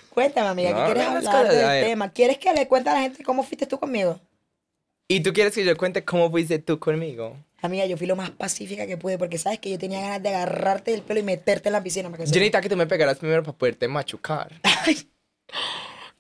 Cuéntame, 0.10 0.48
amiga, 0.50 0.72
No, 0.72 0.78
¿qué 0.78 0.86
quieres 0.86 1.08
hablar 1.08 1.46
cosas, 1.46 1.56
del 1.56 1.86
tema? 1.86 2.12
¿Quieres 2.12 2.38
que 2.38 2.54
le 2.54 2.68
cuente 2.68 2.90
a 2.90 2.94
la 2.96 3.02
gente 3.02 3.24
cómo 3.24 3.44
fuiste 3.44 3.66
tú 3.66 3.80
conmigo? 3.80 4.20
¿Y 5.08 5.22
tú 5.22 5.32
quieres 5.32 5.54
que 5.54 5.64
yo 5.64 5.78
cuente 5.78 6.04
cómo 6.04 6.30
fuiste 6.30 6.60
tú 6.60 6.80
conmigo? 6.80 7.38
Amiga, 7.62 7.86
yo 7.86 7.96
fui 7.98 8.08
lo 8.08 8.16
más 8.16 8.32
pacífica 8.32 8.88
que 8.88 8.98
pude 8.98 9.18
porque 9.18 9.38
sabes 9.38 9.60
que 9.60 9.70
yo 9.70 9.78
tenía 9.78 10.02
ganas 10.02 10.24
de 10.24 10.30
agarrarte 10.30 10.92
del 10.92 11.02
pelo 11.02 11.20
y 11.20 11.24
meterte 11.24 11.70
en 11.70 11.74
la 11.74 11.84
piscina. 11.84 12.10
Yo 12.10 12.18
necesitaba 12.18 12.62
que 12.62 12.70
tú 12.70 12.78
me 12.78 12.88
pegaras 12.88 13.18
primero 13.18 13.44
para 13.44 13.58
poderte 13.58 13.88
machucar. 13.88 14.52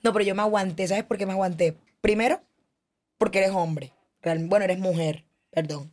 No, 0.03 0.13
pero 0.13 0.23
yo 0.25 0.36
me 0.36 0.41
aguanté. 0.41 0.88
¿Sabes 0.88 1.03
por 1.03 1.17
qué 1.17 1.25
me 1.25 1.34
aguanté? 1.34 1.77
Primero, 2.01 2.41
porque 3.17 3.39
eres 3.39 3.51
hombre. 3.51 3.91
Bueno, 4.23 4.65
eres 4.65 4.80
mujer. 4.80 5.25
Perdón. 5.51 5.91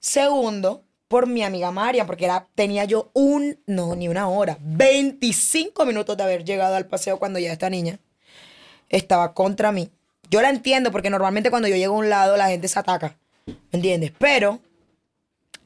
Segundo, 0.00 0.84
por 1.08 1.26
mi 1.26 1.42
amiga 1.42 1.70
María, 1.72 2.06
porque 2.06 2.24
era, 2.24 2.46
tenía 2.54 2.84
yo 2.84 3.10
un, 3.14 3.58
no, 3.66 3.96
ni 3.96 4.08
una 4.08 4.28
hora, 4.28 4.56
25 4.60 5.84
minutos 5.84 6.16
de 6.16 6.22
haber 6.22 6.44
llegado 6.44 6.76
al 6.76 6.86
paseo 6.86 7.18
cuando 7.18 7.38
ya 7.38 7.52
esta 7.52 7.68
niña 7.68 7.98
estaba 8.88 9.34
contra 9.34 9.72
mí. 9.72 9.90
Yo 10.30 10.40
la 10.40 10.50
entiendo 10.50 10.92
porque 10.92 11.10
normalmente 11.10 11.50
cuando 11.50 11.66
yo 11.66 11.74
llego 11.74 11.96
a 11.96 11.98
un 11.98 12.08
lado 12.08 12.36
la 12.36 12.48
gente 12.48 12.68
se 12.68 12.78
ataca. 12.78 13.16
¿Me 13.46 13.54
entiendes? 13.72 14.12
Pero, 14.18 14.60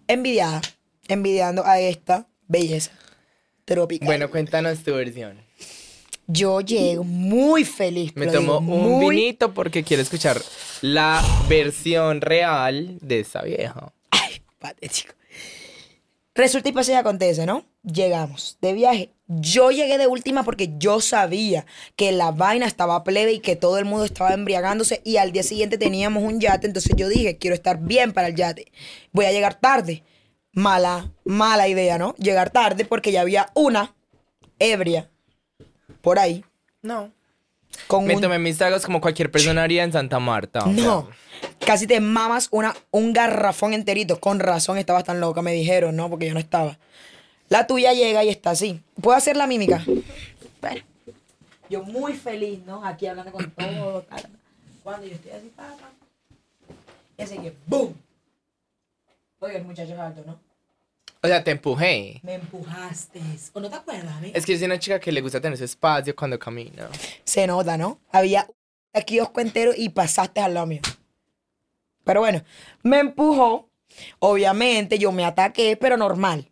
envidiada, 0.08 0.62
envidiando 1.08 1.64
a 1.66 1.78
esta 1.78 2.26
belleza 2.48 2.92
tropical. 3.66 4.06
Bueno, 4.06 4.30
cuéntanos 4.30 4.82
tu 4.82 4.94
versión. 4.94 5.43
Yo 6.26 6.60
llego 6.60 7.04
muy 7.04 7.64
feliz. 7.64 8.12
Me 8.16 8.26
tomo 8.26 8.60
digo, 8.60 8.74
un 8.74 8.98
muy- 8.98 9.16
vinito 9.16 9.52
porque 9.52 9.84
quiero 9.84 10.02
escuchar 10.02 10.40
la 10.80 11.22
versión 11.48 12.20
real 12.20 12.98
de 13.00 13.20
esa 13.20 13.42
vieja. 13.42 13.92
Ay, 14.10 14.40
patético. 14.58 15.14
Resulta 16.34 16.68
y 16.68 16.72
pasa 16.72 16.92
y 16.92 16.94
acontece, 16.96 17.46
¿no? 17.46 17.64
Llegamos 17.84 18.58
de 18.60 18.72
viaje. 18.72 19.10
Yo 19.28 19.70
llegué 19.70 19.98
de 19.98 20.06
última 20.08 20.42
porque 20.42 20.74
yo 20.78 21.00
sabía 21.00 21.64
que 21.94 22.10
la 22.10 22.32
vaina 22.32 22.66
estaba 22.66 23.04
plebe 23.04 23.32
y 23.34 23.38
que 23.38 23.54
todo 23.54 23.78
el 23.78 23.84
mundo 23.84 24.04
estaba 24.04 24.34
embriagándose 24.34 25.00
y 25.04 25.18
al 25.18 25.30
día 25.32 25.42
siguiente 25.44 25.78
teníamos 25.78 26.24
un 26.24 26.40
yate, 26.40 26.66
entonces 26.66 26.92
yo 26.96 27.08
dije, 27.08 27.38
quiero 27.38 27.54
estar 27.54 27.78
bien 27.80 28.12
para 28.12 28.28
el 28.28 28.34
yate. 28.34 28.72
Voy 29.12 29.26
a 29.26 29.32
llegar 29.32 29.54
tarde. 29.60 30.02
Mala, 30.52 31.12
mala 31.24 31.68
idea, 31.68 31.98
¿no? 31.98 32.14
Llegar 32.16 32.50
tarde 32.50 32.84
porque 32.84 33.12
ya 33.12 33.20
había 33.20 33.50
una 33.54 33.94
ebria 34.58 35.10
por 36.05 36.18
ahí 36.20 36.44
No. 36.82 37.11
con 37.88 38.05
Me 38.07 38.14
un 38.14 38.20
tomé 38.20 38.38
mis 38.38 38.57
tragos 38.59 38.84
como 38.84 39.00
cualquier 39.00 39.30
persona 39.32 39.64
haría 39.64 39.82
en 39.82 39.90
Santa 39.92 40.20
Marta. 40.20 40.61
o 40.61 40.68
No. 40.68 41.09
Casi 41.66 41.86
te 41.86 41.98
mamas 42.00 42.48
una, 42.52 42.74
un 42.92 43.12
garrafón 43.12 43.74
enterito. 43.74 44.20
Con 44.20 44.38
razón 44.38 44.78
estabas 44.78 45.05
tan 45.05 45.18
loca, 45.20 45.42
me 45.42 45.52
dijeron, 45.52 45.96
¿no? 45.96 46.09
Porque 46.09 46.26
yo 46.28 46.34
no 46.34 46.38
estaba. 46.40 46.78
La 47.48 47.66
tuya 47.66 47.92
llega 47.92 48.22
y 48.22 48.28
está 48.28 48.50
así. 48.50 48.80
¿Puedo 49.00 49.16
hacer 49.16 49.36
la 49.36 49.46
mímica? 49.46 49.84
Bueno. 50.61 50.82
Yo 51.70 51.82
muy 51.82 52.12
feliz, 52.12 52.61
¿no? 52.66 52.84
Aquí 52.84 53.07
hablando 53.07 53.32
con 53.32 53.50
todo. 53.50 54.02
tal, 54.02 54.22
tal. 54.22 54.30
Cuando 54.82 55.07
yo 55.07 55.14
estoy 55.14 55.32
así, 55.32 55.50
pa, 55.57 55.62
pa. 55.64 55.90
Y 57.18 57.22
así 57.22 57.38
que, 57.38 57.52
¡boom! 57.66 57.94
Oye, 59.40 59.57
el 59.57 59.64
muchacho 59.64 59.92
es 59.94 59.98
alto, 59.98 60.22
¿no? 60.26 60.38
O 61.24 61.26
sea, 61.26 61.42
te 61.42 61.52
empujé. 61.52 62.20
Me 62.22 62.34
empujaste. 62.34 63.18
¿O 63.54 63.60
no 63.60 63.70
te 63.70 63.76
acuerdas, 63.76 64.14
amiga? 64.18 64.36
Es 64.36 64.44
que 64.44 64.52
yo 64.52 64.58
soy 64.58 64.66
una 64.66 64.78
chica 64.78 65.00
que 65.00 65.10
le 65.10 65.22
gusta 65.22 65.40
tener 65.40 65.56
su 65.56 65.64
espacio 65.64 66.14
cuando 66.14 66.38
camina. 66.38 66.86
Se 67.24 67.46
nota, 67.46 67.78
¿no? 67.78 67.98
Había 68.12 68.46
aquí 68.92 69.14
kiosco 69.16 69.40
entero 69.40 69.72
y 69.74 69.88
pasaste 69.88 70.42
al 70.42 70.52
lado 70.52 70.66
mío. 70.66 70.82
Pero 72.04 72.20
bueno, 72.20 72.44
me 72.82 72.98
empujó. 72.98 73.70
Obviamente 74.18 74.98
yo 74.98 75.12
me 75.12 75.24
ataqué, 75.24 75.78
pero 75.80 75.96
normal. 75.96 76.50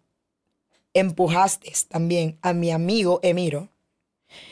Empujaste 0.94 1.70
también 1.88 2.38
a 2.40 2.54
mi 2.54 2.70
amigo 2.70 3.20
Emiro. 3.22 3.68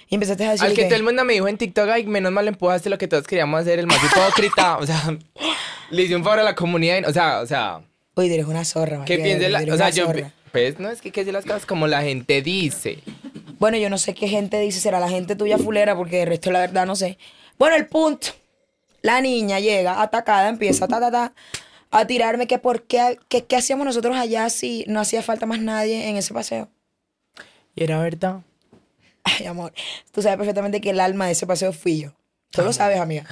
Y 0.09 0.17
empezaste 0.17 0.45
a 0.45 0.51
decir 0.51 0.67
Al 0.67 0.75
que 0.75 0.83
que- 0.83 0.89
todo 0.89 0.97
el 0.97 1.03
mundo 1.03 1.25
me 1.25 1.33
dijo 1.33 1.49
en 1.49 1.57
TikTok, 1.57 1.89
ay, 1.89 2.05
menos 2.07 2.31
mal 2.31 2.47
empujaste 2.47 2.91
lo 2.91 2.99
que 2.99 3.09
todos 3.09 3.27
queríamos 3.27 3.61
hacer, 3.63 3.79
el 3.79 3.87
más 3.87 3.99
hipócrita. 4.05 4.77
o 4.77 4.85
sea, 4.87 5.17
le 5.91 6.03
hice 6.03 6.15
un 6.15 6.23
favor 6.25 6.41
a 6.41 6.43
la 6.43 6.55
comunidad. 6.55 6.99
y- 7.01 7.05
O 7.05 7.13
sea, 7.15 7.41
o 7.41 7.47
sea, 7.47 7.83
Uy, 8.17 8.33
eres 8.33 8.47
una 8.47 8.65
zorra, 8.65 9.05
¿qué 9.05 9.19
María, 9.19 9.39
piensa 9.39 9.49
la.? 9.49 9.63
eres 9.63 9.75
O 9.75 9.77
sea, 9.77 9.91
yo. 9.91 10.07
zorra. 10.07 10.33
Pues 10.53 10.79
no, 10.81 10.91
es 10.91 11.01
que 11.01 11.13
que 11.13 11.21
decir 11.21 11.33
las 11.33 11.45
cosas 11.45 11.65
como 11.65 11.87
la 11.87 12.03
gente 12.03 12.43
dice. 12.43 12.99
Bueno, 13.59 13.77
yo 13.77 13.89
no 13.89 13.99
sé 13.99 14.15
qué 14.15 14.27
gente 14.27 14.59
dice, 14.59 14.81
será 14.81 14.99
la 14.99 15.09
gente 15.09 15.37
tuya 15.37 15.59
fulera, 15.59 15.95
porque 15.95 16.23
el 16.23 16.29
resto, 16.29 16.51
la 16.51 16.61
verdad, 16.61 16.87
no 16.87 16.97
sé. 16.97 17.19
Bueno, 17.59 17.77
el 17.77 17.87
punto. 17.87 18.29
La 19.03 19.21
niña 19.21 19.61
llega 19.61 20.03
atacada, 20.03 20.49
empieza 20.49 20.89
ta, 20.89 21.01
ta, 21.01 21.11
ta, 21.11 21.33
a 21.91 22.07
tirarme 22.07 22.47
que 22.47 22.59
por 22.59 22.83
qué, 22.83 23.19
que, 23.29 23.45
qué 23.45 23.57
hacíamos 23.57 23.87
nosotros 23.87 24.17
allá 24.17 24.51
si 24.51 24.85
no 24.89 25.01
hacía 25.01 25.23
falta 25.23 25.47
más 25.47 25.61
nadie 25.61 26.09
en 26.09 26.17
ese 26.17 26.35
paseo. 26.35 26.69
Y 27.75 27.85
era 27.85 27.99
verdad. 28.01 28.41
Ay, 29.25 29.47
amor, 29.47 29.73
tú 30.13 30.21
sabes 30.23 30.37
perfectamente 30.37 30.81
que 30.81 30.91
el 30.91 31.01
alma 31.01 31.27
de 31.27 31.33
ese 31.33 31.47
paseo 31.47 31.73
fui 31.73 32.01
yo. 32.01 32.13
Tú 32.51 32.63
lo 32.63 32.73
sabes, 32.73 32.99
amiga. 32.99 33.27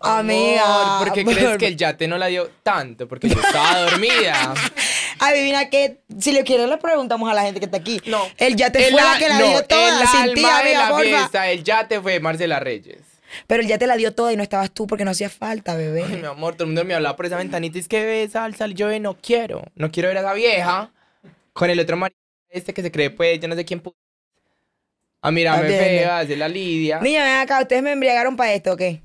Amiga. 0.00 0.96
Amor, 0.96 1.08
¿Por 1.08 1.14
qué 1.14 1.24
crees 1.24 1.56
que 1.58 1.66
el 1.66 1.76
yate 1.76 2.08
no 2.08 2.18
la 2.18 2.26
dio 2.26 2.50
tanto? 2.62 3.06
Porque 3.06 3.28
yo 3.28 3.38
estaba 3.40 3.80
dormida. 3.82 4.54
Adivina 5.18 5.68
que, 5.68 6.00
si 6.18 6.32
le 6.32 6.44
quieres, 6.44 6.68
le 6.68 6.78
preguntamos 6.78 7.30
a 7.30 7.34
la 7.34 7.42
gente 7.42 7.60
que 7.60 7.66
está 7.66 7.76
aquí. 7.76 8.00
No. 8.06 8.26
El 8.38 8.56
yate 8.56 8.86
El 8.86 8.92
fue 8.94 9.02
la 9.02 9.18
que 9.18 9.28
la 9.28 9.38
no, 9.38 9.48
dio 9.48 9.64
toda, 9.64 10.00
el 10.02 10.08
sin 10.08 10.20
alma 10.20 10.62
de 10.62 10.74
la 10.74 10.98
fiesta, 10.98 11.50
el 11.50 11.62
yate 11.62 12.00
fue 12.00 12.18
Marcela 12.20 12.58
Reyes. 12.58 12.98
Pero 13.46 13.62
el 13.62 13.68
yate 13.68 13.86
la 13.86 13.96
dio 13.96 14.14
toda 14.14 14.32
y 14.32 14.36
no 14.36 14.42
estabas 14.42 14.70
tú 14.70 14.86
porque 14.86 15.04
no 15.04 15.10
hacía 15.10 15.28
falta, 15.28 15.76
bebé. 15.76 16.04
Ay, 16.04 16.16
mi 16.16 16.26
amor, 16.26 16.54
todo 16.54 16.64
el 16.64 16.68
mundo 16.68 16.84
me 16.84 16.94
hablaba 16.94 17.16
por 17.16 17.26
esa 17.26 17.36
ventanita 17.36 17.76
y 17.76 17.80
es 17.80 17.88
que 17.88 18.04
ve 18.04 18.28
salsa, 18.28 18.66
yo 18.68 18.88
ve, 18.88 18.98
no 18.98 19.16
quiero. 19.20 19.62
No 19.74 19.90
quiero 19.90 20.08
ver 20.08 20.18
a 20.18 20.20
esa 20.20 20.32
vieja 20.32 20.90
con 21.52 21.68
el 21.70 21.78
otro 21.78 21.96
marido 21.96 22.18
este 22.48 22.74
que 22.74 22.82
se 22.82 22.90
cree, 22.90 23.10
pues, 23.10 23.38
yo 23.38 23.46
no 23.46 23.54
sé 23.54 23.64
quién 23.64 23.82
A 25.22 25.30
mirarme 25.30 25.66
Atiende. 25.66 25.98
fea, 25.98 26.18
hacer 26.18 26.38
la 26.38 26.48
lidia. 26.48 26.98
Niña, 27.00 27.22
ven 27.22 27.36
acá, 27.36 27.60
¿ustedes 27.60 27.82
me 27.82 27.92
embriagaron 27.92 28.36
para 28.36 28.52
esto 28.54 28.72
o 28.72 28.76
qué? 28.76 29.02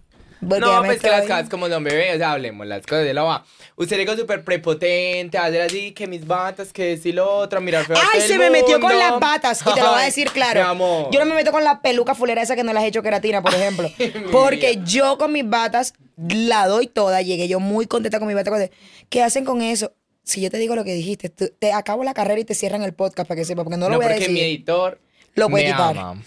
Porque 0.48 0.66
ya 0.66 0.76
No, 0.78 0.84
pues 0.84 1.02
que 1.02 1.10
las 1.10 1.22
cosas 1.24 1.50
como 1.50 1.68
son 1.68 1.84
bebé, 1.84 2.14
o 2.14 2.18
sea, 2.18 2.32
hablemos 2.34 2.66
las 2.68 2.82
cosas 2.86 3.04
de 3.04 3.14
la 3.14 3.24
va. 3.24 3.46
Usted 3.76 3.98
llegó 3.98 4.16
súper 4.16 4.44
prepotente, 4.44 5.38
hacer 5.38 5.62
así, 5.62 5.92
que 5.92 6.08
mis 6.08 6.26
batas, 6.26 6.72
que 6.72 7.00
y 7.04 7.12
lo 7.12 7.30
otro, 7.30 7.60
mirar 7.62 7.86
feo 7.86 7.98
Ay, 8.14 8.22
se 8.22 8.38
me 8.38 8.50
metió 8.50 8.80
con 8.80 8.98
las 8.98 9.20
batas. 9.20 9.62
Y 9.62 9.74
te 9.74 9.82
lo 9.82 9.92
voy 9.92 10.02
a 10.02 10.06
decir 10.06 10.30
claro. 10.32 10.62
Mi 10.62 10.66
amor. 10.68 11.10
Yo 11.12 11.20
no 11.20 11.26
me 11.26 11.36
meto 11.36 11.52
con 11.52 11.64
la 11.64 11.82
peluca 11.82 12.16
fulera 12.16 12.42
esa 12.42 12.56
que 12.56 12.64
no 12.64 12.72
las 12.74 12.84
he 12.84 12.88
hecho 12.88 13.02
queratina, 13.04 13.42
por 13.42 13.54
ejemplo. 13.54 13.92
Porque 14.32 14.80
yo 14.86 15.18
con 15.18 15.32
mis 15.32 15.48
batas 15.50 15.94
la 16.18 16.68
doy 16.68 16.88
toda. 16.88 17.22
Llegué 17.22 17.48
yo 17.48 17.60
muy 17.60 17.86
contenta 17.88 18.20
con 18.20 18.28
mis 18.28 18.36
batas. 18.36 18.70
¿Qué 19.10 19.22
hacen 19.24 19.44
con 19.46 19.62
eso? 19.62 19.94
Si 20.24 20.42
yo 20.42 20.50
te 20.50 20.58
digo 20.58 20.76
lo 20.76 20.84
que 20.84 20.94
dijiste, 20.94 21.30
tú- 21.30 21.52
te 21.60 21.72
acabo 21.74 22.04
la 22.04 22.14
carrera 22.14 22.40
y 22.40 22.46
te 22.46 22.56
cierran 22.56 22.82
el 22.82 22.94
podcast 22.94 23.28
para 23.28 23.38
que 23.40 23.46
sepa, 23.46 23.64
porque 23.64 23.78
no, 23.78 23.86
No, 23.86 23.92
lo 23.92 23.98
voy 23.98 24.06
a 24.06 24.08
porque 24.10 24.20
decir. 24.22 24.34
mi 24.34 24.40
editor 24.42 25.00
Lo 25.36 25.50
puede 25.50 25.66
quitar. 25.66 25.96
ama. 25.98 26.22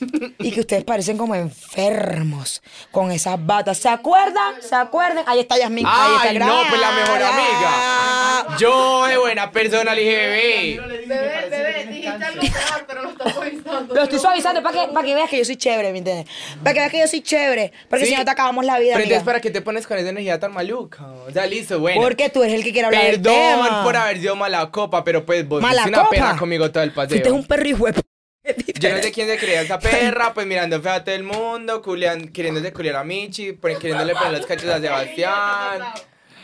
Y 0.38 0.50
que 0.52 0.60
ustedes 0.60 0.84
parecen 0.84 1.16
como 1.18 1.34
enfermos 1.34 2.62
con 2.90 3.10
esas 3.10 3.44
batas. 3.44 3.78
¿Se 3.78 3.88
acuerdan? 3.88 4.54
¿Se 4.62 4.74
acuerdan? 4.74 5.24
Ahí 5.26 5.40
está 5.40 5.58
Yasmin. 5.58 5.84
ahí 5.86 6.16
está 6.16 6.28
Ay, 6.30 6.38
no, 6.38 6.62
pues 6.68 6.80
la 6.80 6.92
mejor 6.92 7.22
amiga. 7.22 8.56
Yo 8.58 9.06
de 9.06 9.16
buena 9.18 9.50
persona 9.52 9.94
le 9.94 10.00
dije, 10.02 10.16
bebé. 10.16 10.80
Bebé, 11.06 11.48
bebé, 11.50 11.86
Dijiste 11.90 12.24
algo 12.24 12.40
peor, 12.40 12.84
pero 12.86 13.02
lo 13.02 13.10
estás 13.10 13.34
suavizando. 13.34 13.94
Lo 13.94 14.02
estoy 14.02 14.18
suavizando 14.18 14.62
para 14.62 14.86
que, 14.86 14.92
para 14.92 15.06
que 15.06 15.14
veas 15.14 15.30
que 15.30 15.38
yo 15.38 15.44
soy 15.44 15.56
chévere, 15.56 15.92
¿me 15.92 15.98
entiendes? 15.98 16.26
Para 16.62 16.74
que 16.74 16.80
veas 16.80 16.90
que 16.92 16.98
yo 17.00 17.06
soy 17.08 17.20
chévere. 17.22 17.72
Porque 17.88 18.04
Sí. 18.06 18.12
si 18.12 18.16
no 18.16 18.24
te 18.24 18.30
acabamos 18.30 18.64
la 18.64 18.78
vida, 18.78 18.92
Pero 18.94 19.04
entonces, 19.04 19.24
¿para 19.24 19.40
qué 19.40 19.50
te 19.50 19.60
pones 19.60 19.86
con 19.86 19.98
esa 19.98 20.08
energía 20.08 20.38
tan 20.40 20.52
maluca? 20.52 21.04
O 21.26 21.30
sea, 21.30 21.46
listo, 21.46 21.78
bueno. 21.80 22.00
Porque 22.00 22.30
tú 22.30 22.42
eres 22.42 22.54
el 22.54 22.64
que 22.64 22.72
quiere 22.72 22.86
hablar 22.86 23.02
del 23.04 23.20
Perdón 23.20 23.34
tema. 23.66 23.84
por 23.84 23.96
haber 23.96 24.18
sido 24.18 24.36
mala 24.36 24.70
copa, 24.70 25.04
pero 25.04 25.24
pues 25.26 25.46
vos 25.46 25.60
Mala 25.60 25.84
una 25.86 25.98
copa. 25.98 26.10
perra 26.10 26.36
conmigo 26.36 26.70
todo 26.70 26.82
el 26.82 26.92
paseo. 26.92 27.10
Fuiste 27.10 27.30
un 27.30 27.44
perro 27.44 27.60
p- 27.92 28.00
Yo 28.80 28.90
no 28.94 29.02
sé 29.02 29.12
quién 29.12 29.28
se 29.28 29.38
creía 29.38 29.62
esa 29.62 29.78
perra, 29.78 30.32
pues 30.32 30.46
mirando 30.46 30.80
feo 30.80 30.92
a 30.92 31.04
todo 31.04 31.14
el 31.14 31.22
mundo, 31.22 31.82
queriéndose 31.82 32.72
culiar 32.72 32.96
a 32.96 33.04
Michi, 33.04 33.52
pues, 33.52 33.78
queriéndole 33.78 34.14
poner 34.14 34.32
los 34.32 34.46
cachos 34.46 34.68
a 34.70 34.80
Sebastián, 34.80 35.82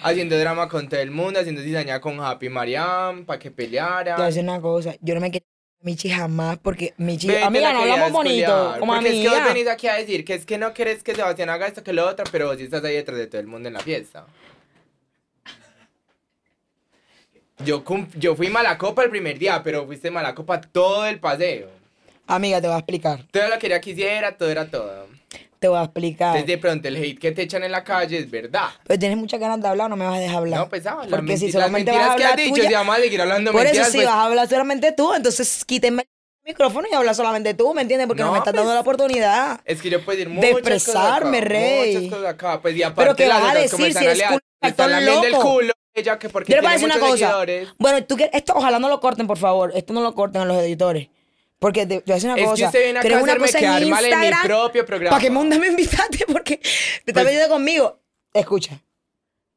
haciendo 0.02 0.38
drama 0.38 0.68
con 0.68 0.88
todo 0.88 1.00
el 1.00 1.10
mundo, 1.10 1.40
haciendo 1.40 1.62
cizaña 1.62 2.00
con 2.00 2.20
Happy 2.20 2.48
Mariam, 2.48 3.24
para 3.24 3.38
que 3.38 3.50
Te 3.50 3.66
voy 3.66 3.78
a 3.78 4.02
peleara. 4.02 4.26
decir 4.26 4.42
una 4.42 4.60
cosa. 4.60 4.94
Yo 5.00 5.14
no 5.14 5.20
me 5.20 5.30
quiero 5.30 5.46
Michi 5.80 6.10
jamás 6.10 6.58
porque 6.58 6.94
Michi. 6.96 7.28
Ve, 7.28 7.34
te 7.34 7.42
amiga, 7.44 7.72
no 7.72 7.80
hablamos 7.80 8.12
bonito. 8.12 8.76
Como 8.78 8.94
Porque 8.94 9.08
es 9.08 9.28
que 9.28 9.28
vos 9.28 9.44
venís 9.44 9.68
aquí 9.68 9.86
a 9.86 9.94
decir 9.94 10.24
que 10.24 10.34
es 10.34 10.44
que 10.44 10.58
no 10.58 10.74
querés 10.74 11.02
que 11.02 11.14
Sebastián 11.14 11.48
haga 11.48 11.66
esto 11.66 11.82
que 11.84 11.92
lo 11.92 12.06
otro, 12.06 12.24
pero 12.32 12.46
vos 12.46 12.56
sí 12.56 12.64
estás 12.64 12.82
ahí 12.84 12.94
detrás 12.96 13.18
de 13.18 13.26
todo 13.26 13.40
el 13.40 13.46
mundo 13.46 13.68
en 13.68 13.74
la 13.74 13.80
fiesta. 13.80 14.26
Yo, 17.64 17.82
yo 18.16 18.36
fui 18.36 18.50
mala 18.50 18.76
copa 18.76 19.02
el 19.04 19.10
primer 19.10 19.38
día, 19.38 19.62
pero 19.62 19.86
fuiste 19.86 20.10
mala 20.10 20.34
copa 20.34 20.60
todo 20.60 21.06
el 21.06 21.20
paseo. 21.20 21.75
Amiga, 22.26 22.60
te 22.60 22.66
voy 22.66 22.74
a 22.74 22.78
explicar. 22.78 23.24
Todo 23.30 23.48
lo 23.48 23.58
que 23.58 23.66
ella 23.66 23.80
quisiera, 23.80 24.36
todo 24.36 24.50
era 24.50 24.68
todo. 24.68 25.06
Te 25.58 25.68
voy 25.68 25.78
a 25.78 25.84
explicar. 25.84 26.36
Entonces 26.36 26.46
de 26.46 26.58
pronto 26.58 26.88
el 26.88 26.96
hate 26.96 27.18
que 27.18 27.32
te 27.32 27.42
echan 27.42 27.64
en 27.64 27.72
la 27.72 27.82
calle 27.82 28.18
es 28.18 28.30
verdad. 28.30 28.68
Pero 28.86 28.98
tienes 28.98 29.16
muchas 29.16 29.40
ganas 29.40 29.60
de 29.60 29.68
hablar, 29.68 29.88
no 29.88 29.96
me 29.96 30.04
vas 30.04 30.16
a 30.16 30.20
dejar 30.20 30.36
hablar. 30.38 30.60
No, 30.60 30.68
pues 30.68 30.86
habla. 30.86 31.08
Porque 31.08 31.36
si 31.38 31.50
solamente 31.50 31.92
las 31.92 32.00
vas 32.00 32.06
a 32.06 32.10
mentiras 32.10 32.26
hablar 32.26 32.36
que 32.36 32.42
has 32.42 32.48
dicho, 32.48 32.54
tuya- 32.56 32.68
si 32.68 32.74
vamos 32.74 32.96
a 32.96 33.00
seguir 33.00 33.20
hablando 33.22 33.52
Por 33.52 33.60
eso 33.60 33.66
mentiras, 33.68 33.90
si 33.92 33.96
pues, 33.98 34.06
vas 34.06 34.14
a 34.16 34.24
hablar 34.24 34.48
solamente 34.48 34.92
tú, 34.92 35.14
entonces 35.14 35.64
quíteme 35.64 36.02
el 36.02 36.50
micrófono 36.52 36.86
y 36.90 36.94
habla 36.94 37.14
solamente 37.14 37.54
tú, 37.54 37.72
¿me 37.72 37.82
entiendes? 37.82 38.06
Porque 38.06 38.22
no, 38.22 38.26
No, 38.28 38.32
me 38.34 38.38
estás 38.38 38.52
pues, 38.52 38.60
dando 38.60 38.74
la 38.74 38.80
oportunidad. 38.80 39.60
Es 39.64 39.80
que 39.80 39.88
yo 39.90 40.04
puedo 40.04 40.18
decir 40.18 40.28
de 40.28 40.34
muchas 40.34 40.50
expresarme, 40.58 41.38
cosas 41.38 41.44
acá, 41.46 41.48
rey. 41.48 41.94
Muchas 41.96 42.10
cosas 42.18 42.34
acá. 42.34 42.60
Pues 42.60 42.76
y 42.76 42.82
aparte 42.82 43.02
Pero 43.02 43.16
¿qué 43.16 43.26
las 43.28 43.42
vas 43.42 43.50
a 43.56 43.58
decir 43.58 43.92
si 43.94 44.04
leer- 44.04 44.26
culo, 44.28 44.40
le 44.62 44.68
están 44.68 44.90
cartón 44.90 44.90
lamiendo 44.92 45.26
el 45.26 45.32
loco? 45.32 45.50
culo 45.54 45.72
ella 45.94 46.18
que 46.18 46.28
porque 46.28 46.52
Yo 46.52 46.56
le 46.56 46.60
voy 46.60 46.70
a 46.70 46.72
decir 46.74 46.86
una 46.86 46.98
cosa. 46.98 47.16
seguidores. 47.16 47.68
Bueno, 47.78 48.04
tú 48.04 48.16
que 48.16 48.28
esto 48.34 48.52
ojalá 48.54 48.78
no 48.78 48.90
lo 48.90 49.00
corten, 49.00 49.26
por 49.26 49.38
favor. 49.38 49.72
Esto 49.74 49.94
no 49.94 50.02
lo 50.02 50.14
corten 50.14 50.42
a 50.42 50.44
los 50.44 50.58
editores. 50.58 51.08
Porque 51.58 51.86
te, 51.86 52.00
te 52.00 52.04
voy 52.04 52.12
a 52.12 52.14
decir 52.16 52.28
una 52.30 52.38
Es 52.38 52.44
que 52.44 52.50
cosa. 52.50 52.66
usted 52.66 52.82
viene 52.84 53.00
tú 53.00 53.06
acá 53.06 53.06
eres 53.08 53.18
a 53.18 53.22
una 53.22 53.32
hacerme 53.32 53.46
cosa 53.46 53.58
quedar 53.58 53.82
en 53.82 53.88
mal 53.90 54.04
en 54.04 54.10
mi 54.20 54.26
Instagram. 54.26 54.46
propio 54.46 54.86
programa. 54.86 55.10
¿Para 55.16 55.22
qué 55.22 55.30
mundo 55.30 55.58
me 55.58 55.66
invitaste? 55.68 56.24
Porque 56.32 56.56
te 56.58 56.68
estás 56.68 57.12
Pues- 57.14 57.24
metiendo 57.24 57.48
conmigo. 57.48 58.00
Escucha. 58.34 58.82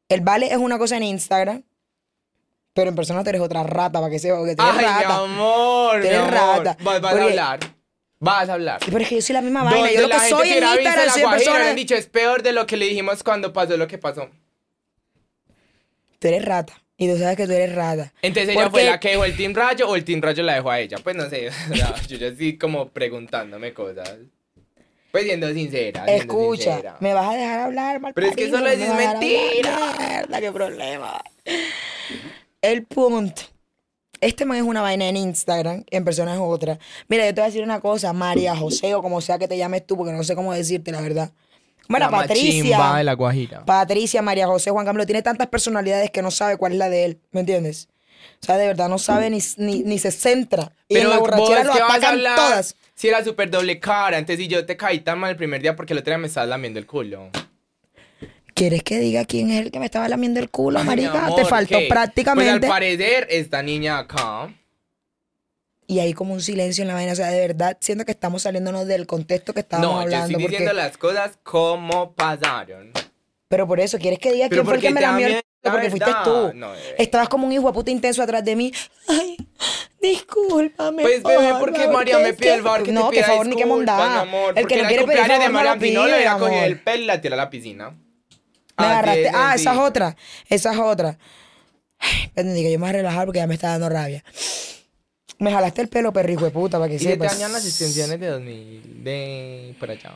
El 0.07 0.21
vale 0.21 0.47
es 0.47 0.57
una 0.57 0.77
cosa 0.77 0.95
en 0.97 1.03
Instagram, 1.03 1.63
pero 2.73 2.89
en 2.89 2.95
persona 2.95 3.21
tú 3.23 3.29
eres 3.29 3.41
otra 3.41 3.63
rata, 3.63 3.99
para 3.99 4.09
que 4.09 4.17
sepas. 4.19 4.39
Porque 4.39 4.55
tú 4.55 4.63
eres 4.63 4.75
Ay, 4.77 4.85
rata. 4.85 5.07
mi 5.07 5.13
amor, 5.33 5.99
mi 5.99 6.07
eres 6.07 6.19
amor. 6.19 6.33
rata. 6.33 6.77
Vas, 6.81 7.01
vas 7.01 7.11
Porque- 7.11 7.25
a 7.25 7.27
hablar. 7.29 7.59
Vas 8.21 8.49
a 8.49 8.53
hablar. 8.53 8.79
Pero 8.85 8.97
es 8.97 9.07
que 9.09 9.15
yo 9.15 9.21
soy 9.21 9.33
la 9.33 9.41
misma 9.41 9.63
vaina. 9.63 9.91
Yo 9.91 10.01
lo 10.01 10.09
que 10.09 10.19
soy 10.29 10.49
en 10.49 10.63
Instagram 10.63 11.09
soy 11.09 11.23
persona. 11.23 11.69
han 11.69 11.75
dicho, 11.75 11.95
es 11.95 12.07
peor 12.07 12.43
de 12.43 12.51
lo 12.53 12.65
que 12.65 12.75
le 12.77 12.85
dijimos 12.85 13.23
cuando 13.23 13.53
pasó 13.53 13.77
lo 13.77 13.87
que 13.87 13.97
pasó. 13.97 14.29
Tú 16.19 16.27
eres 16.27 16.43
rata. 16.43 16.73
Y 17.01 17.07
tú 17.09 17.17
sabes 17.17 17.37
que 17.37 17.47
tú 17.47 17.53
eres 17.53 17.73
rata. 17.73 18.13
Entonces 18.21 18.49
ella 18.53 18.63
Porque- 18.65 18.81
fue 18.81 18.83
la 18.83 18.99
que 18.99 19.09
dejó 19.09 19.25
el 19.25 19.35
Team 19.35 19.53
Rayo 19.55 19.87
o 19.89 19.95
el 19.95 20.03
Team 20.03 20.21
Rayo 20.21 20.43
la 20.43 20.55
dejó 20.55 20.69
a 20.69 20.79
ella. 20.79 20.97
Pues 21.01 21.15
no 21.15 21.27
sé, 21.29 21.47
o 21.71 21.75
sea, 21.75 21.95
yo 22.07 22.17
ya 22.17 22.27
así 22.27 22.57
como 22.57 22.89
preguntándome 22.89 23.73
cosas. 23.73 24.17
Pues 25.11 25.23
siendo 25.23 25.51
sincera. 25.51 26.05
siendo 26.05 26.21
Escucha, 26.23 26.73
sincera. 26.73 26.97
me 26.99 27.13
vas 27.15 27.33
a 27.33 27.37
dejar 27.37 27.59
hablar, 27.61 27.99
mal 27.99 28.13
Pero 28.13 28.27
es 28.27 28.35
que 28.35 28.49
solo 28.49 28.67
a 28.67 28.75
dejar 28.75 28.95
mentira. 28.95 29.95
Mierda, 29.97 30.39
qué 30.41 30.51
problema. 30.51 31.19
El 32.61 32.83
punto. 32.85 33.41
Este 34.21 34.43
man 34.45 34.57
es 34.57 34.63
una 34.63 34.81
vaina 34.81 35.07
en 35.07 35.15
Instagram, 35.15 35.85
en 35.89 36.03
persona 36.03 36.33
es 36.33 36.39
otra. 36.43 36.77
Mira, 37.07 37.25
yo 37.25 37.33
te 37.33 37.39
voy 37.39 37.45
a 37.45 37.47
decir 37.51 37.63
una 37.63 37.79
cosa, 37.79 38.11
María 38.11 38.53
José, 38.55 38.93
o 38.93 39.01
como 39.01 39.21
sea 39.21 39.39
que 39.39 39.47
te 39.47 39.57
llames 39.57 39.87
tú, 39.87 39.95
porque 39.95 40.11
no 40.11 40.23
sé 40.25 40.35
cómo 40.35 40.53
decirte, 40.53 40.91
la 40.91 40.99
verdad. 40.99 41.31
Bueno, 41.89 42.05
La 42.11 42.17
Patricia. 42.19 42.77
machimba 42.77 42.97
de 42.99 43.03
la 43.03 43.13
Guajira. 43.13 43.65
Patricia, 43.65 44.21
María 44.21 44.45
José, 44.47 44.69
Juan 44.69 44.85
Camilo, 44.85 45.05
tiene 45.07 45.23
tantas 45.23 45.47
personalidades 45.47 46.11
que 46.11 46.21
no 46.21 46.29
sabe 46.31 46.55
cuál 46.57 46.73
es 46.73 46.77
la 46.77 46.87
de 46.89 47.03
él, 47.05 47.19
¿me 47.31 47.39
entiendes? 47.41 47.89
O 48.41 48.45
sea, 48.45 48.57
de 48.57 48.67
verdad 48.67 48.87
no 48.89 48.99
sabe 48.99 49.29
ni, 49.29 49.39
ni, 49.57 49.79
ni 49.83 49.97
se 49.99 50.11
centra. 50.11 50.71
Y 50.87 50.97
en 50.97 51.09
la 51.09 51.17
borrachera 51.17 51.63
lo 51.63 51.73
¿qué 51.73 51.79
vas 51.81 51.91
a 51.91 51.95
atacan 51.95 52.19
todas. 52.35 52.75
Si 52.93 53.07
era 53.07 53.23
súper 53.23 53.49
doble 53.49 53.79
cara, 53.79 54.17
entonces 54.19 54.45
si 54.45 54.47
yo 54.49 54.65
te 54.65 54.77
caí 54.77 54.99
tan 54.99 55.19
mal 55.19 55.31
el 55.31 55.35
primer 55.35 55.61
día 55.61 55.75
porque 55.75 55.93
el 55.93 55.99
otro 55.99 56.11
día 56.11 56.17
me 56.19 56.27
estabas 56.27 56.47
lamiendo 56.49 56.79
el 56.79 56.85
culo. 56.85 57.29
¿Quieres 58.53 58.83
que 58.83 58.99
diga 58.99 59.25
quién 59.25 59.49
es 59.51 59.61
el 59.61 59.71
que 59.71 59.79
me 59.79 59.85
estaba 59.85 60.07
lamiendo 60.09 60.39
el 60.39 60.49
culo, 60.49 60.79
Ay, 60.79 60.85
marica? 60.85 61.25
amor, 61.25 61.41
Te 61.41 61.45
faltó 61.45 61.79
¿qué? 61.79 61.87
prácticamente. 61.89 62.51
Pues 62.59 62.63
al 62.63 62.69
parecer, 62.69 63.27
esta 63.29 63.63
niña 63.63 63.97
acá. 63.99 64.53
Y 65.89 65.99
hay 66.01 66.13
como 66.13 66.35
un 66.35 66.41
silencio 66.41 66.83
en 66.83 66.87
la 66.87 66.93
vaina. 66.93 67.13
O 67.13 67.15
sea, 67.15 67.29
de 67.31 67.39
verdad, 67.39 67.75
siento 67.81 68.05
que 68.05 68.11
estamos 68.11 68.43
saliéndonos 68.43 68.85
del 68.85 69.07
contexto 69.07 69.55
que 69.55 69.61
estábamos 69.61 69.89
No, 69.91 69.95
yo 69.97 70.01
hablando. 70.03 70.25
estoy 70.27 70.43
porque- 70.43 70.57
diciendo 70.57 70.73
las 70.73 70.97
cosas 70.97 71.31
como 71.41 72.13
pasaron. 72.13 72.91
Pero 73.47 73.65
por 73.67 73.79
eso, 73.79 73.97
¿quieres 73.97 74.19
que 74.19 74.31
diga 74.31 74.45
Pero 74.49 74.61
quién 74.61 74.65
fue 74.67 74.75
el 74.75 74.81
que 74.81 74.89
me 74.91 75.01
lamió 75.01 75.25
el 75.25 75.41
la 75.63 75.71
Porque 75.71 75.89
fuiste 75.89 76.11
tú. 76.23 76.51
No, 76.53 76.69
bebé. 76.73 76.95
Estabas 76.99 77.27
como 77.27 77.47
un 77.47 77.53
hijo 77.53 77.65
de 77.65 77.73
puta 77.73 77.89
intenso 77.89 78.21
atrás 78.21 78.45
de 78.45 78.55
mí. 78.55 78.71
Ay, 79.07 79.35
discúlpame. 79.99 81.01
Pues 81.01 81.23
bebé, 81.23 81.49
por 81.49 81.59
porque 81.59 81.79
favor, 81.79 81.93
María 81.95 82.19
me 82.19 82.33
pide 82.33 82.53
el 82.53 82.61
favor 82.61 82.83
que 82.83 82.91
No, 82.91 83.09
te 83.09 83.15
que 83.17 83.23
favor 83.23 83.47
ni 83.47 83.55
que 83.55 83.63
amor, 83.63 83.79
El 84.55 84.67
que 84.67 84.81
no 84.83 84.87
quiere 84.87 85.05
pedir 85.05 85.17
favor 85.21 85.31
de 85.31 85.37
no 85.39 85.47
lo 85.47 85.53
Mariam 85.53 85.79
Pino 85.79 86.05
le 86.05 86.13
hubiera 86.13 86.37
cogido 86.37 86.61
el 86.65 86.79
pelo 86.81 87.03
y 87.03 87.05
la 87.07 87.19
tiró 87.19 87.33
a 87.33 87.37
la 87.37 87.49
piscina. 87.49 87.89
Me 87.89 88.85
de 88.85 88.91
agarraste. 88.91 89.31
Ah, 89.33 89.53
esa 89.55 89.73
es 89.73 89.79
otra. 89.79 90.15
Esa 90.47 90.71
es 90.71 90.77
otra. 90.79 91.17
Ay, 91.97 92.25
Espérate, 92.25 92.53
que 92.61 92.71
yo 92.71 92.77
me 92.77 92.83
voy 92.83 92.89
a 92.89 92.93
relajar 92.93 93.25
porque 93.25 93.39
ya 93.39 93.47
me 93.47 93.55
está 93.55 93.69
dando 93.69 93.89
rabia. 93.89 94.23
Me 95.39 95.51
jalaste 95.51 95.81
el 95.81 95.87
pelo, 95.87 96.11
perro 96.13 96.31
hijo 96.31 96.45
de 96.45 96.51
puta, 96.51 96.77
para 96.77 96.89
que 96.89 96.95
Y 96.95 96.99
sepas. 96.99 97.33
dañan 97.33 97.51
las 97.53 97.65
extensiones 97.65 98.19
de 98.19 98.27
2000, 98.27 99.03
de 99.03 99.75
por 99.79 99.89
allá. 99.89 100.13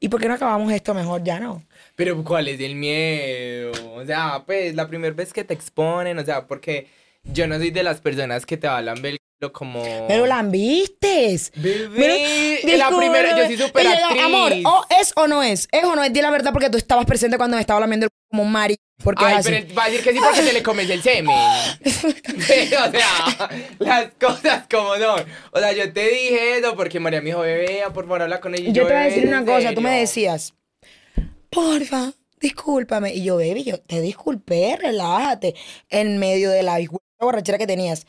¿Y 0.00 0.08
por 0.08 0.20
qué 0.20 0.26
no 0.26 0.34
acabamos 0.34 0.72
esto 0.72 0.94
mejor 0.94 1.22
ya, 1.22 1.38
no? 1.38 1.62
Pero 1.94 2.24
¿cuál 2.24 2.48
es 2.48 2.58
el 2.60 2.74
miedo? 2.74 3.70
O 3.94 4.04
sea, 4.04 4.42
pues 4.44 4.74
la 4.74 4.88
primera 4.88 5.14
vez 5.14 5.32
que 5.32 5.44
te 5.44 5.54
exponen, 5.54 6.18
o 6.18 6.24
sea, 6.24 6.46
porque 6.48 6.88
yo 7.22 7.46
no 7.46 7.56
soy 7.56 7.70
de 7.70 7.84
las 7.84 8.00
personas 8.00 8.44
que 8.44 8.56
te 8.56 8.66
hablan 8.66 9.00
del 9.00 9.18
como... 9.50 9.82
Pero 10.06 10.26
la. 10.26 10.42
Bebé, 10.42 12.60
en 12.62 12.78
la 12.78 12.88
primera, 12.96 13.36
yo 13.36 13.46
soy 13.46 13.56
súper 13.56 13.86
actriz. 13.88 14.22
Amor, 14.22 14.52
o 14.64 14.84
es 15.00 15.12
o 15.16 15.26
no 15.26 15.42
es. 15.42 15.66
Es 15.72 15.82
o 15.84 15.96
no 15.96 16.04
es. 16.04 16.12
Di 16.12 16.20
la 16.20 16.30
verdad 16.30 16.52
porque 16.52 16.70
tú 16.70 16.78
estabas 16.78 17.06
presente 17.06 17.36
cuando 17.38 17.56
me 17.56 17.60
estaba 17.60 17.80
lamiendo 17.80 18.06
el 18.06 18.10
como 18.30 18.44
un 18.44 18.52
mari. 18.52 18.76
Porque 19.02 19.24
Ay, 19.24 19.32
es 19.32 19.38
así. 19.40 19.48
pero 19.50 19.66
él 19.66 19.78
va 19.78 19.84
a 19.84 19.86
decir 19.88 20.04
que 20.04 20.12
sí 20.12 20.18
porque 20.22 20.42
se 20.42 20.52
le 20.52 20.62
comes 20.62 20.88
el 20.88 21.02
semen. 21.02 21.36
Pero, 22.46 22.84
o 22.86 22.90
sea, 22.92 23.50
las 23.80 24.06
cosas 24.20 24.64
como 24.70 24.94
son. 24.96 25.24
O 25.50 25.58
sea, 25.58 25.72
yo 25.72 25.92
te 25.92 26.06
dije 26.08 26.58
eso 26.58 26.76
porque 26.76 27.00
María 27.00 27.20
me 27.20 27.26
dijo, 27.30 27.40
bebé, 27.40 27.82
por 27.92 28.04
favor, 28.04 28.22
habla 28.22 28.40
con 28.40 28.54
ella. 28.54 28.68
y 28.68 28.72
Yo 28.72 28.86
te 28.86 28.92
voy 28.92 28.92
a 28.92 28.96
"Bebé, 28.98 29.10
decir 29.10 29.22
¿en 29.24 29.28
una 29.34 29.44
cosa. 29.44 29.74
Tú 29.74 29.80
me 29.80 29.88
serio?". 29.88 30.00
decías, 30.02 30.54
porfa, 31.50 32.12
discúlpame. 32.40 33.14
Y 33.14 33.24
yo, 33.24 33.36
baby, 33.36 33.64
yo 33.64 33.78
te 33.80 34.00
disculpé, 34.00 34.76
relájate. 34.80 35.54
En 35.88 36.18
medio 36.18 36.50
de 36.50 36.62
la 36.62 36.78
borrachera 37.18 37.58
que 37.58 37.66
tenías. 37.66 38.06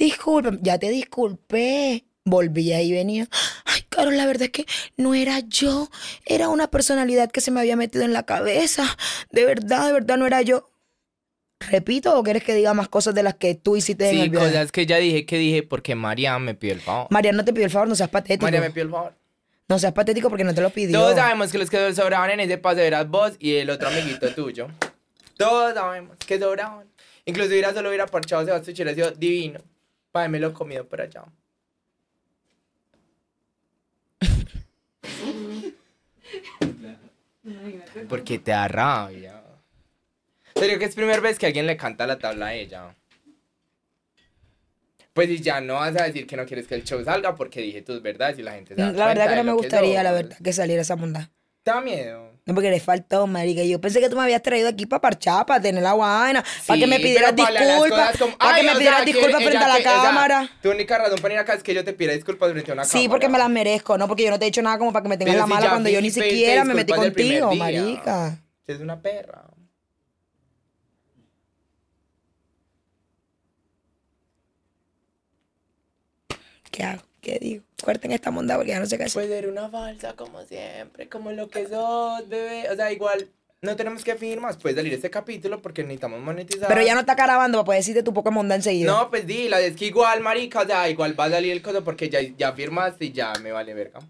Discúlpame, 0.00 0.58
ya 0.62 0.78
te 0.78 0.88
disculpé. 0.90 2.04
Volví 2.24 2.72
ahí 2.72 2.88
y 2.88 2.92
venía. 2.92 3.28
Ay, 3.64 3.82
Carol, 3.88 4.16
la 4.16 4.26
verdad 4.26 4.44
es 4.44 4.50
que 4.50 4.66
no 4.96 5.14
era 5.14 5.40
yo. 5.40 5.88
Era 6.24 6.48
una 6.48 6.70
personalidad 6.70 7.30
que 7.30 7.40
se 7.40 7.50
me 7.50 7.60
había 7.60 7.76
metido 7.76 8.04
en 8.04 8.12
la 8.12 8.24
cabeza. 8.24 8.84
De 9.30 9.44
verdad, 9.44 9.86
de 9.86 9.92
verdad, 9.92 10.16
no 10.16 10.26
era 10.26 10.42
yo. 10.42 10.70
¿Repito 11.70 12.18
o 12.18 12.22
quieres 12.22 12.42
que 12.42 12.54
diga 12.54 12.72
más 12.72 12.88
cosas 12.88 13.14
de 13.14 13.22
las 13.22 13.34
que 13.34 13.54
tú 13.54 13.76
hiciste 13.76 14.08
en 14.08 14.14
Sí, 14.16 14.20
el 14.22 14.30
viaje? 14.30 14.46
cosas 14.46 14.72
que 14.72 14.86
ya 14.86 14.96
dije 14.96 15.26
que 15.26 15.36
dije 15.36 15.62
porque 15.62 15.94
María 15.94 16.38
me 16.38 16.54
pidió 16.54 16.72
el 16.74 16.80
favor. 16.80 17.08
María, 17.10 17.32
no 17.32 17.44
te 17.44 17.52
pidió 17.52 17.66
el 17.66 17.70
favor, 17.70 17.86
no 17.88 17.94
seas 17.94 18.08
patético. 18.08 18.46
María 18.46 18.60
me 18.62 18.70
pidió 18.70 18.84
el 18.84 18.90
favor. 18.90 19.12
No 19.68 19.78
seas 19.78 19.92
patético 19.92 20.30
porque 20.30 20.44
no 20.44 20.54
te 20.54 20.62
lo 20.62 20.70
pidió. 20.70 20.98
Todos 20.98 21.16
sabemos 21.16 21.52
que 21.52 21.58
los 21.58 21.68
que 21.68 21.94
sobraban 21.94 22.30
en 22.30 22.40
ese 22.40 22.56
paseo 22.56 22.84
eras 22.84 23.06
vos 23.08 23.32
y 23.38 23.56
el 23.56 23.68
otro 23.68 23.88
amiguito 23.88 24.34
tuyo. 24.34 24.68
Todos 25.36 25.74
sabemos 25.74 26.16
que 26.26 26.38
sobraban. 26.38 26.86
Incluso 27.26 27.50
hubiera 27.50 27.74
solo 27.74 27.90
hubiera 27.90 28.06
parchado 28.06 28.44
Sebastián 28.46 28.74
hubiera 28.74 28.94
sido 28.94 29.10
divino. 29.12 29.60
Para 30.12 30.28
me 30.28 30.38
lo 30.38 30.52
comido 30.52 30.86
por 30.86 31.00
allá. 31.00 31.24
Porque 38.08 38.38
te 38.38 38.50
da 38.50 38.68
rabia. 38.68 39.42
Serio 40.54 40.78
que 40.78 40.84
es 40.84 40.94
primera 40.94 41.20
vez 41.20 41.38
que 41.38 41.46
alguien 41.46 41.66
le 41.66 41.76
canta 41.76 42.06
la 42.06 42.18
tabla 42.18 42.46
a 42.46 42.54
ella. 42.54 42.94
Pues 45.12 45.28
y 45.28 45.40
ya 45.40 45.60
no 45.60 45.74
vas 45.74 45.96
a 45.96 46.04
decir 46.04 46.26
que 46.26 46.36
no 46.36 46.46
quieres 46.46 46.66
que 46.66 46.76
el 46.76 46.84
show 46.84 47.02
salga 47.04 47.34
porque 47.34 47.60
dije 47.60 47.82
tus 47.82 48.00
verdades 48.00 48.38
y 48.38 48.42
la 48.42 48.52
gente 48.52 48.74
se 48.74 48.80
da 48.80 48.92
La 48.92 49.06
verdad 49.06 49.28
que 49.28 49.36
no 49.36 49.44
me 49.44 49.52
gustaría, 49.52 50.02
la 50.02 50.12
verdad, 50.12 50.38
que 50.42 50.52
saliera 50.52 50.82
esa 50.82 50.94
bondad. 50.94 51.28
¿Te 51.62 51.70
da 51.70 51.80
miedo? 51.80 52.29
No, 52.46 52.54
porque 52.54 52.70
le 52.70 52.80
faltó, 52.80 53.26
marica. 53.26 53.62
Yo 53.62 53.80
pensé 53.80 54.00
que 54.00 54.08
tú 54.08 54.16
me 54.16 54.22
habías 54.22 54.42
traído 54.42 54.68
aquí 54.68 54.86
para 54.86 55.00
parchar, 55.00 55.46
para 55.46 55.60
tener 55.60 55.82
la 55.82 55.92
guana, 55.92 56.42
sí, 56.42 56.68
para 56.68 56.80
que 56.80 56.86
me 56.86 56.98
pidieras 56.98 57.36
disculpas, 57.36 58.16
como... 58.18 58.36
para 58.38 58.56
que 58.56 58.62
me 58.62 58.72
pidieras 58.72 59.04
disculpas 59.04 59.42
frente 59.42 59.64
a 59.64 59.68
la 59.68 59.82
cámara. 59.82 60.50
Tu 60.62 60.70
única 60.70 60.98
razón 60.98 61.16
para 61.16 61.28
venir 61.28 61.38
acá 61.38 61.54
es 61.54 61.62
que 61.62 61.74
yo 61.74 61.84
te 61.84 61.92
pida 61.92 62.12
disculpas 62.12 62.50
frente 62.50 62.70
a 62.70 62.74
una 62.74 62.82
cámara. 62.82 62.98
Sí, 63.00 63.08
porque 63.08 63.28
me 63.28 63.38
las 63.38 63.50
merezco, 63.50 63.98
¿no? 63.98 64.08
Porque 64.08 64.24
yo 64.24 64.30
no 64.30 64.38
te 64.38 64.46
he 64.46 64.48
hecho 64.48 64.62
nada 64.62 64.78
como 64.78 64.92
para 64.92 65.02
que 65.02 65.08
me 65.10 65.16
tengas 65.16 65.36
la 65.36 65.46
mala 65.46 65.68
cuando 65.68 65.90
yo 65.90 66.00
ni 66.00 66.10
siquiera 66.10 66.64
me 66.64 66.74
metí 66.74 66.92
contigo, 66.92 67.54
marica. 67.54 68.38
Es 68.66 68.80
una 68.80 69.00
perra. 69.00 69.44
¿Qué 76.70 76.84
hago? 76.84 77.09
¿Qué 77.20 77.38
digo? 77.40 77.64
Corten 77.82 78.12
esta 78.12 78.30
monda 78.30 78.56
porque 78.56 78.70
ya 78.70 78.80
no 78.80 78.86
sé 78.86 78.96
qué 78.96 79.04
hacer. 79.04 79.22
Puede 79.22 79.40
ser 79.40 79.50
una 79.50 79.68
falsa 79.68 80.14
como 80.14 80.42
siempre, 80.44 81.08
como 81.08 81.32
lo 81.32 81.48
que 81.48 81.66
sos, 81.68 82.28
bebé. 82.28 82.68
O 82.70 82.76
sea, 82.76 82.92
igual 82.92 83.28
no 83.62 83.76
tenemos 83.76 84.04
que 84.04 84.14
fingir 84.14 84.40
más. 84.40 84.56
Puede 84.56 84.74
salir 84.74 84.94
este 84.94 85.10
capítulo 85.10 85.60
porque 85.60 85.82
necesitamos 85.82 86.20
monetizar. 86.20 86.68
Pero 86.68 86.82
ya 86.82 86.94
no 86.94 87.00
está 87.00 87.14
grabando 87.14 87.58
para 87.58 87.66
poder 87.66 87.80
decirte 87.80 88.02
tu 88.02 88.14
poca 88.14 88.30
monda 88.30 88.54
enseguida. 88.54 88.90
No, 88.90 89.10
pues 89.10 89.26
dila, 89.26 89.60
es 89.60 89.76
que 89.76 89.86
igual, 89.86 90.20
marica, 90.20 90.60
o 90.60 90.66
sea, 90.66 90.88
igual 90.88 91.18
va 91.18 91.26
a 91.26 91.30
salir 91.30 91.52
el 91.52 91.62
coso 91.62 91.84
porque 91.84 92.08
ya, 92.08 92.20
ya 92.22 92.52
firmaste 92.52 93.06
y 93.06 93.12
ya 93.12 93.32
me 93.42 93.52
vale 93.52 93.74
verga. 93.74 94.00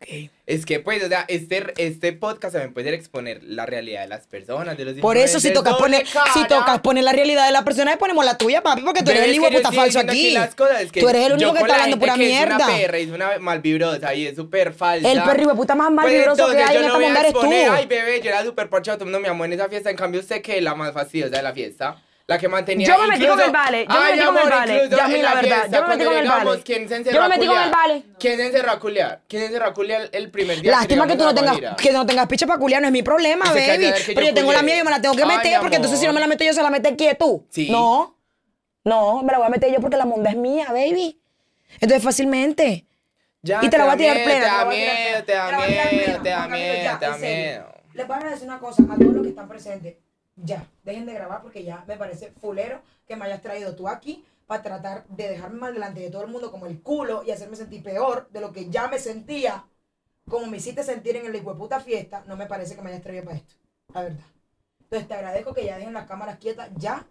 Ah, 0.00 0.04
ok. 0.24 0.30
Es 0.46 0.64
que, 0.64 0.78
pues, 0.78 1.02
o 1.02 1.08
sea, 1.08 1.24
este, 1.26 1.74
este 1.76 2.12
podcast 2.12 2.52
también 2.54 2.72
puede 2.72 2.86
ser 2.86 2.94
exponer 2.94 3.42
la 3.42 3.66
realidad 3.66 4.02
de 4.02 4.06
las 4.06 4.26
personas, 4.28 4.76
de 4.76 4.84
los 4.84 4.94
Por 4.94 5.16
eso, 5.16 5.40
si 5.40 5.52
tocas 5.52 5.74
poner, 5.74 6.06
si 6.06 6.46
tocas 6.46 6.78
poner 6.80 7.02
la 7.02 7.12
realidad 7.12 7.46
de 7.46 7.52
la 7.52 7.64
persona, 7.64 7.90
le 7.90 7.96
ponemos 7.96 8.24
la 8.24 8.38
tuya, 8.38 8.62
papi, 8.62 8.82
porque 8.82 9.02
tú 9.02 9.10
eres 9.10 9.24
el 9.24 9.34
hijo 9.34 9.48
que 9.48 9.56
puta 9.56 9.72
falso 9.72 9.98
aquí. 9.98 10.32
las 10.32 10.54
cosas, 10.54 10.82
es 10.82 10.92
que 10.92 11.00
tú 11.00 11.08
eres 11.08 11.26
el 11.26 11.32
único 11.32 11.52
que 11.52 11.58
está 11.60 11.68
la 11.68 11.74
hablando 11.74 11.98
pura 11.98 12.14
que 12.14 12.22
Es 12.22 12.28
mierda. 12.30 12.56
una 12.56 12.66
perra 12.66 12.98
y 12.98 13.02
es 13.02 13.10
una 13.10 13.38
malvibrosa 13.40 14.14
y 14.14 14.26
es 14.26 14.36
súper 14.36 14.72
falsa. 14.72 15.10
El 15.10 15.22
perro 15.22 15.42
hijueputa 15.42 15.74
más 15.74 15.90
malvibroso 15.90 16.46
que 16.46 16.52
entonces 16.52 16.68
hay 16.68 16.76
en 16.76 16.82
no 16.82 16.86
esta 16.88 16.98
monda 17.00 17.20
eres 17.20 17.32
tú. 17.32 17.72
Ay, 17.72 17.86
bebé, 17.86 18.20
yo 18.22 18.28
era 18.30 18.44
súper 18.44 18.68
parchado, 18.68 18.98
todo 18.98 19.04
el 19.08 19.12
mundo 19.12 19.20
me 19.20 19.28
amó 19.28 19.44
en 19.44 19.52
esa 19.54 19.68
fiesta. 19.68 19.90
En 19.90 19.96
cambio, 19.96 20.20
usted 20.20 20.42
que 20.42 20.58
es 20.58 20.62
la 20.62 20.74
más 20.76 20.92
fastidiosa 20.92 21.36
de 21.36 21.42
la 21.42 21.52
fiesta. 21.52 21.96
La 22.28 22.38
que 22.38 22.48
mantenía 22.48 22.88
Yo 22.88 22.98
me 22.98 23.06
metí 23.06 23.22
incluso- 23.22 23.36
con 23.36 23.46
el 23.46 23.52
vale, 23.52 23.86
yo 23.86 23.94
me 23.94 24.10
metí 24.10 24.24
con 24.26 24.36
el 24.36 24.50
vale, 24.50 24.82
en 24.84 24.90
la 25.22 25.34
verdad, 25.34 25.42
fiesta, 25.42 25.78
yo 25.78 25.82
me 25.82 25.88
metí 25.96 26.04
con 26.04 26.16
el 26.16 26.28
vale. 26.28 26.62
¿Quién 26.64 26.88
se 26.88 27.04
Yo 27.04 27.20
me 27.22 27.28
metí 27.28 27.46
con 27.46 27.62
el 27.62 27.70
vale. 27.70 28.02
¿Quién 28.18 28.36
se 28.36 28.46
encerró 28.46 28.70
a 28.72 28.80
culiar? 28.80 29.20
¿Quién 29.28 29.42
se 29.42 29.46
encerró 29.46 29.66
a 29.66 29.74
culiar 29.74 30.08
el 30.10 30.30
primer 30.32 30.60
día? 30.60 30.72
Lástima 30.72 31.06
que 31.06 31.14
tú 31.14 31.22
no 31.22 31.32
tengas, 31.32 31.56
que 31.76 31.92
no 31.92 32.04
tengas 32.04 32.26
picha 32.26 32.46
para 32.48 32.58
culiar, 32.58 32.80
no 32.82 32.88
es 32.88 32.92
mi 32.92 33.04
problema, 33.04 33.44
baby. 33.44 33.92
Pero 34.06 34.20
yo 34.22 34.26
yo 34.26 34.34
tengo 34.34 34.52
la 34.52 34.62
mía, 34.62 34.78
yo 34.78 34.84
me 34.84 34.90
la 34.90 35.00
tengo 35.00 35.14
que 35.14 35.22
Ay, 35.22 35.36
meter, 35.36 35.60
porque 35.60 35.76
entonces 35.76 36.00
si 36.00 36.06
no 36.06 36.12
me 36.12 36.20
la 36.20 36.26
meto 36.26 36.42
yo, 36.42 36.52
se 36.52 36.62
la 36.64 36.70
mete 36.70 36.96
quién 36.96 37.16
tú. 37.16 37.46
Sí. 37.48 37.70
No, 37.70 38.16
no, 38.82 39.22
me 39.22 39.30
la 39.30 39.38
voy 39.38 39.46
a 39.46 39.50
meter 39.50 39.72
yo 39.72 39.80
porque 39.80 39.96
la 39.96 40.04
monda 40.04 40.30
es 40.30 40.36
mía, 40.36 40.66
baby. 40.70 41.20
Entonces 41.80 42.02
fácilmente. 42.02 42.86
Ya, 43.42 43.60
y 43.62 43.70
te 43.70 43.78
la 43.78 43.84
voy 43.84 43.94
a 43.94 43.96
tirar 43.98 44.14
plena. 44.24 44.40
Te 44.40 44.46
da 44.46 44.64
miedo, 44.64 45.24
te 45.24 45.32
da 45.32 45.46
miedo, 45.58 46.22
te 46.22 46.28
da 46.30 46.48
miedo, 46.48 46.82
ya, 46.82 46.98
te 46.98 47.06
da 47.06 47.16
miedo. 47.18 47.72
Les 47.94 48.08
voy 48.08 48.16
a 48.20 48.24
decir 48.30 48.48
una 48.48 48.58
cosa 48.58 48.82
a 48.82 48.96
todos 48.96 49.12
los 49.12 49.22
que 49.22 49.28
están 49.28 49.46
presentes. 49.48 49.94
Ya, 50.36 50.68
dejen 50.84 51.06
de 51.06 51.14
grabar 51.14 51.40
porque 51.42 51.64
ya 51.64 51.84
me 51.86 51.96
parece 51.96 52.30
fulero 52.32 52.82
que 53.06 53.16
me 53.16 53.24
hayas 53.24 53.40
traído 53.40 53.74
tú 53.74 53.88
aquí 53.88 54.24
para 54.46 54.62
tratar 54.62 55.06
de 55.08 55.28
dejarme 55.28 55.58
mal 55.58 55.74
delante 55.74 56.00
de 56.00 56.10
todo 56.10 56.22
el 56.22 56.30
mundo 56.30 56.50
como 56.50 56.66
el 56.66 56.82
culo 56.82 57.22
y 57.24 57.30
hacerme 57.30 57.56
sentir 57.56 57.82
peor 57.82 58.28
de 58.30 58.40
lo 58.40 58.52
que 58.52 58.68
ya 58.68 58.86
me 58.88 58.98
sentía, 58.98 59.66
como 60.28 60.46
me 60.46 60.58
hiciste 60.58 60.82
sentir 60.84 61.16
en 61.16 61.34
el 61.34 61.42
puta 61.42 61.80
fiesta. 61.80 62.22
No 62.26 62.36
me 62.36 62.46
parece 62.46 62.76
que 62.76 62.82
me 62.82 62.90
hayas 62.90 63.02
traído 63.02 63.24
para 63.24 63.36
esto, 63.38 63.54
la 63.94 64.02
verdad. 64.02 64.26
Entonces 64.80 65.08
te 65.08 65.14
agradezco 65.14 65.54
que 65.54 65.64
ya 65.64 65.78
dejen 65.78 65.94
las 65.94 66.06
cámaras 66.06 66.38
quietas 66.38 66.70
ya 66.76 67.06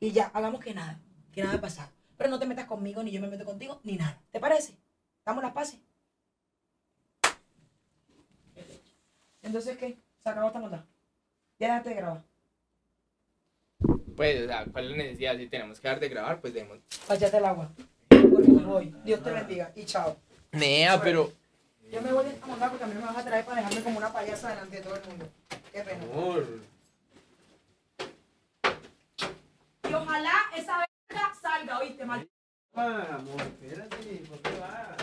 y 0.00 0.10
ya, 0.10 0.30
hagamos 0.34 0.60
que 0.60 0.74
nada, 0.74 1.00
que 1.32 1.42
nada 1.42 1.56
ha 1.56 1.60
pasado. 1.60 1.90
Pero 2.16 2.28
no 2.28 2.38
te 2.38 2.46
metas 2.46 2.66
conmigo, 2.66 3.02
ni 3.02 3.12
yo 3.12 3.20
me 3.20 3.28
meto 3.28 3.44
contigo, 3.44 3.80
ni 3.84 3.96
nada. 3.96 4.20
¿Te 4.30 4.40
parece? 4.40 4.76
¿Damos 5.24 5.42
las 5.42 5.52
paces? 5.52 5.80
Entonces, 9.42 9.76
¿qué? 9.78 9.98
¿Se 10.22 10.28
acabó 10.28 10.48
esta 10.48 10.58
monda? 10.58 10.86
Ya 11.58 11.68
dejaste 11.68 11.90
de 11.90 11.94
grabar. 11.96 12.33
Pues, 14.16 14.44
o 14.44 14.46
sea, 14.46 14.64
¿cuál 14.70 14.84
es 14.84 14.90
la 14.92 14.96
necesidad? 14.96 15.36
Si 15.36 15.46
tenemos 15.48 15.80
que 15.80 15.88
dejar 15.88 16.00
de 16.00 16.08
grabar, 16.08 16.40
pues 16.40 16.54
demos. 16.54 16.78
Páchate 17.06 17.36
el 17.36 17.44
agua. 17.44 17.70
Porque 18.08 18.48
me 18.48 18.64
voy. 18.64 18.94
Dios 19.04 19.22
te 19.22 19.30
bendiga. 19.30 19.72
Y 19.74 19.84
chao. 19.84 20.16
Nea, 20.52 21.00
pero. 21.00 21.32
Yo 21.90 22.00
me 22.00 22.12
voy 22.12 22.24
de 22.24 22.30
esta 22.32 22.46
monda 22.46 22.68
porque 22.68 22.84
a 22.84 22.86
mí 22.86 22.94
no 22.94 23.00
me 23.00 23.06
vas 23.06 23.16
a 23.18 23.24
traer 23.24 23.44
para 23.44 23.58
dejarme 23.58 23.82
como 23.82 23.98
una 23.98 24.12
payasa 24.12 24.50
delante 24.50 24.76
de 24.76 24.82
todo 24.82 24.96
el 24.96 25.06
mundo. 25.08 25.28
Qué 25.72 25.80
pena. 25.82 26.02
Amor. 26.04 26.46
Y 29.88 29.94
ojalá 29.94 30.32
esa 30.56 30.78
verga 30.78 31.32
salga, 31.40 31.78
oíste, 31.78 32.04
mal. 32.04 32.28
Ah, 32.74 33.18
amor, 33.18 33.40
espérate, 33.40 33.96
¿por 34.28 34.38
qué 34.38 34.58
vas? 34.58 34.96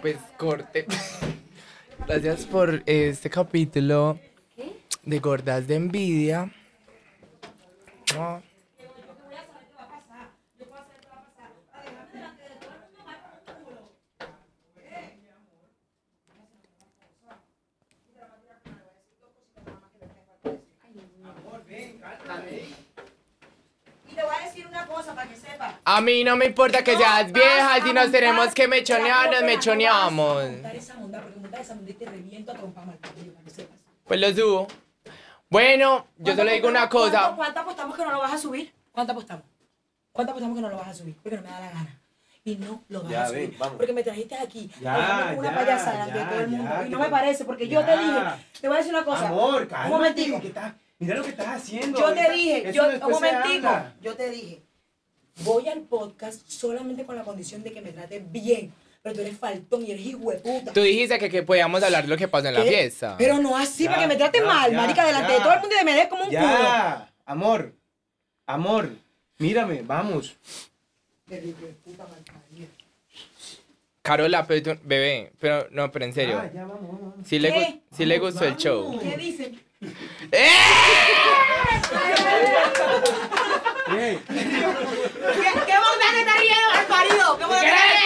Pues 0.00 0.16
corte. 0.36 0.86
Gracias 2.06 2.44
por 2.46 2.82
este 2.86 3.30
capítulo 3.30 4.18
de 5.04 5.18
Gordas 5.18 5.66
de 5.66 5.76
Envidia. 5.76 6.52
Y 24.08 24.14
te 24.14 24.22
voy 24.22 24.34
a 24.34 24.44
decir 24.44 24.66
una 24.66 24.86
cosa 24.86 25.14
para 25.14 25.28
que 25.28 25.36
sepas. 25.36 25.71
A 25.84 26.00
mí 26.00 26.22
no 26.22 26.36
me 26.36 26.46
importa 26.46 26.84
que 26.84 26.96
seas 26.96 27.32
vieja, 27.32 27.82
si 27.82 27.92
nos 27.92 28.10
tenemos 28.12 28.54
que 28.54 28.68
mechonear, 28.68 29.30
nos 29.32 29.42
mechoneamos. 29.42 30.44
Pues 34.04 34.20
lo 34.20 34.28
subo. 34.34 34.68
Bueno, 35.48 36.06
yo 36.18 36.34
solo 36.34 36.50
digo 36.50 36.68
una 36.68 36.88
¿Cuánto- 36.88 36.98
cosa. 37.18 37.32
¿Cuánto 37.36 37.60
apostamos 37.60 37.96
que 37.96 38.04
no 38.04 38.10
lo 38.12 38.18
vas 38.20 38.32
a 38.32 38.38
subir? 38.38 38.72
¿Cuánto 38.90 39.12
apostamos? 39.12 39.44
¿Cuánto 40.12 40.32
apostamos 40.32 40.56
que 40.56 40.62
no 40.62 40.68
lo 40.70 40.76
vas 40.76 40.88
a 40.88 40.94
subir? 40.94 41.16
Porque 41.22 41.36
no 41.36 41.42
me 41.42 41.48
da 41.50 41.60
la 41.60 41.70
gana. 41.70 41.98
Y 42.44 42.56
no 42.56 42.82
lo 42.88 43.02
vas 43.02 43.10
Ya, 43.12 43.24
a 43.24 43.28
subir. 43.28 43.50
ven, 43.50 43.58
vamos. 43.58 43.76
Porque 43.76 43.92
me 43.92 44.02
trajiste 44.02 44.34
aquí. 44.36 44.70
Ya, 44.80 45.34
una 45.36 45.50
ya, 45.50 45.54
payasa 45.56 45.92
delante 45.92 46.18
de 46.18 46.24
todo 46.24 46.40
el 46.40 46.48
mundo. 46.48 46.74
y 46.86 46.90
no 46.90 46.98
me 46.98 47.08
parece, 47.08 47.44
porque 47.44 47.68
yo 47.68 47.84
te 47.84 47.92
dije. 47.98 48.20
Te 48.60 48.68
voy 48.68 48.76
a 48.76 48.78
decir 48.78 48.94
una 48.94 49.04
cosa. 49.04 49.28
Amor, 49.28 49.62
Un 49.62 49.68
cálmate. 49.68 49.90
momentico. 49.90 50.40
¿qué 50.40 50.48
estás- 50.48 50.72
Mira 50.98 51.16
lo 51.16 51.22
que 51.22 51.30
estás 51.30 51.48
haciendo. 51.48 51.98
Yo 51.98 52.12
te 52.14 52.30
dije, 52.32 52.72
yo, 52.72 52.84
un 52.88 53.10
momentico, 53.10 53.68
yo 54.00 54.14
te 54.16 54.30
dije, 54.30 54.62
voy 55.44 55.68
al 55.68 55.80
podcast 55.80 56.46
solamente 56.48 57.04
con 57.04 57.16
la 57.16 57.22
condición 57.24 57.62
de 57.62 57.72
que 57.72 57.80
me 57.80 57.92
trates 57.92 58.30
bien. 58.30 58.72
Pero 59.02 59.16
tú 59.16 59.20
eres 59.22 59.36
faltón 59.36 59.84
y 59.84 59.90
eres 59.90 60.06
hijueputa. 60.06 60.72
Tú 60.72 60.80
dijiste 60.80 61.18
que, 61.18 61.28
que 61.28 61.42
podíamos 61.42 61.82
hablar 61.82 62.02
de 62.04 62.08
lo 62.08 62.16
que 62.16 62.28
pasó 62.28 62.46
en 62.48 62.54
la 62.54 62.62
¿Qué? 62.62 62.68
fiesta. 62.70 63.16
Pero 63.18 63.38
no 63.38 63.56
así, 63.56 63.84
Ya, 63.84 63.90
para 63.90 64.02
que 64.02 64.08
me 64.08 64.16
trates 64.16 64.40
ya, 64.42 64.46
mal, 64.46 64.70
ya, 64.70 64.76
marica, 64.76 65.04
delante 65.04 65.32
ya. 65.32 65.38
de 65.38 65.42
todo 65.44 65.52
el 65.54 65.60
mundo 65.60 65.74
y 65.74 65.78
de 65.78 65.84
me 65.84 65.94
des 65.94 66.06
como 66.08 66.22
un 66.22 66.28
culo. 66.28 66.40
Ya, 66.40 67.12
amor. 67.26 67.74
Amor, 68.46 68.90
mírame, 69.38 69.82
vamos. 69.82 70.36
Carola, 74.02 74.46
pero 74.46 74.62
tú- 74.74 74.80
bebé, 74.84 75.32
pero 75.40 75.66
no, 75.70 75.90
pero 75.90 76.04
en 76.04 76.12
serio. 76.12 76.40
Ah, 76.42 76.50
ya, 76.52 76.62
vamos, 76.64 76.80
vamos. 76.82 77.14
Si 77.26 77.38
le, 77.38 77.82
sí 77.96 78.04
le 78.04 78.18
gustó 78.18 78.44
el 78.44 78.56
show. 78.56 78.98
¿Qué 79.00 79.16
dicen? 79.16 79.60
¡Eh! 80.30 80.48
Ey, 83.98 84.18
¿Qué, 84.26 84.34
qué 84.34 85.76
bondad 85.76 86.10
te 86.12 86.20
está 86.20 86.34
riendo, 86.38 86.68
malparido? 86.74 87.38
¿Qué 87.38 87.44
bondad 87.44 87.60
te 87.60 87.66
está 87.68 87.84
riendo? 87.88 88.02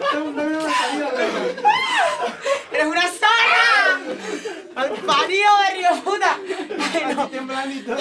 esta 0.00 0.18
monda 0.20 0.42
me 0.44 0.56
va 0.56 0.68
a 0.68 0.72
salir 0.74 1.04
a 1.04 1.10
ver. 1.10 1.56
¡Eres 2.72 2.86
una 2.86 3.02
zorra! 3.02 4.00
¡Malparido 4.74 5.50
de 5.68 5.74
río 5.74 6.02
puta! 6.04 6.38
Ay, 6.94 7.14
no. 7.14 7.28
temblando 7.28 7.74
y 7.74 7.80
todo. 7.80 7.96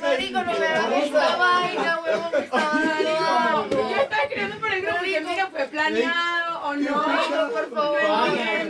Marico, 0.00 0.42
no 0.42 0.52
me 0.58 0.66
hagas 0.66 1.04
esta 1.04 1.36
vaina, 1.36 2.00
huevón, 2.04 2.30
me 2.32 2.38
está 2.40 2.58
dando 2.58 3.90
Yo 3.90 3.96
estaba 4.02 4.22
escribiendo 4.22 4.58
por 4.58 4.72
el 4.72 4.82
grupo 4.82 5.02
que 5.02 5.20
mira, 5.20 5.46
fue 5.46 5.64
planeado 5.66 6.60
o 6.64 6.74
no. 6.74 6.96
Marico, 7.06 7.50
por 7.52 7.74
favor, 7.74 8.00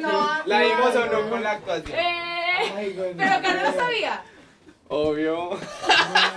no. 0.00 0.28
La 0.46 0.60
dimos 0.60 0.94
o 0.96 1.06
no 1.06 1.10
con 1.10 1.30
la 1.48 1.54
actuación. 1.56 1.98
Eh, 1.98 3.14
pero 3.16 3.42
Carlos 3.42 3.74
sabía. 3.76 4.22
Obvio. 4.90 5.50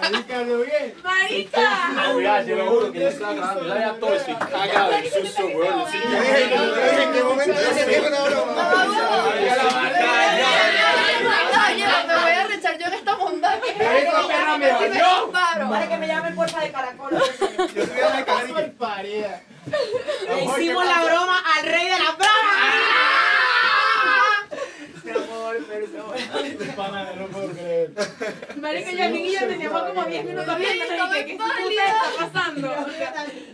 Marica, 0.02 0.42
¿lo 0.44 0.58
bien? 0.60 0.94
Marica. 1.04 2.12
Cuidado, 2.14 2.46
te 2.46 2.56
lo 2.56 2.66
juro 2.68 2.92
que 2.92 3.00
yo 3.00 3.08
estaba 3.08 3.34
grabando, 3.34 3.68
ya 3.76 3.80
ya 3.80 3.94
todo 3.94 4.14
estoy 4.16 4.36
cagado 4.36 4.92
de 4.92 5.10
susto, 5.10 5.46
weón. 5.48 5.92
Sí, 5.92 5.98
¿En 6.04 7.14
qué 7.14 7.24
momento 7.24 7.54
yo 7.62 7.74
se 7.74 7.86
una 8.08 8.24
broma? 8.24 8.54
Me 12.08 12.16
voy 12.18 12.32
a 12.32 12.48
rechar 12.48 12.78
yo 12.78 12.88
en 12.88 12.94
esta 12.94 13.16
que 13.62 13.70
Esa 13.72 14.28
perra 14.28 14.58
me 14.58 14.66
disparo. 14.68 15.70
Vale, 15.70 15.88
que 15.88 15.98
me 15.98 16.08
llamen 16.08 16.36
porfa 16.36 16.60
de 16.60 16.72
caracol. 16.72 17.12
Yo 17.74 17.86
soy 17.86 18.00
a 18.02 18.10
la 18.10 18.26
cara 18.26 18.50
y 18.50 18.54
que- 18.54 18.62
Le 20.28 20.44
hicimos 20.44 20.86
la 20.86 21.04
broma 21.06 21.42
al 21.56 21.64
rey 21.66 21.86
de 21.86 22.00
la 22.00 22.12
broma. 22.12 23.01
down 25.14 25.28
Pana, 26.76 27.14
no 27.14 27.28
puedo 27.28 27.50
creer. 27.50 27.92
Marica, 28.56 28.92
yo 28.92 29.16
y 29.16 29.34
yo 29.34 29.48
teníamos 29.48 29.82
como 29.84 30.06
10 30.06 30.26
minutos 30.26 30.58
viendo 30.58 30.86
y 30.86 30.90
que 31.14 31.26
qué 31.26 31.34
puta 31.34 31.86
está 31.86 32.32
pasando. 32.32 32.72
Así 32.72 33.04
aquí. 33.04 33.52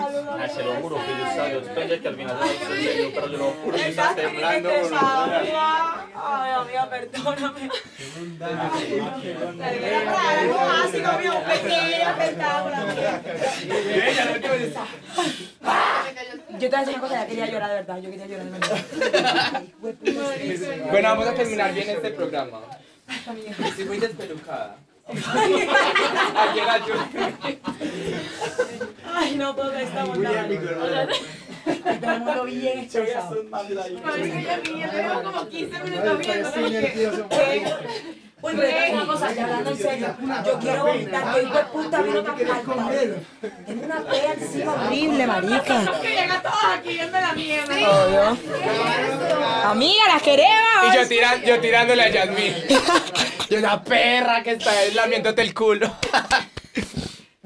Ah, 0.00 0.48
se 0.48 0.62
lo 0.62 0.74
juro 0.74 0.96
que 0.96 1.12
yo 1.18 1.26
sabía, 1.26 1.52
yo 1.52 1.74
pensé 1.74 2.00
que 2.00 2.08
al 2.08 2.16
final 2.16 2.38
serio, 2.68 3.10
pero 3.14 3.30
te 3.30 3.36
lo 3.36 3.50
juro 3.50 3.76
que 3.76 3.82
temblando. 4.16 4.70
estresado, 4.70 5.34
amiga. 5.34 6.06
Ay, 6.14 6.52
amiga, 6.52 6.90
perdóname. 6.90 7.70
Era 8.40 10.12
para 10.12 10.40
algo 10.40 10.60
ácido, 10.60 11.18
mío, 11.18 11.34
pequeño, 11.46 12.10
espectáculo. 12.10 12.76
Se 13.60 13.66
me 16.06 16.14
cayó 16.14 16.32
el 16.32 16.58
Yo 16.58 16.68
te 16.68 16.68
voy 16.68 16.74
a 16.74 16.80
decir 16.80 16.94
una 16.94 17.00
cosa, 17.00 17.14
ya 17.14 17.26
quería 17.26 17.46
llorar 17.46 17.68
de 17.68 17.74
verdad. 17.76 17.98
Yo 17.98 18.10
quería 18.10 18.26
llorar 18.26 18.46
de 18.46 18.50
verdad. 18.50 19.62
Bueno, 20.90 21.08
vamos 21.10 21.26
a 21.26 21.34
terminar 21.34 21.74
bien 21.74 21.90
este 21.90 22.10
programa. 22.10 22.60
Estoy 23.64 23.84
muy 23.84 23.98
despelucada. 23.98 24.76
Ayer 25.08 26.68
ayuné. 26.68 27.58
Ay, 29.12 29.36
no 29.36 29.56
puedo 29.56 29.72
que 29.72 29.82
estamos 29.82 30.18
Tenemos 32.00 32.46
bien 32.46 32.78
estresado. 32.78 33.44
Marica, 33.44 34.40
ya 34.40 34.56
mí, 34.58 34.80
ya 34.80 34.90
tenemos 34.90 35.22
como 35.22 35.48
15 35.48 35.78
minutos 35.84 36.18
viendo. 36.18 36.50
Uy, 38.42 38.52
pero 38.56 38.68
es 38.68 38.92
una 38.92 39.06
cosa, 39.06 39.32
ya 39.34 39.44
hablando 39.44 39.70
en 39.70 39.76
serio, 39.76 40.16
yo 40.46 40.58
quiero 40.58 40.86
vomitar, 40.86 41.34
yo 41.36 41.42
hijo 41.42 41.54
de 41.58 41.64
puta 41.64 42.02
vino 42.02 42.22
tan. 42.22 42.36
Tengo 43.66 43.84
una 43.84 44.00
pea 44.06 44.32
encima 44.32 44.72
horrible, 44.72 45.26
marica. 45.26 45.92
Que 46.00 46.08
llegan 46.08 46.42
todos 46.42 46.56
aquí 46.74 46.88
viendo 46.88 47.20
la 47.20 47.32
mierda. 47.34 47.74
Obvio. 47.74 48.38
Amiga, 49.64 50.04
las 50.08 50.22
queremos. 50.22 50.84
Y 50.90 50.96
yo, 50.96 51.08
tiran, 51.08 51.42
yo 51.42 51.60
tirándole 51.60 52.02
a 52.02 52.08
Yasmin. 52.10 52.54
Yo 53.50 53.58
una 53.58 53.82
perra 53.82 54.44
que 54.44 54.52
está 54.52 54.70
lamiéndote 54.94 55.42
el 55.42 55.52
culo. 55.54 55.92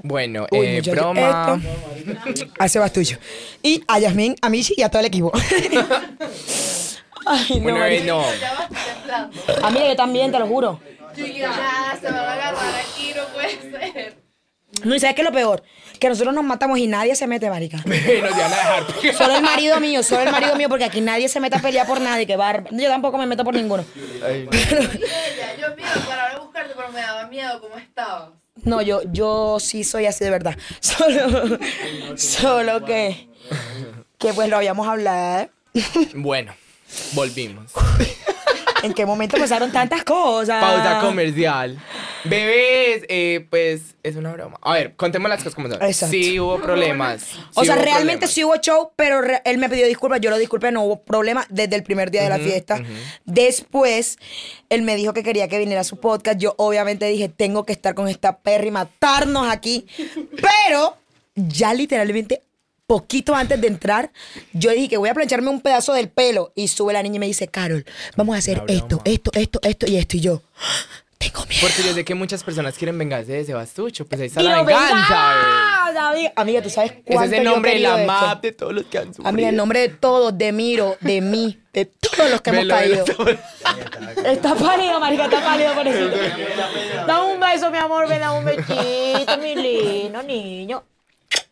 Bueno, 0.07 0.47
Uy, 0.51 0.67
eh, 0.67 0.83
broma. 0.83 1.59
esto- 1.59 2.53
A 2.59 2.69
Sebastucho. 2.69 3.17
Y 3.63 3.83
a 3.89 3.99
Yasmín, 3.99 4.37
a 4.43 4.51
Michi 4.51 4.75
y 4.77 4.83
a 4.83 4.91
todo 4.91 5.01
el 5.01 5.07
equipo. 5.07 5.33
Ay, 7.27 7.47
no, 7.57 7.61
Bueno, 7.63 7.85
eh, 7.87 8.03
no. 8.05 8.23
Temblando. 9.05 9.67
Amiga, 9.67 9.89
yo 9.89 9.97
también, 9.97 10.33
te 10.33 10.39
lo 10.39 10.47
juro. 10.47 10.81
Ya, 11.17 11.97
se 12.01 12.11
me 12.11 12.19
va 12.19 12.31
a 12.31 12.33
agarrar 12.33 12.75
aquí, 12.81 13.13
no 13.15 13.23
puede 13.33 13.61
ser. 13.61 14.25
No, 14.83 14.95
y 14.95 14.99
¿sabes 15.01 15.15
qué 15.15 15.23
es 15.23 15.29
lo 15.29 15.33
peor? 15.33 15.63
Que 16.01 16.09
nosotros 16.09 16.35
nos 16.35 16.43
matamos 16.43 16.79
y 16.79 16.89
nadie 16.89 17.15
se 17.15 17.27
mete, 17.29 17.49
marica. 17.49 17.79
A. 17.85 19.13
Solo 19.17 19.37
el 19.37 19.43
marido 19.43 19.79
mío, 19.79 20.03
solo 20.03 20.23
el 20.23 20.33
marido 20.33 20.57
mío, 20.57 20.69
porque 20.69 20.85
aquí 20.85 21.01
nadie 21.01 21.29
se 21.29 21.39
mete 21.39 21.57
a 21.57 21.61
pelear 21.61 21.87
por 21.87 22.01
nadie, 22.01 22.27
que 22.27 22.37
barba. 22.37 22.69
Yo 22.73 22.89
tampoco 22.89 23.17
me 23.19 23.27
meto 23.27 23.45
por 23.45 23.55
ninguno. 23.55 23.85
Ella, 24.27 24.51
yo 25.61 25.77
miro 25.77 25.89
para 26.09 26.25
ahora 26.25 26.39
buscarte, 26.41 26.73
pero 26.75 26.91
me 26.91 27.01
daba 27.01 27.27
miedo 27.29 27.61
cómo 27.61 27.77
estabas. 27.77 28.31
No, 28.65 28.83
yo, 28.83 29.03
yo 29.13 29.59
sí 29.61 29.85
soy 29.85 30.07
así 30.07 30.25
de 30.25 30.31
verdad. 30.31 30.57
Solo, 30.81 31.59
solo 32.17 32.85
que, 32.85 33.29
que 34.19 34.33
pues 34.33 34.49
lo 34.49 34.57
habíamos 34.57 34.89
hablado. 34.89 35.49
Bueno, 36.15 36.55
volvimos. 37.13 37.73
¿En 38.85 38.93
qué 38.93 39.07
momento 39.07 39.37
pasaron 39.39 39.73
tantas 39.73 40.05
cosas? 40.05 40.63
Pausa 40.63 41.01
comercial. 41.01 41.79
Bebés, 42.25 43.05
eh, 43.09 43.47
pues 43.49 43.97
es 44.03 44.17
una 44.17 44.33
broma. 44.33 44.59
A 44.63 44.75
ver, 44.75 44.95
contemos 44.95 45.29
las 45.29 45.39
cosas 45.39 45.55
como 45.55 45.69
son. 45.69 45.83
Exacto. 45.83 46.13
Sí 46.13 46.39
hubo 46.39 46.61
problemas. 46.61 47.27
O 47.55 47.65
sea, 47.65 47.77
hubo 47.77 47.83
realmente 47.83 48.27
problemas. 48.27 48.31
sí 48.31 48.45
hubo 48.45 48.57
show, 48.57 48.93
pero 48.97 49.21
él 49.45 49.59
me 49.59 49.69
pidió 49.69 49.87
disculpas, 49.87 50.21
yo 50.21 50.31
lo 50.31 50.39
disculpé, 50.39 50.71
no 50.73 50.83
hubo 50.83 51.03
problema 51.03 51.47
desde 51.49 51.77
el 51.77 51.83
primer 51.83 52.11
día 52.11 52.23
de 52.23 52.29
la 52.29 52.39
fiesta. 52.39 52.83
Después, 53.25 54.19
él 54.69 54.83
me 54.83 54.97
dijo 54.97 55.15
que 55.15 55.23
quería 55.23 55.49
que 55.49 55.59
viniera 55.59 55.81
a 55.81 55.85
su 55.85 55.99
podcast. 55.99 56.39
Yo 56.39 56.55
obviamente 56.59 57.07
dije, 57.07 57.29
tengo 57.29 57.65
que 57.65 57.73
estar 57.73 57.95
con 57.95 58.09
esta 58.09 58.39
perra 58.39 58.67
y 58.67 58.71
matarnos 58.71 59.49
aquí. 59.49 59.87
Pero 60.41 60.97
ya 61.35 61.75
literalmente, 61.75 62.43
poquito 62.87 63.35
antes 63.35 63.61
de 63.61 63.67
entrar, 63.69 64.11
yo 64.53 64.71
dije 64.71 64.89
que 64.89 64.97
voy 64.97 65.09
a 65.09 65.15
plancharme 65.15 65.49
un 65.49 65.61
pedazo 65.61 65.93
del 65.95 66.09
pelo. 66.09 66.53
Y 66.55 66.69
sube 66.69 66.93
la 66.93 67.03
niña 67.03 67.17
y 67.17 67.19
me 67.21 67.27
dice, 67.27 67.49
Carol, 67.49 67.85
vamos 68.17 68.35
a 68.37 68.39
hacer 68.39 68.63
esto, 68.69 69.01
esto, 69.05 69.31
esto, 69.35 69.61
esto 69.63 69.87
y 69.91 69.97
esto. 69.97 70.17
Y 70.17 70.21
yo, 70.21 70.43
"Ah, 70.59 71.05
tengo 71.19 71.41
miedo. 71.47 71.61
Porque 71.63 71.83
yo 71.83 71.95
sé 71.95 72.05
que 72.05 72.15
muchas 72.15 72.45
personas 72.45 72.77
quieren 72.77 72.99
vengarse 72.99 73.33
de 73.33 73.45
Sebastucho. 73.45 74.07
Pues 74.07 74.21
ahí 74.21 74.27
está 74.27 74.43
la 74.43 74.63
venganza. 74.63 76.09
amiga. 76.11 76.33
Amiga, 76.37 76.63
tú 76.63 76.71
sabes 76.71 76.93
Ese 76.93 77.03
cuánto 77.15 77.33
es 77.35 77.39
el 77.39 77.45
nombre 77.45 77.75
de 77.75 77.81
la 77.81 77.97
map 77.99 78.43
de 78.43 78.53
todos 78.53 78.73
los 78.75 78.85
que 78.87 78.99
han 78.99 79.07
sufrido. 79.09 79.29
Amiga, 79.29 79.49
en 79.49 79.57
nombre 79.57 79.81
de 79.81 79.89
todos, 79.91 80.37
de 80.37 80.53
Miro, 80.53 80.97
de 81.01 81.21
mí, 81.21 81.59
de 81.73 81.87
todos 81.87 82.31
los 82.31 82.41
que 82.41 82.51
hemos 82.51 82.67
caído. 82.67 83.05
Está 84.25 84.55
pálido, 84.55 85.01
marica, 85.01 85.25
está 85.25 85.43
pálido 85.43 85.75
por 85.75 85.87
eso. 85.89 86.11
Dame 87.07 87.33
un 87.35 87.41
beso, 87.41 87.71
mi 87.71 87.79
amor, 87.79 88.09
ven 88.09 88.23
a 88.23 88.33
un 88.33 88.45
besito, 88.45 89.39
mi 89.41 89.55
lindo 89.55 90.23
niño. 90.23 90.85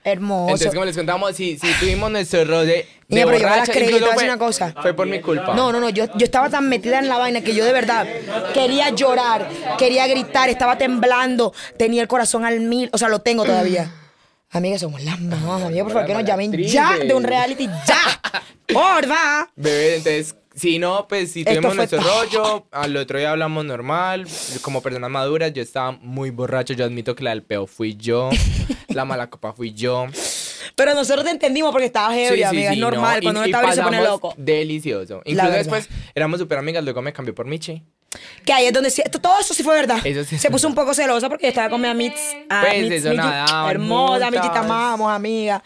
Hermoso. 0.05 0.49
Entonces, 0.49 0.71
como 0.73 0.85
les 0.85 0.97
contamos, 0.97 1.37
sí, 1.37 1.57
sí 1.61 1.69
tuvimos 1.79 2.11
nuestro 2.11 2.45
roce 2.45 2.67
de 2.67 2.87
Mira, 3.09 3.27
pero 3.27 3.39
yo 3.39 3.49
borracha, 3.49 3.73
creí, 3.73 3.85
incluso 3.85 3.99
te 3.99 4.01
voy 4.01 4.09
a 4.11 4.13
decir 4.15 4.15
fue- 4.15 4.29
una 4.29 4.39
cosa. 4.39 4.75
Fue 4.83 4.95
por 4.95 5.07
mi 5.07 5.21
culpa. 5.21 5.55
No, 5.55 5.71
no, 5.73 5.79
no, 5.81 5.91
yo, 5.91 6.07
yo 6.17 6.25
estaba 6.25 6.51
tan 6.51 6.69
metida 6.69 6.99
en 6.99 7.09
la 7.09 7.19
vaina 7.19 7.41
que 7.43 7.55
yo 7.55 7.65
de 7.65 7.73
verdad 7.73 8.07
quería 8.53 8.91
llorar, 8.91 9.49
quería 9.79 10.07
gritar, 10.09 10.49
estaba 10.49 10.77
temblando, 10.77 11.53
tenía 11.79 12.03
el 12.03 12.09
corazón 12.09 12.45
al 12.45 12.59
mil, 12.61 12.91
o 12.93 12.99
sea, 12.99 13.09
lo 13.09 13.21
tengo 13.21 13.45
todavía. 13.45 13.93
Amiga, 14.51 14.79
somos 14.79 15.03
las 15.03 15.21
mamás, 15.21 15.63
amiga, 15.63 15.85
por 15.85 15.93
favor, 15.93 16.07
que 16.07 16.15
nos 16.15 16.25
llamen 16.25 16.53
ya 16.65 16.99
de 16.99 17.15
un 17.15 17.23
reality, 17.25 17.69
ya. 17.87 18.21
Porfa. 18.73 19.49
Bebé, 19.57 19.97
entonces, 19.97 20.35
si 20.55 20.79
no, 20.79 21.07
pues 21.09 21.33
si 21.33 21.45
tuvimos 21.45 21.75
nuestro 21.75 22.01
rollo, 22.01 22.67
al 22.71 22.97
otro 22.97 23.19
día 23.19 23.31
hablamos 23.31 23.65
normal, 23.65 24.27
como 24.61 24.83
personas 24.83 25.11
maduras, 25.11 25.53
yo 25.53 25.63
estaba 25.63 25.93
muy 25.93 26.31
borracho, 26.31 26.75
yo 26.75 26.85
admito 26.85 27.15
que 27.15 27.25
la 27.25 27.31
del 27.31 27.43
peo 27.43 27.67
fui 27.67 27.97
yo, 27.97 28.31
la 28.89 29.05
mala 29.05 29.31
copa 29.31 29.53
fui 29.53 29.73
yo. 29.73 30.07
Pero 30.75 30.95
nosotros 30.95 31.25
te 31.25 31.31
entendimos 31.31 31.71
porque 31.73 31.87
estabas 31.87 32.17
Sí, 32.17 32.27
sí, 32.35 32.43
amiga, 32.43 32.71
sí, 32.71 32.77
es 32.77 32.79
normal, 32.79 33.17
no, 33.17 33.23
cuando 33.25 33.41
uno 33.41 33.47
está 33.47 33.61
ebrio 33.61 33.75
se 33.75 33.83
pone 33.83 34.03
loco. 34.03 34.35
Delicioso. 34.37 35.23
Incluso 35.25 35.51
después 35.51 35.89
éramos 36.15 36.41
súper 36.41 36.59
amigas, 36.59 36.83
luego 36.85 37.03
me 37.03 37.13
cambió 37.13 37.35
por 37.35 37.47
Michi. 37.47 37.83
Que 38.45 38.53
ahí 38.53 38.67
es 38.67 38.73
donde 38.73 38.91
sí, 38.91 39.03
todo 39.21 39.39
eso 39.41 39.55
sí 39.55 39.63
fue 39.63 39.75
verdad. 39.77 39.99
Eso 40.05 40.25
sí 40.25 40.37
Se 40.39 40.51
puso 40.51 40.67
un 40.69 40.75
poco 40.75 40.95
celosa 40.95 41.29
porque 41.29 41.45
yo 41.47 41.49
estaba 41.51 41.71
con 41.71 41.81
mi 41.81 41.89
amiga. 41.89 42.15
Pues, 42.15 42.91
eso 42.91 43.13
nada, 43.15 43.71
Hermosa, 43.71 44.27
juntas. 44.27 44.57
amamos, 44.57 45.13
amiga. 45.13 45.63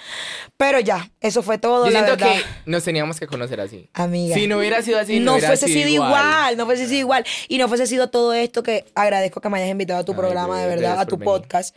Pero 0.57 0.81
ya, 0.81 1.11
eso 1.21 1.43
fue 1.43 1.59
todo, 1.59 1.87
Yo 1.87 1.93
la 1.93 2.05
siento 2.05 2.17
verdad. 2.25 2.39
que 2.41 2.71
nos 2.71 2.85
teníamos 2.85 3.19
que 3.21 3.27
conocer 3.27 3.61
así. 3.61 3.89
Amiga. 3.95 4.35
Si 4.35 4.47
no 4.47 4.59
hubiera 4.59 4.83
sido 4.83 4.99
así, 4.99 5.19
no, 5.19 5.25
no 5.27 5.33
hubiera 5.33 5.49
fuese 5.49 5.67
sido 5.67 5.89
igual. 5.89 6.11
igual. 6.11 6.57
no 6.57 6.65
fuese 6.67 6.87
sido 6.87 7.01
igual. 7.01 7.25
Y 7.49 7.59
no 7.59 7.69
fuese 7.69 7.87
sido 7.87 8.09
todo 8.11 8.33
esto 8.35 8.63
que 8.63 8.85
agradezco 8.95 9.41
que 9.41 9.49
me 9.49 9.59
hayas 9.59 9.71
invitado 9.71 10.01
a 10.01 10.05
tu 10.05 10.13
Ay, 10.13 10.19
programa, 10.19 10.61
de 10.61 10.67
verdad, 10.67 11.01
a 11.01 11.07
tu 11.07 11.19
por 11.19 11.41
venir. 11.41 11.73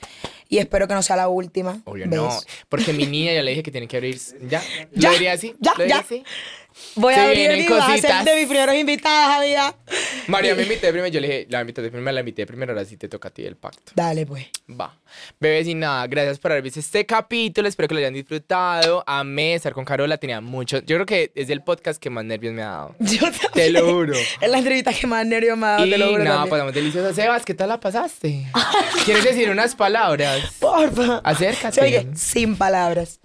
Y 0.49 0.57
espero 0.57 0.87
que 0.87 0.95
no 0.95 1.03
sea 1.03 1.15
la 1.15 1.29
última. 1.29 1.79
Obvio 1.85 2.09
vez. 2.09 2.15
no. 2.19 2.29
Porque 2.67 2.91
mi 2.91 3.05
niña 3.05 3.31
ya 3.33 3.43
le 3.43 3.51
dije 3.51 3.63
que 3.63 3.71
tiene 3.71 3.87
que 3.87 3.97
abrir. 3.97 4.19
¿Ya? 4.49 4.61
Ya, 4.93 5.09
¿Lo 5.09 5.13
diría 5.13 5.33
así? 5.33 5.53
ya, 5.59 5.73
¿Lo 5.77 5.83
diría 5.83 5.95
ya. 5.97 6.01
así? 6.01 6.23
Voy 6.95 7.13
Se 7.13 7.19
a 7.19 7.25
abrir 7.25 7.51
y 7.51 7.67
vas 7.67 7.81
a 7.81 7.85
ser 7.87 8.01
cositas. 8.01 8.25
de 8.25 8.35
mis 8.35 8.47
primeros 8.47 8.73
invitadas, 8.75 9.37
amiga. 9.37 9.75
María 10.27 10.55
me 10.55 10.61
invité 10.63 10.91
primero. 10.91 11.07
Yo 11.09 11.19
le 11.19 11.27
dije, 11.27 11.47
la 11.49 11.59
invité 11.61 11.81
primero, 11.89 12.11
la 12.13 12.19
invité 12.21 12.45
primero. 12.47 12.71
Ahora 12.71 12.85
sí 12.85 12.95
te 12.95 13.09
toca 13.09 13.27
a 13.27 13.31
ti 13.31 13.43
el 13.45 13.57
pacto. 13.57 13.91
Dale, 13.95 14.25
pues. 14.25 14.47
Va. 14.79 14.97
Bebés 15.41 15.67
y 15.67 15.75
nada, 15.75 16.07
gracias 16.07 16.39
por 16.39 16.51
haber 16.51 16.63
visto 16.63 16.79
este 16.79 17.05
capítulo. 17.05 17.67
Espero 17.67 17.87
que 17.89 17.95
lo 17.95 17.99
hayan 17.99 18.13
disfrutado. 18.13 19.03
Amé 19.05 19.55
estar 19.55 19.73
con 19.73 19.83
Carola. 19.83 20.17
Tenía 20.17 20.39
mucho. 20.41 20.79
Yo 20.79 20.95
creo 20.95 21.05
que 21.05 21.31
es 21.35 21.49
el 21.49 21.61
podcast 21.63 22.01
que 22.01 22.09
más 22.09 22.23
nervios 22.23 22.53
me 22.53 22.61
ha 22.61 22.67
dado. 22.69 22.95
Yo 22.99 23.19
también. 23.23 23.51
Te 23.53 23.69
lo 23.71 23.91
juro. 23.93 24.13
Es 24.39 24.49
la 24.49 24.59
entrevista 24.59 24.93
que 24.93 25.05
más 25.05 25.25
nervios 25.25 25.57
me 25.57 25.65
ha 25.65 25.69
dado, 25.71 25.85
Y 25.85 25.89
te 25.89 25.97
lo 25.97 26.09
juro. 26.11 26.23
nada, 26.23 26.35
también. 26.37 26.49
pasamos 26.51 26.73
delicioso. 26.73 27.13
Sebas, 27.13 27.43
¿qué 27.45 27.55
tal 27.55 27.69
la 27.69 27.79
pasaste? 27.79 28.45
¿Quieres 29.03 29.25
decir 29.25 29.49
unas 29.49 29.75
palabras? 29.75 30.38
Porfa. 30.59 31.21
Acércate. 31.23 31.75
Se 31.75 31.81
oye, 31.81 32.07
sin 32.15 32.55
palabras. 32.55 33.19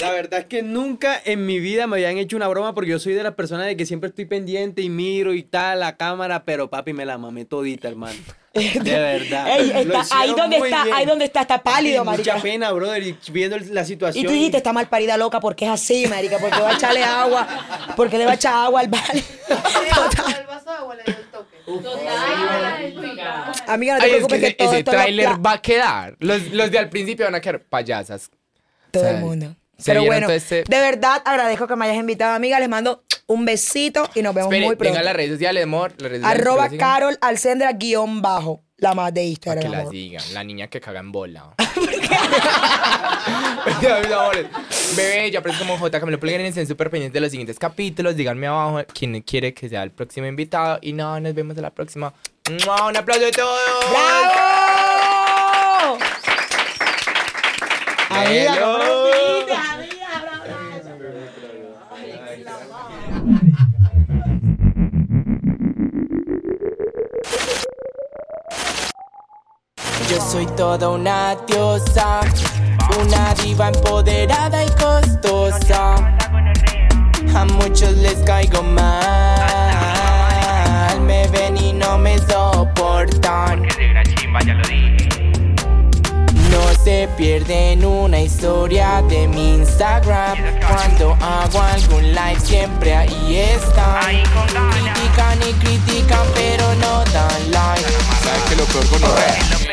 La 0.00 0.12
verdad 0.12 0.40
es 0.40 0.46
que 0.46 0.62
nunca 0.62 1.20
en 1.24 1.44
mi 1.44 1.58
vida 1.58 1.86
me 1.86 1.96
habían 1.96 2.18
hecho 2.18 2.36
una 2.36 2.46
broma 2.46 2.72
porque 2.74 2.90
yo 2.90 2.98
soy 2.98 3.14
de 3.14 3.22
las 3.22 3.34
personas 3.34 3.66
de 3.66 3.76
que 3.76 3.84
siempre 3.84 4.10
estoy 4.10 4.24
pendiente 4.24 4.80
y 4.82 4.88
miro 4.88 5.34
y 5.34 5.42
tal 5.42 5.80
la 5.80 5.96
cámara, 5.96 6.44
pero 6.44 6.70
papi 6.70 6.92
me 6.92 7.04
la 7.04 7.18
mamé 7.18 7.44
todita, 7.44 7.88
hermano. 7.88 8.18
De 8.52 8.80
verdad. 8.80 9.46
Ey, 9.60 9.84
Lo 9.84 10.00
está, 10.00 10.18
ahí 10.18 10.34
donde 10.34 10.56
está, 10.56 10.82
bien. 10.84 10.96
ahí 10.96 11.06
donde 11.06 11.24
está, 11.24 11.42
está 11.42 11.62
pálido, 11.62 12.04
marica. 12.04 12.32
Mucha 12.34 12.42
pena, 12.42 12.72
brother, 12.72 13.00
y 13.02 13.16
viendo 13.30 13.56
la 13.58 13.84
situación. 13.84 14.24
Y 14.24 14.26
tú 14.26 14.32
dijiste, 14.32 14.56
está 14.56 14.72
mal 14.72 14.88
parida 14.88 15.16
loca 15.16 15.38
porque 15.38 15.66
es 15.66 15.70
así, 15.70 16.06
marica, 16.08 16.38
porque 16.38 16.58
va 16.60 16.70
a 16.70 16.74
echarle 16.74 17.04
agua, 17.04 17.46
porque 17.96 18.18
le 18.18 18.24
va 18.24 18.32
a 18.32 18.34
echar 18.34 18.54
agua 18.54 18.80
al 18.80 18.88
vale. 18.88 19.22
El 20.40 20.46
vaso 20.46 20.70
de 20.70 20.76
agua 20.76 20.94
le 20.96 21.02
dio 21.04 21.16
el 21.16 21.24
toque. 21.30 21.56
Amiga, 23.66 23.94
no 23.94 24.00
te 24.00 24.04
Ay, 24.06 24.10
es 24.10 24.16
que 24.20 24.26
preocupes 24.26 24.40
que, 24.40 24.46
ese, 24.46 24.54
todo 24.56 24.68
ese 24.68 24.78
esto 24.80 24.90
lo- 24.92 24.96
tráiler 24.98 25.28
la- 25.30 25.36
va 25.36 25.52
a 25.52 25.62
quedar. 25.62 26.16
Los, 26.18 26.50
los 26.50 26.70
de 26.70 26.78
al 26.78 26.88
principio 26.88 27.26
van 27.26 27.34
a 27.36 27.40
quedar 27.40 27.60
payasas. 27.62 28.30
todo 28.90 29.02
o 29.04 29.06
sea, 29.06 29.14
el 29.16 29.24
mundo. 29.24 29.54
Pero 29.84 30.04
bueno, 30.04 30.30
este- 30.30 30.64
de 30.66 30.80
verdad 30.80 31.20
agradezco 31.24 31.66
que 31.66 31.76
me 31.76 31.86
hayas 31.86 31.96
invitado, 31.98 32.34
amiga. 32.34 32.58
Les 32.60 32.68
mando 32.68 33.02
un 33.26 33.44
besito 33.44 34.08
y 34.14 34.22
nos 34.22 34.34
vemos 34.34 34.50
Espere, 34.52 34.66
muy 34.66 34.76
pronto. 34.76 34.90
venga 34.92 35.00
a 35.00 35.04
las 35.04 35.14
redes 35.14 35.32
sociales, 35.32 35.64
amor. 35.64 35.92
Las 35.98 36.10
redes 36.10 36.22
sociales, 36.22 36.42
Arroba 36.46 36.68
que. 36.68 36.76
Carol 36.78 37.18
Alcendra 37.20 37.72
guion 37.72 38.22
bajo, 38.22 38.62
la 38.78 38.94
más 38.94 39.12
de 39.14 39.20
Para 39.20 39.26
Instagram. 39.28 39.62
que 39.64 39.68
la 39.68 39.78
amor. 39.80 39.92
sigan. 39.92 40.34
La 40.34 40.44
niña 40.44 40.66
que 40.68 40.80
caga 40.80 41.00
en 41.00 41.12
bola. 41.12 41.54
Bebé, 44.96 45.30
yo 45.30 45.38
aparezco 45.40 45.64
como 45.64 45.78
J. 45.78 46.00
Camilo 46.00 46.18
Pulgarín. 46.18 46.46
Estén 46.46 46.66
súper 46.66 46.90
pendientes 46.90 47.14
de 47.14 47.20
los 47.20 47.30
siguientes 47.30 47.58
capítulos. 47.58 48.16
Díganme 48.16 48.46
abajo 48.48 48.80
quién 48.92 49.20
quiere 49.22 49.54
que 49.54 49.68
sea 49.68 49.82
el 49.82 49.90
próximo 49.92 50.26
invitado. 50.26 50.78
Y 50.82 50.92
no, 50.92 51.18
nos 51.20 51.34
vemos 51.34 51.56
en 51.56 51.62
la 51.62 51.70
próxima. 51.70 52.12
¡Mua! 52.66 52.88
¡Un 52.88 52.96
aplauso 52.96 53.24
de 53.24 53.30
todos! 53.32 53.60
¡Bravo! 53.90 54.30
Amiga, 58.10 58.54
Yo 70.10 70.20
soy 70.20 70.46
toda 70.56 70.88
una 70.88 71.36
diosa, 71.46 72.20
una 73.00 73.32
diva 73.34 73.68
empoderada 73.68 74.64
y 74.64 74.68
costosa. 74.70 75.94
A 77.32 77.44
muchos 77.44 77.92
les 77.92 78.16
caigo 78.24 78.60
mal. 78.60 79.40
Me 81.02 81.28
ven 81.28 81.56
y 81.56 81.72
no 81.72 81.96
me 81.96 82.18
soportan. 82.18 83.62
No 86.50 86.74
se 86.82 87.08
pierden 87.16 87.84
una 87.84 88.18
historia 88.18 89.02
de 89.08 89.28
mi 89.28 89.54
Instagram. 89.58 90.36
Cuando 90.66 91.16
hago 91.20 91.62
algún 91.62 92.02
live, 92.02 92.40
siempre 92.42 92.96
ahí 92.96 93.36
están. 93.36 94.24
Critican 94.72 95.38
y 95.48 95.52
critican, 95.52 96.26
pero 96.34 96.74
no 96.80 97.04
dan 97.12 97.52
like. 97.52 97.88
¿Sabes 98.24 98.42
qué 98.48 98.54
es 98.54 98.58
lo 98.58 98.64
peor 98.64 98.86
con 98.88 99.02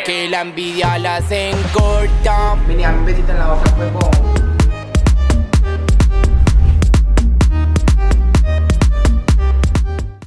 Que 0.08 0.30
la 0.30 0.40
envidia 0.40 0.98
las 0.98 1.30
encorta. 1.30 2.56
Venía 2.66 2.92
un 2.92 3.04
besito 3.04 3.30
en 3.34 3.40
la 3.40 3.48
boca, 3.48 3.74
huevón. 3.78 4.57